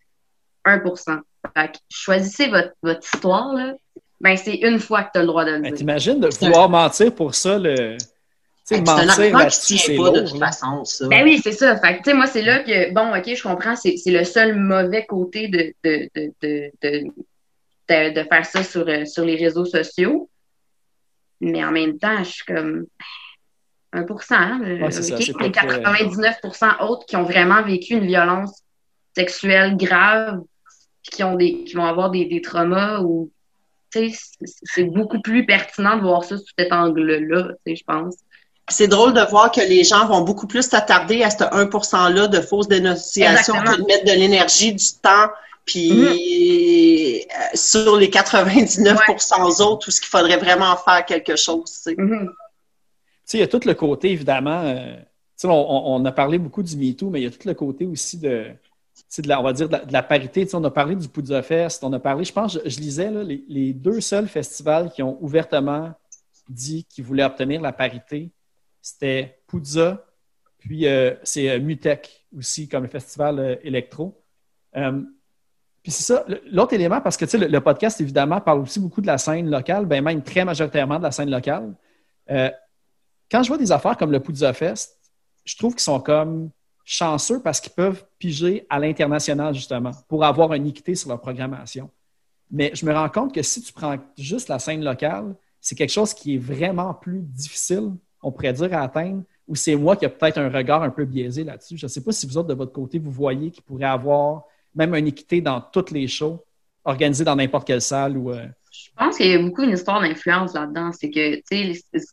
1% 0.66 1.20
Fait 1.56 1.72
que 1.72 1.78
choisissez 1.90 2.48
votre, 2.48 2.72
votre 2.82 3.02
histoire, 3.04 3.54
là. 3.54 3.74
Ben, 4.22 4.36
c'est 4.36 4.56
une 4.56 4.80
fois 4.80 5.04
que 5.04 5.12
tu 5.14 5.20
as 5.20 5.22
le 5.22 5.28
droit 5.28 5.46
de 5.46 5.52
le 5.52 5.60
Ben, 5.62 5.70
dire. 5.70 5.78
T'imagines 5.78 6.20
de 6.20 6.28
pouvoir 6.28 6.68
mentir 6.70 7.14
pour 7.14 7.36
ça, 7.36 7.58
le. 7.58 7.96
C'est 8.76 8.82
un 8.90 9.10
argument 9.10 9.40
qui 9.48 9.60
tient 9.78 9.96
pas 9.98 10.10
de 10.12 10.20
toute 10.28 10.40
façon, 10.40 10.86
ça. 10.86 11.08
Ben 11.08 11.24
oui, 11.24 11.40
c'est 11.44 11.52
ça. 11.54 11.78
Fait 11.78 11.94
que, 11.98 12.04
tu 12.04 12.10
sais, 12.12 12.14
moi, 12.14 12.28
c'est 12.28 12.42
là 12.42 12.60
que, 12.60 12.94
bon, 12.94 13.16
OK, 13.16 13.36
je 13.36 13.42
comprends, 13.44 13.76
c'est 13.76 13.98
c'est 13.98 14.12
le 14.12 14.24
seul 14.24 14.56
mauvais 14.56 15.06
côté 15.06 15.48
de, 15.48 15.74
de, 15.84 16.10
de, 16.16 16.34
de, 16.42 16.72
de, 16.82 17.04
de- 17.90 18.14
de 18.14 18.24
faire 18.28 18.46
ça 18.46 18.64
sur, 18.64 18.88
euh, 18.88 19.06
sur 19.06 19.26
les 19.26 19.36
réseaux 19.36 19.66
sociaux. 19.66 20.30
Mais 21.42 21.64
en 21.64 21.72
même 21.72 21.98
temps, 21.98 22.24
je 22.24 22.30
suis 22.30 22.46
comme 22.46 22.86
1 23.94 24.06
hein, 24.32 24.62
euh, 24.64 24.80
Ouais, 24.80 24.92
ça, 24.92 25.02
Les 25.18 25.34
très- 25.34 25.52
99 25.52 26.36
autres 26.82 27.06
qui 27.08 27.16
ont 27.16 27.24
vraiment 27.24 27.64
vécu 27.64 27.94
une 27.94 28.06
violence 28.06 28.62
sexuelle 29.16 29.76
grave, 29.78 30.42
qui, 31.02 31.24
ont 31.24 31.36
des, 31.36 31.64
qui 31.64 31.74
vont 31.76 31.86
avoir 31.86 32.12
des, 32.12 32.26
des 32.26 32.42
traumas 32.42 33.00
ou. 33.02 33.32
Tu 33.92 34.12
sais, 34.12 34.20
c'est- 34.66 34.84
beaucoup 34.84 35.20
plus 35.20 35.48
pertinent 35.48 35.96
de 35.98 36.02
voir 36.04 36.24
ça 36.24 36.38
sous 36.38 36.46
cet 36.60 36.72
angle-là, 36.72 37.48
tu 37.66 37.72
sais, 37.72 37.76
je 37.78 37.84
pense. 37.84 38.18
C'est 38.70 38.88
drôle 38.88 39.14
de 39.14 39.22
voir 39.30 39.52
que 39.52 39.62
les 39.62 39.84
gens 39.84 40.06
vont 40.08 40.22
beaucoup 40.22 40.48
plus 40.48 40.64
s'attarder 40.64 41.24
à 41.24 41.30
ce 41.30 41.44
1%-là 41.44 42.28
de 42.28 42.42
fausses 42.42 42.68
dénonciations 42.68 43.56
Exactement. 43.56 43.76
que 43.78 43.82
de 43.82 43.86
mettre 43.88 44.06
de 44.06 44.12
l'énergie, 44.12 44.74
du 44.74 44.86
temps, 45.02 45.28
puis 45.66 47.22
euh, 47.22 47.24
sur 47.54 47.96
les 47.98 48.10
99% 48.10 49.62
autres, 49.62 49.86
tout 49.86 49.92
ce 49.92 50.00
qu'il 50.02 50.10
faudrait 50.10 50.38
vraiment 50.38 50.76
faire 50.78 51.06
quelque 51.06 51.36
chose. 51.36 51.66
tu 51.66 51.78
sais. 51.82 51.96
Mhm. 51.98 52.28
Tu 52.30 52.36
sais, 53.26 53.38
il 53.38 53.42
y 53.42 53.44
a 53.44 53.48
tout 53.48 53.62
le 53.64 53.74
côté, 53.74 54.12
évidemment. 54.12 54.62
euh, 54.64 54.96
tu 54.96 55.02
sais, 55.38 55.48
on, 55.48 55.94
on- 55.96 56.04
a 56.06 56.12
parlé 56.12 56.38
beaucoup 56.38 56.64
du 56.64 56.76
MeToo, 56.76 57.10
mais 57.10 57.22
il 57.22 57.24
y 57.24 57.28
a 57.28 57.32
tout 57.32 57.48
le 57.48 57.54
côté 57.54 57.86
aussi 57.86 58.18
de, 58.18 58.48
de 59.20 59.28
la, 59.28 59.40
on 59.40 59.44
va 59.44 59.54
dire, 59.54 59.68
de 59.68 59.74
la, 59.74 59.86
de 59.86 59.94
la 59.94 60.04
parité. 60.04 60.44
Tu 60.44 60.50
sais, 60.52 60.56
on 60.58 60.64
a 60.64 60.72
parlé 60.72 60.96
du 60.96 61.08
Poudza 61.08 61.42
Fest, 61.44 61.84
on 61.84 61.94
a 61.94 62.00
parlé, 62.00 62.24
je 62.26 62.34
pense, 62.34 62.54
je, 62.54 62.70
je 62.70 62.80
lisais, 62.80 63.10
là, 63.12 63.24
les, 63.24 63.44
les 63.48 63.74
deux 63.74 64.02
seuls 64.02 64.28
festivals 64.28 64.92
qui 64.92 65.04
ont 65.04 65.18
ouvertement 65.22 65.92
dit 66.50 66.84
qu'ils 66.90 67.04
voulaient 67.06 67.24
obtenir 67.24 67.62
la 67.62 67.72
parité, 67.72 68.32
c'était 68.82 69.42
Poudza, 69.48 70.06
puis 70.60 70.88
euh, 70.88 71.16
c'est 71.24 71.50
euh, 71.50 71.60
Mutec 71.60 72.28
aussi, 72.38 72.68
comme 72.68 72.84
le 72.84 72.90
festival 72.90 73.40
euh, 73.40 73.56
électro. 73.64 74.22
Euh, 74.76 75.02
puis 75.82 75.92
c'est 75.92 76.04
ça, 76.04 76.26
l'autre 76.52 76.74
élément, 76.74 77.02
parce 77.02 77.18
que 77.18 77.26
le, 77.38 77.48
le 77.48 77.62
podcast, 77.62 78.00
évidemment, 78.02 78.42
parle 78.42 78.60
aussi 78.60 78.80
beaucoup 78.80 79.02
de 79.02 79.08
la 79.08 79.18
scène 79.18 79.50
locale, 79.50 79.86
ben 79.86 80.04
même 80.04 80.22
très 80.22 80.44
majoritairement 80.44 80.98
de 80.98 81.04
la 81.04 81.12
scène 81.12 81.32
locale. 81.32 81.74
Quand 83.32 83.44
je 83.44 83.48
vois 83.48 83.58
des 83.58 83.72
affaires 83.72 83.98
comme 83.98 84.12
le 84.12 84.20
Poudza 84.20 84.54
Fest, 84.54 85.00
je 85.46 85.56
trouve 85.56 85.74
qu'ils 85.74 85.82
sont 85.82 86.00
comme 86.00 86.52
chanceux 86.84 87.42
parce 87.42 87.62
qu'ils 87.62 87.72
peuvent 87.72 88.04
piger 88.18 88.68
à 88.70 88.80
l'international, 88.80 89.54
justement, 89.54 89.92
pour 90.08 90.26
avoir 90.26 90.54
une 90.54 90.68
équité 90.68 90.96
sur 90.96 91.10
leur 91.10 91.22
programmation. 91.22 91.90
Mais 92.52 92.72
je 92.74 92.86
me 92.86 92.94
rends 92.94 93.10
compte 93.10 93.34
que 93.34 93.42
si 93.42 93.62
tu 93.62 93.72
prends 93.72 93.98
juste 94.18 94.50
la 94.50 94.60
scène 94.60 94.84
locale, 94.84 95.36
c'est 95.62 95.76
quelque 95.76 95.92
chose 95.92 96.14
qui 96.14 96.36
est 96.36 96.40
vraiment 96.40 96.94
plus 96.94 97.22
difficile, 97.22 97.92
on 98.22 98.32
pourrait 98.32 98.54
dire, 98.54 98.74
à 98.74 98.82
atteindre, 98.82 99.24
ou 99.48 99.56
c'est 99.56 99.76
moi 99.76 99.96
qui 99.96 100.06
ai 100.06 100.10
peut-être 100.10 100.38
un 100.38 100.50
regard 100.50 100.84
un 100.84 100.90
peu 100.90 101.06
biaisé 101.06 101.44
là-dessus. 101.44 101.78
Je 101.78 101.86
ne 101.86 101.90
sais 101.90 102.04
pas 102.04 102.12
si 102.12 102.28
vous 102.28 102.38
autres, 102.38 102.50
de 102.50 102.54
votre 102.54 102.72
côté, 102.74 103.00
vous 103.00 103.12
voyez 103.12 103.50
qu'il 103.52 103.64
pourrait 103.64 103.86
avoir 103.86 104.44
même 104.76 104.94
une 104.96 105.08
équité 105.08 105.42
dans 105.42 105.60
toutes 105.62 105.92
les 105.92 106.08
shows, 106.08 106.44
organisées 106.86 107.24
dans 107.24 107.36
n'importe 107.36 107.66
quelle 107.68 107.82
salle 107.82 108.18
ou. 108.18 108.32
euh, 108.32 108.46
Je 108.72 108.90
pense 108.98 109.18
qu'il 109.18 109.32
y 109.32 109.34
a 109.34 109.40
beaucoup 109.40 109.64
une 109.64 109.72
histoire 109.72 110.02
d'influence 110.02 110.54
là-dedans. 110.54 110.92
C'est 110.92 111.10
que, 111.10 111.36
tu 111.38 111.74
sais, 111.74 112.06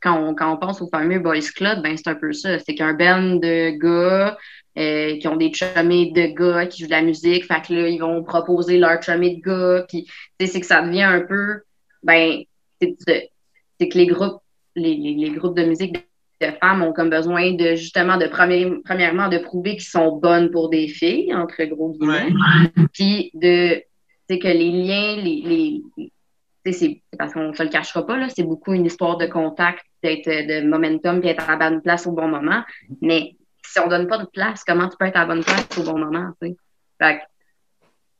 quand 0.00 0.16
on, 0.18 0.34
quand 0.34 0.52
on 0.52 0.56
pense 0.56 0.80
au 0.82 0.88
fameux 0.88 1.18
Boys 1.18 1.40
Club, 1.54 1.82
ben 1.82 1.96
c'est 1.96 2.08
un 2.08 2.14
peu 2.14 2.32
ça. 2.32 2.58
C'est 2.58 2.74
qu'un 2.74 2.94
band 2.94 3.36
de 3.36 3.70
gars 3.78 4.36
euh, 4.78 5.18
qui 5.18 5.26
ont 5.28 5.36
des 5.36 5.52
chummés 5.52 6.12
de 6.12 6.26
gars 6.34 6.66
qui 6.66 6.82
jouent 6.82 6.88
de 6.88 6.92
la 6.92 7.02
musique, 7.02 7.46
fait 7.46 7.62
que 7.66 7.72
là, 7.72 7.88
ils 7.88 7.98
vont 7.98 8.22
proposer 8.22 8.78
leur 8.78 9.02
chummé 9.02 9.36
de 9.36 9.40
gars, 9.40 9.86
puis 9.88 10.06
c'est 10.40 10.60
que 10.60 10.66
ça 10.66 10.82
devient 10.82 11.02
un 11.02 11.20
peu, 11.20 11.62
ben, 12.02 12.42
c'est 12.80 13.88
que 13.88 13.98
les 13.98 14.06
groupes, 14.06 14.40
les, 14.76 15.30
groupes 15.30 15.56
de 15.56 15.64
musique 15.64 15.96
de 16.40 16.46
femmes 16.60 16.82
ont 16.82 16.92
comme 16.92 17.10
besoin 17.10 17.52
de, 17.52 17.74
justement, 17.74 18.16
de 18.16 18.26
premier- 18.26 18.80
premièrement, 18.84 19.28
de 19.28 19.38
prouver 19.38 19.72
qu'ils 19.72 19.82
sont 19.82 20.16
bonnes 20.16 20.50
pour 20.50 20.68
des 20.68 20.88
filles, 20.88 21.34
entre 21.34 21.62
gros 21.64 21.90
guillemets, 21.90 22.32
puis 22.92 23.30
de, 23.34 23.82
sais, 24.28 24.38
que 24.38 24.48
les 24.48 24.70
liens, 24.70 25.16
les, 25.16 25.42
les, 25.44 25.82
c'est 26.64 26.72
c'est 26.72 27.02
parce 27.18 27.34
qu'on 27.34 27.52
se 27.52 27.62
le 27.62 27.68
cachera 27.68 28.06
pas, 28.06 28.16
là, 28.16 28.28
c'est 28.34 28.42
beaucoup 28.42 28.72
une 28.72 28.86
histoire 28.86 29.16
de 29.18 29.26
contact, 29.26 29.84
d'être 30.02 30.28
de 30.28 30.66
momentum, 30.66 31.20
puis 31.20 31.30
être 31.30 31.48
à 31.48 31.56
la 31.56 31.70
bonne 31.70 31.82
place 31.82 32.06
au 32.06 32.12
bon 32.12 32.28
moment. 32.28 32.62
Mais 33.00 33.36
si 33.64 33.78
on 33.80 33.88
donne 33.88 34.06
pas 34.06 34.18
de 34.18 34.26
place, 34.26 34.64
comment 34.64 34.88
tu 34.88 34.96
peux 34.98 35.06
être 35.06 35.16
à 35.16 35.20
la 35.20 35.26
bonne 35.26 35.44
place 35.44 35.66
au 35.78 35.82
bon 35.82 35.98
moment, 35.98 36.30
tu 36.40 36.48
sais? 36.48 36.56
Fait 37.00 37.20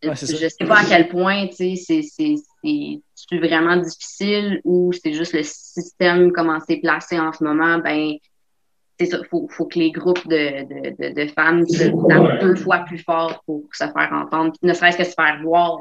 Ouais, 0.08 0.16
je 0.16 0.48
sais 0.48 0.64
pas 0.66 0.80
à 0.80 0.84
quel 0.88 1.08
point, 1.08 1.46
tu 1.48 1.54
sais, 1.56 1.76
c'est- 1.76 2.02
c'est 2.02 2.34
c'est- 2.62 3.00
c'est 3.14 3.38
vraiment 3.38 3.76
difficile 3.76 4.60
ou 4.64 4.92
c'est 4.92 5.12
juste 5.14 5.32
le 5.32 5.42
système, 5.42 6.32
comment 6.32 6.58
c'est 6.66 6.76
placé 6.78 7.18
en 7.18 7.32
ce 7.32 7.42
moment, 7.44 7.78
ben, 7.78 8.12
c'est 8.98 9.06
ça, 9.06 9.18
faut, 9.28 9.48
faut 9.50 9.66
que 9.66 9.78
les 9.78 9.90
groupes 9.90 10.26
de, 10.28 10.62
de, 10.62 11.08
de, 11.14 11.24
de 11.24 11.32
femmes 11.32 11.66
se 11.66 11.82
tapent 12.08 12.40
deux 12.40 12.54
fois 12.54 12.78
plus 12.80 12.98
fort 12.98 13.42
pour 13.44 13.64
se 13.72 13.84
faire 13.84 14.10
entendre, 14.12 14.52
ne 14.62 14.72
serait-ce 14.72 14.96
que 14.98 15.04
se 15.04 15.10
faire 15.14 15.40
voir. 15.42 15.80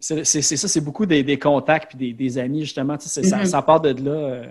C'est 0.00 0.24
ça, 0.56 0.68
c'est 0.68 0.80
beaucoup 0.80 1.06
des, 1.06 1.22
des 1.22 1.38
contacts 1.38 1.90
puis 1.94 1.98
des, 1.98 2.12
des 2.12 2.38
amis, 2.38 2.62
justement. 2.62 2.96
Tu 2.98 3.08
sais, 3.08 3.22
c'est- 3.22 3.28
ça, 3.28 3.44
ça 3.44 3.62
part 3.62 3.80
de 3.80 3.90
là. 4.02 4.10
euh, 4.10 4.46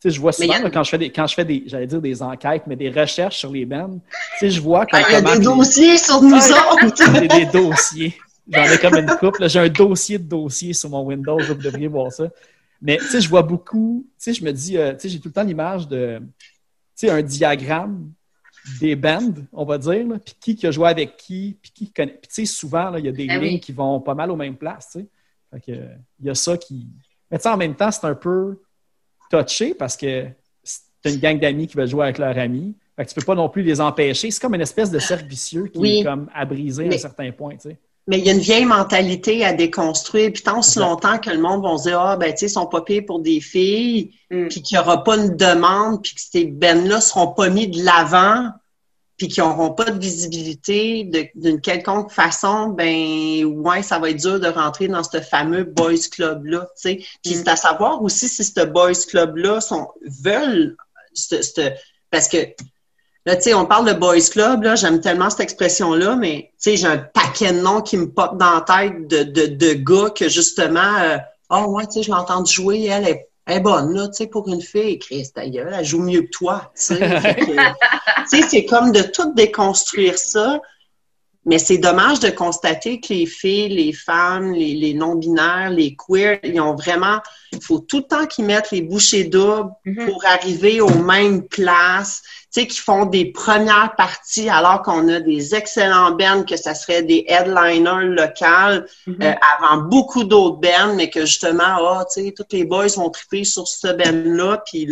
sais, 0.00 0.10
je 0.10 0.20
vois 0.20 0.32
souvent, 0.32 0.54
a- 0.54 0.60
là, 0.60 0.70
quand 0.70 0.82
je 0.84 0.90
fais 0.90 0.98
des, 0.98 1.10
quand 1.10 1.26
je 1.26 1.34
fais 1.34 1.44
des, 1.44 1.64
j'allais 1.66 1.86
dire 1.86 2.00
des 2.00 2.22
enquêtes, 2.22 2.62
mais 2.66 2.76
des 2.76 2.90
recherches 2.90 3.38
sur 3.38 3.50
les 3.52 3.64
bands, 3.66 3.98
tu 3.98 4.38
sais, 4.38 4.50
je 4.50 4.60
vois 4.60 4.86
comme 4.86 5.00
Ah, 5.02 5.06
il 5.08 5.12
y 5.12 5.16
a 5.16 5.20
des 5.22 5.38
les- 5.38 5.44
dossiers 5.44 5.96
sur 5.98 6.22
nous 6.22 6.36
autres! 6.36 7.20
des, 7.20 7.28
des 7.28 7.46
dossiers. 7.46 8.14
J'en 8.50 8.64
ai 8.64 8.78
comme 8.78 8.94
une 8.96 9.10
couple. 9.10 9.48
J'ai 9.48 9.58
un 9.58 9.68
dossier 9.68 10.18
de 10.18 10.24
dossiers 10.24 10.72
sur 10.72 10.88
mon 10.90 11.02
Windows. 11.04 11.38
vous 11.38 11.54
devriez 11.54 11.88
voir 11.88 12.10
ça. 12.12 12.28
Mais 12.80 12.96
tu 12.96 13.04
sais, 13.06 13.20
je 13.20 13.28
vois 13.28 13.42
beaucoup. 13.42 14.06
Tu 14.10 14.14
sais, 14.18 14.32
je 14.32 14.44
me 14.44 14.52
dis, 14.52 14.78
euh, 14.78 14.92
tu 14.94 15.00
sais, 15.00 15.08
j'ai 15.10 15.18
tout 15.20 15.28
le 15.28 15.34
temps 15.34 15.42
l'image 15.42 15.86
de, 15.88 16.18
tu 16.20 16.24
sais, 16.94 17.10
un 17.10 17.20
diagramme 17.20 18.10
des 18.80 18.96
bands, 18.96 19.34
on 19.52 19.64
va 19.64 19.78
dire, 19.78 20.06
puis 20.24 20.34
qui 20.40 20.56
qui 20.56 20.66
a 20.66 20.70
joué 20.70 20.88
avec 20.88 21.16
qui, 21.16 21.56
puis 21.60 21.70
qui 21.74 21.90
connaît. 21.90 22.12
Puis 22.22 22.28
tu 22.28 22.34
sais, 22.34 22.44
souvent, 22.46 22.94
il 22.96 23.04
y 23.04 23.08
a 23.08 23.12
des 23.12 23.26
Ah 23.30 23.38
oui. 23.38 23.48
lignes 23.50 23.60
qui 23.60 23.72
vont 23.72 24.00
pas 24.00 24.14
mal 24.14 24.30
aux 24.30 24.36
mêmes 24.36 24.56
places, 24.56 24.90
tu 24.92 25.00
sais. 25.00 25.06
Fait 25.50 25.60
que, 25.60 25.78
il 26.20 26.26
y 26.26 26.30
a 26.30 26.34
ça 26.34 26.56
qui... 26.56 26.86
Mais 27.30 27.38
tu 27.38 27.42
sais, 27.42 27.48
en 27.48 27.56
même 27.56 27.74
temps, 27.74 27.90
c'est 27.90 28.04
un 28.06 28.14
peu 28.14 28.58
touché 29.30 29.74
parce 29.74 29.96
que 29.96 30.26
c'est 30.62 31.12
une 31.14 31.20
gang 31.20 31.38
d'amis 31.38 31.66
qui 31.66 31.76
veulent 31.76 31.88
jouer 31.88 32.04
avec 32.04 32.18
leurs 32.18 32.36
amis. 32.38 32.74
Fait 32.96 33.04
que 33.04 33.10
tu 33.10 33.14
peux 33.14 33.24
pas 33.24 33.34
non 33.36 33.48
plus 33.48 33.62
les 33.62 33.80
empêcher. 33.80 34.30
C'est 34.30 34.40
comme 34.40 34.54
une 34.54 34.60
espèce 34.60 34.90
de 34.90 34.98
cercle 34.98 35.26
vicieux 35.26 35.66
qui 35.72 35.78
Oui. 35.78 35.98
est 36.00 36.04
comme 36.04 36.28
à 36.34 36.44
briser 36.44 36.88
à 36.90 36.94
un 36.94 36.98
certain 36.98 37.30
point, 37.30 37.52
tu 37.54 37.70
sais. 37.70 37.76
Mais 38.10 38.18
il 38.18 38.24
y 38.24 38.30
a 38.30 38.32
une 38.32 38.38
vieille 38.40 38.64
mentalité 38.64 39.44
à 39.44 39.52
déconstruire. 39.52 40.32
Puis 40.32 40.42
tant 40.42 40.58
aussi 40.60 40.78
Exact. 40.78 40.80
longtemps 40.88 41.18
que 41.18 41.28
le 41.30 41.38
monde 41.38 41.62
va 41.62 41.76
se 41.76 41.82
dire 41.88 42.00
Ah, 42.00 42.16
ben, 42.16 42.32
tu 42.32 42.38
sais, 42.38 42.46
ils 42.46 42.50
sont 42.50 42.66
pas 42.66 42.80
payés 42.80 43.02
pour 43.02 43.20
des 43.20 43.40
filles, 43.40 44.12
Mm. 44.30 44.48
puis 44.48 44.62
qu'il 44.62 44.76
n'y 44.76 44.82
aura 44.82 45.04
pas 45.04 45.16
une 45.16 45.36
demande, 45.36 46.02
puis 46.02 46.14
que 46.14 46.20
ces 46.20 46.44
bennes-là 46.46 47.00
seront 47.00 47.28
pas 47.28 47.48
mis 47.50 47.68
de 47.68 47.82
l'avant, 47.84 48.50
puis 49.18 49.28
qu'ils 49.28 49.42
n'auront 49.42 49.72
pas 49.72 49.90
de 49.90 49.98
visibilité 50.00 51.10
d'une 51.34 51.60
quelconque 51.60 52.10
façon, 52.12 52.68
ben, 52.68 53.44
ouais, 53.44 53.82
ça 53.82 53.98
va 53.98 54.10
être 54.10 54.16
dur 54.20 54.38
de 54.40 54.46
rentrer 54.48 54.88
dans 54.88 55.02
ce 55.02 55.20
fameux 55.20 55.64
boys 55.64 55.94
club-là, 56.10 56.68
tu 56.76 56.82
sais. 56.82 56.94
Puis 57.24 57.34
Mm. 57.34 57.38
c'est 57.38 57.48
à 57.48 57.56
savoir 57.56 58.02
aussi 58.02 58.28
si 58.28 58.44
ce 58.44 58.64
boys 58.64 58.92
club-là 59.08 59.60
sont, 59.60 59.88
veulent, 60.22 60.76
ce- 61.12 61.42
ce- 61.42 61.72
parce 62.10 62.28
que 62.28 62.38
Là, 63.26 63.36
tu 63.36 63.42
sais, 63.42 63.52
on 63.54 63.66
parle 63.66 63.86
de 63.86 63.92
boys 63.92 64.20
club, 64.30 64.62
là, 64.62 64.74
j'aime 64.74 65.02
tellement 65.02 65.28
cette 65.28 65.40
expression-là, 65.40 66.16
mais 66.16 66.50
tu 66.52 66.70
sais, 66.70 66.76
j'ai 66.78 66.86
un 66.86 66.96
paquet 66.96 67.52
de 67.52 67.60
noms 67.60 67.82
qui 67.82 67.98
me 67.98 68.10
pop 68.10 68.38
dans 68.38 68.54
la 68.54 68.60
tête 68.62 69.06
de, 69.06 69.22
de, 69.24 69.46
de 69.54 69.72
gars 69.74 70.08
que 70.10 70.30
justement, 70.30 70.96
euh, 71.00 71.18
ah 71.50 71.68
ouais, 71.68 71.86
tu 71.88 71.94
sais, 71.94 72.02
je 72.04 72.08
l'ai 72.08 72.14
entendu 72.16 72.50
jouer, 72.50 72.84
elle 72.86 73.06
est, 73.06 73.28
est 73.48 73.60
bonne, 73.60 73.94
là, 73.94 74.08
tu 74.08 74.14
sais, 74.14 74.26
pour 74.26 74.48
une 74.48 74.60
fille, 74.60 74.98
Chris, 74.98 75.30
gueule, 75.34 75.74
elle 75.76 75.84
joue 75.84 76.00
mieux 76.00 76.22
que 76.22 76.30
toi, 76.30 76.72
Tu 76.76 76.94
sais, 78.26 78.42
c'est 78.48 78.64
comme 78.64 78.92
de 78.92 79.02
tout 79.02 79.32
déconstruire 79.34 80.18
ça, 80.18 80.60
mais 81.46 81.58
c'est 81.58 81.78
dommage 81.78 82.20
de 82.20 82.28
constater 82.30 83.00
que 83.00 83.12
les 83.14 83.24
filles, 83.26 83.68
les 83.68 83.92
femmes, 83.92 84.52
les, 84.52 84.74
les 84.74 84.92
non-binaires, 84.92 85.70
les 85.70 85.96
queers, 85.96 86.40
ils 86.44 86.60
ont 86.60 86.74
vraiment, 86.74 87.20
il 87.52 87.62
faut 87.62 87.78
tout 87.78 87.98
le 87.98 88.02
temps 88.04 88.26
qu'ils 88.26 88.44
mettent 88.44 88.70
les 88.70 88.82
bouchées 88.82 89.24
doubles 89.24 89.70
Mhm. 89.86 90.04
pour 90.06 90.22
arriver 90.26 90.80
aux 90.80 90.98
mêmes 91.02 91.42
places, 91.48 92.22
tu 92.52 92.60
sais, 92.62 92.66
qui 92.66 92.78
font 92.78 93.06
des 93.06 93.26
premières 93.32 93.94
parties 93.96 94.48
alors 94.50 94.82
qu'on 94.82 95.08
a 95.08 95.20
des 95.20 95.54
excellents 95.54 96.10
bands, 96.12 96.44
que 96.44 96.56
ça 96.56 96.74
serait 96.74 97.02
des 97.02 97.24
headliners 97.28 98.04
locales 98.14 98.86
Mhm. 99.06 99.16
euh, 99.22 99.32
avant 99.58 99.82
beaucoup 99.82 100.24
d'autres 100.24 100.56
bands, 100.60 100.94
mais 100.96 101.08
que 101.08 101.20
justement, 101.24 101.62
ah, 101.64 102.04
tu 102.12 102.24
sais, 102.24 102.32
tous 102.36 102.44
les 102.52 102.64
boys 102.64 102.88
vont 102.96 103.10
triper 103.10 103.44
sur 103.44 103.66
ce 103.68 103.88
band-là, 103.88 104.62
puis 104.66 104.86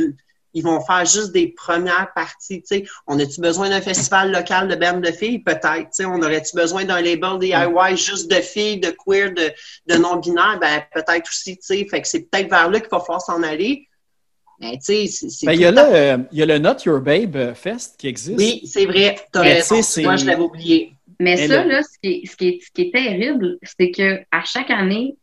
ils 0.57 0.63
vont 0.63 0.81
faire 0.81 1.05
juste 1.05 1.33
des 1.33 1.49
premières 1.49 2.11
parties, 2.15 2.63
tu 2.63 2.67
sais. 2.79 2.85
On 3.07 3.19
a-tu 3.21 3.41
besoin 3.43 3.69
d'un 3.69 3.83
festival 3.83 4.33
local 4.33 4.69
de 4.69 4.75
bandes 4.75 5.03
de 5.05 5.13
filles? 5.13 5.41
Peut-être, 5.41 5.85
tu 5.85 5.89
sais. 5.93 6.05
On 6.07 6.21
aurait-tu 6.23 6.57
besoin 6.57 6.85
d'un 6.85 7.03
label 7.03 7.39
DIY 7.39 7.97
juste 7.97 8.31
de 8.31 8.37
filles, 8.37 8.79
de 8.81 8.89
queer, 8.91 9.33
de, 9.35 9.53
de 9.87 9.99
non-binaires? 10.01 10.59
Ben, 10.59 10.83
peut-être 10.95 11.29
aussi, 11.29 11.57
tu 11.59 11.63
sais. 11.67 11.87
Fait 11.91 12.01
que 12.01 12.09
c'est 12.09 12.23
peut-être 12.31 12.49
vers 12.49 12.71
là 12.71 12.81
qu'il 12.81 12.89
va 12.91 13.01
falloir 13.01 13.21
s'en 13.21 13.43
aller. 13.43 13.87
Ben, 14.59 14.73
tu 14.79 15.07
sais, 15.07 15.07
c'est- 15.29 15.45
Ben, 15.45 15.53
il, 15.53 15.61
y 15.61 15.67
a 15.67 15.71
le 15.71 15.79
euh, 15.81 16.19
il 16.33 16.39
y 16.39 16.43
a 16.43 16.47
le 16.47 16.59
Not 16.59 16.77
Your 16.87 17.01
Babe 17.01 17.53
Fest 17.55 17.97
qui 17.99 18.09
existe. 18.09 18.39
Oui, 18.39 18.63
c'est 18.67 18.87
vrai. 18.87 19.17
T'as 19.31 19.43
raison. 19.43 19.75
Moi, 20.03 20.17
je 20.17 20.25
l'avais 20.25 20.41
oublié. 20.43 20.93
Mais 21.21 21.37
Mais 21.37 21.49
ça, 21.49 21.63
le- 21.65 21.71
là, 21.71 21.83
ce 21.83 21.99
qui 22.03 22.09
est, 22.23 22.27
ce 22.27 22.37
qui 22.37 22.49
est, 22.49 22.59
ce 22.65 22.71
qui 22.73 22.83
est 22.83 22.91
terrible, 22.93 23.59
c'est 23.63 23.91
que 23.91 24.21
à 24.33 24.43
chaque 24.45 24.71
année, 24.71 25.17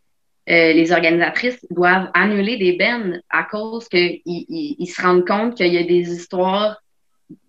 euh, 0.49 0.73
les 0.73 0.91
organisatrices 0.91 1.65
doivent 1.69 2.09
annuler 2.13 2.57
des 2.57 2.73
bennes 2.73 3.21
à 3.29 3.43
cause 3.43 3.87
qu'ils 3.87 4.21
ils, 4.25 4.75
ils 4.77 4.87
se 4.87 5.01
rendent 5.01 5.25
compte 5.25 5.55
qu'il 5.55 5.73
y 5.73 5.77
a 5.77 5.83
des 5.83 6.11
histoires 6.11 6.81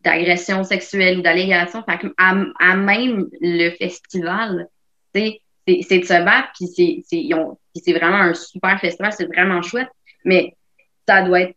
d'agression 0.05 0.63
sexuelle 0.63 1.19
ou 1.19 1.23
d'allégation. 1.23 1.83
À, 2.17 2.35
à 2.61 2.77
même 2.77 3.27
le 3.41 3.71
festival, 3.71 4.69
c'est 5.15 5.41
de 5.67 6.05
se 6.05 6.25
battre, 6.25 6.51
puis 6.59 7.05
c'est 7.75 7.93
vraiment 7.93 8.19
un 8.19 8.35
super 8.35 8.79
festival, 8.81 9.13
c'est 9.13 9.27
vraiment 9.27 9.63
chouette, 9.63 9.89
mais 10.25 10.55
ça 11.09 11.23
doit 11.23 11.41
être, 11.41 11.57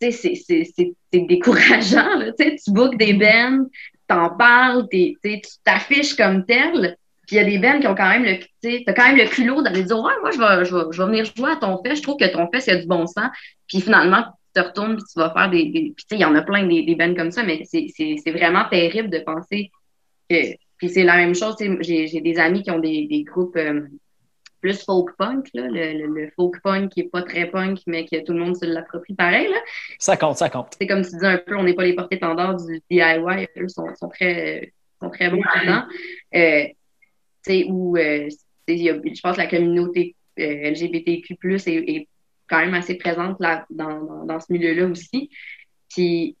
c'est- 0.00 0.92
décourageant, 1.12 2.18
là, 2.18 2.32
tu 2.36 2.70
bookes 2.72 2.98
des 2.98 3.14
bennes, 3.14 3.68
t'en 4.06 4.36
parles, 4.36 4.86
tu 4.92 5.16
t'affiches 5.64 6.14
comme 6.14 6.44
tel, 6.44 6.96
puis 7.26 7.36
il 7.36 7.38
y 7.38 7.38
a 7.38 7.44
des 7.44 7.58
bennes 7.58 7.80
qui 7.80 7.86
ont 7.86 7.94
quand 7.94 8.08
même 8.08 8.24
le, 8.24 8.38
tu 8.38 8.46
sais, 8.62 8.82
t'as 8.86 8.92
quand 8.92 9.06
même 9.06 9.16
le 9.16 9.26
culot 9.26 9.62
d'aller 9.62 9.82
dire, 9.84 9.96
ouais, 9.98 10.12
moi, 10.20 10.30
je 10.30 10.38
vais, 10.38 10.64
je 10.64 10.74
vais, 10.74 10.82
je 10.90 10.98
vais 11.02 11.08
venir 11.08 11.24
jouer 11.24 11.50
à 11.52 11.56
ton 11.56 11.82
fest, 11.82 11.96
je 11.96 12.02
trouve 12.02 12.16
que 12.16 12.26
ton 12.32 12.48
y 12.52 12.70
a 12.70 12.76
du 12.76 12.86
bon 12.86 13.06
sens, 13.06 13.28
puis 13.68 13.80
finalement, 13.80 14.22
tu 14.54 14.60
te 14.62 14.66
retournes, 14.66 14.96
puis 14.96 15.04
tu 15.12 15.18
vas 15.18 15.30
faire 15.32 15.50
des, 15.50 15.64
des- 15.66 15.92
puis 15.96 16.04
tu 16.04 16.04
sais, 16.10 16.16
il 16.16 16.20
y 16.20 16.24
en 16.24 16.34
a 16.34 16.42
plein 16.42 16.66
des, 16.66 16.82
des 16.82 16.94
bennes 16.94 17.16
comme 17.16 17.30
ça, 17.30 17.42
mais 17.42 17.62
c'est, 17.64 17.86
c'est, 17.94 18.16
c'est 18.22 18.30
vraiment 18.30 18.64
terrible 18.70 19.10
de 19.10 19.18
penser 19.18 19.70
que, 20.30 20.36
puis 20.78 20.88
c'est 20.88 21.02
la 21.04 21.16
même 21.16 21.34
chose, 21.34 21.56
tu 21.56 21.66
sais, 21.66 21.76
j'ai, 21.80 22.06
j'ai 22.06 22.20
des 22.20 22.38
amis 22.38 22.62
qui 22.62 22.70
ont 22.70 22.78
des, 22.78 23.06
des 23.06 23.22
groupes 23.22 23.56
euh, 23.56 23.82
plus 24.60 24.82
folk 24.82 25.14
punk, 25.18 25.48
là, 25.52 25.66
le, 25.68 25.92
le, 25.92 26.06
le 26.06 26.30
folk 26.36 26.54
punk 26.62 26.90
qui 26.90 27.00
est 27.00 27.10
pas 27.10 27.22
très 27.22 27.46
punk, 27.50 27.80
mais 27.86 28.06
que 28.06 28.24
tout 28.24 28.32
le 28.32 28.38
monde 28.38 28.56
se 28.56 28.64
l'approprie 28.64 29.14
pareil, 29.14 29.48
là. 29.48 29.58
Ça 29.98 30.16
compte, 30.16 30.36
ça 30.38 30.48
compte. 30.48 30.68
C'est 30.78 30.86
comme 30.86 31.02
tu 31.02 31.16
dis 31.18 31.26
un 31.26 31.36
peu, 31.36 31.56
on 31.56 31.64
n'est 31.64 31.74
pas 31.74 31.84
les 31.84 31.94
porte-étendards 31.94 32.56
du 32.56 32.80
DIY, 32.90 33.46
eux 33.58 33.68
sont, 33.68 33.94
sont 33.94 34.08
très, 34.08 34.72
sont 35.02 35.10
très 35.10 35.28
bons 35.28 35.42
là-dedans. 35.54 35.82
Euh, 36.34 36.64
où, 37.68 37.96
euh, 37.96 38.28
je 38.68 39.20
pense 39.22 39.36
que 39.36 39.40
la 39.40 39.46
communauté 39.46 40.16
euh, 40.38 40.70
LGBTQ+, 40.70 41.36
est, 41.66 42.08
quand 42.46 42.58
même 42.58 42.74
assez 42.74 42.96
présente 42.96 43.40
là, 43.40 43.64
dans, 43.70 44.26
dans, 44.26 44.38
ce 44.38 44.52
milieu-là 44.52 44.86
aussi. 44.86 45.30
Puis 45.88 46.36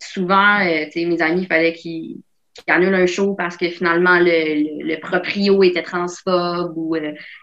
souvent, 0.00 0.60
euh, 0.60 0.86
mes 0.94 1.22
amis, 1.22 1.42
il 1.42 1.46
fallait 1.46 1.72
qu'ils 1.72 2.20
qu'ils 2.54 2.74
annulent 2.74 2.94
un 2.94 3.06
show 3.06 3.34
parce 3.34 3.56
que 3.56 3.70
finalement, 3.70 4.18
le, 4.18 4.26
le, 4.26 4.94
le 4.94 5.00
proprio 5.00 5.62
était 5.62 5.82
transphobe 5.82 6.74
ou 6.76 6.94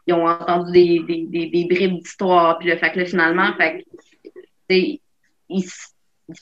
ils 0.05 0.13
ont 0.13 0.27
entendu 0.27 0.71
des, 0.71 1.25
des, 1.25 1.47
des, 1.47 1.65
bribes 1.65 1.97
d'histoire. 1.99 2.59
Puis 2.59 2.69
là, 2.69 2.77
fait 2.77 2.91
que 2.91 2.99
là, 2.99 3.05
finalement, 3.05 3.51
fait 3.57 3.83
que, 4.69 4.75
ils 5.49 5.65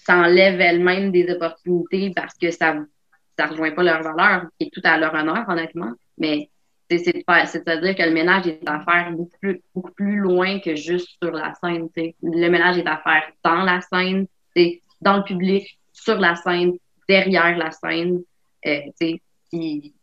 s'enlèvent 0.05 0.60
elles-mêmes 0.60 1.12
des 1.12 1.30
opportunités 1.32 2.12
parce 2.14 2.34
que 2.34 2.51
ça 2.51 2.76
ça 3.38 3.45
rejoint 3.45 3.72
pas 3.72 3.84
leur 3.84 4.01
valeur, 4.01 4.47
qui 4.60 4.68
est 4.68 4.74
tout 4.74 4.82
à 4.84 4.97
leur 4.97 5.14
honneur, 5.14 5.45
honnêtement. 5.47 5.93
Mais 6.18 6.49
c'est-à-dire 6.89 7.95
que 7.95 8.03
le 8.03 8.11
ménage 8.11 8.47
est 8.47 8.68
à 8.68 8.80
faire 8.80 9.11
beaucoup 9.11 9.38
plus, 9.41 9.61
beaucoup 9.76 9.91
plus 9.91 10.18
loin 10.18 10.59
que 10.59 10.76
juste 10.76 11.18
sur 11.22 11.32
la 11.32 11.53
scène. 11.55 11.89
tu 11.95 12.01
sais. 12.01 12.15
Le 12.22 12.49
ménage 12.49 12.78
est 12.78 12.88
à 12.88 12.97
faire 12.97 13.24
dans 13.43 13.63
la 13.63 13.82
scène, 13.82 14.28
dans 15.01 15.18
le 15.18 15.24
public, 15.24 15.80
sur 15.91 16.18
la 16.18 16.36
scène, 16.36 16.74
derrière 17.09 17.57
la 17.57 17.72
scène. 17.72 18.22
Euh, 18.65 18.80
puis 18.99 19.93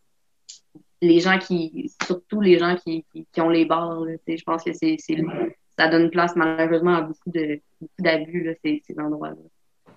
les 1.01 1.21
gens 1.21 1.39
qui, 1.39 1.93
surtout 2.05 2.41
les 2.41 2.59
gens 2.59 2.77
qui, 2.77 3.05
qui, 3.13 3.27
qui 3.31 3.41
ont 3.41 3.51
les 3.51 3.65
bars, 3.65 4.05
je 4.27 4.43
pense 4.45 4.65
que 4.65 4.73
c'est 4.73 4.97
ça 5.77 5.89
donne 5.89 6.11
place 6.11 6.37
malheureusement 6.37 6.95
à 6.95 7.01
beaucoup 7.03 7.31
beaucoup 7.31 8.03
d'abus, 8.03 8.45
là, 8.45 8.53
ces, 8.65 8.83
ces 8.87 8.99
endroits-là. 8.99 9.37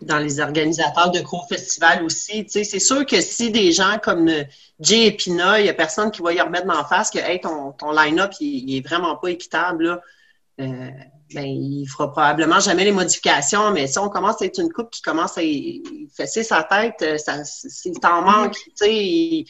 Dans 0.01 0.19
les 0.19 0.39
organisateurs 0.39 1.11
de 1.11 1.19
gros 1.21 1.45
festivals 1.47 2.03
aussi. 2.03 2.45
Tu 2.45 2.51
sais, 2.51 2.63
c'est 2.63 2.79
sûr 2.79 3.05
que 3.05 3.19
si 3.21 3.51
des 3.51 3.71
gens 3.71 3.97
comme 4.01 4.27
euh, 4.27 4.43
Jay 4.79 5.07
et 5.07 5.11
Pina, 5.11 5.59
il 5.59 5.63
n'y 5.63 5.69
a 5.69 5.73
personne 5.73 6.11
qui 6.11 6.21
va 6.21 6.33
y 6.33 6.41
remettre 6.41 6.69
en 6.69 6.85
face 6.85 7.09
que 7.09 7.19
hey, 7.19 7.39
ton, 7.41 7.71
ton 7.73 7.91
line-up, 7.91 8.31
il, 8.39 8.69
il 8.69 8.77
est 8.77 8.87
vraiment 8.87 9.15
pas 9.15 9.29
équitable, 9.29 9.85
là. 9.85 10.01
Euh, 10.59 10.89
ben, 11.33 11.45
il 11.45 11.85
fera 11.87 12.09
probablement 12.11 12.59
jamais 12.59 12.85
les 12.85 12.91
modifications, 12.91 13.71
mais 13.71 13.85
si 13.87 13.99
on 13.99 14.09
commence 14.09 14.41
à 14.41 14.45
être 14.45 14.59
une 14.59 14.71
coupe 14.71 14.89
qui 14.89 15.01
commence 15.01 15.37
à 15.37 15.41
fesser 16.15 16.41
sa 16.43 16.63
tête, 16.63 16.95
euh, 17.01 17.17
ça, 17.17 17.43
s'il 17.43 17.99
t'en 17.99 18.21
manque, 18.21 18.53
tu 18.53 18.71
sais, 18.75 18.95
il- 18.95 19.45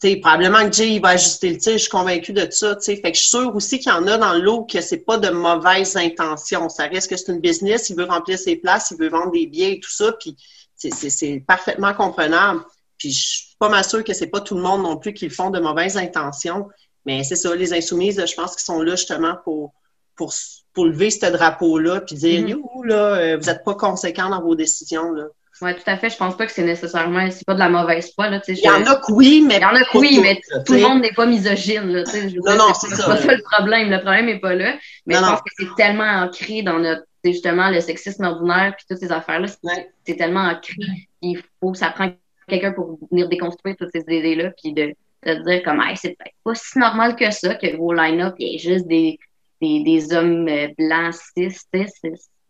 tu 0.00 0.08
sais, 0.10 0.16
probablement 0.16 0.68
que 0.68 0.72
Jay 0.74 0.94
il 0.96 1.00
va 1.00 1.10
ajuster 1.10 1.50
le 1.50 1.58
tir, 1.58 1.72
je 1.74 1.78
suis 1.78 1.88
convaincue 1.90 2.32
de 2.32 2.46
ça. 2.50 2.74
tu 2.76 2.82
sais. 2.82 2.96
Fait 2.96 3.12
que 3.12 3.16
je 3.16 3.22
suis 3.22 3.30
sûre 3.30 3.54
aussi 3.54 3.78
qu'il 3.78 3.90
y 3.92 3.94
en 3.94 4.06
a 4.06 4.18
dans 4.18 4.34
l'eau 4.34 4.64
que 4.64 4.80
c'est 4.80 4.98
pas 4.98 5.18
de 5.18 5.30
mauvaises 5.30 5.96
intentions. 5.96 6.68
Ça 6.68 6.86
reste 6.88 7.08
que 7.08 7.16
c'est 7.16 7.32
une 7.32 7.40
business, 7.40 7.90
il 7.90 7.96
veut 7.96 8.04
remplir 8.04 8.38
ses 8.38 8.56
places, 8.56 8.90
il 8.90 8.98
veut 8.98 9.08
vendre 9.08 9.30
des 9.32 9.46
billets 9.46 9.74
et 9.74 9.80
tout 9.80 9.90
ça, 9.90 10.12
puis 10.12 10.36
c'est- 10.76 11.44
parfaitement 11.46 11.94
comprenable. 11.94 12.62
Puis 12.98 13.12
je 13.12 13.26
suis 13.26 13.56
pas 13.58 13.68
mal 13.68 13.84
sûre 13.84 14.04
que 14.04 14.12
c'est 14.14 14.26
pas 14.28 14.40
tout 14.40 14.56
le 14.56 14.62
monde 14.62 14.82
non 14.82 14.96
plus 14.96 15.14
qui 15.14 15.26
le 15.26 15.32
font 15.34 15.50
de 15.50 15.60
mauvaises 15.60 15.96
intentions. 15.96 16.68
Mais 17.06 17.22
c'est 17.22 17.36
ça, 17.36 17.54
les 17.54 17.72
insoumises, 17.72 18.22
je 18.26 18.34
pense 18.34 18.52
qu'ils 18.56 18.64
sont 18.64 18.80
là 18.82 18.96
justement 18.96 19.36
pour, 19.44 19.72
pour, 20.16 20.32
pour 20.72 20.86
lever 20.86 21.10
ce 21.10 21.26
drapeau-là, 21.26 22.00
puis 22.00 22.16
dire, 22.16 22.42
Mhm. 22.42 22.48
you, 22.48 22.82
là, 22.84 23.16
euh, 23.16 23.36
vous 23.36 23.46
n'êtes 23.46 23.62
pas 23.64 23.74
conséquents 23.74 24.28
dans 24.30 24.40
vos 24.42 24.54
décisions. 24.54 25.12
Là. 25.12 25.24
Ouais, 25.60 25.74
tout 25.74 25.82
à 25.86 25.96
fait. 25.96 26.10
Je 26.10 26.16
pense 26.16 26.36
pas 26.36 26.46
que 26.46 26.52
c'est 26.52 26.64
nécessairement, 26.64 27.30
c'est 27.30 27.46
pas 27.46 27.54
de 27.54 27.60
la 27.60 27.68
mauvaise 27.68 28.12
foi, 28.14 28.28
là. 28.28 28.40
Il 28.48 28.58
y 28.58 28.68
en 28.68 28.84
a 28.86 28.96
que 28.96 29.12
oui, 29.12 29.44
mais 29.46 29.56
Il 29.56 29.62
y 29.62 29.64
en 29.64 29.74
a 29.74 29.84
que 29.84 29.98
oui, 29.98 30.18
mais 30.20 30.40
tout 30.66 30.74
le 30.74 30.80
monde 30.80 31.02
n'est 31.02 31.12
pas 31.12 31.26
misogyne, 31.26 31.92
là, 31.92 32.04
je 32.04 32.38
Non, 32.38 32.56
non, 32.56 32.74
c'est 32.74 32.88
c'est 32.88 33.04
pas, 33.04 33.16
ça, 33.16 33.34
le 33.34 33.42
problème. 33.42 33.90
Le 33.90 34.00
problème 34.00 34.26
n'est 34.26 34.40
pas 34.40 34.54
là. 34.54 34.76
Mais 35.06 35.14
je 35.14 35.20
pense 35.20 35.40
que 35.40 35.50
c'est 35.56 35.74
tellement 35.76 36.24
ancré 36.24 36.62
dans 36.62 36.78
notre, 36.80 37.04
justement, 37.24 37.70
le 37.70 37.80
sexisme 37.80 38.24
ordinaire 38.24 38.74
puis 38.76 38.84
toutes 38.88 38.98
ces 38.98 39.12
affaires-là. 39.12 39.46
c'est- 39.48 40.16
tellement 40.16 40.40
ancré. 40.42 40.74
Il 41.22 41.40
faut, 41.60 41.74
ça 41.74 41.90
prend 41.90 42.10
quelqu'un 42.48 42.72
pour 42.72 42.98
venir 43.10 43.28
déconstruire 43.28 43.76
toutes 43.78 43.90
ces 43.92 44.00
idées-là 44.00 44.50
puis 44.62 44.72
de, 44.72 44.94
dire 45.24 45.62
comme, 45.62 45.80
hey, 45.80 45.96
c'est 45.96 46.10
peut-être 46.10 46.34
pas 46.44 46.54
si 46.54 46.78
normal 46.78 47.16
que 47.16 47.30
ça 47.30 47.54
que 47.54 47.76
vos 47.76 47.92
line-up, 47.92 48.34
il 48.38 48.48
y 48.48 48.54
ait 48.56 48.58
juste 48.58 48.86
des, 48.86 49.18
des, 49.62 49.82
des 49.82 50.12
hommes 50.12 50.46
euh, 50.48 50.68
blancs 50.76 51.14
cis, 51.14 51.48
c'est 51.50 51.86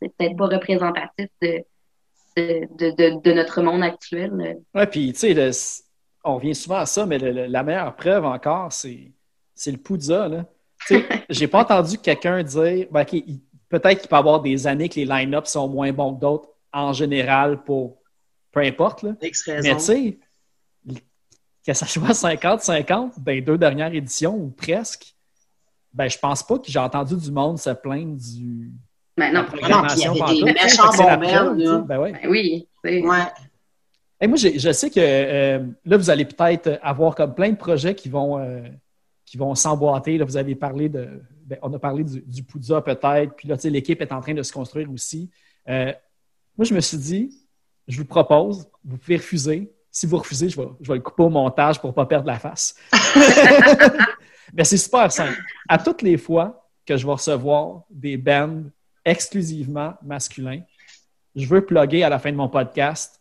peut-être 0.00 0.36
pas 0.36 0.46
représentatif 0.46 1.28
de, 1.40 1.62
de, 2.36 2.66
de, 2.76 2.90
de, 2.90 3.20
de 3.20 3.32
notre 3.32 3.62
monde 3.62 3.82
actuel. 3.82 4.58
Ouais, 4.74 4.86
puis 4.86 5.12
tu 5.12 5.18
sais, 5.34 5.82
on 6.24 6.36
revient 6.36 6.54
souvent 6.54 6.76
à 6.78 6.86
ça, 6.86 7.06
mais 7.06 7.18
le- 7.18 7.32
le- 7.32 7.46
la 7.46 7.62
meilleure 7.62 7.94
preuve 7.96 8.24
encore, 8.24 8.72
c'est 8.72 9.12
c'est 9.54 9.70
le 9.70 9.78
Poudza. 9.78 10.28
là. 10.28 10.44
Tu 10.86 10.94
sais, 10.98 11.04
j'ai 11.30 11.46
pas 11.48 11.60
entendu 11.62 11.98
quelqu'un 11.98 12.42
dire 12.42 12.88
ben, 12.90 13.04
peut-être 13.04 14.00
qu'il 14.00 14.08
peut 14.08 14.16
y 14.16 14.18
avoir 14.18 14.40
des 14.40 14.66
années 14.66 14.88
que 14.88 14.96
les 14.96 15.04
line-ups 15.06 15.48
sont 15.50 15.68
moins 15.68 15.92
bons 15.92 16.14
que 16.14 16.20
d'autres 16.20 16.48
en 16.72 16.92
général 16.92 17.62
pour 17.62 17.98
peu 18.50 18.60
importe. 18.60 19.02
Là. 19.02 19.12
Mais 19.20 19.30
tu 19.76 19.78
sais, 19.80 20.18
que 21.66 21.72
ça 21.72 21.86
soit 21.86 22.10
50-50 22.12 22.86
dans 23.22 23.32
les 23.32 23.40
deux 23.40 23.56
dernières 23.58 23.94
éditions 23.94 24.36
ou 24.36 24.50
presque, 24.50 25.14
ben 25.92 26.08
je 26.08 26.18
pense 26.18 26.42
pas 26.42 26.58
que 26.58 26.70
j'ai 26.70 26.78
entendu 26.78 27.16
du 27.16 27.30
monde 27.30 27.58
se 27.58 27.70
plaindre 27.70 28.16
du 28.16 28.72
Mais 29.16 29.30
la 29.30 29.42
non, 29.42 29.46
programmation 29.46 30.14
non, 30.14 30.26
il 30.28 30.38
y 30.38 30.42
avait 30.42 30.52
des 30.52 30.62
méchants 30.62 30.92
sais. 30.92 31.02
là. 31.04 31.78
Ben 31.86 31.98
ouais. 31.98 32.12
ben 32.12 32.28
oui. 32.28 32.66
Ouais. 32.84 33.00
Et 34.20 34.26
moi, 34.26 34.36
je 34.36 34.72
sais 34.72 34.90
que 34.90 35.00
euh, 35.00 35.66
là, 35.84 35.96
vous 35.96 36.10
allez 36.10 36.24
peut-être 36.24 36.78
avoir 36.82 37.14
comme 37.14 37.34
plein 37.34 37.50
de 37.50 37.56
projets 37.56 37.94
qui 37.94 38.08
vont, 38.08 38.38
euh, 38.38 38.62
qui 39.24 39.36
vont 39.36 39.54
s'emboîter. 39.54 40.18
Là, 40.18 40.24
vous 40.24 40.36
avez 40.36 40.54
parlé 40.54 40.88
de. 40.88 41.20
ben, 41.44 41.58
on 41.62 41.72
a 41.72 41.78
parlé 41.78 42.04
du, 42.04 42.22
du 42.22 42.42
Poudza 42.42 42.80
peut-être, 42.80 43.34
puis 43.36 43.48
là, 43.48 43.56
tu 43.56 43.62
sais, 43.62 43.70
l'équipe 43.70 44.00
est 44.00 44.12
en 44.12 44.20
train 44.20 44.34
de 44.34 44.42
se 44.42 44.52
construire 44.52 44.90
aussi. 44.90 45.30
Euh, 45.68 45.92
moi, 46.56 46.64
je 46.64 46.74
me 46.74 46.80
suis 46.80 46.98
dit, 46.98 47.30
je 47.86 47.98
vous 47.98 48.06
propose, 48.06 48.68
vous 48.84 48.98
pouvez 48.98 49.16
refuser. 49.16 49.70
Si 49.90 50.06
vous 50.06 50.16
refusez, 50.16 50.48
je 50.48 50.60
vais, 50.60 50.68
je 50.80 50.88
vais 50.88 50.96
le 50.96 51.02
couper 51.02 51.22
au 51.22 51.30
montage 51.30 51.80
pour 51.80 51.90
ne 51.90 51.94
pas 51.94 52.06
perdre 52.06 52.26
la 52.26 52.38
face. 52.38 52.74
Mais 54.54 54.64
c'est 54.64 54.76
super 54.76 55.10
simple. 55.10 55.38
À 55.68 55.78
toutes 55.78 56.02
les 56.02 56.16
fois 56.16 56.68
que 56.86 56.96
je 56.96 57.06
vais 57.06 57.12
recevoir 57.12 57.82
des 57.90 58.16
bands 58.16 58.62
exclusivement 59.04 59.94
masculins, 60.02 60.60
je 61.34 61.46
veux 61.46 61.64
plugger 61.64 62.04
à 62.04 62.08
la 62.08 62.18
fin 62.18 62.30
de 62.30 62.36
mon 62.36 62.48
podcast 62.48 63.20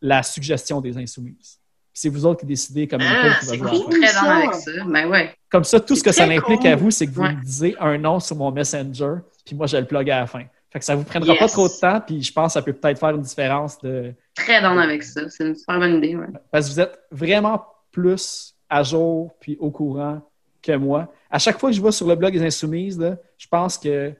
la 0.00 0.22
suggestion 0.22 0.80
des 0.80 0.96
insoumises. 0.98 1.58
Puis 1.92 2.00
C'est 2.00 2.08
vous 2.08 2.24
autres 2.24 2.40
qui 2.40 2.46
décidez 2.46 2.88
comme 2.88 3.02
Ah, 3.02 3.34
qui 3.40 3.46
va 3.46 3.56
jouer 3.56 3.80
cool. 3.84 4.04
avec 4.04 4.54
ça. 4.54 4.70
Ben 4.86 5.08
ouais. 5.10 5.34
Comme 5.50 5.64
ça, 5.64 5.78
tout 5.78 5.94
ce 5.94 6.02
que 6.02 6.10
ça 6.12 6.24
implique 6.24 6.60
cool. 6.60 6.66
à 6.68 6.76
vous, 6.76 6.90
c'est 6.90 7.06
que 7.06 7.12
vous 7.12 7.22
Ouais. 7.22 7.34
me 7.34 7.42
disiez 7.42 7.76
un 7.78 7.98
nom 7.98 8.18
sur 8.18 8.36
mon 8.36 8.50
Messenger, 8.50 9.16
puis 9.44 9.54
moi, 9.54 9.66
je 9.66 9.76
le 9.76 9.84
plug 9.84 10.08
à 10.10 10.20
la 10.20 10.26
fin. 10.26 10.44
Fait 10.70 10.78
que 10.78 10.84
ça 10.86 10.94
vous 10.96 11.04
prendra 11.04 11.32
Yes. 11.34 11.38
pas 11.40 11.48
trop 11.48 11.68
de 11.68 11.72
temps, 11.78 12.00
puis 12.00 12.22
je 12.22 12.32
pense 12.32 12.48
que 12.48 12.52
ça 12.54 12.62
peut 12.62 12.72
peut-être 12.72 12.98
faire 12.98 13.10
une 13.10 13.20
différence 13.20 13.78
de. 13.80 14.14
Très 14.34 14.62
dans 14.62 14.78
avec 14.78 15.02
ça. 15.02 15.28
C'est 15.28 15.46
une 15.46 15.54
super 15.54 15.78
bonne 15.78 15.96
idée. 15.96 16.16
Ouais. 16.16 16.26
Parce 16.50 16.68
que 16.68 16.72
vous 16.72 16.80
êtes 16.80 16.98
vraiment 17.10 17.62
plus 17.90 18.54
à 18.70 18.82
jour 18.82 19.34
puis 19.38 19.58
au 19.60 19.70
courant 19.70 20.22
que 20.62 20.72
moi. 20.72 21.12
À 21.30 21.38
chaque 21.38 21.58
fois 21.58 21.68
que 21.68 21.76
je 21.76 21.82
vais 21.82 21.92
sur 21.92 22.06
le 22.06 22.14
blog 22.14 22.32
des 22.32 22.42
Insoumises, 22.42 22.98
là, 22.98 23.16
je 23.36 23.46
pense 23.48 23.76
que 23.76 24.14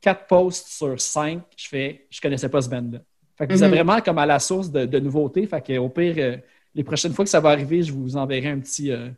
quatre 0.00 0.26
posts 0.26 0.68
sur 0.68 1.00
cinq, 1.00 1.42
je 1.56 1.68
fais 1.68 2.06
je 2.10 2.20
connaissais 2.20 2.48
pas 2.48 2.60
ce 2.62 2.68
band-là. 2.68 2.98
Fait 3.36 3.46
que 3.46 3.52
vous 3.52 3.62
êtes 3.64 3.70
Mhm. 3.70 3.74
vraiment 3.76 4.00
comme 4.00 4.18
à 4.18 4.26
la 4.26 4.38
source 4.38 4.70
de, 4.70 4.84
de 4.86 4.98
nouveautés. 4.98 5.46
Fait 5.46 5.60
que 5.64 5.76
au 5.78 5.88
pire, 5.88 6.14
euh, 6.18 6.36
les 6.74 6.84
prochaines 6.84 7.12
fois 7.12 7.24
que 7.24 7.30
ça 7.30 7.40
va 7.40 7.50
arriver, 7.50 7.82
je 7.82 7.92
vous 7.92 8.16
enverrai 8.16 8.48
un 8.48 8.58
petit, 8.60 8.90
euh, 8.92 9.08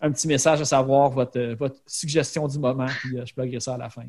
un 0.00 0.10
petit 0.12 0.28
message 0.28 0.60
à 0.60 0.64
savoir 0.64 1.10
votre, 1.10 1.38
euh, 1.38 1.54
votre 1.58 1.76
suggestion 1.86 2.46
du 2.48 2.58
moment, 2.58 2.86
puis 2.86 3.18
euh, 3.18 3.24
je 3.26 3.34
pluggerai 3.34 3.60
ça 3.60 3.74
à 3.74 3.78
la 3.78 3.88
fin. 3.90 4.02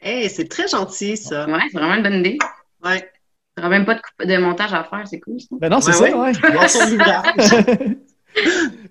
Hey, 0.00 0.28
c'est 0.28 0.48
très 0.48 0.68
gentil, 0.68 1.16
ça. 1.16 1.46
Ouais, 1.48 1.60
c'est 1.70 1.78
vraiment 1.78 1.94
une 1.94 2.02
bonne 2.02 2.14
idée. 2.20 2.38
Ouais. 2.84 3.00
Tu 3.00 3.62
n'auras 3.62 3.70
même 3.70 3.86
pas 3.86 3.98
de, 4.24 4.36
montage 4.38 4.72
à 4.74 4.84
faire, 4.84 5.06
c'est 5.08 5.20
cool, 5.20 5.40
ça. 5.40 5.46
Ben 5.52 5.70
non, 5.70 5.80
c'est 5.80 5.98
Ouais, 6.00 6.10
ça, 6.10 6.18
ouais. 6.18 6.52
Voir 6.52 6.68
son 6.68 6.92
ouvrage. 6.92 7.96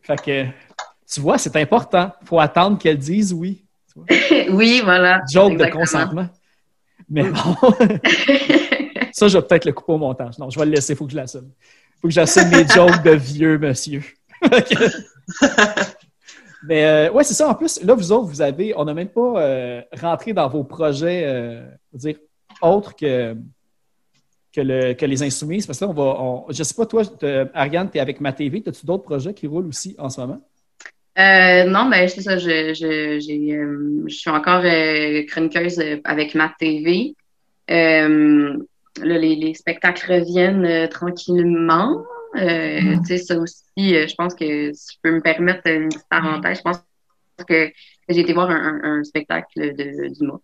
fait 0.01 0.21
que, 0.23 0.45
tu 1.11 1.19
vois, 1.19 1.37
c'est 1.37 1.55
important. 1.57 2.11
faut 2.23 2.39
attendre 2.39 2.77
qu'elle 2.79 2.97
dise 2.97 3.31
oui. 3.33 3.63
Tu 3.93 3.99
vois? 3.99 4.55
oui, 4.55 4.81
voilà. 4.83 5.21
Joke 5.31 5.57
de 5.57 5.65
consentement. 5.67 6.27
Mais 7.09 7.23
bon, 7.23 7.55
ça, 9.11 9.27
je 9.27 9.37
vais 9.37 9.45
peut-être 9.45 9.65
le 9.65 9.73
couper 9.73 9.93
au 9.93 9.97
montage. 9.97 10.37
Non, 10.39 10.49
je 10.49 10.59
vais 10.59 10.65
le 10.65 10.71
laisser, 10.71 10.93
il 10.93 10.95
faut 10.95 11.05
que 11.05 11.11
je 11.11 11.17
l'assume. 11.17 11.49
Il 11.51 11.99
faut 12.01 12.07
que 12.07 12.13
j'assume 12.13 12.49
mes 12.49 12.67
jokes 12.67 13.03
de 13.03 13.11
vieux 13.11 13.57
monsieur. 13.57 14.03
Mais 16.67 16.83
euh, 16.85 17.11
ouais, 17.11 17.23
c'est 17.23 17.33
ça. 17.35 17.49
En 17.49 17.53
plus, 17.55 17.81
là, 17.83 17.93
vous 17.93 18.11
autres, 18.11 18.25
vous 18.27 18.41
avez, 18.41 18.73
on 18.75 18.85
n'a 18.85 18.93
même 18.93 19.09
pas 19.09 19.39
euh, 19.41 19.81
rentré 20.01 20.33
dans 20.33 20.47
vos 20.49 20.63
projets, 20.63 21.23
euh, 21.25 21.63
dire, 21.93 22.15
autres 22.61 22.95
que, 22.95 23.35
que, 24.51 24.61
le, 24.61 24.93
que 24.93 25.05
les 25.05 25.21
insoumises. 25.21 25.67
Parce 25.67 25.77
que 25.79 25.85
là, 25.85 25.91
on 25.91 25.93
va. 25.93 26.03
on- 26.19 26.45
je 26.49 26.63
sais 26.63 26.73
pas, 26.73 26.85
toi, 26.87 27.03
Ariane, 27.53 27.89
tu 27.91 27.97
es 27.97 28.01
avec 28.01 28.19
ma 28.19 28.33
TV. 28.33 28.63
As-tu 28.65 28.85
d'autres 28.85 29.03
projets 29.03 29.33
qui 29.33 29.45
roulent 29.45 29.67
aussi 29.67 29.95
en 29.99 30.09
ce 30.09 30.21
moment? 30.21 30.41
Euh, 31.17 31.63
non, 31.65 31.89
ben 31.89 32.07
c'est 32.09 32.21
ça. 32.21 32.37
Je, 32.37 32.73
je, 32.73 33.19
j'ai, 33.19 33.53
euh, 33.55 34.03
je 34.07 34.15
suis 34.15 34.29
encore 34.29 34.61
euh, 34.65 35.23
chroniqueuse 35.27 35.79
euh, 35.79 35.97
avec 36.03 36.35
Matt 36.35 36.53
TV. 36.59 37.15
Euh, 37.71 38.57
là, 39.01 39.17
les, 39.17 39.35
les 39.35 39.53
spectacles 39.53 40.11
reviennent 40.11 40.65
euh, 40.65 40.87
tranquillement. 40.87 42.03
Euh, 42.35 42.79
Tu 42.99 43.05
sais, 43.05 43.17
ça 43.19 43.37
aussi, 43.37 43.57
je 43.77 44.15
pense 44.15 44.35
que 44.35 44.73
si 44.73 44.95
je 44.95 44.99
peux 45.01 45.11
me 45.15 45.21
permettre 45.21 45.67
une 45.69 45.87
petite 45.87 46.07
parenthèse, 46.09 46.57
je 46.57 46.63
pense 46.63 46.83
que, 47.47 47.67
que 47.67 47.73
j'ai 48.09 48.19
été 48.19 48.33
voir 48.33 48.49
un, 48.49 48.81
un, 48.83 48.99
un 48.99 49.03
spectacle 49.05 49.47
de, 49.55 50.13
du 50.13 50.27
mois 50.27 50.41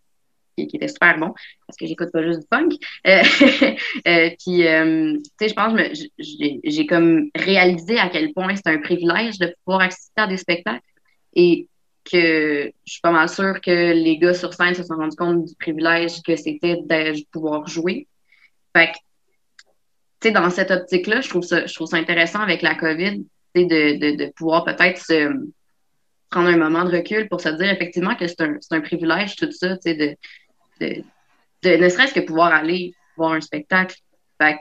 qui, 0.68 0.76
était 0.76 0.88
super 0.88 1.18
bon 1.18 1.34
parce 1.68 1.78
que 1.78 1.86
j'écoute 1.86 2.12
pas 2.12 2.24
juste 2.24 2.42
du 2.42 2.48
punk. 2.48 2.74
Euh, 3.08 3.22
euh, 4.08 4.30
puis, 4.40 4.68
euh, 4.68 5.14
tu 5.18 5.32
sais, 5.40 5.50
je 5.50 5.54
pense 5.54 5.74
que 5.74 6.62
j'ai 6.64 6.86
comme 6.86 7.30
réalisé 7.36 7.98
à 7.98 8.10
quel 8.10 8.34
point 8.34 8.56
c'est 8.56 8.68
un 8.68 8.80
privilège 8.80 9.40
de 9.40 9.54
pouvoir 9.66 9.82
assister 9.84 10.22
à 10.22 10.28
des 10.28 10.38
spectacles 10.38 10.82
et 11.34 11.68
que 12.04 12.72
je 12.86 12.92
suis 12.92 13.02
pas 13.02 13.12
mal 13.12 13.30
sûre 13.30 13.62
que 13.62 13.94
les 13.94 14.18
gars 14.18 14.34
sur 14.34 14.54
scène 14.54 14.74
se 14.74 14.84
sont 14.84 14.96
rendus 14.96 15.16
compte 15.16 15.46
du 15.46 15.56
privilège 15.56 16.22
que 16.24 16.36
c'était 16.36 16.78
de 16.78 17.26
pouvoir 17.32 17.68
jouer. 17.68 18.08
Fait 18.76 18.88
que, 18.88 18.98
tu 20.20 20.28
sais, 20.28 20.32
dans 20.32 20.50
cette 20.50 20.72
optique-là, 20.72 21.22
je 21.22 21.30
trouve 21.30 21.44
ça, 21.44 21.68
ça 21.68 21.98
intéressant 21.98 22.40
avec 22.40 22.62
la 22.62 22.76
COVID, 22.76 23.24
de, 23.56 23.64
de, 23.64 24.16
de 24.16 24.32
pouvoir 24.32 24.64
peut-être 24.64 24.98
se 24.98 25.30
prendre 26.30 26.48
un 26.48 26.58
moment 26.58 26.86
de 26.86 26.96
recul 26.96 27.28
pour 27.28 27.42
se 27.42 27.50
dire 27.50 27.70
effectivement 27.70 28.16
que 28.16 28.26
c'est 28.26 28.42
un, 28.42 28.58
un 28.72 28.82
privilège, 28.82 29.36
tout 29.36 29.52
ça, 29.52 29.76
tu 29.78 29.92
sais, 29.92 30.18
de, 30.82 31.78
ne 31.78 31.90
serait-ce 31.90 32.14
que 32.14 32.20
pouvoir 32.20 32.54
aller 32.54 32.94
voir 33.18 33.34
un 33.34 33.42
spectacle. 33.42 33.96
Fait 34.42 34.58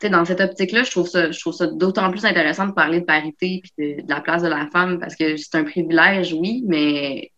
que, 0.00 0.08
dans 0.08 0.24
cette 0.24 0.40
optique-là, 0.40 0.82
je 0.82 0.90
trouve 0.90 1.08
ça, 1.08 1.32
ça 1.32 1.66
d'autant 1.66 2.10
plus 2.10 2.24
intéressant 2.24 2.66
de 2.66 2.72
parler 2.72 3.00
de 3.00 3.04
parité 3.04 3.62
et 3.78 4.02
de, 4.02 4.08
la 4.08 4.20
place 4.20 4.42
de 4.42 4.48
la 4.48 4.68
femme 4.70 4.98
parce 4.98 5.16
que 5.16 5.36
c'est 5.36 5.54
un 5.54 5.64
privilège, 5.64 6.32
oui, 6.32 6.62
mais 6.66 7.30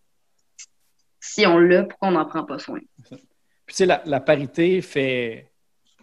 si 1.19 1.45
on 1.45 1.57
l'a, 1.57 1.83
pourquoi 1.83 2.09
on 2.09 2.11
n'en 2.11 2.25
prend 2.25 2.43
pas 2.43 2.59
soin? 2.59 2.79
Puis, 3.09 3.17
tu 3.67 3.73
sais, 3.73 3.85
la, 3.85 4.01
la 4.05 4.19
parité 4.19 4.81
fait. 4.81 5.51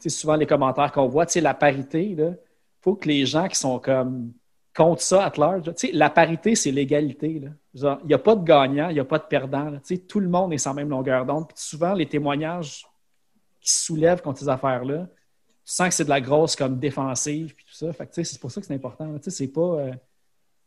Souvent, 0.07 0.37
les 0.37 0.47
commentaires 0.47 0.93
qu'on 0.93 1.09
voit, 1.09 1.25
tu 1.25 1.33
sais, 1.33 1.41
la 1.41 1.55
parité, 1.55 2.11
il 2.11 2.39
faut 2.83 2.95
que 2.95 3.09
les 3.09 3.25
gens 3.25 3.49
qui 3.49 3.59
sont 3.59 3.79
comme 3.79 4.35
contre 4.75 5.03
ça, 5.03 5.27
at 5.27 5.33
large, 5.37 5.63
tu 5.63 5.87
sais, 5.89 5.93
la 5.93 6.11
parité, 6.11 6.55
c'est 6.57 6.73
l'égalité. 6.73 7.41
Il 7.75 7.99
n'y 8.05 8.15
a 8.15 8.19
pas 8.19 8.35
de 8.35 8.45
gagnant, 8.45 8.89
il 8.89 8.95
n'y 8.95 9.01
a 9.01 9.05
pas 9.05 9.19
de 9.19 9.25
perdant. 9.25 9.71
Tu 9.73 9.79
sais, 9.85 9.99
tout 9.99 10.21
le 10.21 10.29
monde 10.29 10.53
est 10.53 10.65
la 10.67 10.75
même 10.75 10.89
longueur 10.89 11.25
d'onde. 11.25 11.47
Puis 11.47 11.57
souvent, 11.59 11.95
les 11.95 12.07
témoignages 12.07 12.85
qui 13.61 13.73
soulèvent 13.73 14.21
contre 14.21 14.41
ces 14.41 14.49
affaires-là, 14.49 15.07
tu 15.67 15.73
sens 15.73 15.89
que 15.89 15.95
c'est 15.95 16.05
de 16.05 16.11
la 16.11 16.21
grosse 16.21 16.57
comme 16.57 16.79
défensive, 16.79 17.55
puis 17.55 17.65
tout 17.65 17.75
ça. 17.75 17.93
Fait 17.93 18.07
tu 18.07 18.15
sais, 18.15 18.25
c'est 18.25 18.41
pour 18.41 18.51
ça 18.51 18.61
que 18.61 18.67
c'est 18.67 18.75
important. 18.75 19.15
Tu 19.15 19.23
sais, 19.25 19.31
c'est 19.31 19.49
pas. 19.49 19.61
euh, 19.61 19.93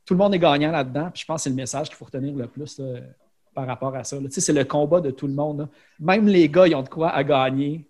tout 0.06 0.14
le 0.14 0.20
monde 0.20 0.34
est 0.34 0.40
gagnant 0.40 0.72
là-dedans. 0.72 1.10
Puis 1.14 1.22
je 1.22 1.26
pense 1.26 1.42
que 1.42 1.44
c'est 1.44 1.50
le 1.50 1.56
message 1.56 1.90
qu'il 1.90 1.98
faut 1.98 2.06
retenir 2.06 2.34
le 2.34 2.48
plus 2.48 2.82
par 3.54 3.68
rapport 3.68 3.94
à 3.94 4.04
ça. 4.06 4.18
Tu 4.18 4.32
sais, 4.32 4.42
c'est 4.42 4.54
le 4.54 4.64
combat 4.64 5.02
de 5.02 5.12
tout 5.12 5.28
le 5.28 5.34
monde. 5.34 5.68
Même 6.00 6.28
les 6.28 6.48
gars, 6.48 6.66
ils 6.66 6.76
ont 6.76 6.82
de 6.82 6.90
quoi 6.90 7.10
à 7.10 7.24
gagner 7.24 7.86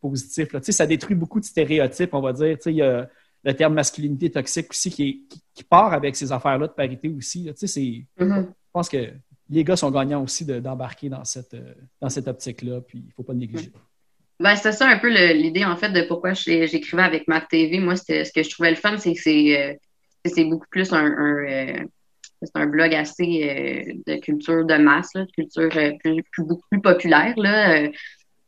positif. 0.00 0.48
Tu 0.48 0.58
sais, 0.62 0.72
ça 0.72 0.86
détruit 0.86 1.14
beaucoup 1.14 1.38
de 1.38 1.44
stéréotypes, 1.44 2.12
on 2.12 2.20
va 2.20 2.32
dire. 2.32 2.58
Tu 2.58 2.74
sais, 2.74 3.06
le 3.42 3.54
terme 3.54 3.74
masculinité 3.74 4.30
toxique 4.30 4.70
aussi 4.70 4.90
qui, 4.90 5.02
est- 5.08 5.28
qui- 5.28 5.42
qui 5.54 5.64
part 5.64 5.92
avec 5.92 6.14
ces 6.16 6.30
affaires-là 6.32 6.66
de 6.66 6.72
parité 6.72 7.08
aussi. 7.08 7.44
là. 7.44 7.52
Tu 7.54 7.66
sais, 7.66 8.04
Mhm. 8.18 8.46
je 8.48 8.70
pense 8.72 8.88
que 8.88 9.12
les 9.48 9.64
gars 9.64 9.76
sont 9.76 9.90
gagnants 9.90 10.22
aussi 10.22 10.44
de- 10.44 10.60
d'embarquer 10.60 11.08
dans 11.08 11.24
cette, 11.24 11.56
dans 12.00 12.08
cette 12.10 12.28
optique-là, 12.28 12.80
puis 12.82 12.98
il 12.98 13.06
ne 13.06 13.12
faut 13.12 13.22
pas 13.22 13.32
le 13.32 13.38
négliger. 13.40 13.72
Ben, 14.38 14.54
c'était 14.56 14.72
ça 14.72 14.88
un 14.88 14.98
peu 14.98 15.08
l'idée, 15.32 15.64
en 15.64 15.76
fait, 15.76 15.90
de 15.90 16.02
pourquoi 16.02 16.32
j'écrivais 16.34 17.02
avec 17.02 17.28
ma 17.28 17.40
TV. 17.40 17.78
Moi, 17.78 17.96
c'était 17.96 18.24
ce 18.24 18.32
que 18.32 18.42
je 18.42 18.48
trouvais 18.50 18.70
le 18.70 18.76
fun, 18.76 18.96
c'est 18.98 19.12
que 19.14 19.20
c'est 19.20 19.78
euh, 20.38 20.44
beaucoup 20.48 20.66
plus 20.70 20.92
un, 20.92 21.04
un, 21.04 21.36
euh, 21.46 21.84
un 22.54 22.66
blog 22.66 22.94
assez 22.94 23.22
euh, 23.44 23.92
de 24.06 24.16
culture 24.20 24.64
de 24.64 24.74
masse, 24.76 25.10
là, 25.14 25.24
de 25.26 25.30
culture 25.32 25.68
plus, 25.68 26.22
plus, 26.32 26.44
beaucoup 26.44 26.66
plus 26.70 26.80
populaire. 26.80 27.34
Là. 27.36 27.88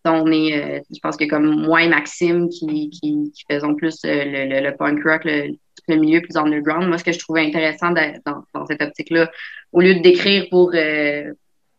On 0.05 0.31
est, 0.33 0.61
euh, 0.61 0.81
je 0.93 0.99
pense 1.01 1.17
que 1.17 1.25
comme 1.27 1.47
moi 1.63 1.83
et 1.85 1.89
Maxime 1.89 2.49
qui, 2.49 2.91
qui, 2.91 3.31
qui 3.33 3.45
faisons 3.49 3.75
plus 3.77 3.99
euh, 4.05 4.25
le, 4.25 4.47
le, 4.53 4.61
le 4.69 4.77
punk 4.77 5.01
rock, 5.05 5.25
le, 5.25 5.57
le 5.89 5.97
milieu 5.97 6.21
plus 6.21 6.37
underground, 6.37 6.89
moi, 6.89 6.99
ce 6.99 7.05
que 7.05 7.13
je 7.13 7.19
trouvais 7.21 7.47
intéressant 7.47 7.91
de- 7.93 8.21
dans, 8.27 8.43
dans 8.53 8.67
cette 8.67 8.83
optique-là, 8.83 9.31
au 9.71 9.81
lieu 9.81 9.95
de 9.95 10.01
décrire 10.01 10.47
pour, 10.51 10.73
euh, 10.75 11.33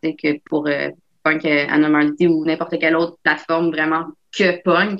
que 0.03 0.39
pour 0.45 0.69
Punk 1.23 1.45
Anomality 1.45 2.27
ou 2.27 2.45
n'importe 2.45 2.79
quelle 2.79 2.95
autre 2.95 3.17
plateforme 3.23 3.71
vraiment 3.71 4.05
que 4.37 4.61
Punk, 4.63 4.99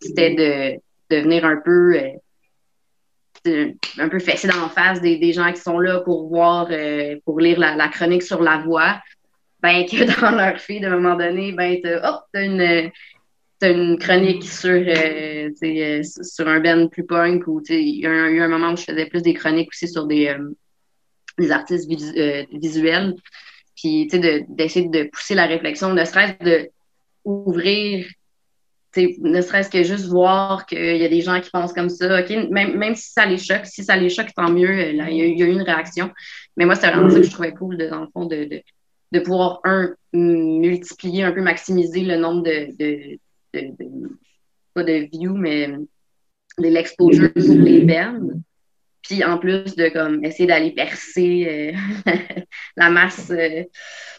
c'était 0.00 0.34
de, 0.34 1.14
de 1.14 1.22
venir 1.22 1.44
un 1.46 1.56
peu 1.64 1.98
un 3.98 4.08
peu 4.08 4.18
fessé 4.18 4.46
dans 4.48 4.60
la 4.60 4.68
face 4.68 5.00
des, 5.00 5.16
des 5.16 5.32
gens 5.32 5.50
qui 5.52 5.60
sont 5.60 5.78
là 5.78 6.00
pour 6.00 6.28
voir, 6.28 6.68
pour 7.24 7.40
lire 7.40 7.58
la, 7.58 7.76
la 7.76 7.88
chronique 7.88 8.22
sur 8.22 8.42
la 8.42 8.58
voix, 8.58 9.00
ben 9.60 9.84
que 9.90 10.20
dans 10.20 10.36
leur 10.36 10.58
feed, 10.60 10.84
à 10.84 10.88
un 10.88 10.96
moment 10.98 11.16
donné, 11.16 11.52
ben 11.52 11.78
t'as, 11.82 12.10
oh, 12.10 12.18
t'as 12.32 12.44
une, 12.44 12.90
une 13.62 13.98
chronique 13.98 14.44
sur, 14.44 14.70
euh, 14.70 15.50
euh, 15.62 16.02
sur 16.02 16.48
un 16.48 16.60
band 16.60 16.88
plus 16.88 17.04
punk 17.04 17.46
ou 17.46 17.60
il 17.68 18.00
y 18.00 18.06
a 18.06 18.28
eu 18.28 18.40
un 18.40 18.48
moment 18.48 18.72
où 18.72 18.76
je 18.76 18.84
faisais 18.84 19.06
plus 19.06 19.22
des 19.22 19.34
chroniques 19.34 19.68
aussi 19.68 19.88
sur 19.88 20.06
des, 20.06 20.28
euh, 20.28 20.50
des 21.38 21.50
artistes 21.50 21.88
visu- 21.88 22.46
visuels. 22.52 23.14
Puis, 23.76 24.08
tu 24.10 24.16
sais, 24.16 24.18
de- 24.18 24.44
d'essayer 24.48 24.88
de 24.88 25.04
pousser 25.04 25.34
la 25.34 25.46
réflexion, 25.46 25.92
ne 25.92 26.04
serait-ce 26.04 26.44
de 26.44 26.70
ouvrir, 27.24 28.06
ne 28.96 29.40
serait-ce 29.40 29.70
que 29.70 29.82
juste 29.82 30.06
voir 30.06 30.66
qu'il 30.66 30.96
y 30.96 31.04
a 31.04 31.08
des 31.08 31.20
gens 31.20 31.40
qui 31.40 31.50
pensent 31.50 31.72
comme 31.72 31.88
ça. 31.88 32.20
OK, 32.20 32.30
même, 32.50 32.76
même 32.76 32.96
si 32.96 33.12
ça 33.12 33.26
les 33.26 33.38
choque, 33.38 33.66
si 33.66 33.84
ça 33.84 33.96
les 33.96 34.08
choque, 34.08 34.32
tant 34.34 34.50
mieux. 34.50 34.88
Il, 34.90 34.96
y 34.96 35.42
a, 35.42 35.46
eu 35.46 35.52
une 35.52 35.62
réaction. 35.62 36.10
Mais 36.56 36.64
moi, 36.64 36.74
c'était 36.74 36.90
vraiment 36.90 37.10
ça 37.10 37.20
que 37.20 37.26
je 37.26 37.30
trouvais 37.30 37.52
cool, 37.52 37.76
dans 37.76 38.00
le 38.00 38.08
fond, 38.12 38.24
de, 38.26 38.62
de 39.12 39.20
pouvoir, 39.20 39.60
un, 39.64 39.94
multiplier, 40.12 41.24
un 41.24 41.32
peu 41.32 41.40
maximiser 41.42 42.02
le 42.02 42.16
nombre 42.16 42.42
de, 42.42 42.76
de, 42.78 43.18
de, 43.54 43.60
de- 43.78 44.18
pas 44.74 44.84
de 44.84 45.08
views, 45.12 45.36
mais 45.36 45.68
de 46.58 46.68
l'exposure 46.68 47.32
pour 47.32 47.42
les 47.42 47.80
bands. 47.82 48.20
Puis 49.02 49.24
en 49.24 49.38
plus 49.38 49.74
de 49.76 49.88
comme 49.88 50.24
essayer 50.24 50.46
d'aller 50.46 50.72
percer 50.72 51.74
euh, 52.06 52.12
la 52.76 52.90
masse, 52.90 53.30
euh, 53.30 53.64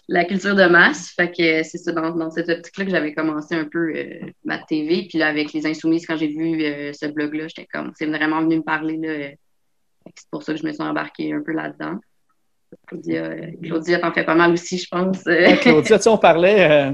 la 0.07 0.25
culture 0.25 0.55
de 0.55 0.65
masse. 0.65 1.11
Fait 1.15 1.29
que 1.29 1.63
c'est 1.63 1.77
ça, 1.77 1.91
dans, 1.91 2.11
dans 2.15 2.31
cette 2.31 2.49
optique-là 2.49 2.85
que 2.85 2.91
j'avais 2.91 3.13
commencé 3.13 3.53
un 3.55 3.65
peu 3.65 3.93
euh, 3.95 4.19
ma 4.45 4.57
TV. 4.57 5.05
Puis 5.07 5.19
là, 5.19 5.27
avec 5.27 5.53
les 5.53 5.67
Insoumises, 5.67 6.07
quand 6.07 6.17
j'ai 6.17 6.27
vu 6.29 6.63
euh, 6.63 6.91
ce 6.93 7.05
blog-là, 7.05 7.47
j'étais 7.49 7.67
comme, 7.71 7.91
c'est 7.95 8.07
vraiment 8.07 8.41
venu 8.41 8.57
me 8.57 8.63
parler. 8.63 8.97
Là, 8.97 9.29
c'est 10.15 10.29
pour 10.31 10.41
ça 10.41 10.53
que 10.53 10.59
je 10.59 10.65
me 10.65 10.71
suis 10.73 10.81
embarquée 10.81 11.33
un 11.33 11.41
peu 11.41 11.51
là-dedans. 11.51 11.99
Claudia, 12.87 13.21
euh, 13.23 13.45
Claudia 13.63 13.99
t'en 13.99 14.11
fais 14.11 14.23
pas 14.23 14.35
mal 14.35 14.51
aussi, 14.53 14.77
je 14.77 14.87
pense. 14.89 15.23
Ouais, 15.25 15.57
Claudia, 15.61 15.97
tu 15.97 16.03
sais, 16.03 16.09
on 16.09 16.17
parlait, 16.17 16.69
euh, 16.69 16.91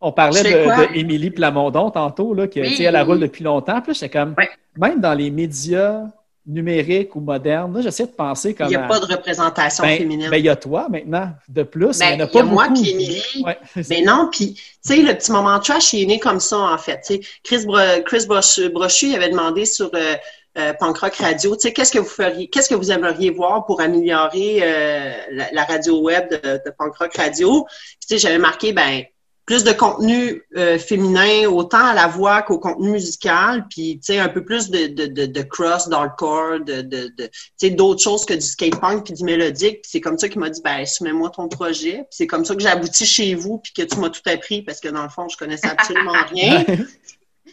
on 0.00 0.12
parlait 0.12 0.42
de, 0.42 0.48
de 0.48 0.96
Émilie 0.98 1.30
Plamondon 1.30 1.90
tantôt, 1.90 2.34
là, 2.34 2.46
que, 2.48 2.60
Oui. 2.60 2.68
tu 2.70 2.76
sais, 2.76 2.82
elle 2.84 3.00
roule 3.02 3.20
depuis 3.20 3.44
longtemps. 3.44 3.80
Puis 3.80 3.94
j'étais 3.94 4.08
comme, 4.10 4.34
Ouais. 4.38 4.48
même 4.76 5.00
dans 5.00 5.14
les 5.14 5.30
médias 5.30 6.02
numériques 6.48 7.16
ou 7.16 7.20
modernes, 7.20 7.74
là, 7.74 7.80
j'essaie 7.80 8.06
de 8.06 8.12
penser 8.12 8.54
comme. 8.54 8.68
Il 8.68 8.70
n'y 8.70 8.76
a 8.76 8.84
à- 8.84 8.88
pas 8.88 9.00
de 9.00 9.06
représentation 9.06 9.82
ben, 9.82 9.98
féminine. 9.98 10.30
ben, 10.30 10.36
il 10.36 10.44
y 10.44 10.48
a 10.48 10.54
toi 10.54 10.86
maintenant, 10.88 11.30
de 11.48 11.62
plus. 11.64 11.98
Ben, 11.98 12.10
il 12.10 12.12
y 12.12 12.22
en 12.22 12.24
a 12.24 12.24
il 12.24 12.28
y 12.28 12.32
pas 12.32 12.40
a 12.40 12.42
moi 12.44 12.68
puis 12.72 12.90
Émilie. 12.90 13.22
Ouais. 13.44 13.58
Ben 13.88 14.04
non, 14.04 14.28
puis, 14.30 14.54
tu 14.54 14.62
sais, 14.80 14.96
le 15.02 15.12
petit 15.14 15.32
moment 15.32 15.58
trash, 15.58 15.92
il 15.92 16.02
est 16.04 16.06
né 16.06 16.18
comme 16.20 16.38
ça, 16.38 16.56
en 16.58 16.78
fait. 16.78 17.00
Chris, 17.42 17.64
Bro- 17.66 18.02
Chris 18.04 18.26
Brochu, 18.28 18.68
Brochu, 18.68 19.06
il 19.06 19.16
avait 19.16 19.30
demandé 19.30 19.64
sur 19.64 19.90
euh, 19.94 20.14
euh, 20.56 20.72
Punk 20.74 20.98
Rock 20.98 21.16
Radio, 21.16 21.54
tu 21.54 21.62
sais, 21.62 21.72
qu'est-ce 21.72 21.92
que 21.92 21.98
vous 21.98 22.04
feriez, 22.04 22.48
qu'est-ce 22.48 22.68
que 22.68 22.74
vous 22.74 22.90
aimeriez 22.90 23.30
voir 23.30 23.66
pour 23.66 23.80
améliorer 23.80 24.60
euh, 24.62 25.12
la, 25.32 25.52
la 25.52 25.64
radio 25.64 26.00
web 26.00 26.30
de, 26.30 26.60
de 26.64 26.70
Punk 26.78 26.96
Rock 26.96 27.14
Radio? 27.16 27.64
Puis, 27.64 27.98
tu 28.00 28.06
sais, 28.08 28.18
j'avais 28.18 28.38
marqué, 28.38 28.72
ben, 28.72 29.04
plus 29.46 29.62
de 29.62 29.70
contenu 29.70 30.42
euh, 30.56 30.76
féminin, 30.76 31.46
autant 31.46 31.84
à 31.86 31.94
la 31.94 32.08
voix 32.08 32.42
qu'au 32.42 32.58
contenu 32.58 32.90
musical, 32.90 33.66
puis, 33.70 34.00
tu 34.00 34.12
sais, 34.12 34.18
un 34.18 34.28
peu 34.28 34.44
plus 34.44 34.70
de, 34.70 34.88
de, 34.88 35.06
de, 35.06 35.26
de 35.26 35.42
cross, 35.42 35.88
d'hardcore, 35.88 36.60
de, 36.60 36.82
de, 36.82 37.12
de 37.16 37.26
tu 37.26 37.30
sais, 37.56 37.70
d'autres 37.70 38.02
choses 38.02 38.26
que 38.26 38.34
du 38.34 38.40
skate 38.40 38.80
punk 38.80 39.04
puis 39.04 39.14
du 39.14 39.22
mélodique. 39.22 39.82
Puis 39.82 39.90
c'est 39.92 40.00
comme 40.00 40.18
ça 40.18 40.28
qu'il 40.28 40.40
m'a 40.40 40.50
dit, 40.50 40.60
ben, 40.64 40.84
soumets-moi 40.84 41.30
ton 41.30 41.48
projet. 41.48 41.98
Puis 41.98 42.06
c'est 42.10 42.26
comme 42.26 42.44
ça 42.44 42.56
que 42.56 42.60
j'ai 42.60 42.68
abouti 42.68 43.06
chez 43.06 43.36
vous 43.36 43.58
puis 43.58 43.72
que 43.72 43.82
tu 43.82 44.00
m'as 44.00 44.10
tout 44.10 44.22
appris 44.26 44.62
parce 44.62 44.80
que 44.80 44.88
dans 44.88 45.04
le 45.04 45.10
fond, 45.10 45.28
je 45.28 45.36
connaissais 45.36 45.68
absolument 45.68 46.12
rien. 46.32 46.64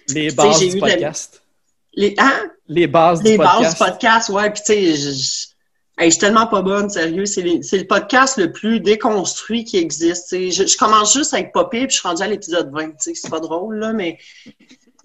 Les 0.10 0.32
bases 0.32 0.60
j'ai 0.60 0.70
du 0.70 0.80
podcast. 0.80 1.43
Les, 1.96 2.16
hein? 2.18 2.50
Les 2.68 2.88
bases 2.88 3.22
Les 3.24 3.32
du 3.34 3.38
bases 3.38 3.50
podcast. 3.56 3.78
du 3.78 3.84
podcast, 3.92 4.30
ouais. 4.30 4.50
Puis, 4.52 4.62
tu 4.66 4.74
sais, 4.74 4.96
je, 4.96 5.12
je, 5.12 5.48
hey, 6.04 6.06
je 6.10 6.10
suis 6.12 6.20
tellement 6.20 6.48
pas 6.48 6.62
bonne, 6.62 6.90
sérieux. 6.90 7.26
C'est 7.26 7.42
les- 7.42 7.60
le 7.60 7.84
podcast 7.88 8.38
le 8.38 8.52
plus 8.52 8.80
déconstruit 8.80 9.64
qui 9.64 9.78
existe. 9.78 10.30
tu 10.30 10.52
sais. 10.52 10.64
Je, 10.64 10.68
je 10.72 10.78
commence 10.78 11.14
juste 11.14 11.34
avec 11.34 11.52
Poppy, 11.52 11.80
puis 11.86 11.90
je 11.90 12.00
suis 12.00 12.08
rendue 12.08 12.24
à 12.24 12.28
l'épisode 12.28 12.72
20. 12.74 12.90
tu 12.92 12.94
sais, 13.00 13.14
C'est 13.16 13.30
pas 13.30 13.40
drôle, 13.40 13.78
là, 13.78 13.94
mais. 13.94 14.18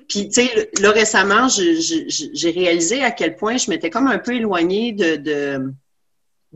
Puis, 0.09 0.31
tu 0.31 0.47
sais, 0.47 0.71
là, 0.81 0.91
récemment, 0.91 1.49
j'ai 1.49 2.51
réalisé 2.51 3.03
à 3.05 3.11
quel 3.11 3.37
point 3.37 3.59
je 3.59 3.69
m'étais 3.69 3.91
comme 3.91 4.07
un 4.07 4.19
peu 4.19 4.35
éloignée 4.35 4.93
de, 4.93 5.17
de, 5.17 5.73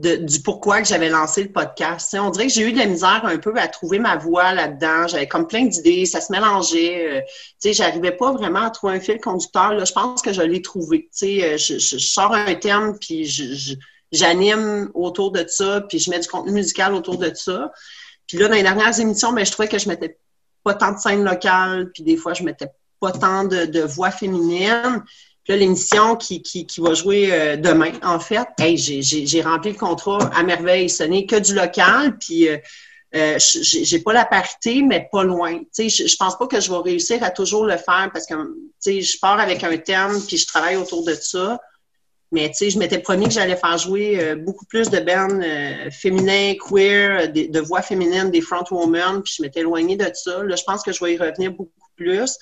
du 0.02 0.40
pourquoi 0.42 0.82
que 0.82 0.88
j'avais 0.88 1.08
lancé 1.08 1.44
le 1.44 1.52
podcast. 1.52 2.16
On 2.18 2.30
dirait 2.30 2.46
que 2.48 2.52
j'ai 2.52 2.68
eu 2.68 2.72
de 2.72 2.78
la 2.78 2.86
misère 2.86 3.22
un 3.24 3.38
peu 3.38 3.52
à 3.56 3.68
trouver 3.68 3.98
ma 3.98 4.16
voix 4.16 4.52
là-dedans. 4.52 5.06
J'avais 5.08 5.28
comme 5.28 5.46
plein 5.46 5.64
d'idées, 5.66 6.06
ça 6.06 6.20
se 6.20 6.32
mélangeait. 6.32 7.18
euh, 7.18 7.20
sais, 7.58 7.72
j'arrivais 7.72 8.12
pas 8.12 8.32
vraiment 8.32 8.62
à 8.62 8.70
trouver 8.70 8.94
un 8.94 9.00
fil 9.00 9.20
conducteur. 9.20 9.74
Là, 9.74 9.84
je 9.84 9.92
pense 9.92 10.22
que 10.22 10.32
je 10.32 10.42
l'ai 10.42 10.60
trouvé. 10.62 11.02
Tu 11.04 11.08
sais, 11.12 11.44
euh, 11.44 11.56
je, 11.56 11.78
je- 11.78 11.98
sors 11.98 12.34
un 12.34 12.54
thème, 12.54 12.98
puis 12.98 13.24
j'anime 14.10 14.90
autour 14.94 15.30
de 15.32 15.44
ça, 15.48 15.80
puis 15.88 15.98
je 15.98 16.10
mets 16.10 16.20
du 16.20 16.28
contenu 16.28 16.52
musical 16.52 16.94
autour 16.94 17.18
de 17.18 17.32
ça. 17.34 17.70
Puis 18.26 18.38
là, 18.38 18.48
dans 18.48 18.54
les 18.54 18.62
dernières 18.62 18.98
émissions, 19.00 19.32
ben, 19.32 19.44
je 19.44 19.52
trouvais 19.52 19.68
que 19.68 19.78
je 19.78 19.88
mettais 19.88 20.16
pas 20.64 20.74
tant 20.74 20.92
de 20.92 20.98
scènes 20.98 21.24
locales, 21.24 21.90
puis 21.92 22.02
des 22.02 22.16
fois, 22.16 22.34
je 22.34 22.42
mettais 22.42 22.68
pas 23.00 23.12
tant 23.12 23.44
de, 23.44 23.64
de 23.66 23.80
voix 23.80 24.10
féminines. 24.10 25.02
Puis 25.44 25.52
là, 25.52 25.58
l'émission 25.58 26.14
qui, 26.16 26.40
qui, 26.40 26.80
va 26.80 26.94
jouer 26.94 27.32
euh, 27.32 27.56
demain, 27.56 27.92
en 28.02 28.20
fait, 28.20 28.46
hey, 28.60 28.76
j'ai- 28.76 29.42
rempli 29.42 29.72
le 29.72 29.78
contrat 29.78 30.30
à 30.34 30.42
merveille. 30.44 30.88
Ce 30.88 31.02
n'est 31.02 31.26
que 31.26 31.36
du 31.36 31.54
local, 31.54 32.16
puis 32.18 32.48
euh, 32.48 32.58
euh, 33.16 33.38
j'ai 33.38 33.98
pas 33.98 34.12
la 34.12 34.24
parité, 34.24 34.82
mais 34.82 35.08
pas 35.10 35.24
loin. 35.24 35.58
Tu 35.58 35.90
sais, 35.90 36.06
je, 36.06 36.16
pense 36.16 36.38
pas 36.38 36.46
que 36.46 36.60
je 36.60 36.70
vais 36.70 36.78
réussir 36.78 37.24
à 37.24 37.30
toujours 37.30 37.64
le 37.64 37.76
faire 37.76 38.10
parce 38.12 38.24
que, 38.24 38.34
tu 38.34 38.70
sais, 38.78 39.00
je 39.00 39.18
pars 39.18 39.40
avec 39.40 39.64
un 39.64 39.76
thème, 39.78 40.20
puis 40.26 40.36
je 40.36 40.46
travaille 40.46 40.76
autour 40.76 41.04
de 41.04 41.14
ça. 41.14 41.58
Mais 42.30 42.48
tu 42.48 42.54
sais, 42.54 42.70
je 42.70 42.78
m'étais 42.78 43.00
promis 43.00 43.26
que 43.26 43.32
j'allais 43.32 43.56
faire 43.56 43.76
jouer 43.76 44.18
euh, 44.22 44.36
beaucoup 44.36 44.64
plus 44.64 44.90
de 44.90 45.00
bands 45.00 45.40
féminins, 45.90 46.54
queer, 46.54 47.32
de 47.32 47.60
voix 47.60 47.82
féminines, 47.82 48.30
des 48.30 48.40
frontwomen, 48.40 49.22
puis 49.22 49.34
je 49.36 49.42
m'étais 49.42 49.60
éloignée 49.60 49.96
de 49.96 50.08
ça. 50.14 50.44
Là, 50.44 50.54
je 50.54 50.62
pense 50.62 50.84
que 50.84 50.92
je 50.92 51.04
vais 51.04 51.14
y 51.14 51.18
revenir 51.18 51.50
beaucoup 51.50 51.90
plus. 51.96 52.38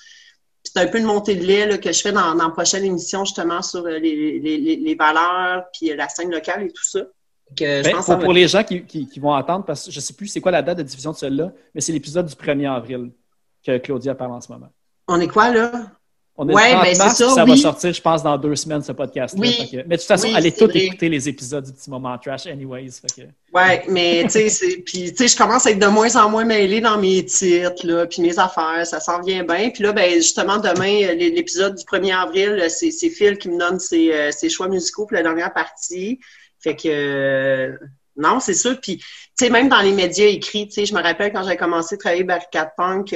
C'est 0.62 0.78
un 0.78 0.86
peu 0.86 0.98
une 0.98 1.04
montée 1.06 1.34
de 1.36 1.44
lait 1.44 1.66
là, 1.66 1.78
que 1.78 1.90
je 1.90 2.00
fais 2.00 2.12
dans, 2.12 2.34
dans 2.34 2.44
la 2.44 2.50
prochaine 2.50 2.84
émission, 2.84 3.24
justement, 3.24 3.62
sur 3.62 3.80
euh, 3.86 3.98
les, 3.98 4.38
les, 4.40 4.58
les, 4.58 4.76
les 4.76 4.94
valeurs, 4.94 5.64
puis 5.72 5.90
euh, 5.90 5.96
la 5.96 6.08
scène 6.08 6.30
locale 6.30 6.64
et 6.64 6.72
tout 6.72 6.84
ça. 6.84 7.00
Que 7.56 7.82
Ben, 7.82 7.92
que 7.96 8.22
pour, 8.24 8.32
les 8.32 8.46
gens 8.46 8.62
qui, 8.62 8.84
qui- 8.84 9.08
qui 9.08 9.18
vont 9.18 9.34
attendre, 9.34 9.64
parce 9.64 9.86
que 9.86 9.90
je 9.90 9.96
ne 9.96 10.00
sais 10.02 10.12
plus 10.14 10.28
c'est 10.28 10.40
quoi 10.40 10.52
la 10.52 10.62
date 10.62 10.78
de 10.78 10.82
diffusion 10.84 11.10
de 11.12 11.16
celui-là, 11.16 11.52
mais 11.74 11.80
c'est 11.80 11.92
l'épisode 11.92 12.26
du 12.26 12.34
1er 12.34 12.70
avril 12.70 13.10
que 13.66 13.78
Claudia 13.78 14.14
parle 14.14 14.32
en 14.32 14.40
ce 14.40 14.52
moment. 14.52 14.68
On 15.08 15.18
est 15.20 15.26
quoi, 15.28 15.50
là? 15.50 15.72
On 16.42 16.48
est 16.48 16.54
Ouais, 16.54 16.70
le 16.70 16.96
30 16.96 16.98
ben, 16.98 17.10
ça, 17.14 17.44
oui. 17.44 17.50
va 17.50 17.56
sortir, 17.58 17.92
je 17.92 18.00
pense, 18.00 18.22
dans 18.22 18.38
deux 18.38 18.56
semaines, 18.56 18.82
ce 18.82 18.92
podcast-là. 18.92 19.38
Oui. 19.42 19.68
Que- 19.70 19.76
mais 19.76 19.82
de 19.82 19.96
toute 19.96 20.02
façon, 20.06 20.28
Oui, 20.28 20.34
allez 20.34 20.48
vrai. 20.50 20.78
écouter 20.86 21.08
les 21.10 21.28
épisodes 21.28 21.64
du 21.66 21.72
petit 21.72 21.90
moment 21.90 22.16
trash 22.16 22.46
anyways. 22.46 22.88
Fait 22.90 23.22
que- 23.22 23.28
Ouais, 23.52 23.84
mais 23.88 24.22
tu 24.30 24.48
sais, 24.48 24.76
puis 24.86 25.12
je 25.18 25.36
commence 25.36 25.66
à 25.66 25.72
être 25.72 25.78
de 25.78 25.86
moins 25.86 26.16
en 26.16 26.30
moins 26.30 26.46
mêlée 26.46 26.80
dans 26.80 26.96
mes 26.96 27.22
titres, 27.26 27.86
là, 27.86 28.06
puis 28.06 28.22
mes 28.22 28.38
affaires, 28.38 28.86
ça 28.86 29.00
s'en 29.00 29.20
vient 29.20 29.44
bien. 29.44 29.68
Puis 29.68 29.82
là, 29.82 29.92
ben 29.92 30.14
justement, 30.14 30.56
demain, 30.56 31.02
euh, 31.10 31.14
l'é- 31.14 31.30
l'épisode 31.30 31.74
du 31.74 31.84
1er 31.84 32.12
avril, 32.14 32.58
euh, 32.58 32.68
c'est 32.70 32.90
Phil 33.10 33.36
qui 33.36 33.50
me 33.50 33.58
donne 33.58 33.78
ses, 33.78 34.10
euh, 34.10 34.30
ses 34.30 34.48
choix 34.48 34.68
musicaux 34.68 35.04
pour 35.04 35.16
la 35.16 35.22
dernière 35.22 35.52
partie. 35.52 36.20
Fait 36.58 36.74
que 36.74 36.88
euh, 36.88 37.76
non, 38.16 38.40
c'est 38.40 38.54
sûr. 38.54 38.80
Puis 38.80 38.96
tu 38.98 39.04
sais, 39.46 39.50
même 39.50 39.68
dans 39.68 39.80
les 39.80 39.92
médias 39.92 40.26
écrits, 40.26 40.68
tu 40.68 40.74
sais, 40.74 40.86
je 40.86 40.94
me 40.94 41.02
rappelle 41.02 41.32
quand 41.32 41.46
j'ai 41.46 41.56
commencé 41.56 41.96
à 41.96 41.98
travailler 41.98 42.24
Barricade 42.24 42.70
Punk, 42.76 43.14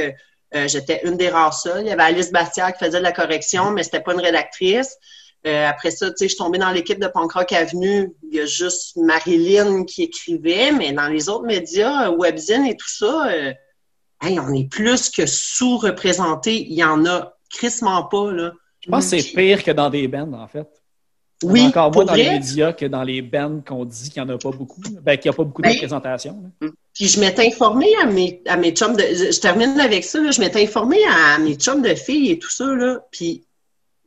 euh, 0.55 0.69
j'étais 0.69 1.01
une 1.05 1.17
des 1.17 1.29
rares 1.29 1.55
seules. 1.55 1.83
Il 1.83 1.89
y 1.89 1.91
avait 1.91 2.03
Alice 2.03 2.31
Bastière 2.33 2.73
qui 2.73 2.85
faisait 2.85 2.99
de 2.99 3.03
la 3.03 3.13
correction, 3.13 3.71
mais 3.71 3.83
c'était 3.83 4.01
pas 4.01 4.13
une 4.15 4.21
rédactrice. 4.21 4.97
Euh, 5.47 5.69
après 5.69 5.91
ça, 5.91 6.09
tu 6.09 6.15
sais, 6.17 6.25
je 6.25 6.29
suis 6.31 6.39
tombée 6.39 6.59
dans 6.59 6.71
l'équipe 6.71 6.99
de 6.99 7.07
Punk 7.07 7.33
Rock 7.33 7.53
Avenue. 7.53 8.13
Il 8.23 8.35
y 8.35 8.41
a 8.41 8.47
juste 8.47 8.97
Marilyn 8.97 9.85
qui 9.85 10.05
écrivait, 10.05 10.73
mais 10.73 10.93
dans 10.93 11.09
les 11.09 11.29
autres 11.29 11.45
médias, 11.45 12.09
euh, 12.09 12.17
Webzine 12.17 12.65
et 12.65 12.77
tout 12.77 12.89
ça, 12.89 13.29
euh, 13.29 13.53
hey, 14.23 14.41
on 14.41 14.55
est 14.55 14.71
plus 14.71 15.11
que 15.11 15.27
sous-représenté. 15.27 16.63
Il 16.63 16.73
y 16.73 16.85
en 16.85 17.05
a 17.05 17.35
crissement 17.51 18.05
pas, 18.05 18.33
là. 18.33 18.53
Je 18.81 18.91
pense 18.91 19.11
que 19.11 19.19
c'est 19.21 19.33
pire 19.35 19.63
que 19.63 19.71
dans 19.71 19.91
des 19.91 20.09
bands, 20.09 20.33
en 20.33 20.49
fait. 20.49 20.67
Oui, 21.43 21.67
encore 21.67 21.93
moins 21.93 22.05
dans 22.07 22.15
les 22.15 22.31
médias 22.31 22.73
que 22.73 22.87
dans 22.87 23.03
les 23.03 23.21
bands 23.21 23.61
qu'on 23.67 23.85
dit 23.85 24.09
qu'il 24.11 24.23
n'y 24.23 24.31
en 24.31 24.35
a 24.35 24.39
pas 24.39 24.51
beaucoup. 24.51 24.81
Ben, 25.03 25.19
qu'il 25.19 25.31
n'y 25.31 25.35
a 25.35 25.37
pas 25.37 25.45
beaucoup 25.45 25.61
de 25.61 25.67
Ben, 25.67 25.75
représentation. 25.75 26.43
là. 26.61 26.69
Puis 26.95 27.09
je 27.09 27.19
m'étais 27.21 27.47
informée 27.47 27.93
à 28.01 28.07
mes, 28.07 28.41
à 28.47 28.57
mes 28.57 28.71
chums 28.71 28.97
de. 28.97 29.03
Je, 29.03 29.41
termine 29.41 29.79
avec 29.81 30.05
ça, 30.05 30.21
là, 30.21 30.31
je 30.31 30.41
m'étais 30.41 30.63
informée 30.63 31.05
à 31.11 31.39
mes 31.39 31.57
chums 31.57 31.83
de 31.83 31.95
filles 31.95 32.31
et 32.33 32.39
tout 32.39 32.51
ça, 32.51 32.67
là. 32.67 33.01
Puis 33.11 33.43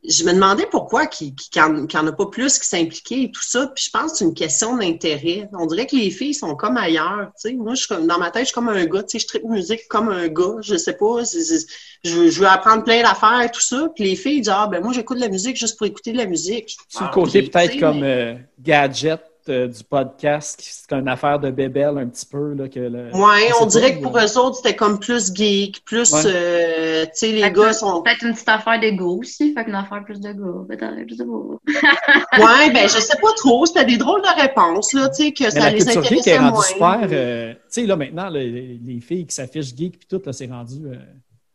je 0.08 0.24
me 0.24 0.32
demandais 0.32 0.64
pourquoi 0.70 1.06
qu'il 1.06 1.34
n'y 1.56 1.60
en, 1.60 1.84
en 1.84 2.06
a 2.06 2.12
pas 2.12 2.26
plus 2.26 2.58
qui 2.58 2.66
s'impliquaient 2.66 3.22
et 3.24 3.30
tout 3.30 3.42
ça. 3.42 3.66
Puis 3.74 3.84
je 3.86 3.90
pense 3.90 4.12
que 4.12 4.18
c'est 4.18 4.24
une 4.24 4.32
question 4.32 4.76
d'intérêt. 4.76 5.50
On 5.52 5.66
dirait 5.66 5.86
que 5.86 5.96
les 5.96 6.10
filles 6.10 6.32
sont 6.32 6.54
comme 6.54 6.76
ailleurs. 6.78 7.30
Tu 7.38 7.50
sais. 7.50 7.54
Moi, 7.54 7.74
je 7.74 7.92
dans 8.06 8.18
ma 8.18 8.30
tête, 8.30 8.42
je 8.42 8.46
suis 8.46 8.54
comme 8.54 8.68
un 8.68 8.84
gars. 8.86 9.02
Tu 9.02 9.18
sais, 9.18 9.18
je 9.18 9.26
tripe 9.26 9.44
musique 9.44 9.86
comme 9.88 10.08
un 10.08 10.28
gars. 10.28 10.54
Je 10.62 10.76
sais 10.76 10.94
pas. 10.96 11.24
c'est- 11.26 11.42
c'est- 11.42 11.66
je, 12.04 12.14
veux- 12.14 12.30
je 12.30 12.40
veux 12.40 12.46
apprendre 12.46 12.84
plein 12.84 13.02
d'affaires 13.02 13.42
et 13.42 13.50
tout 13.50 13.60
ça. 13.60 13.88
Puis 13.94 14.04
les 14.04 14.16
filles 14.16 14.40
disent, 14.40 14.52
ah, 14.54 14.66
ben 14.70 14.82
moi, 14.82 14.92
j'écoute 14.94 15.16
de 15.18 15.22
la 15.22 15.28
musique 15.28 15.56
juste 15.56 15.76
pour 15.76 15.86
écouter 15.86 16.12
de 16.12 16.18
la 16.18 16.26
musique. 16.26 16.76
Sur 16.88 17.02
le 17.02 17.10
côté 17.10 17.42
peut-être 17.42 17.78
comme 17.80 18.02
euh, 18.04 18.34
gadget 18.60 19.20
du 19.50 19.84
podcast, 19.84 20.60
c'est 20.62 20.92
une 20.96 21.08
affaire 21.08 21.38
de 21.38 21.50
bébelle 21.50 21.98
un 21.98 22.06
petit 22.06 22.26
peu. 22.26 22.54
Là, 22.54 22.68
que 22.68 22.80
le, 22.80 23.10
Ouais, 23.14 23.50
on 23.60 23.66
dirait 23.66 23.96
que 23.98 24.02
pour 24.02 24.16
eux 24.18 24.38
autres, 24.38 24.56
c'était 24.56 24.76
comme 24.76 24.98
plus 24.98 25.32
geek, 25.34 25.84
plus, 25.84 26.12
Ouais. 26.12 26.22
euh, 26.26 27.04
tu 27.04 27.10
sais, 27.14 27.32
les 27.32 27.42
Fait 27.42 27.52
gars 27.52 27.72
sont... 27.72 28.02
Peut-être 28.02 28.24
une 28.24 28.32
petite 28.34 28.48
affaire 28.48 28.80
de 28.80 28.90
go 28.96 29.18
aussi, 29.20 29.52
fait 29.54 29.64
qu'une 29.64 29.74
affaire 29.74 30.04
plus 30.04 30.20
de 30.20 30.32
go, 30.32 30.64
peut-être, 30.68 30.94
je 31.08 31.14
sais 31.14 31.24
pas. 31.24 32.38
Ouais, 32.38 32.70
ben 32.72 32.88
je 32.88 32.98
sais 33.00 33.16
pas 33.20 33.32
trop. 33.36 33.66
C'était 33.66 33.84
des 33.84 33.96
drôles 33.96 34.22
de 34.22 34.40
réponses, 34.40 34.92
là, 34.92 35.08
tu 35.08 35.24
sais, 35.24 35.32
que 35.32 35.44
Mais 35.44 35.50
ça 35.50 35.60
la 35.60 35.70
les 35.70 35.78
culture 35.78 36.02
geek 36.04 36.26
est 36.26 36.36
intéressait 36.36 36.50
moins. 36.50 36.62
super. 36.62 37.08
euh, 37.12 37.52
tu 37.54 37.58
sais, 37.68 37.86
là, 37.86 37.96
maintenant, 37.96 38.24
là, 38.28 38.40
les, 38.40 38.78
les 38.84 39.00
filles 39.00 39.26
qui 39.26 39.34
s'affichent 39.34 39.74
geek 39.76 39.98
puis 39.98 40.08
tout, 40.08 40.20
là, 40.24 40.32
c'est 40.32 40.46
rendu 40.46 40.76
euh, 40.86 40.96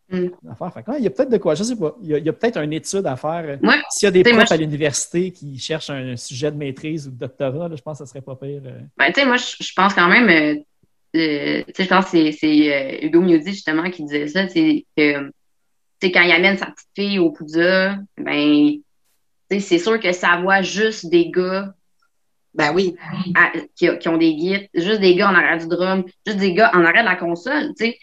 Mm. 0.09 0.27
Fait 0.73 0.83
que, 0.83 0.91
ouais, 0.91 0.97
il 0.99 1.03
y 1.03 1.07
a 1.07 1.09
peut-être 1.09 1.29
de 1.31 1.37
quoi, 1.37 1.55
je 1.55 1.63
sais 1.63 1.75
pas. 1.75 1.95
Il 2.01 2.09
y 2.09 2.29
a, 2.29 2.33
peut-être 2.33 2.57
une 2.57 2.73
étude 2.73 3.05
à 3.07 3.15
faire. 3.15 3.43
euh, 3.45 3.57
Ouais. 3.67 3.81
S'il 3.89 4.05
y 4.05 4.09
a 4.09 4.11
des 4.11 4.23
profs 4.23 4.35
moi, 4.35 4.43
à 4.49 4.57
l'université 4.57 5.31
qui 5.31 5.57
cherchent 5.57 5.89
un 5.89 6.15
sujet 6.17 6.51
de 6.51 6.57
maîtrise 6.57 7.07
ou 7.07 7.11
de 7.11 7.17
doctorat, 7.17 7.69
là, 7.69 7.75
je 7.75 7.81
pense 7.81 7.99
que 7.99 8.05
ça 8.05 8.09
serait 8.09 8.21
pas 8.21 8.35
pire. 8.35 8.61
euh. 8.65 8.79
Ben, 8.97 9.07
tu 9.13 9.21
sais, 9.21 9.25
moi, 9.25 9.37
je, 9.37 9.55
je 9.63 9.73
pense 9.73 9.93
quand 9.93 10.07
même, 10.09 10.29
euh, 10.29 10.59
euh, 11.15 11.63
tu 11.67 11.73
sais, 11.73 11.83
je 11.85 11.89
pense 11.89 12.05
que 12.05 12.11
c'est, 12.11 12.31
c'est 12.33 12.73
euh, 13.01 13.05
Hugo 13.07 13.21
Miodi, 13.21 13.51
justement, 13.51 13.89
qui 13.89 14.03
disait 14.03 14.27
ça, 14.27 14.47
c'est 14.49 14.85
que, 14.97 15.31
quand 16.01 16.21
il 16.21 16.31
amène 16.33 16.57
sa 16.57 16.65
petite 16.65 16.89
fille 16.95 17.19
au 17.19 17.31
Poudja, 17.31 17.95
ben, 18.17 18.71
tu 18.73 18.81
sais, 19.51 19.59
c'est 19.61 19.79
sûr 19.79 19.99
que 19.99 20.11
ça 20.11 20.37
voit 20.41 20.61
juste 20.61 21.09
des 21.09 21.31
gars 21.31 21.73
Ben 22.53 22.73
oui. 22.75 22.95
à- 23.35 23.51
qui, 23.75 23.87
qui 23.97 24.09
ont 24.09 24.17
des 24.17 24.35
guides, 24.35 24.67
juste 24.73 24.99
des 24.99 25.15
gars 25.15 25.29
en 25.29 25.35
arrière 25.35 25.57
du 25.57 25.67
drum, 25.67 26.03
juste 26.27 26.39
des 26.39 26.53
gars 26.53 26.71
en 26.73 26.83
arrière 26.83 27.03
de 27.03 27.09
la 27.09 27.15
console, 27.15 27.69
tu 27.77 27.85
sais. 27.85 27.97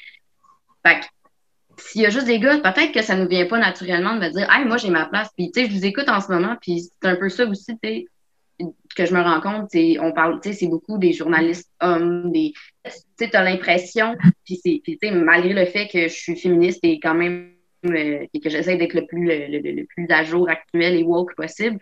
Fait 0.85 1.01
que, 1.01 1.05
s'il 1.81 2.02
y 2.02 2.07
a 2.07 2.11
juste 2.11 2.27
des 2.27 2.39
gars, 2.39 2.59
peut-être 2.59 2.93
que 2.93 3.02
ça 3.02 3.16
nous 3.16 3.28
vient 3.28 3.47
pas 3.47 3.59
naturellement 3.59 4.15
de 4.15 4.20
me 4.20 4.31
dire, 4.31 4.48
hey, 4.51 4.65
moi, 4.65 4.77
j'ai 4.77 4.90
ma 4.90 5.07
place. 5.07 5.31
Puis, 5.36 5.51
tu 5.51 5.61
sais, 5.61 5.69
je 5.69 5.74
vous 5.74 5.85
écoute 5.85 6.09
en 6.09 6.20
ce 6.20 6.31
moment, 6.32 6.57
puis 6.61 6.82
c'est 6.82 7.09
un 7.09 7.16
peu 7.16 7.28
ça 7.28 7.47
aussi, 7.47 7.73
tu 7.82 7.89
sais, 7.89 8.07
que 8.94 9.07
je 9.07 9.15
me 9.15 9.20
rends 9.23 9.40
compte, 9.40 9.70
on 10.01 10.12
parle, 10.12 10.40
tu 10.40 10.51
sais, 10.51 10.55
c'est 10.55 10.69
beaucoup 10.69 10.98
des 10.98 11.12
journalistes 11.12 11.70
hommes, 11.81 12.31
des, 12.31 12.52
tu 12.85 12.90
sais, 13.19 13.31
l'impression, 13.32 14.16
puis 14.44 14.61
c'est, 14.62 14.82
tu 14.85 14.98
sais, 15.02 15.11
malgré 15.11 15.52
le 15.52 15.65
fait 15.65 15.89
que 15.89 16.02
je 16.09 16.15
suis 16.15 16.36
féministe 16.36 16.81
et 16.82 17.01
quand 17.01 17.15
même, 17.15 17.52
euh, 17.86 18.27
et 18.35 18.40
que 18.40 18.51
j'essaie 18.51 18.77
d'être 18.77 18.94
le 18.94 19.07
plus, 19.07 19.24
le, 19.24 19.59
le- 19.59 19.86
plus 19.86 20.07
à 20.11 20.24
jour, 20.24 20.48
actuel 20.51 20.97
et 20.97 21.02
woke 21.02 21.35
possible, 21.35 21.78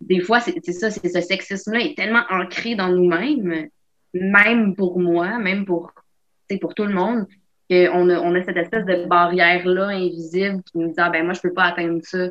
des 0.00 0.20
fois, 0.20 0.40
c'est 0.40 0.72
ça, 0.72 0.90
c'est 0.90 1.08
ce 1.08 1.20
sexisme-là 1.20 1.80
est 1.80 1.96
tellement 1.96 2.22
ancré 2.30 2.74
dans 2.74 2.88
nous-mêmes, 2.88 3.68
même 4.14 4.74
pour 4.76 4.98
moi, 4.98 5.38
même 5.38 5.64
pour, 5.64 5.92
pour 6.60 6.74
tout 6.74 6.84
le 6.84 6.94
monde, 6.94 7.26
qu'on 7.70 8.10
a, 8.10 8.20
on 8.20 8.34
a 8.34 8.42
cette 8.42 8.56
espèce 8.56 8.84
de 8.84 9.06
barrière-là 9.06 9.88
invisible 9.88 10.62
qui 10.64 10.78
nous 10.78 10.88
dit, 10.88 10.94
ah 10.96 11.10
ben 11.10 11.24
moi, 11.24 11.34
je 11.34 11.40
peux 11.40 11.52
pas 11.52 11.64
atteindre 11.64 12.00
ça. 12.02 12.28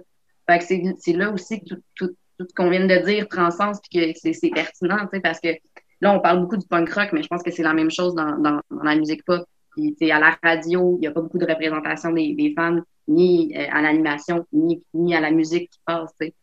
Fait 0.49 0.59
que 0.59 0.65
c'est 0.65 0.83
c'est 0.99 1.13
là 1.13 1.31
aussi 1.31 1.61
que 1.61 1.65
tout, 1.69 1.81
tout, 1.95 2.15
tout 2.37 2.45
ce 2.49 2.53
qu'on 2.53 2.69
vient 2.69 2.85
de 2.85 3.05
dire 3.05 3.27
transcende 3.27 3.75
puis 3.89 4.13
que 4.13 4.19
c'est 4.19 4.33
c'est 4.33 4.49
pertinent, 4.49 4.99
tu 5.01 5.09
sais, 5.13 5.19
parce 5.21 5.39
que 5.39 5.49
là, 6.01 6.13
on 6.13 6.19
parle 6.19 6.41
beaucoup 6.41 6.57
du 6.57 6.67
punk 6.67 6.89
rock, 6.91 7.09
mais 7.13 7.23
je 7.23 7.27
pense 7.27 7.43
que 7.43 7.51
c'est 7.51 7.63
la 7.63 7.73
même 7.73 7.91
chose 7.91 8.15
dans, 8.15 8.37
dans, 8.37 8.59
dans 8.69 8.83
la 8.83 8.95
musique 8.95 9.23
pop. 9.23 9.45
Puis, 9.75 9.95
tu 9.95 10.07
sais, 10.07 10.11
à 10.11 10.19
la 10.19 10.37
radio, 10.43 10.97
il 10.97 11.01
n'y 11.01 11.07
a 11.07 11.11
pas 11.11 11.21
beaucoup 11.21 11.37
de 11.37 11.45
représentation 11.45 12.11
des, 12.11 12.33
des 12.33 12.53
femmes, 12.53 12.83
ni 13.07 13.53
euh, 13.55 13.65
à 13.71 13.81
l'animation, 13.81 14.45
ni, 14.51 14.83
ni 14.93 15.15
à 15.15 15.21
la 15.21 15.31
musique 15.31 15.69
qui 15.69 15.79
passe, 15.85 16.11
tu 16.19 16.27
sais. 16.27 16.33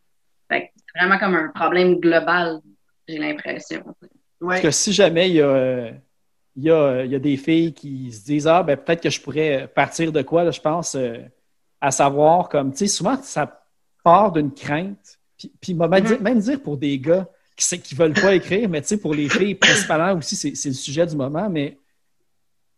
Fait 0.49 0.61
que 0.61 0.67
c'est 0.75 0.99
vraiment 0.99 1.19
comme 1.19 1.35
un 1.35 1.49
problème 1.49 1.99
global, 1.99 2.61
j'ai 3.07 3.17
l'impression. 3.17 3.83
Ouais. 4.39 4.55
Parce 4.55 4.61
que 4.61 4.71
si 4.71 4.93
jamais 4.93 5.29
il 5.29 5.35
y 5.35 5.41
a, 5.41 5.47
euh, 5.47 5.91
il 6.57 6.63
y 6.63 6.71
a, 6.71 7.05
il 7.05 7.11
y 7.11 7.15
a 7.15 7.19
des 7.19 7.37
filles 7.37 7.73
qui 7.73 8.11
se 8.11 8.25
disent 8.25 8.47
Ah, 8.47 8.63
ben 8.63 8.75
peut-être 8.75 9.01
que 9.03 9.09
je 9.09 9.21
pourrais 9.21 9.67
partir 9.73 10.11
de 10.11 10.21
quoi, 10.23 10.43
là, 10.43 10.51
je 10.51 10.59
pense, 10.59 10.95
euh, 10.95 11.19
à 11.79 11.91
savoir, 11.91 12.49
comme, 12.49 12.71
tu 12.71 12.79
sais, 12.79 12.87
souvent, 12.87 13.15
ça 13.21 13.61
part 14.03 14.31
d'une 14.31 14.51
crainte. 14.53 15.19
Puis, 15.37 15.51
puis 15.61 15.73
même, 15.75 15.89
Mhm. 15.91 16.01
dire, 16.01 16.21
même 16.21 16.39
dire 16.39 16.61
pour 16.61 16.77
des 16.77 16.97
gars 16.99 17.27
qui 17.55 17.75
ne 17.93 17.97
veulent 17.97 18.13
pas 18.13 18.33
écrire, 18.35 18.67
mais 18.69 18.81
tu 18.81 18.87
sais, 18.89 18.97
pour 18.97 19.13
les 19.13 19.29
filles, 19.29 19.55
principalement 19.55 20.17
aussi, 20.17 20.35
c'est 20.35 20.69
le 20.69 20.73
sujet 20.75 21.05
du 21.05 21.15
moment, 21.15 21.49
mais 21.49 21.71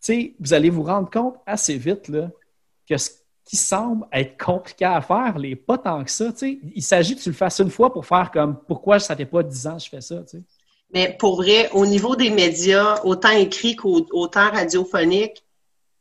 tu 0.01 0.13
sais, 0.13 0.35
vous 0.39 0.53
allez 0.53 0.69
vous 0.69 0.83
rendre 0.83 1.09
compte 1.09 1.35
assez 1.45 1.77
vite 1.77 2.07
là, 2.09 2.29
que 2.87 2.97
ce 2.97 3.09
qui 3.45 3.57
semblent 3.57 4.05
être 4.11 4.37
compliqués 4.43 4.85
à 4.85 5.01
faire, 5.01 5.37
les 5.37 5.55
pas 5.55 5.77
tant 5.77 6.03
que 6.03 6.11
ça. 6.11 6.31
tu 6.31 6.37
sais. 6.39 6.59
Il 6.75 6.83
s'agit 6.83 7.15
que 7.15 7.21
tu 7.21 7.29
le 7.29 7.35
fasses 7.35 7.59
une 7.59 7.69
fois 7.69 7.91
pour 7.91 8.05
faire 8.05 8.29
comme 8.31 8.57
pourquoi 8.67 8.99
ça 8.99 9.15
fait 9.15 9.25
pas 9.25 9.41
10 9.43 9.67
ans 9.67 9.77
que 9.77 9.83
je 9.83 9.89
fais 9.89 10.01
ça. 10.01 10.17
tu 10.23 10.37
sais. 10.37 10.43
Mais 10.91 11.15
pour 11.19 11.35
vrai, 11.35 11.69
au 11.73 11.85
niveau 11.85 12.15
des 12.15 12.29
médias, 12.29 13.01
autant 13.03 13.29
écrit 13.29 13.75
qu'autant 13.75 14.51
radiophonique, 14.51 15.43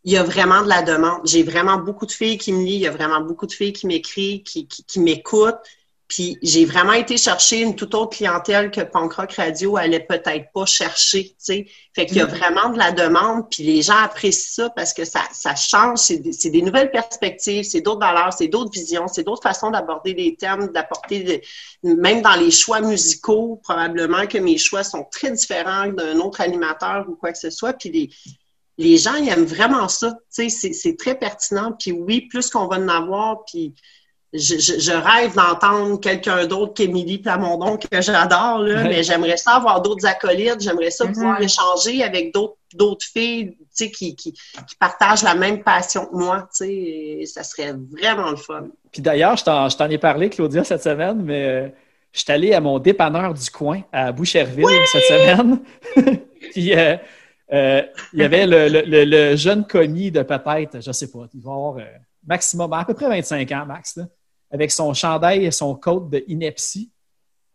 il 0.04 0.12
y 0.12 0.16
a 0.16 0.22
vraiment 0.22 0.62
de 0.62 0.68
la 0.68 0.82
demande. 0.82 1.20
J'ai 1.24 1.42
vraiment 1.42 1.76
beaucoup 1.76 2.06
de 2.06 2.12
filles 2.12 2.38
qui 2.38 2.52
me 2.52 2.64
lisent, 2.64 2.76
il 2.76 2.82
y 2.82 2.86
a 2.86 2.90
vraiment 2.90 3.20
beaucoup 3.20 3.46
de 3.46 3.52
filles 3.52 3.72
qui 3.72 3.86
m'écrivent, 3.86 4.42
qui 4.42 5.00
m'écoutent. 5.00 5.60
Puis 6.08 6.38
j'ai 6.42 6.64
vraiment 6.64 6.94
été 6.94 7.18
chercher 7.18 7.60
une 7.60 7.76
toute 7.76 7.94
autre 7.94 8.16
clientèle 8.16 8.70
que 8.70 8.80
Punk 8.80 9.12
Rock 9.12 9.32
Radio 9.34 9.76
allait 9.76 10.00
peut-être 10.00 10.50
pas 10.54 10.64
chercher, 10.64 11.24
tu 11.24 11.34
sais. 11.38 11.66
Fait 11.94 12.06
qu'il 12.06 12.16
y 12.16 12.20
a 12.22 12.26
vraiment 12.26 12.70
de 12.70 12.78
la 12.78 12.92
demande, 12.92 13.50
puis 13.50 13.62
les 13.62 13.82
gens 13.82 13.98
apprécient 13.98 14.64
ça 14.64 14.70
parce 14.70 14.94
que 14.94 15.04
ça, 15.04 15.20
ça 15.32 15.54
change, 15.54 15.98
c'est 15.98 16.50
des, 16.50 16.62
nouvelles 16.62 16.90
perspectives, 16.90 17.64
c'est 17.64 17.82
d'autres 17.82 18.00
valeurs, 18.00 18.32
c'est 18.32 18.48
d'autres 18.48 18.70
visions, 18.72 19.06
c'est 19.06 19.22
d'autres 19.22 19.42
façons 19.42 19.70
d'aborder 19.70 20.14
les 20.14 20.34
thèmes, 20.34 20.68
d'apporter, 20.68 21.42
même 21.82 22.22
dans 22.22 22.36
les 22.36 22.50
choix 22.50 22.80
musicaux, 22.80 23.60
probablement 23.62 24.26
que 24.26 24.38
mes 24.38 24.56
choix 24.56 24.84
sont 24.84 25.04
très 25.10 25.30
différents 25.32 25.88
d'un 25.88 26.18
autre 26.20 26.40
animateur 26.40 27.04
ou 27.08 27.16
quoi 27.16 27.32
que 27.32 27.38
ce 27.38 27.50
soit, 27.50 27.74
puis 27.74 27.90
les, 27.90 28.10
les 28.78 28.96
gens, 28.96 29.16
ils 29.16 29.28
aiment 29.28 29.44
vraiment 29.44 29.88
ça, 29.88 30.12
tu 30.12 30.18
sais, 30.30 30.48
c'est, 30.48 30.72
c'est 30.72 30.96
très 30.96 31.16
pertinent, 31.16 31.72
puis 31.78 31.92
oui, 31.92 32.22
plus 32.22 32.48
qu'on 32.48 32.66
va 32.66 32.76
en 32.76 32.88
avoir, 32.88 33.44
puis 33.44 33.74
je, 34.32 34.58
je- 34.58 34.78
je 34.78 34.92
rêve 34.92 35.34
d'entendre 35.34 35.98
quelqu'un 36.00 36.46
d'autre 36.46 36.74
qu'Émilie 36.74 37.18
Plamondon 37.18 37.78
que 37.78 38.00
j'adore, 38.02 38.58
là, 38.58 38.82
Ouais. 38.82 38.88
mais 38.88 39.02
j'aimerais 39.02 39.36
ça 39.38 39.52
avoir 39.52 39.80
d'autres 39.80 40.06
acolytes, 40.06 40.60
j'aimerais 40.60 40.90
ça 40.90 41.06
Mhm. 41.06 41.12
pouvoir 41.12 41.40
échanger 41.40 42.02
avec 42.02 42.32
d'autres 42.34 42.54
d'autres 42.74 43.06
filles 43.06 43.56
tu 43.58 43.64
sais, 43.70 43.90
qui, 43.90 44.14
qui, 44.14 44.32
qui 44.34 44.76
partagent 44.78 45.22
la 45.22 45.34
même 45.34 45.62
passion 45.62 46.04
que 46.04 46.14
moi. 46.14 46.42
tu 46.54 46.64
sais, 46.66 46.70
et 46.74 47.24
ça 47.26 47.42
serait 47.42 47.72
vraiment 47.72 48.30
le 48.30 48.36
fun. 48.36 48.66
Puis 48.92 49.00
d'ailleurs, 49.00 49.38
je 49.38 49.44
t'en, 49.44 49.68
je 49.70 49.76
t'en 49.78 49.88
ai 49.88 49.96
parlé, 49.96 50.28
Claudia, 50.28 50.64
cette 50.64 50.82
semaine, 50.82 51.22
mais 51.22 51.44
euh, 51.46 51.68
je 52.12 52.20
suis 52.20 52.30
allé 52.32 52.52
à 52.52 52.60
mon 52.60 52.78
dépanneur 52.78 53.32
du 53.32 53.48
coin 53.50 53.80
à 53.90 54.12
Boucherville 54.12 54.66
cette 54.92 55.04
semaine. 55.04 55.60
Puis 56.52 56.74
euh, 56.74 56.96
euh, 57.54 57.82
il 58.12 58.18
y 58.20 58.22
avait 58.24 58.46
le, 58.46 58.68
le- 58.68 58.82
le- 58.82 59.04
le 59.04 59.36
jeune 59.36 59.66
commis 59.66 60.10
de 60.10 60.22
peut-être, 60.22 60.82
je 60.82 60.92
sais 60.92 61.10
pas, 61.10 61.20
il 61.32 61.40
va 61.40 61.52
avoir 61.52 61.76
euh, 61.78 61.84
maximum, 62.26 62.70
à 62.74 62.84
peu 62.84 62.92
près 62.92 63.08
25 63.08 63.50
ans, 63.52 63.64
max, 63.66 63.96
là, 63.96 64.04
avec 64.50 64.70
son 64.70 64.92
chandail 64.94 65.44
et 65.44 65.50
son 65.50 65.74
coat 65.74 66.08
de. 66.10 66.18
Puis 66.20 66.90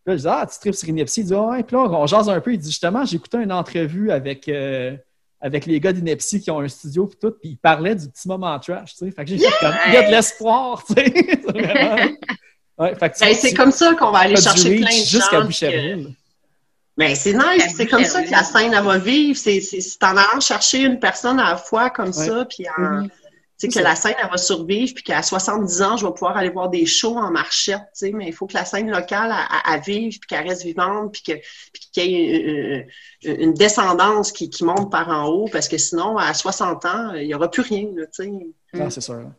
Là, 0.05 0.17
je 0.17 0.21
dis, 0.21 0.27
ah, 0.27 0.45
tu 0.51 0.59
tripes 0.59 0.75
sur 0.75 0.89
Inepsi? 0.89 1.21
Il 1.21 1.27
dit, 1.27 1.33
ah, 1.33 1.41
ouais. 1.43 1.63
Puis 1.63 1.75
là, 1.75 1.83
on 1.83 2.05
jase 2.05 2.27
un 2.29 2.41
peu. 2.41 2.53
Il 2.53 2.57
dit, 2.59 2.69
justement, 2.69 3.05
j'ai 3.05 3.15
écouté 3.15 3.37
une 3.37 3.53
entrevue 3.53 4.11
avec, 4.11 4.49
euh, 4.49 4.97
avec 5.39 5.65
les 5.65 5.79
gars 5.79 5.93
d'Inepsi 5.93 6.41
qui 6.41 6.51
ont 6.51 6.59
un 6.59 6.67
studio, 6.67 7.07
puis 7.07 7.17
tout, 7.21 7.31
puis 7.31 7.51
ils 7.51 7.57
parlaient 7.57 7.95
du 7.95 8.09
petit 8.09 8.27
moment 8.27 8.57
trash, 8.59 8.95
tu 8.95 9.05
sais. 9.05 9.11
Fait 9.11 9.23
que 9.23 9.29
j'ai 9.31 9.39
fait 9.39 9.53
comme, 9.61 9.75
il 9.87 9.93
y 9.93 9.97
a 9.97 10.03
de 10.03 10.11
l'espoir, 10.11 10.83
tu 10.85 10.93
sais. 10.93 11.13
C'est 11.15 11.51
vraiment- 11.51 12.11
Ouais, 12.79 12.95
fait 12.95 13.09
que 13.11 13.15
tu- 13.17 13.23
Ben, 13.25 13.35
c'est 13.35 13.49
tu- 13.49 13.53
comme 13.55 13.71
ça 13.71 13.93
qu'on 13.93 14.09
va 14.11 14.19
aller 14.19 14.35
chercher 14.35 14.77
plein 14.77 14.87
de 14.87 14.91
gens. 14.91 15.03
jusqu'à 15.05 15.37
que- 15.41 15.45
Boucherville. 15.45 16.15
Ben, 16.97 17.15
c'est 17.15 17.33
nice, 17.33 17.73
c'est 17.77 17.85
comme 17.87 18.03
ça 18.03 18.23
que 18.23 18.31
la 18.31 18.43
scène 18.43 18.73
elle 18.73 18.83
va 18.83 18.97
vivre. 18.97 19.37
C'est 19.37 19.61
c'est- 19.61 19.79
c'est 19.81 20.03
en 20.03 20.17
allant 20.17 20.39
chercher 20.39 20.79
une 20.83 20.99
personne 20.99 21.39
à 21.39 21.51
la 21.51 21.57
fois 21.57 21.89
comme 21.91 22.11
ça, 22.13 22.45
puis 22.45 22.65
en- 22.77 22.81
Mhm. 22.81 23.07
sais, 23.09 23.22
C'est 23.63 23.67
que 23.69 23.73
ça. 23.75 23.81
la 23.81 23.95
scène 23.95 24.15
elle 24.21 24.29
va 24.29 24.37
survivre, 24.37 24.93
puis 24.93 25.03
qu'à 25.03 25.21
70 25.23 25.81
ans, 25.81 25.97
je 25.97 26.05
vais 26.05 26.11
pouvoir 26.11 26.35
aller 26.35 26.49
voir 26.49 26.69
des 26.69 26.85
shows 26.85 27.17
en 27.17 27.31
marchette, 27.31 27.79
tu 27.97 28.07
sais, 28.07 28.11
mais 28.11 28.27
il 28.27 28.33
faut 28.33 28.45
que 28.45 28.55
la 28.55 28.65
scène 28.65 28.89
locale 28.91 29.33
elle 29.71 29.81
vive, 29.81 30.19
puis 30.19 30.27
qu'elle 30.27 30.47
reste 30.47 30.63
vivante, 30.63 31.13
puis 31.13 31.21
que- 31.23 31.39
puis 31.71 31.89
qu'il 31.91 32.11
y 32.11 32.15
ait 32.15 32.87
une, 33.23 33.53
descendance 33.53 34.31
qui, 34.31 34.49
qui 34.49 34.65
monte 34.65 34.91
par 34.91 35.07
en 35.09 35.27
haut, 35.27 35.47
parce 35.51 35.67
que 35.69 35.77
sinon, 35.77 36.17
à 36.17 36.33
60 36.33 36.85
ans, 36.85 37.13
il 37.13 37.27
n'y 37.27 37.33
aura 37.33 37.49
plus 37.49 37.61
rien, 37.61 37.85
tu 37.85 38.05
sais. 38.11 38.31
Non, 38.73 38.89
c'est 38.89 39.01
sûr. 39.01 39.31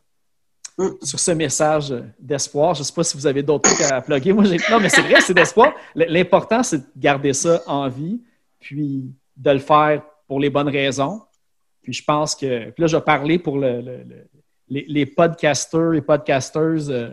Mm. 0.79 0.89
Sur 1.03 1.21
ce 1.21 1.31
message 1.33 1.95
d'espoir, 2.19 2.75
je 2.75 2.81
ne 2.81 2.85
sais 2.85 2.93
pas 2.93 3.05
si 3.05 3.17
vous 3.17 3.27
avez 3.27 3.43
d'autres 3.43 3.71
trucs 3.71 3.87
à 3.93 4.01
plugger. 4.01 4.33
Moi, 4.33 4.45
j'ai... 4.45 4.57
Non, 4.71 4.81
mais 4.81 4.89
c'est 4.89 5.03
vrai, 5.03 5.21
c'est 5.21 5.35
d'espoir. 5.35 5.73
L'important, 5.95 6.63
c'est 6.63 6.79
de 6.79 6.87
garder 6.97 7.33
ça 7.33 7.63
en 7.67 7.89
vie, 7.89 8.21
puis 8.59 9.05
de 9.37 9.51
le 9.51 9.59
faire 9.59 10.03
pour 10.27 10.41
les 10.41 10.51
bonnes 10.51 10.69
raisons. 10.69 11.21
Puis 11.85 11.93
je 11.93 12.03
pense 12.05 12.35
que. 12.35 12.71
Puis 12.71 12.81
là, 12.81 12.87
je 12.89 12.97
vais 12.97 13.03
parler 13.03 13.39
pour 13.39 13.59
le- 13.59 13.81
le- 13.81 14.03
le- 14.03 14.27
les, 14.69 14.85
les 14.89 15.07
podcasters 15.07 15.95
et 15.95 16.01
podcasteuses 16.03 16.91
euh, 16.91 17.11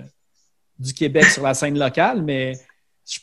du 0.80 0.93
Québec 0.93 1.26
sur 1.26 1.43
la 1.43 1.53
scène 1.53 1.77
locale, 1.77 2.23
mais 2.23 2.53
je 3.06 3.11
suis 3.11 3.22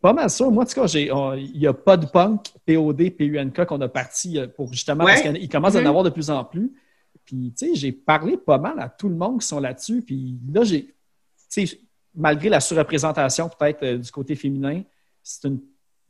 pas 0.00 0.12
mal 0.12 0.28
sûr. 0.28 0.50
Moi, 0.50 0.64
en 0.64 0.66
tout 0.66 0.74
cas, 0.74 0.86
il 0.94 1.56
y 1.58 1.66
a 1.66 1.72
Podpunk, 1.72 2.46
POD, 2.66 3.10
PUNK 3.16 3.64
qu'on 3.64 3.80
a 3.80 3.88
parti 3.88 4.38
euh, 4.38 4.48
pour 4.48 4.72
justement, 4.72 5.04
Ouais. 5.04 5.12
parce 5.22 5.36
qu'il 5.38 5.48
commence 5.48 5.76
à 5.76 5.78
en 5.78 5.82
Mhm. 5.82 5.86
avoir 5.86 6.04
de 6.04 6.10
plus 6.10 6.28
en 6.28 6.44
plus. 6.44 6.72
Puis, 7.24 7.54
tu 7.56 7.68
sais, 7.68 7.74
j'ai 7.76 7.92
parlé 7.92 8.36
pas 8.36 8.58
mal 8.58 8.78
à 8.80 8.88
tout 8.88 9.08
le 9.08 9.14
monde 9.14 9.40
qui 9.40 9.46
sont 9.46 9.60
là-dessus. 9.60 10.02
Puis 10.02 10.36
là, 10.52 10.64
j'ai, 10.64 10.86
tu 11.50 11.66
sais, 11.66 11.78
malgré 12.14 12.48
la 12.48 12.58
surreprésentation 12.60 13.48
peut-être 13.48 13.82
euh, 13.84 13.96
du 13.98 14.10
côté 14.10 14.34
féminin, 14.34 14.82
c'est 15.22 15.46
une 15.46 15.60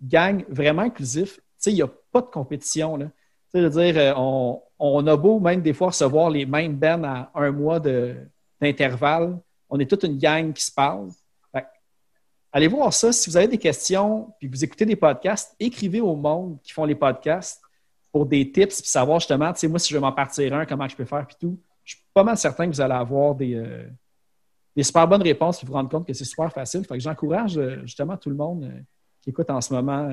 gang 0.02 0.42
vraiment 0.48 0.82
inclusif. 0.82 1.34
Tu 1.36 1.42
sais, 1.58 1.70
il 1.70 1.74
n'y 1.74 1.82
a 1.82 1.90
pas 2.10 2.22
de 2.22 2.26
compétition, 2.28 2.96
là. 2.96 3.10
Tu 3.54 3.60
sais, 3.60 3.62
je 3.64 3.68
veux 3.68 3.92
dire, 3.92 3.94
euh, 4.00 4.12
on, 4.16 4.62
on 4.78 5.06
a 5.06 5.16
beau 5.16 5.38
même 5.40 5.60
des 5.62 5.72
fois 5.72 5.88
recevoir 5.88 6.30
les 6.30 6.46
mêmes 6.46 6.74
bands 6.76 7.02
à 7.04 7.30
un 7.34 7.50
mois 7.50 7.80
d'intervalle. 8.60 9.38
On 9.68 9.78
est 9.78 9.86
toute 9.88 10.04
une 10.04 10.18
gang 10.18 10.52
qui 10.52 10.64
se 10.64 10.72
parle. 10.72 11.08
Fait 11.52 11.66
allez 12.52 12.68
voir 12.68 12.92
ça. 12.92 13.12
Si 13.12 13.28
vous 13.30 13.36
avez 13.36 13.48
des 13.48 13.58
questions, 13.58 14.32
puis 14.38 14.48
vous 14.48 14.64
écoutez 14.64 14.84
des 14.86 14.96
podcasts, 14.96 15.54
écrivez 15.60 16.00
au 16.00 16.14
monde 16.14 16.58
qui 16.62 16.72
font 16.72 16.84
les 16.84 16.94
podcasts 16.94 17.60
pour 18.10 18.26
des 18.26 18.50
tips, 18.50 18.80
puis 18.82 18.90
savoir 18.90 19.20
justement, 19.20 19.52
tu 19.52 19.60
sais, 19.60 19.68
moi, 19.68 19.78
si 19.78 19.88
je 19.90 19.94
veux 19.94 20.00
m'en 20.00 20.12
partir 20.12 20.52
un, 20.54 20.66
comment 20.66 20.86
je 20.86 20.94
peux 20.96 21.06
faire, 21.06 21.26
puis 21.26 21.36
tout. 21.40 21.58
Je 21.84 21.94
suis 21.96 22.04
pas 22.12 22.22
mal 22.22 22.36
certain 22.36 22.66
que 22.68 22.74
vous 22.74 22.80
allez 22.80 22.92
avoir 22.94 23.34
des, 23.34 23.54
euh, 23.54 23.88
des 24.76 24.82
super 24.82 25.08
bonnes 25.08 25.22
réponses, 25.22 25.58
puis 25.58 25.66
vous 25.66 25.72
rendre 25.72 25.88
compte 25.88 26.06
que 26.06 26.12
c'est 26.12 26.24
super 26.26 26.52
facile. 26.52 26.84
Fait 26.84 26.94
que 26.94 27.00
j'encourage 27.00 27.56
euh, 27.56 27.80
justement 27.82 28.16
tout 28.18 28.28
le 28.28 28.36
monde 28.36 28.64
euh, 28.64 28.80
qui 29.22 29.30
écoute 29.30 29.48
en 29.50 29.60
ce 29.62 29.72
moment. 29.72 30.10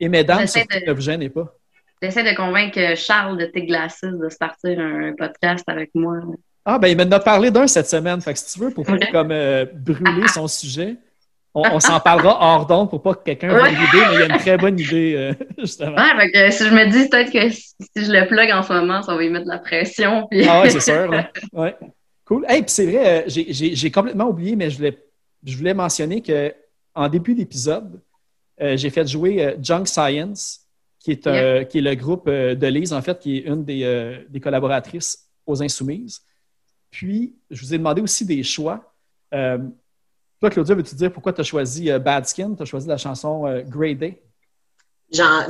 et 0.00 0.08
mesdames, 0.08 0.40
surtout, 0.48 0.78
de- 0.80 0.86
ne 0.86 0.92
vous 0.92 1.00
gênez 1.00 1.30
pas. 1.30 1.54
J'essaie 2.02 2.22
de 2.30 2.36
convaincre 2.36 2.94
Charles 2.96 3.38
de 3.38 3.60
Glasses 3.60 4.00
de 4.02 4.28
se 4.28 4.36
partir 4.36 4.78
un 4.78 5.12
podcast 5.16 5.64
avec 5.66 5.90
moi. 5.94 6.18
Ah, 6.64 6.78
ben, 6.78 6.88
il 6.88 6.96
m'en 6.96 7.10
a 7.10 7.20
parlé 7.20 7.50
d'un 7.50 7.66
cette 7.66 7.88
semaine. 7.88 8.20
Fait 8.20 8.32
que 8.34 8.38
si 8.38 8.52
tu 8.54 8.64
veux, 8.64 8.70
pour 8.70 8.84
pas 8.84 8.94
Ok. 8.94 9.10
comme 9.12 9.30
euh, 9.30 9.64
brûler 9.72 10.28
son 10.28 10.46
sujet, 10.48 10.96
on, 11.54 11.62
on 11.72 11.80
s'en 11.80 11.98
parlera 12.00 12.36
hors 12.40 12.66
d'onde 12.66 12.90
pour 12.90 13.00
pas 13.02 13.14
que 13.14 13.22
quelqu'un 13.24 13.48
ait 13.50 13.62
Ouais. 13.62 13.72
une 13.72 13.78
idée, 13.78 14.06
mais 14.08 14.14
il 14.14 14.18
y 14.20 14.22
a 14.22 14.26
une 14.34 14.38
très 14.40 14.58
bonne 14.58 14.78
idée, 14.78 15.14
euh, 15.16 15.32
justement. 15.58 15.96
Ouais, 15.96 16.16
fait 16.20 16.30
que 16.32 16.50
si 16.50 16.64
je 16.68 16.74
me 16.74 16.84
dis 16.90 17.08
peut-être 17.08 17.32
que 17.32 17.48
si 17.50 17.72
si 17.80 18.04
je 18.04 18.12
le 18.12 18.26
plug 18.26 18.50
en 18.50 18.62
ce 18.62 18.72
moment, 18.74 19.00
ça 19.02 19.14
va 19.14 19.22
y 19.24 19.30
mettre 19.30 19.46
de 19.46 19.50
la 19.50 19.58
pression. 19.58 20.26
Puis... 20.30 20.46
Ah 20.46 20.62
ouais, 20.62 20.70
c'est 20.70 20.80
sûr. 20.80 21.10
Ouais. 21.52 21.74
Cool. 22.26 22.44
Hey, 22.48 22.62
puis 22.62 22.70
c'est 22.72 22.86
vrai, 22.86 23.22
euh, 23.22 23.22
j'ai- 23.28 23.90
complètement 23.92 24.26
oublié, 24.28 24.56
mais 24.56 24.68
je 24.68 24.76
voulais, 24.76 24.98
je 25.46 25.56
voulais 25.56 25.72
mentionner 25.74 26.20
que 26.20 26.52
en 26.94 27.08
début 27.08 27.34
d'épisode, 27.34 28.00
euh, 28.60 28.76
j'ai 28.76 28.90
fait 28.90 29.06
jouer 29.08 29.44
euh, 29.44 29.54
Junk 29.62 29.84
Science, 29.86 30.65
qui 31.06 31.12
est, 31.12 31.26
euh, 31.28 31.62
qui 31.62 31.78
est 31.78 31.82
le 31.82 31.94
groupe 31.94 32.26
euh, 32.26 32.56
de 32.56 32.66
Lise, 32.66 32.92
en 32.92 33.00
fait, 33.00 33.20
qui 33.20 33.36
est 33.36 33.42
une 33.42 33.64
des, 33.64 33.84
euh, 33.84 34.18
des 34.28 34.40
collaboratrices 34.40 35.28
aux 35.46 35.62
Insoumises. 35.62 36.22
Puis, 36.90 37.36
je 37.48 37.60
vous 37.64 37.72
ai 37.72 37.78
demandé 37.78 38.02
aussi 38.02 38.26
des 38.26 38.42
choix. 38.42 38.92
Euh, 39.32 39.58
toi, 40.40 40.50
Claudia, 40.50 40.74
veux-tu 40.74 40.96
dire 40.96 41.12
pourquoi 41.12 41.32
tu 41.32 41.42
as 41.42 41.44
choisi 41.44 41.92
Bad 42.00 42.26
Skin? 42.26 42.56
Tu 42.56 42.62
as 42.64 42.66
choisi 42.66 42.88
la 42.88 42.96
chanson 42.96 43.62
Grey 43.68 43.94
Day? 43.94 44.20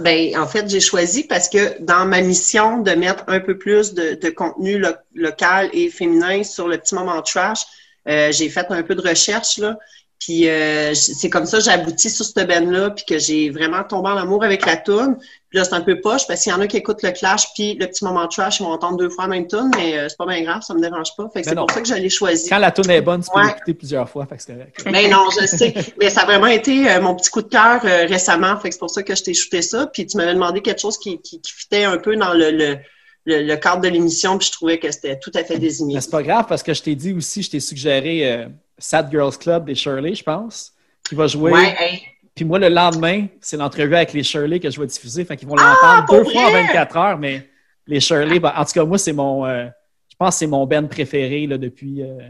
Ben, 0.00 0.36
en 0.36 0.46
fait, 0.46 0.68
j'ai 0.68 0.80
choisi 0.80 1.24
parce 1.24 1.48
que 1.48 1.82
dans 1.82 2.04
ma 2.04 2.20
mission 2.20 2.82
de 2.82 2.90
mettre 2.90 3.24
un 3.26 3.40
peu 3.40 3.56
plus 3.56 3.94
de, 3.94 4.14
de 4.14 4.28
contenu 4.28 4.78
lo- 4.78 4.90
local 5.14 5.70
et 5.72 5.88
féminin 5.88 6.42
sur 6.42 6.68
le 6.68 6.76
petit 6.76 6.94
moment 6.94 7.22
trash, 7.22 7.62
euh, 8.06 8.30
j'ai 8.30 8.50
fait 8.50 8.66
un 8.68 8.82
peu 8.82 8.94
de 8.94 9.00
recherche 9.00 9.56
là. 9.56 9.78
Puis 10.18 10.48
euh, 10.48 10.94
c'est 10.94 11.28
comme 11.28 11.46
ça 11.46 11.58
abouti 11.70 12.08
sur 12.08 12.24
cette 12.24 12.48
band-là, 12.48 12.90
puis 12.90 13.04
que 13.04 13.18
j'ai 13.18 13.50
vraiment 13.50 13.84
tombé 13.84 14.08
en 14.10 14.16
amour 14.16 14.42
avec 14.44 14.64
la 14.64 14.76
tune. 14.76 15.16
Puis 15.50 15.58
là, 15.58 15.64
c'est 15.64 15.74
un 15.74 15.80
peu 15.82 16.00
poche 16.00 16.26
parce 16.26 16.42
qu'il 16.42 16.52
y 16.52 16.54
en 16.54 16.60
a 16.60 16.66
qui 16.66 16.78
écoutent 16.78 17.02
le 17.02 17.12
Clash 17.12 17.52
puis 17.54 17.74
le 17.74 17.86
petit 17.86 18.04
moment 18.04 18.26
trash, 18.26 18.58
ils 18.58 18.64
vont 18.64 18.70
entendre 18.70 18.96
deux 18.96 19.10
fois 19.10 19.24
la 19.24 19.30
même 19.30 19.46
tune, 19.46 19.70
mais 19.76 19.98
euh, 19.98 20.08
c'est 20.08 20.16
pas 20.16 20.26
bien 20.26 20.42
grave, 20.42 20.62
ça 20.62 20.74
me 20.74 20.80
dérange 20.80 21.14
pas. 21.16 21.28
Fait 21.32 21.42
que 21.42 21.46
Ben 21.46 21.50
c'est 21.50 21.56
pour 21.56 21.70
ça 21.70 21.80
que 21.82 21.88
je 21.88 21.94
l'ai 21.94 22.10
choisi. 22.10 22.48
Quand 22.48 22.58
la 22.58 22.72
tune 22.72 22.90
est 22.90 23.00
bonne, 23.02 23.22
tu 23.22 23.30
peux 23.32 23.46
l'écouter 23.46 23.74
plusieurs 23.74 24.08
fois, 24.08 24.26
fait 24.26 24.36
que 24.36 24.42
c'est 24.42 24.54
correct. 24.54 24.84
Ben 24.84 25.10
non, 25.10 25.28
je 25.38 25.46
sais. 25.46 25.74
Mais 26.00 26.10
ça 26.10 26.22
a 26.22 26.24
vraiment 26.24 26.46
été 26.46 26.90
euh, 26.90 27.00
mon 27.00 27.14
petit 27.14 27.30
coup 27.30 27.42
de 27.42 27.48
cœur 27.48 27.80
euh, 27.84 28.06
récemment. 28.06 28.58
Fait 28.58 28.70
que 28.70 28.74
c'est 28.74 28.80
pour 28.80 28.90
ça 28.90 29.02
que 29.02 29.14
je 29.14 29.22
t'ai 29.22 29.34
shooté 29.34 29.62
ça. 29.62 29.86
Puis 29.86 30.06
tu 30.06 30.16
m'avais 30.16 30.34
demandé 30.34 30.62
quelque 30.62 30.80
chose 30.80 30.98
qui, 30.98 31.20
qui, 31.20 31.40
qui 31.40 31.52
fitait 31.52 31.84
un 31.84 31.98
peu 31.98 32.16
dans 32.16 32.32
le, 32.32 32.50
le, 32.50 32.78
le, 33.26 33.42
le 33.42 33.56
cadre 33.56 33.82
de 33.82 33.88
l'émission. 33.88 34.38
Puis 34.38 34.46
je 34.48 34.52
trouvais 34.52 34.78
que 34.78 34.90
c'était 34.90 35.18
tout 35.18 35.32
à 35.34 35.44
fait 35.44 35.58
désigné. 35.58 35.94
Mais 35.96 36.00
c'est 36.00 36.10
pas 36.10 36.22
grave 36.22 36.46
parce 36.48 36.62
que 36.62 36.72
je 36.72 36.82
t'ai 36.82 36.94
dit 36.94 37.12
aussi, 37.12 37.42
je 37.42 37.50
t'ai 37.50 37.60
suggéré 37.60 38.32
euh, 38.32 38.46
Sad 38.78 39.10
Girls 39.10 39.36
Club 39.38 39.66
des 39.66 39.74
Shirley, 39.74 40.14
je 40.14 40.22
pense, 40.22 40.72
qui 41.06 41.14
va 41.14 41.26
jouer. 41.26 41.52
Ouais, 41.52 41.76
hey. 41.78 42.02
Puis 42.34 42.44
moi, 42.44 42.58
le 42.58 42.68
lendemain, 42.68 43.26
c'est 43.40 43.56
l'entrevue 43.56 43.94
avec 43.94 44.12
les 44.12 44.22
Shirley 44.22 44.60
que 44.60 44.70
je 44.70 44.78
vais 44.80 44.86
diffuser. 44.86 45.24
Fait 45.24 45.36
qu'ils 45.36 45.48
vont 45.48 45.56
Ah, 45.58 45.74
l'entendre 46.04 46.24
deux 46.24 46.30
fois 46.30 46.46
en 46.46 46.50
vrai? 46.50 46.62
24 46.66 46.96
heures, 46.96 47.18
mais 47.18 47.48
les 47.86 48.00
Shirley, 48.00 48.38
ben, 48.40 48.52
en 48.56 48.64
tout 48.64 48.72
cas, 48.72 48.84
moi, 48.84 48.98
c'est 48.98 49.12
mon. 49.12 49.46
euh, 49.46 49.66
je 50.10 50.16
pense 50.18 50.34
que 50.34 50.38
c'est 50.40 50.46
mon 50.46 50.66
band 50.66 50.86
préféré 50.86 51.46
là, 51.46 51.56
depuis 51.58 52.02
euh, 52.02 52.28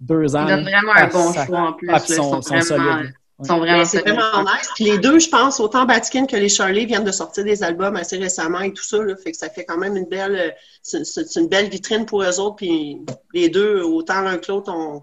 deux 0.00 0.34
ans. 0.36 0.46
Il 0.46 0.56
donne 0.56 0.64
là. 0.64 0.70
vraiment 0.80 0.92
un 0.94 1.06
bon 1.08 1.32
choix 1.32 1.60
en 1.68 1.72
plus. 1.74 1.88
ah, 1.90 2.00
Ils 2.08 2.14
sont- 2.14 2.22
sont 2.22 2.42
sont 2.42 2.54
vraiment, 2.54 2.64
solides. 2.96 3.14
Ils 3.40 3.46
sont 3.46 3.58
vraiment 3.58 3.78
Mais 3.78 3.84
C'est 3.84 4.00
vraiment 4.02 4.42
nice. 4.42 4.68
Puis 4.74 4.84
les 4.84 4.98
deux, 4.98 5.18
je 5.18 5.28
pense, 5.28 5.58
autant 5.58 5.84
Batkin 5.84 6.26
que 6.26 6.36
les 6.36 6.48
Charlie 6.48 6.86
viennent 6.86 7.04
de 7.04 7.10
sortir 7.12 7.44
des 7.44 7.62
albums 7.62 7.96
assez 7.96 8.16
récemment 8.18 8.60
et 8.60 8.72
tout 8.72 8.84
ça. 8.84 9.02
Là, 9.02 9.14
fait 9.16 9.32
que 9.32 9.36
ça 9.36 9.48
fait 9.50 9.64
quand 9.64 9.78
même 9.78 9.96
une 9.96 10.06
belle, 10.06 10.54
c'est 10.82 11.02
une 11.36 11.48
belle 11.48 11.68
vitrine 11.68 12.06
pour 12.06 12.22
eux 12.22 12.38
autres. 12.40 12.56
Puis 12.56 12.98
les 13.34 13.48
deux, 13.48 13.82
autant 13.82 14.20
l'un 14.22 14.38
que 14.38 14.52
l'autre, 14.52 14.72
on 14.72 15.02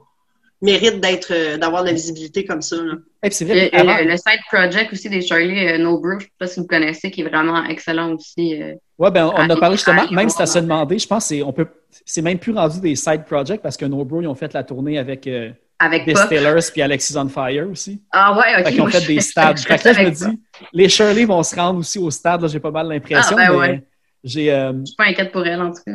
mérite 0.62 1.00
d'être, 1.00 1.58
d'avoir 1.58 1.84
de 1.84 1.88
la 1.88 1.94
visibilité 1.94 2.44
comme 2.46 2.62
ça. 2.62 2.76
Là. 2.78 2.94
Et 3.24 3.30
puis 3.30 3.34
c'est 3.36 3.46
Le, 3.46 3.70
vrai, 3.84 4.04
le- 4.04 4.12
le 4.12 4.18
side 4.18 4.40
project 4.52 4.92
aussi 4.94 5.10
des 5.10 5.22
Charlie 5.22 5.68
euh, 5.68 5.78
No 5.78 5.98
Brew, 6.00 6.20
je 6.20 6.26
sais 6.26 6.32
pas 6.38 6.48
si 6.48 6.60
vous 6.60 6.68
connaissez, 6.68 7.12
qui 7.12 7.22
est 7.22 7.30
vraiment 7.30 7.64
excellent 7.66 8.14
aussi. 8.14 8.62
euh. 8.62 8.74
Ouais, 8.98 9.10
ben, 9.12 9.32
on 9.34 9.50
a 9.50 9.56
parlé 9.56 9.78
justement, 9.78 10.10
même 10.12 10.30
si 10.30 10.36
tu 10.36 10.42
as 10.42 10.46
ouais. 10.46 10.52
se 10.52 10.60
demandé, 10.60 11.00
je 11.00 11.08
pense 11.08 11.24
que 11.24 11.28
c'est, 11.30 11.44
on 11.44 11.54
peut, 11.54 11.68
c'est 12.06 12.22
même 12.22 12.40
plus 12.40 12.54
rendu 12.54 12.82
des 12.82 12.96
side 12.98 13.24
projects 13.26 13.62
parce 13.62 13.78
que 13.78 13.86
No 13.86 14.04
Bro, 14.04 14.22
ils 14.22 14.28
ont 14.28 14.36
fait 14.36 14.52
la 14.54 14.64
tournée 14.66 14.98
avec 15.00 15.26
euh, 15.28 15.52
avec 15.80 16.06
Des 16.06 16.14
Puck. 16.14 16.24
Steelers 16.26 16.70
puis 16.72 16.82
Alexis 16.82 17.16
on 17.18 17.28
Fire 17.30 17.70
aussi. 17.70 18.02
Ah 18.12 18.34
ouais, 18.38 18.60
ok. 18.60 18.66
Fait 18.66 18.72
qu'ils 18.72 18.82
ont 18.82 18.88
fait 18.88 19.08
des 19.08 19.20
stades. 19.22 19.58
je 19.58 19.64
Fait 19.64 19.78
que 19.78 19.88
là, 19.88 19.94
je 19.94 20.02
me 20.26 20.32
pas. 20.32 20.36
les 20.74 20.90
Shirley 20.90 21.26
vont 21.26 21.42
se 21.42 21.56
rendre 21.56 21.80
aussi 21.80 21.98
au 22.00 22.12
stade, 22.12 22.42
là, 22.42 22.48
j'ai 22.48 22.60
pas 22.60 22.72
mal 22.72 22.88
l'impression. 22.88 23.36
Ah, 23.40 23.48
ben 23.50 23.58
ouais. 23.58 23.84
j'ai, 24.24 24.52
euh, 24.54 24.74
Je 24.82 24.86
suis 24.88 24.96
pas 24.96 25.06
inquiète 25.06 25.32
pour 25.32 25.46
elle, 25.48 25.62
en 25.62 25.72
tout 25.72 25.82
cas. 25.86 25.94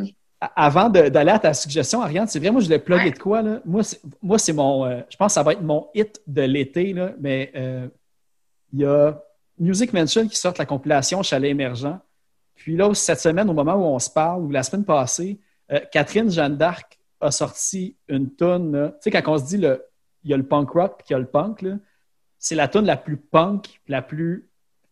avant 0.57 0.89
d'aller 0.89 1.31
à 1.33 1.39
ta 1.39 1.53
suggestion, 1.55 2.01
Ariane, 2.03 2.27
c'est 2.29 2.39
vrai, 2.39 2.51
moi, 2.51 2.61
je 2.61 2.67
voulais 2.67 2.79
plugger 2.79 3.05
Ouais. 3.05 3.11
de 3.11 3.19
quoi, 3.19 3.43
là? 3.43 3.61
Moi, 3.65 3.83
c'est, 3.83 4.01
moi, 4.23 4.39
c'est 4.39 4.53
mon, 4.53 4.85
euh, 4.87 5.01
je 5.11 5.17
pense 5.17 5.29
que 5.33 5.35
ça 5.35 5.43
va 5.43 5.53
être 5.53 5.63
mon 5.63 5.87
hit 5.95 6.21
de 6.27 6.43
l'été, 6.43 6.93
là, 6.93 7.13
mais 7.21 7.53
euh, 7.55 7.87
il 8.73 8.81
y 8.81 8.85
a 8.87 9.19
Music 9.59 9.93
Mention 9.93 10.27
qui 10.27 10.37
sort 10.37 10.55
la 10.59 10.67
compilation 10.67 11.23
Chalet 11.23 11.51
Émergent. 11.51 11.99
Puis 12.57 12.77
là, 12.77 12.93
cette 12.95 13.21
semaine, 13.21 13.49
au 13.51 13.53
moment 13.53 13.75
où 13.75 13.85
on 13.85 13.99
se 13.99 14.11
parle, 14.11 14.43
ou 14.43 14.51
la 14.51 14.63
semaine 14.63 14.85
passée, 14.85 15.39
Catherine 15.93 16.31
Jeanne 16.31 16.57
d'Arc 16.57 16.94
a 17.25 17.31
sorti 17.31 17.97
une 18.09 18.31
tonne. 18.31 18.93
Tu 19.03 19.11
sais, 19.11 19.11
quand 19.11 19.33
on 19.33 19.39
se 19.39 19.45
dit 19.45 19.59
le, 19.59 19.85
il 20.23 20.31
y 20.31 20.35
a 20.35 20.37
le 20.37 20.47
punk 20.47 20.71
rock 20.71 20.99
puis 20.99 21.07
il 21.11 21.13
y 21.13 21.17
a 21.17 21.19
le 21.19 21.27
punk, 21.27 21.65
c'est 22.39 22.55
la 22.55 22.69
tonne 22.69 22.87
la 22.87 22.97
plus 22.97 23.17
punk, 23.17 23.81
la 23.89 24.03
plus 24.03 24.49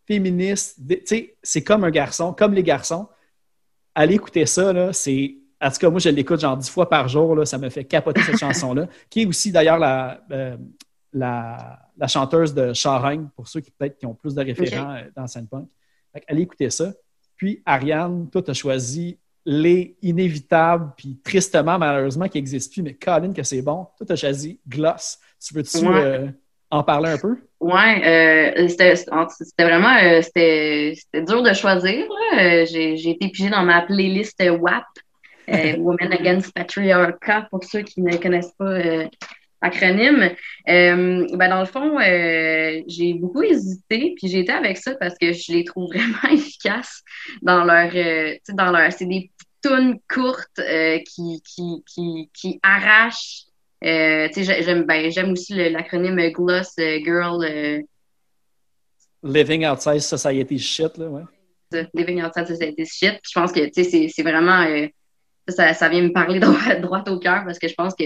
féministe. 0.07 0.79
Tu 0.89 1.01
sais, 1.05 1.37
c'est 1.43 1.63
comme 1.63 1.85
un 1.85 1.91
garçon, 1.91 2.33
comme 2.33 2.55
les 2.55 2.63
garçons. 2.63 3.09
Allez 3.95 4.15
écouter 4.15 4.47
ça, 4.47 4.73
là, 4.73 4.93
c'est. 4.93 5.37
En 5.61 5.71
tout 5.71 5.77
cas, 5.77 5.91
moi, 5.91 6.01
je 6.01 6.09
l'écoute 6.09 6.41
genre 6.41 6.57
dix 6.57 6.69
fois 6.69 6.89
par 6.89 7.09
jour, 7.09 7.37
là, 7.37 7.45
ça 7.45 7.57
me 7.57 7.69
fait 7.69 7.85
capoter 7.85 8.21
cette 8.23 8.39
chanson-là, 8.41 8.89
qui 9.09 9.23
est 9.23 9.27
aussi 9.27 9.53
d'ailleurs 9.53 9.79
la, 9.79 10.21
euh, 10.33 10.57
la, 11.13 11.79
la 11.97 12.07
chanteuse 12.09 12.53
de 12.53 12.73
Charaigne, 12.73 13.29
pour 13.37 13.47
ceux 13.47 13.61
qui 13.61 13.71
peut-être 13.71 13.97
qui 13.97 14.07
ont 14.07 14.15
plus 14.15 14.35
de 14.35 14.43
référents 14.43 14.95
euh, 14.95 15.03
dans 15.15 15.27
scène 15.29 15.47
punk. 15.47 15.69
Fait 16.13 16.25
allez 16.27 16.43
écouter 16.43 16.69
ça. 16.71 16.93
Puis, 17.37 17.63
Ariane, 17.65 18.29
toi, 18.29 18.43
tu 18.43 18.51
as 18.51 18.55
choisi 18.55 19.19
les 19.45 19.97
inévitables, 20.03 20.93
puis 20.97 21.19
tristement, 21.25 21.79
malheureusement, 21.79 22.29
qui 22.29 22.39
n'existent 22.39 22.73
plus, 22.73 22.83
mais 22.83 22.95
Colin, 22.95 23.33
que 23.33 23.43
c'est 23.43 23.63
bon. 23.63 23.87
Toi, 23.97 24.07
tu 24.07 24.13
as 24.13 24.17
choisi 24.17 24.61
Gloss. 24.69 25.19
Tu 25.45 25.55
veux-tu 25.55 25.79
Ouais. 25.79 26.05
euh, 26.05 26.29
en 26.71 26.83
parler 26.85 27.11
un 27.11 27.19
peu? 27.19 27.37
Ouais, 27.61 28.55
euh, 28.57 28.69
c'était 28.69 28.95
vraiment 29.65 29.97
euh, 30.03 30.23
c'était 30.23 30.95
dur 31.27 31.43
de 31.43 31.53
choisir. 31.53 32.07
J'ai 32.37 33.11
été 33.11 33.29
pigée 33.29 33.51
dans 33.51 33.63
ma 33.63 33.83
playlist 33.83 34.41
WAP, 34.41 34.85
Women 35.79 36.13
Against 36.13 36.53
Patriarchat, 36.55 37.49
pour 37.51 37.65
ceux 37.65 37.83
qui 37.83 38.01
ne 38.03 38.17
connaissent 38.17 38.55
pas 38.59 38.79
l'acronyme. 39.63 40.31
Euh, 40.69 41.27
ben 41.37 41.49
dans 41.49 41.61
le 41.61 41.67
fond, 41.67 41.99
euh, 41.99 42.83
j'ai 42.87 43.15
beaucoup 43.15 43.43
hésité, 43.43 44.15
puis 44.17 44.29
j'ai 44.29 44.41
été 44.41 44.53
avec 44.53 44.77
ça 44.77 44.95
parce 44.97 45.17
que 45.19 45.33
je 45.33 45.53
les 45.53 45.65
trouve 45.65 45.89
vraiment 45.95 46.35
efficaces 46.35 47.03
dans 47.41 47.65
leur, 47.65 47.91
euh, 47.95 48.35
dans 48.51 48.71
leur, 48.71 48.93
c'est 48.93 49.07
des 49.07 49.31
tunes 49.65 49.99
courtes 50.13 50.61
qui, 51.07 51.41
qui, 51.45 51.85
qui, 51.87 52.31
qui 52.35 52.61
arrachent. 52.63 53.45
J'aime 53.81 54.85
ben, 54.85 55.11
j'aime 55.11 55.33
aussi 55.33 55.55
l'acronyme 55.71 56.31
Gloss 56.31 56.75
Girl. 56.77 57.85
Living 59.23 59.67
Outside 59.67 60.01
Society 60.01 60.59
Shit, 60.59 60.99
là, 60.99 61.07
ouais. 61.07 61.23
Living 61.95 62.23
Outside 62.25 62.49
Society 62.49 62.85
Shit. 62.85 63.21
Je 63.23 63.33
pense 63.33 63.53
que 63.53 63.61
c'est 63.73 64.09
c'est 64.09 64.23
vraiment 64.23 64.67
ça, 65.49 65.75
ça 65.75 65.89
vient 65.89 66.03
me 66.03 66.13
parler 66.13 66.41
droit, 66.41 66.75
droit 66.77 67.05
au 67.07 67.19
cœur 67.19 67.45
parce 67.45 67.59
que 67.59 67.69
je 67.69 67.75
pense 67.75 67.95
que 67.95 68.05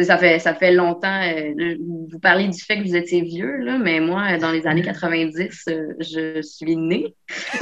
ça 0.00 0.18
fait 0.18 0.38
ça 0.38 0.54
fait 0.54 0.72
longtemps. 0.72 1.22
euh, 1.22 1.76
vous 2.10 2.18
parlez 2.20 2.48
du 2.48 2.60
fait 2.60 2.78
que 2.78 2.82
vous 2.86 2.96
étiez 2.96 3.22
vieux 3.22 3.56
là, 3.58 3.78
mais 3.78 4.00
moi 4.00 4.34
euh, 4.34 4.38
dans 4.38 4.52
les 4.52 4.66
années 4.66 4.82
90, 4.82 5.64
euh, 5.68 5.94
je 6.00 6.42
suis 6.42 6.76
née. 6.76 7.14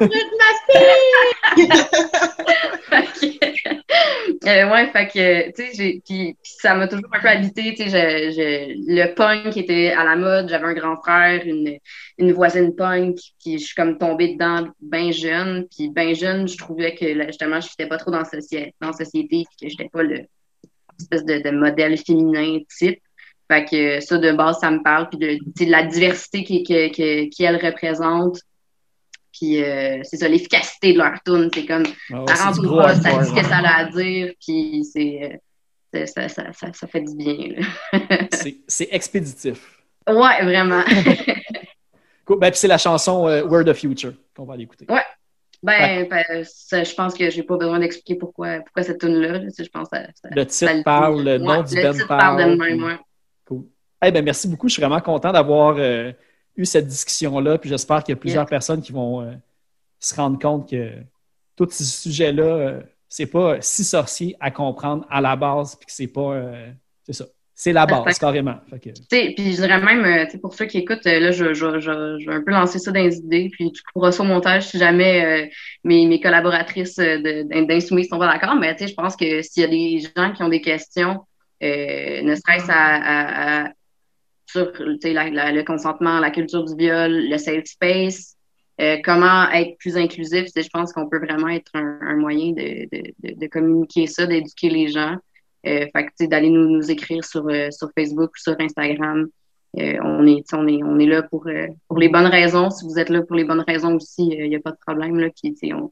Fait 2.88 3.06
que- 3.20 3.68
Euh, 4.46 4.70
ouais, 4.70 4.90
fait 4.92 5.08
que, 5.08 5.50
tu 5.50 5.62
sais, 5.66 5.70
j'ai, 5.74 6.02
puis, 6.06 6.36
ça 6.42 6.74
m'a 6.74 6.88
toujours 6.88 7.08
un 7.12 7.20
peu 7.20 7.28
habité, 7.28 7.74
tu 7.74 7.88
sais, 7.90 8.30
le 8.86 9.14
punk 9.14 9.56
était 9.56 9.90
à 9.92 10.04
la 10.04 10.16
mode, 10.16 10.48
j'avais 10.48 10.66
un 10.66 10.74
grand 10.74 10.96
frère, 10.96 11.42
une, 11.44 11.78
une 12.18 12.32
voisine 12.32 12.74
punk, 12.74 13.16
puis 13.42 13.58
je 13.58 13.64
suis 13.66 13.74
comme 13.74 13.98
tombée 13.98 14.34
dedans 14.34 14.68
bien 14.80 15.10
jeune, 15.12 15.66
puis 15.76 15.90
bien 15.90 16.14
jeune, 16.14 16.46
je 16.48 16.56
trouvais 16.56 16.94
que, 16.94 17.04
là, 17.06 17.26
justement, 17.26 17.60
je 17.60 17.68
n'étais 17.68 17.88
pas 17.88 17.98
trop 17.98 18.10
dans 18.10 18.18
la 18.20 18.24
société, 18.24 18.74
dans 18.80 18.88
la 18.88 18.92
société, 18.94 19.44
puis 19.58 19.68
que 19.68 19.68
j'étais 19.70 19.88
pas 19.90 20.02
le 20.02 20.20
espèce 21.00 21.24
de, 21.24 21.38
de 21.42 21.50
modèle 21.50 21.96
féminin 21.98 22.58
type. 22.76 23.00
Fait 23.50 23.64
que 23.64 24.00
ça, 24.00 24.18
de 24.18 24.32
base, 24.32 24.58
ça 24.60 24.70
me 24.70 24.82
parle, 24.82 25.08
puis 25.08 25.18
de, 25.18 25.70
la 25.70 25.82
diversité 25.84 26.44
qui, 26.44 26.62
que- 26.64 26.88
que- 26.94 27.28
qui 27.30 27.44
elle 27.44 27.56
représente. 27.64 28.40
Puis 29.32 29.62
euh, 29.62 30.00
c'est 30.02 30.16
ça, 30.16 30.28
l'efficacité 30.28 30.92
de 30.92 30.98
leur 30.98 31.14
tune, 31.24 31.48
c'est 31.54 31.64
comme 31.64 31.84
Ah 32.12 32.22
ouais, 32.24 32.34
ça 32.34 32.44
rentre 32.46 32.62
gros 32.62 32.82
poste, 32.82 33.02
ça 33.02 33.18
dit 33.18 33.26
ce 33.26 33.30
que 33.30 33.36
ouais. 33.36 33.42
ça 33.44 33.56
a 33.58 33.76
à 33.80 33.84
dire, 33.86 34.32
puis 34.44 34.84
c'est, 34.84 35.40
euh, 35.94 36.06
ça, 36.06 36.28
ça, 36.28 36.52
ça, 36.52 36.72
ça 36.72 36.86
fait 36.86 37.00
du 37.02 37.14
bien. 37.14 37.54
C'est- 38.32 38.56
C'est 38.66 38.88
expéditif. 38.90 39.78
ouais, 40.08 40.42
vraiment. 40.44 40.82
Cool. 42.24 42.40
Ben, 42.40 42.50
puis 42.50 42.58
c'est 42.58 42.68
la 42.68 42.76
chanson 42.76 43.26
euh, 43.26 43.42
We're 43.46 43.64
the 43.64 43.72
Future 43.72 44.12
qu'on 44.36 44.44
va 44.44 44.52
aller 44.52 44.64
écouter. 44.64 44.84
Ben, 45.62 46.08
ben, 46.08 46.24
ça, 46.44 46.84
je 46.84 46.94
pense 46.94 47.14
que 47.14 47.28
j'ai 47.30 47.42
pas 47.42 47.56
besoin 47.56 47.78
d'expliquer 47.80 48.14
pourquoi, 48.16 48.60
pourquoi 48.60 48.82
cette 48.82 49.00
tune-là. 49.00 49.38
là. 49.38 49.48
Je 49.58 49.68
pense 49.68 49.88
que 49.88 49.96
ça, 49.96 50.06
ça- 50.14 50.28
Le 50.30 50.46
titre 50.46 50.82
parle, 50.84 51.22
le 51.24 51.38
nom 51.38 51.58
Ouais, 51.58 51.64
du 51.64 51.74
le 51.76 51.82
band 51.82 51.92
titre 51.92 52.06
parle. 52.08 52.38
de 52.38 52.56
puis- 52.56 52.70
même, 52.76 52.82
ouais. 52.84 52.98
Cool. 53.46 53.64
Eh 54.04 54.10
ben, 54.12 54.24
merci 54.24 54.46
beaucoup. 54.48 54.68
Je 54.68 54.74
suis 54.74 54.82
vraiment 54.82 55.00
content 55.00 55.32
d'avoir 55.32 55.76
euh, 55.78 56.12
eu 56.56 56.64
cette 56.64 56.86
discussion-là. 56.86 57.58
Puis 57.58 57.68
j'espère 57.70 58.02
qu'il 58.04 58.12
y 58.14 58.18
a 58.18 58.20
plusieurs 58.20 58.42
Yeah. 58.44 58.50
personnes 58.50 58.80
qui 58.82 58.92
vont 58.92 59.22
euh, 59.22 59.32
se 59.98 60.14
rendre 60.14 60.38
compte 60.38 60.70
que 60.70 60.92
tous 61.56 61.70
ces 61.70 61.84
sujets-là, 61.84 62.44
euh, 62.44 62.80
c'est 63.08 63.26
pas 63.26 63.60
si 63.60 63.82
sorcier 63.84 64.36
à 64.38 64.50
comprendre 64.52 65.04
à 65.10 65.20
la 65.20 65.34
base, 65.34 65.74
puis 65.74 65.86
que 65.86 65.92
c'est 65.92 66.06
pas. 66.06 66.32
euh, 66.34 66.70
c'est 67.02 67.14
ça. 67.14 67.24
C'est 67.60 67.72
la 67.72 67.86
base, 67.86 68.18
carrément. 68.20 68.54
Puis 69.10 69.34
je 69.36 69.56
dirais 69.56 69.80
même, 69.80 70.04
euh, 70.04 70.38
pour 70.40 70.54
ceux 70.54 70.66
qui 70.66 70.78
écoutent, 70.78 71.04
euh, 71.08 71.18
là, 71.18 71.32
je, 71.32 71.54
je, 71.54 71.80
je, 71.80 72.16
je 72.20 72.30
vais 72.30 72.36
un 72.36 72.42
peu 72.42 72.52
lancer 72.52 72.78
ça 72.78 72.92
dans 72.92 73.02
les 73.02 73.16
idées, 73.16 73.48
puis 73.50 73.72
tu 73.72 73.82
pourras 73.92 74.12
ça 74.12 74.22
au 74.22 74.26
montage 74.26 74.68
si 74.68 74.78
jamais 74.78 75.24
euh, 75.24 75.46
mes, 75.82 76.06
mes 76.06 76.20
collaboratrices 76.20 77.00
d'Insoumis 77.00 78.06
sont 78.06 78.16
pas 78.18 78.28
d'accord, 78.32 78.54
mais 78.54 78.76
je 78.80 78.94
pense 78.94 79.16
que 79.16 79.42
s'il 79.42 79.62
y 79.62 79.66
a 79.66 79.68
des 79.68 79.98
gens 80.16 80.32
qui 80.32 80.42
ont 80.44 80.48
des 80.48 80.60
questions, 80.60 81.18
euh, 81.64 82.22
ne 82.22 82.34
serait-ce 82.36 82.70
à, 82.70 82.74
à- 82.76 83.64
à- 83.66 83.72
sur 84.46 84.72
la- 85.02 85.28
la- 85.30 85.52
le 85.52 85.64
consentement, 85.64 86.20
la 86.20 86.30
culture 86.30 86.64
du 86.64 86.76
viol, 86.76 87.10
le 87.28 87.38
safe 87.38 87.64
space, 87.64 88.36
euh, 88.80 88.98
comment 89.04 89.50
être 89.50 89.76
plus 89.78 89.96
inclusif, 89.96 90.46
je 90.54 90.68
pense 90.72 90.92
qu'on 90.92 91.08
peut 91.08 91.18
vraiment 91.18 91.48
être 91.48 91.72
un, 91.74 91.98
un 92.02 92.14
moyen 92.14 92.52
de, 92.52 92.86
de, 92.92 93.02
de, 93.24 93.34
de 93.40 93.46
communiquer 93.48 94.06
ça, 94.06 94.26
d'éduquer 94.26 94.70
les 94.70 94.88
gens. 94.88 95.16
Euh, 95.66 95.86
fait 95.94 96.06
que, 96.06 96.26
d'aller 96.26 96.50
nous, 96.50 96.68
nous 96.68 96.90
écrire 96.90 97.24
sur, 97.24 97.46
euh, 97.48 97.70
sur 97.70 97.90
Facebook 97.96 98.30
ou 98.30 98.40
sur 98.40 98.56
Instagram. 98.60 99.26
Euh, 99.78 99.98
on, 100.02 100.26
est, 100.26 100.44
on, 100.54 100.66
est, 100.66 100.82
on 100.82 100.98
est 100.98 101.06
là 101.06 101.22
pour, 101.22 101.46
pour 101.88 101.98
les 101.98 102.08
bonnes 102.08 102.26
raisons. 102.26 102.70
Si 102.70 102.84
vous 102.86 102.98
êtes 102.98 103.10
là 103.10 103.22
pour 103.22 103.36
les 103.36 103.44
bonnes 103.44 103.64
raisons 103.66 103.96
aussi, 103.96 104.28
il 104.28 104.48
n'y 104.48 104.56
a 104.56 104.60
pas 104.60 104.70
de 104.70 104.78
problème. 104.86 105.18
Là, 105.18 105.28
on, 105.74 105.90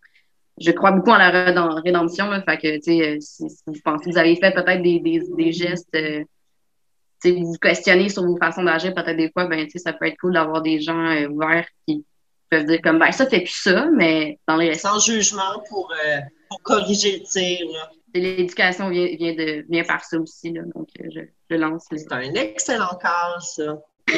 je 0.59 0.71
crois 0.71 0.93
beaucoup 0.93 1.11
en 1.11 1.19
la 1.19 1.31
rédem- 1.31 1.83
rédemption. 1.83 2.31
Fait 2.43 2.59
que, 2.59 2.81
si, 2.81 3.21
si 3.21 3.45
vous 3.67 3.75
pensez 3.85 4.07
que 4.07 4.11
vous 4.11 4.19
avez 4.19 4.37
fait 4.37 4.53
peut-être 4.53 4.83
des, 4.83 5.01
des, 5.01 5.53
gestes, 5.53 5.95
vous 7.25 7.53
vous 7.53 7.59
questionnez 7.61 8.09
sur 8.09 8.25
vos 8.25 8.39
façons 8.39 8.63
d'agir, 8.63 8.95
peut-être 8.95 9.17
des 9.17 9.31
fois, 9.31 9.47
ben, 9.47 9.69
ça 9.69 9.93
peut 9.93 10.07
être 10.07 10.17
cool 10.19 10.33
d'avoir 10.33 10.63
des 10.63 10.81
gens 10.81 11.27
ouverts 11.27 11.67
qui 11.87 12.05
peuvent 12.49 12.65
dire 12.65 12.81
comme, 12.83 12.99
ben, 12.99 13.13
ça 13.13 13.27
fait 13.27 13.41
plus 13.41 13.61
ça, 13.63 13.89
mais 13.95 14.39
dans 14.49 14.57
les 14.57 14.75
Sans 14.75 15.01
jugement 15.01 15.63
pour, 15.69 15.93
pour 16.49 16.63
corriger 16.63 17.19
le 17.19 17.25
tir. 17.25 17.67
L'éducation 18.21 18.91
vient, 18.91 19.07
vient, 19.19 19.35
de, 19.35 19.65
vient 19.69 19.85
par 19.85 20.05
ça 20.05 20.19
aussi. 20.19 20.53
Là, 20.53 20.63
donc, 20.75 20.89
euh, 21.01 21.05
je, 21.15 21.21
je 21.51 21.57
lance 21.57 21.85
les... 21.91 21.99
C'est 21.99 22.13
un 22.13 22.35
excellent 22.35 22.97
cas, 23.01 23.39
ça. 23.41 23.79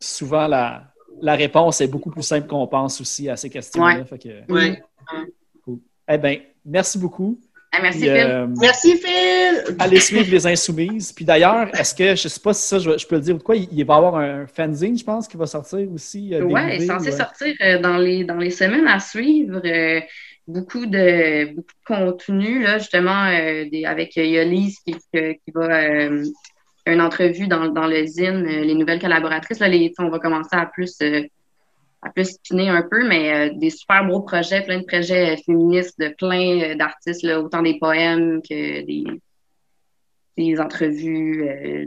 souvent, 0.00 0.46
la, 0.46 0.84
la 1.20 1.34
réponse 1.34 1.80
est 1.80 1.88
beaucoup 1.88 2.10
plus 2.10 2.22
simple 2.22 2.46
qu'on 2.48 2.66
pense 2.66 3.00
aussi 3.00 3.28
à 3.28 3.36
ces 3.36 3.50
questions-là. 3.50 3.98
Ouais. 3.98 4.04
Fait 4.04 4.18
que, 4.18 4.52
Oui. 4.52 5.78
eh 6.08 6.18
ben, 6.18 6.38
merci 6.64 6.98
beaucoup. 6.98 7.38
Ah, 7.74 7.78
merci, 7.80 8.00
Puis, 8.00 8.08
Phil. 8.10 8.18
euh, 8.18 8.46
Merci, 8.60 8.96
Phil! 8.98 9.76
allez 9.78 9.98
suivre 9.98 10.30
les 10.30 10.46
Insoumises. 10.46 11.10
Puis 11.10 11.24
d'ailleurs, 11.24 11.74
est-ce 11.74 11.94
que, 11.94 12.14
je 12.14 12.28
sais 12.28 12.40
pas 12.40 12.52
si 12.52 12.68
ça, 12.68 12.78
je, 12.78 12.98
je 12.98 13.06
peux 13.06 13.14
le 13.14 13.22
dire 13.22 13.36
ou 13.36 13.38
quoi, 13.38 13.56
il, 13.56 13.66
il 13.72 13.82
va 13.86 13.94
y 13.94 13.96
avoir 13.96 14.16
un 14.16 14.46
fanzine, 14.46 14.98
je 14.98 15.02
pense, 15.04 15.26
qui 15.26 15.38
va 15.38 15.46
sortir 15.46 15.90
aussi. 15.90 16.34
euh, 16.34 16.42
Ouais, 16.42 16.66
dérivé, 16.66 16.84
est 16.84 16.86
censé 16.86 17.08
euh, 17.08 17.16
sortir 17.16 17.54
euh, 17.62 17.78
dans 17.78 17.96
les 17.96 18.24
dans 18.24 18.36
les 18.36 18.50
semaines 18.50 18.86
à 18.86 19.00
suivre. 19.00 19.62
Beaucoup 20.46 20.86
de 20.86 21.54
beaucoup 21.54 21.60
de 21.60 21.86
contenu 21.86 22.62
là 22.62 22.78
justement 22.78 23.26
euh, 23.26 23.64
des, 23.70 23.84
avec 23.84 24.16
euh, 24.18 24.24
Yolis 24.24 24.78
qui, 24.84 24.94
qui, 24.94 25.52
va 25.54 25.82
euh, 25.82 26.24
une 26.86 27.00
entrevue 27.00 27.46
dans, 27.46 27.68
dans 27.68 27.86
le 27.86 28.04
zine, 28.06 28.44
euh, 28.46 28.64
les 28.64 28.74
nouvelles 28.74 29.00
collaboratrices. 29.00 29.60
Là, 29.60 29.68
les, 29.68 29.92
on 29.98 30.08
va 30.08 30.18
commencer 30.18 30.48
à 30.56 30.66
plus 30.66 30.96
à 32.04 32.10
plus 32.10 32.30
spinner 32.32 32.68
un 32.68 32.82
peu, 32.82 33.06
mais 33.06 33.50
des 33.54 33.70
super 33.70 34.04
beaux 34.04 34.22
projets, 34.22 34.62
plein 34.62 34.80
de 34.80 34.84
projets 34.84 35.36
féministes 35.46 35.96
de 36.00 36.08
plein 36.08 36.74
d'artistes, 36.74 37.24
autant 37.24 37.62
des 37.62 37.78
poèmes 37.78 38.42
que 38.42 38.84
des, 38.84 39.04
des 40.36 40.60
entrevues. 40.60 41.48
euh, 41.48 41.86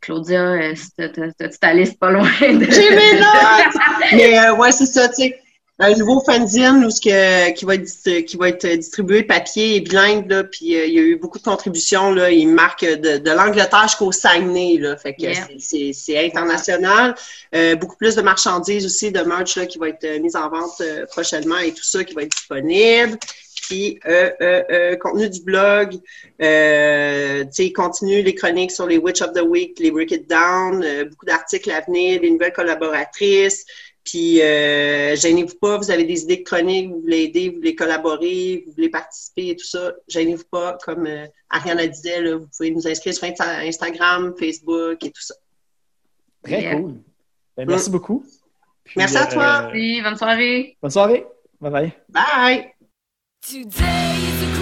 Claudia, 0.00 0.52
euh, 0.52 0.74
t'as- 0.96 1.48
ta 1.48 1.74
liste 1.74 1.98
pas 1.98 2.10
loin 2.10 2.24
de... 2.24 2.64
J'ai 2.70 2.90
mes 2.90 3.12
notes! 3.20 3.74
Mais 4.12 4.38
euh, 4.38 4.54
ouais, 4.56 4.72
c'est 4.72 4.86
ça, 4.86 5.08
tu 5.08 5.14
sais. 5.14 5.40
Un 5.78 5.94
nouveau 5.96 6.20
fanzine 6.20 6.84
où 6.84 6.90
ce 6.90 7.00
que, 7.00 7.50
qui, 7.54 7.64
va 7.64 7.74
être, 7.76 8.20
qui 8.20 8.36
va 8.36 8.50
être 8.50 8.66
distribué 8.76 9.22
papier 9.24 9.76
et 9.76 9.80
bilingue, 9.80 10.30
là, 10.30 10.44
puis 10.44 10.76
euh, 10.76 10.84
il 10.86 10.92
y 10.92 10.98
a 10.98 11.02
eu 11.02 11.16
beaucoup 11.16 11.38
de 11.38 11.42
contributions, 11.44 12.12
là, 12.12 12.30
il 12.30 12.46
marque 12.46 12.84
de, 12.84 13.16
de 13.16 13.30
l'Angleterre 13.30 13.84
jusqu'au 13.84 14.12
Saguenay, 14.12 14.76
là, 14.78 14.96
fait 14.96 15.14
que 15.14 15.22
Yeah. 15.22 15.48
c'est- 15.58 16.26
international. 16.26 17.14
Euh, 17.54 17.74
beaucoup 17.76 17.96
plus 17.96 18.14
de 18.14 18.22
marchandises 18.22 18.84
aussi, 18.84 19.10
de 19.10 19.20
merch, 19.22 19.56
là, 19.56 19.66
qui 19.66 19.78
va 19.78 19.88
être 19.88 20.20
mise 20.20 20.36
en 20.36 20.48
vente 20.50 20.80
euh, 20.82 21.06
prochainement 21.06 21.58
et 21.58 21.72
tout 21.72 21.82
ça 21.84 22.04
qui 22.04 22.14
va 22.14 22.22
être 22.22 22.32
disponible. 22.36 23.18
Puis, 23.62 23.98
euh, 24.06 24.30
euh, 24.40 24.62
euh, 24.70 24.96
contenu 24.96 25.30
du 25.30 25.40
blog, 25.42 25.94
euh, 26.42 27.44
tu 27.44 27.50
sais, 27.52 27.72
continue 27.72 28.22
les 28.22 28.34
chroniques 28.34 28.72
sur 28.72 28.86
les 28.86 28.98
Witch 28.98 29.22
of 29.22 29.32
the 29.32 29.42
Week, 29.42 29.78
les 29.78 29.90
Break 29.90 30.10
It 30.10 30.28
Down, 30.28 30.82
euh, 30.84 31.04
beaucoup 31.06 31.26
d'articles 31.26 31.70
à 31.70 31.80
venir, 31.80 32.20
des 32.20 32.30
nouvelles 32.30 32.52
collaboratrices. 32.52 33.64
Puis, 34.04 34.42
euh, 34.42 35.14
gênez-vous 35.14 35.54
pas, 35.60 35.76
vous 35.78 35.90
avez 35.90 36.02
des 36.04 36.22
idées 36.22 36.38
de 36.38 36.42
chroniques, 36.42 36.90
vous 36.90 37.00
voulez 37.02 37.22
aider, 37.22 37.50
vous 37.50 37.56
voulez 37.56 37.74
collaborer, 37.76 38.64
vous 38.66 38.72
voulez 38.72 38.88
participer 38.88 39.48
et 39.50 39.56
tout 39.56 39.64
ça. 39.64 39.92
Gênez-vous 40.08 40.44
pas, 40.50 40.76
comme 40.84 41.06
euh, 41.06 41.26
Ariana 41.50 41.86
disait, 41.86 42.20
là, 42.20 42.36
vous 42.36 42.48
pouvez 42.48 42.72
nous 42.72 42.86
inscrire 42.88 43.14
sur 43.14 43.24
Insta- 43.28 43.64
Instagram, 43.66 44.34
Facebook 44.36 45.04
et 45.04 45.10
tout 45.10 45.22
ça. 45.22 45.34
Très 46.42 46.62
Yeah. 46.62 46.74
cool. 46.76 46.94
Ben, 47.56 47.68
merci 47.68 47.90
beaucoup. 47.90 48.24
Puis, 48.84 48.94
Merci 48.96 49.16
à 49.16 49.26
toi. 49.26 49.62
Merci, 49.72 50.02
bonne 50.02 50.16
soirée. 50.16 50.76
bonne 50.82 50.90
soirée. 50.90 51.26
Bye 51.60 51.70
bye. 51.70 51.92
Bye! 52.08 52.72
Today 53.40 54.16
is 54.18 54.61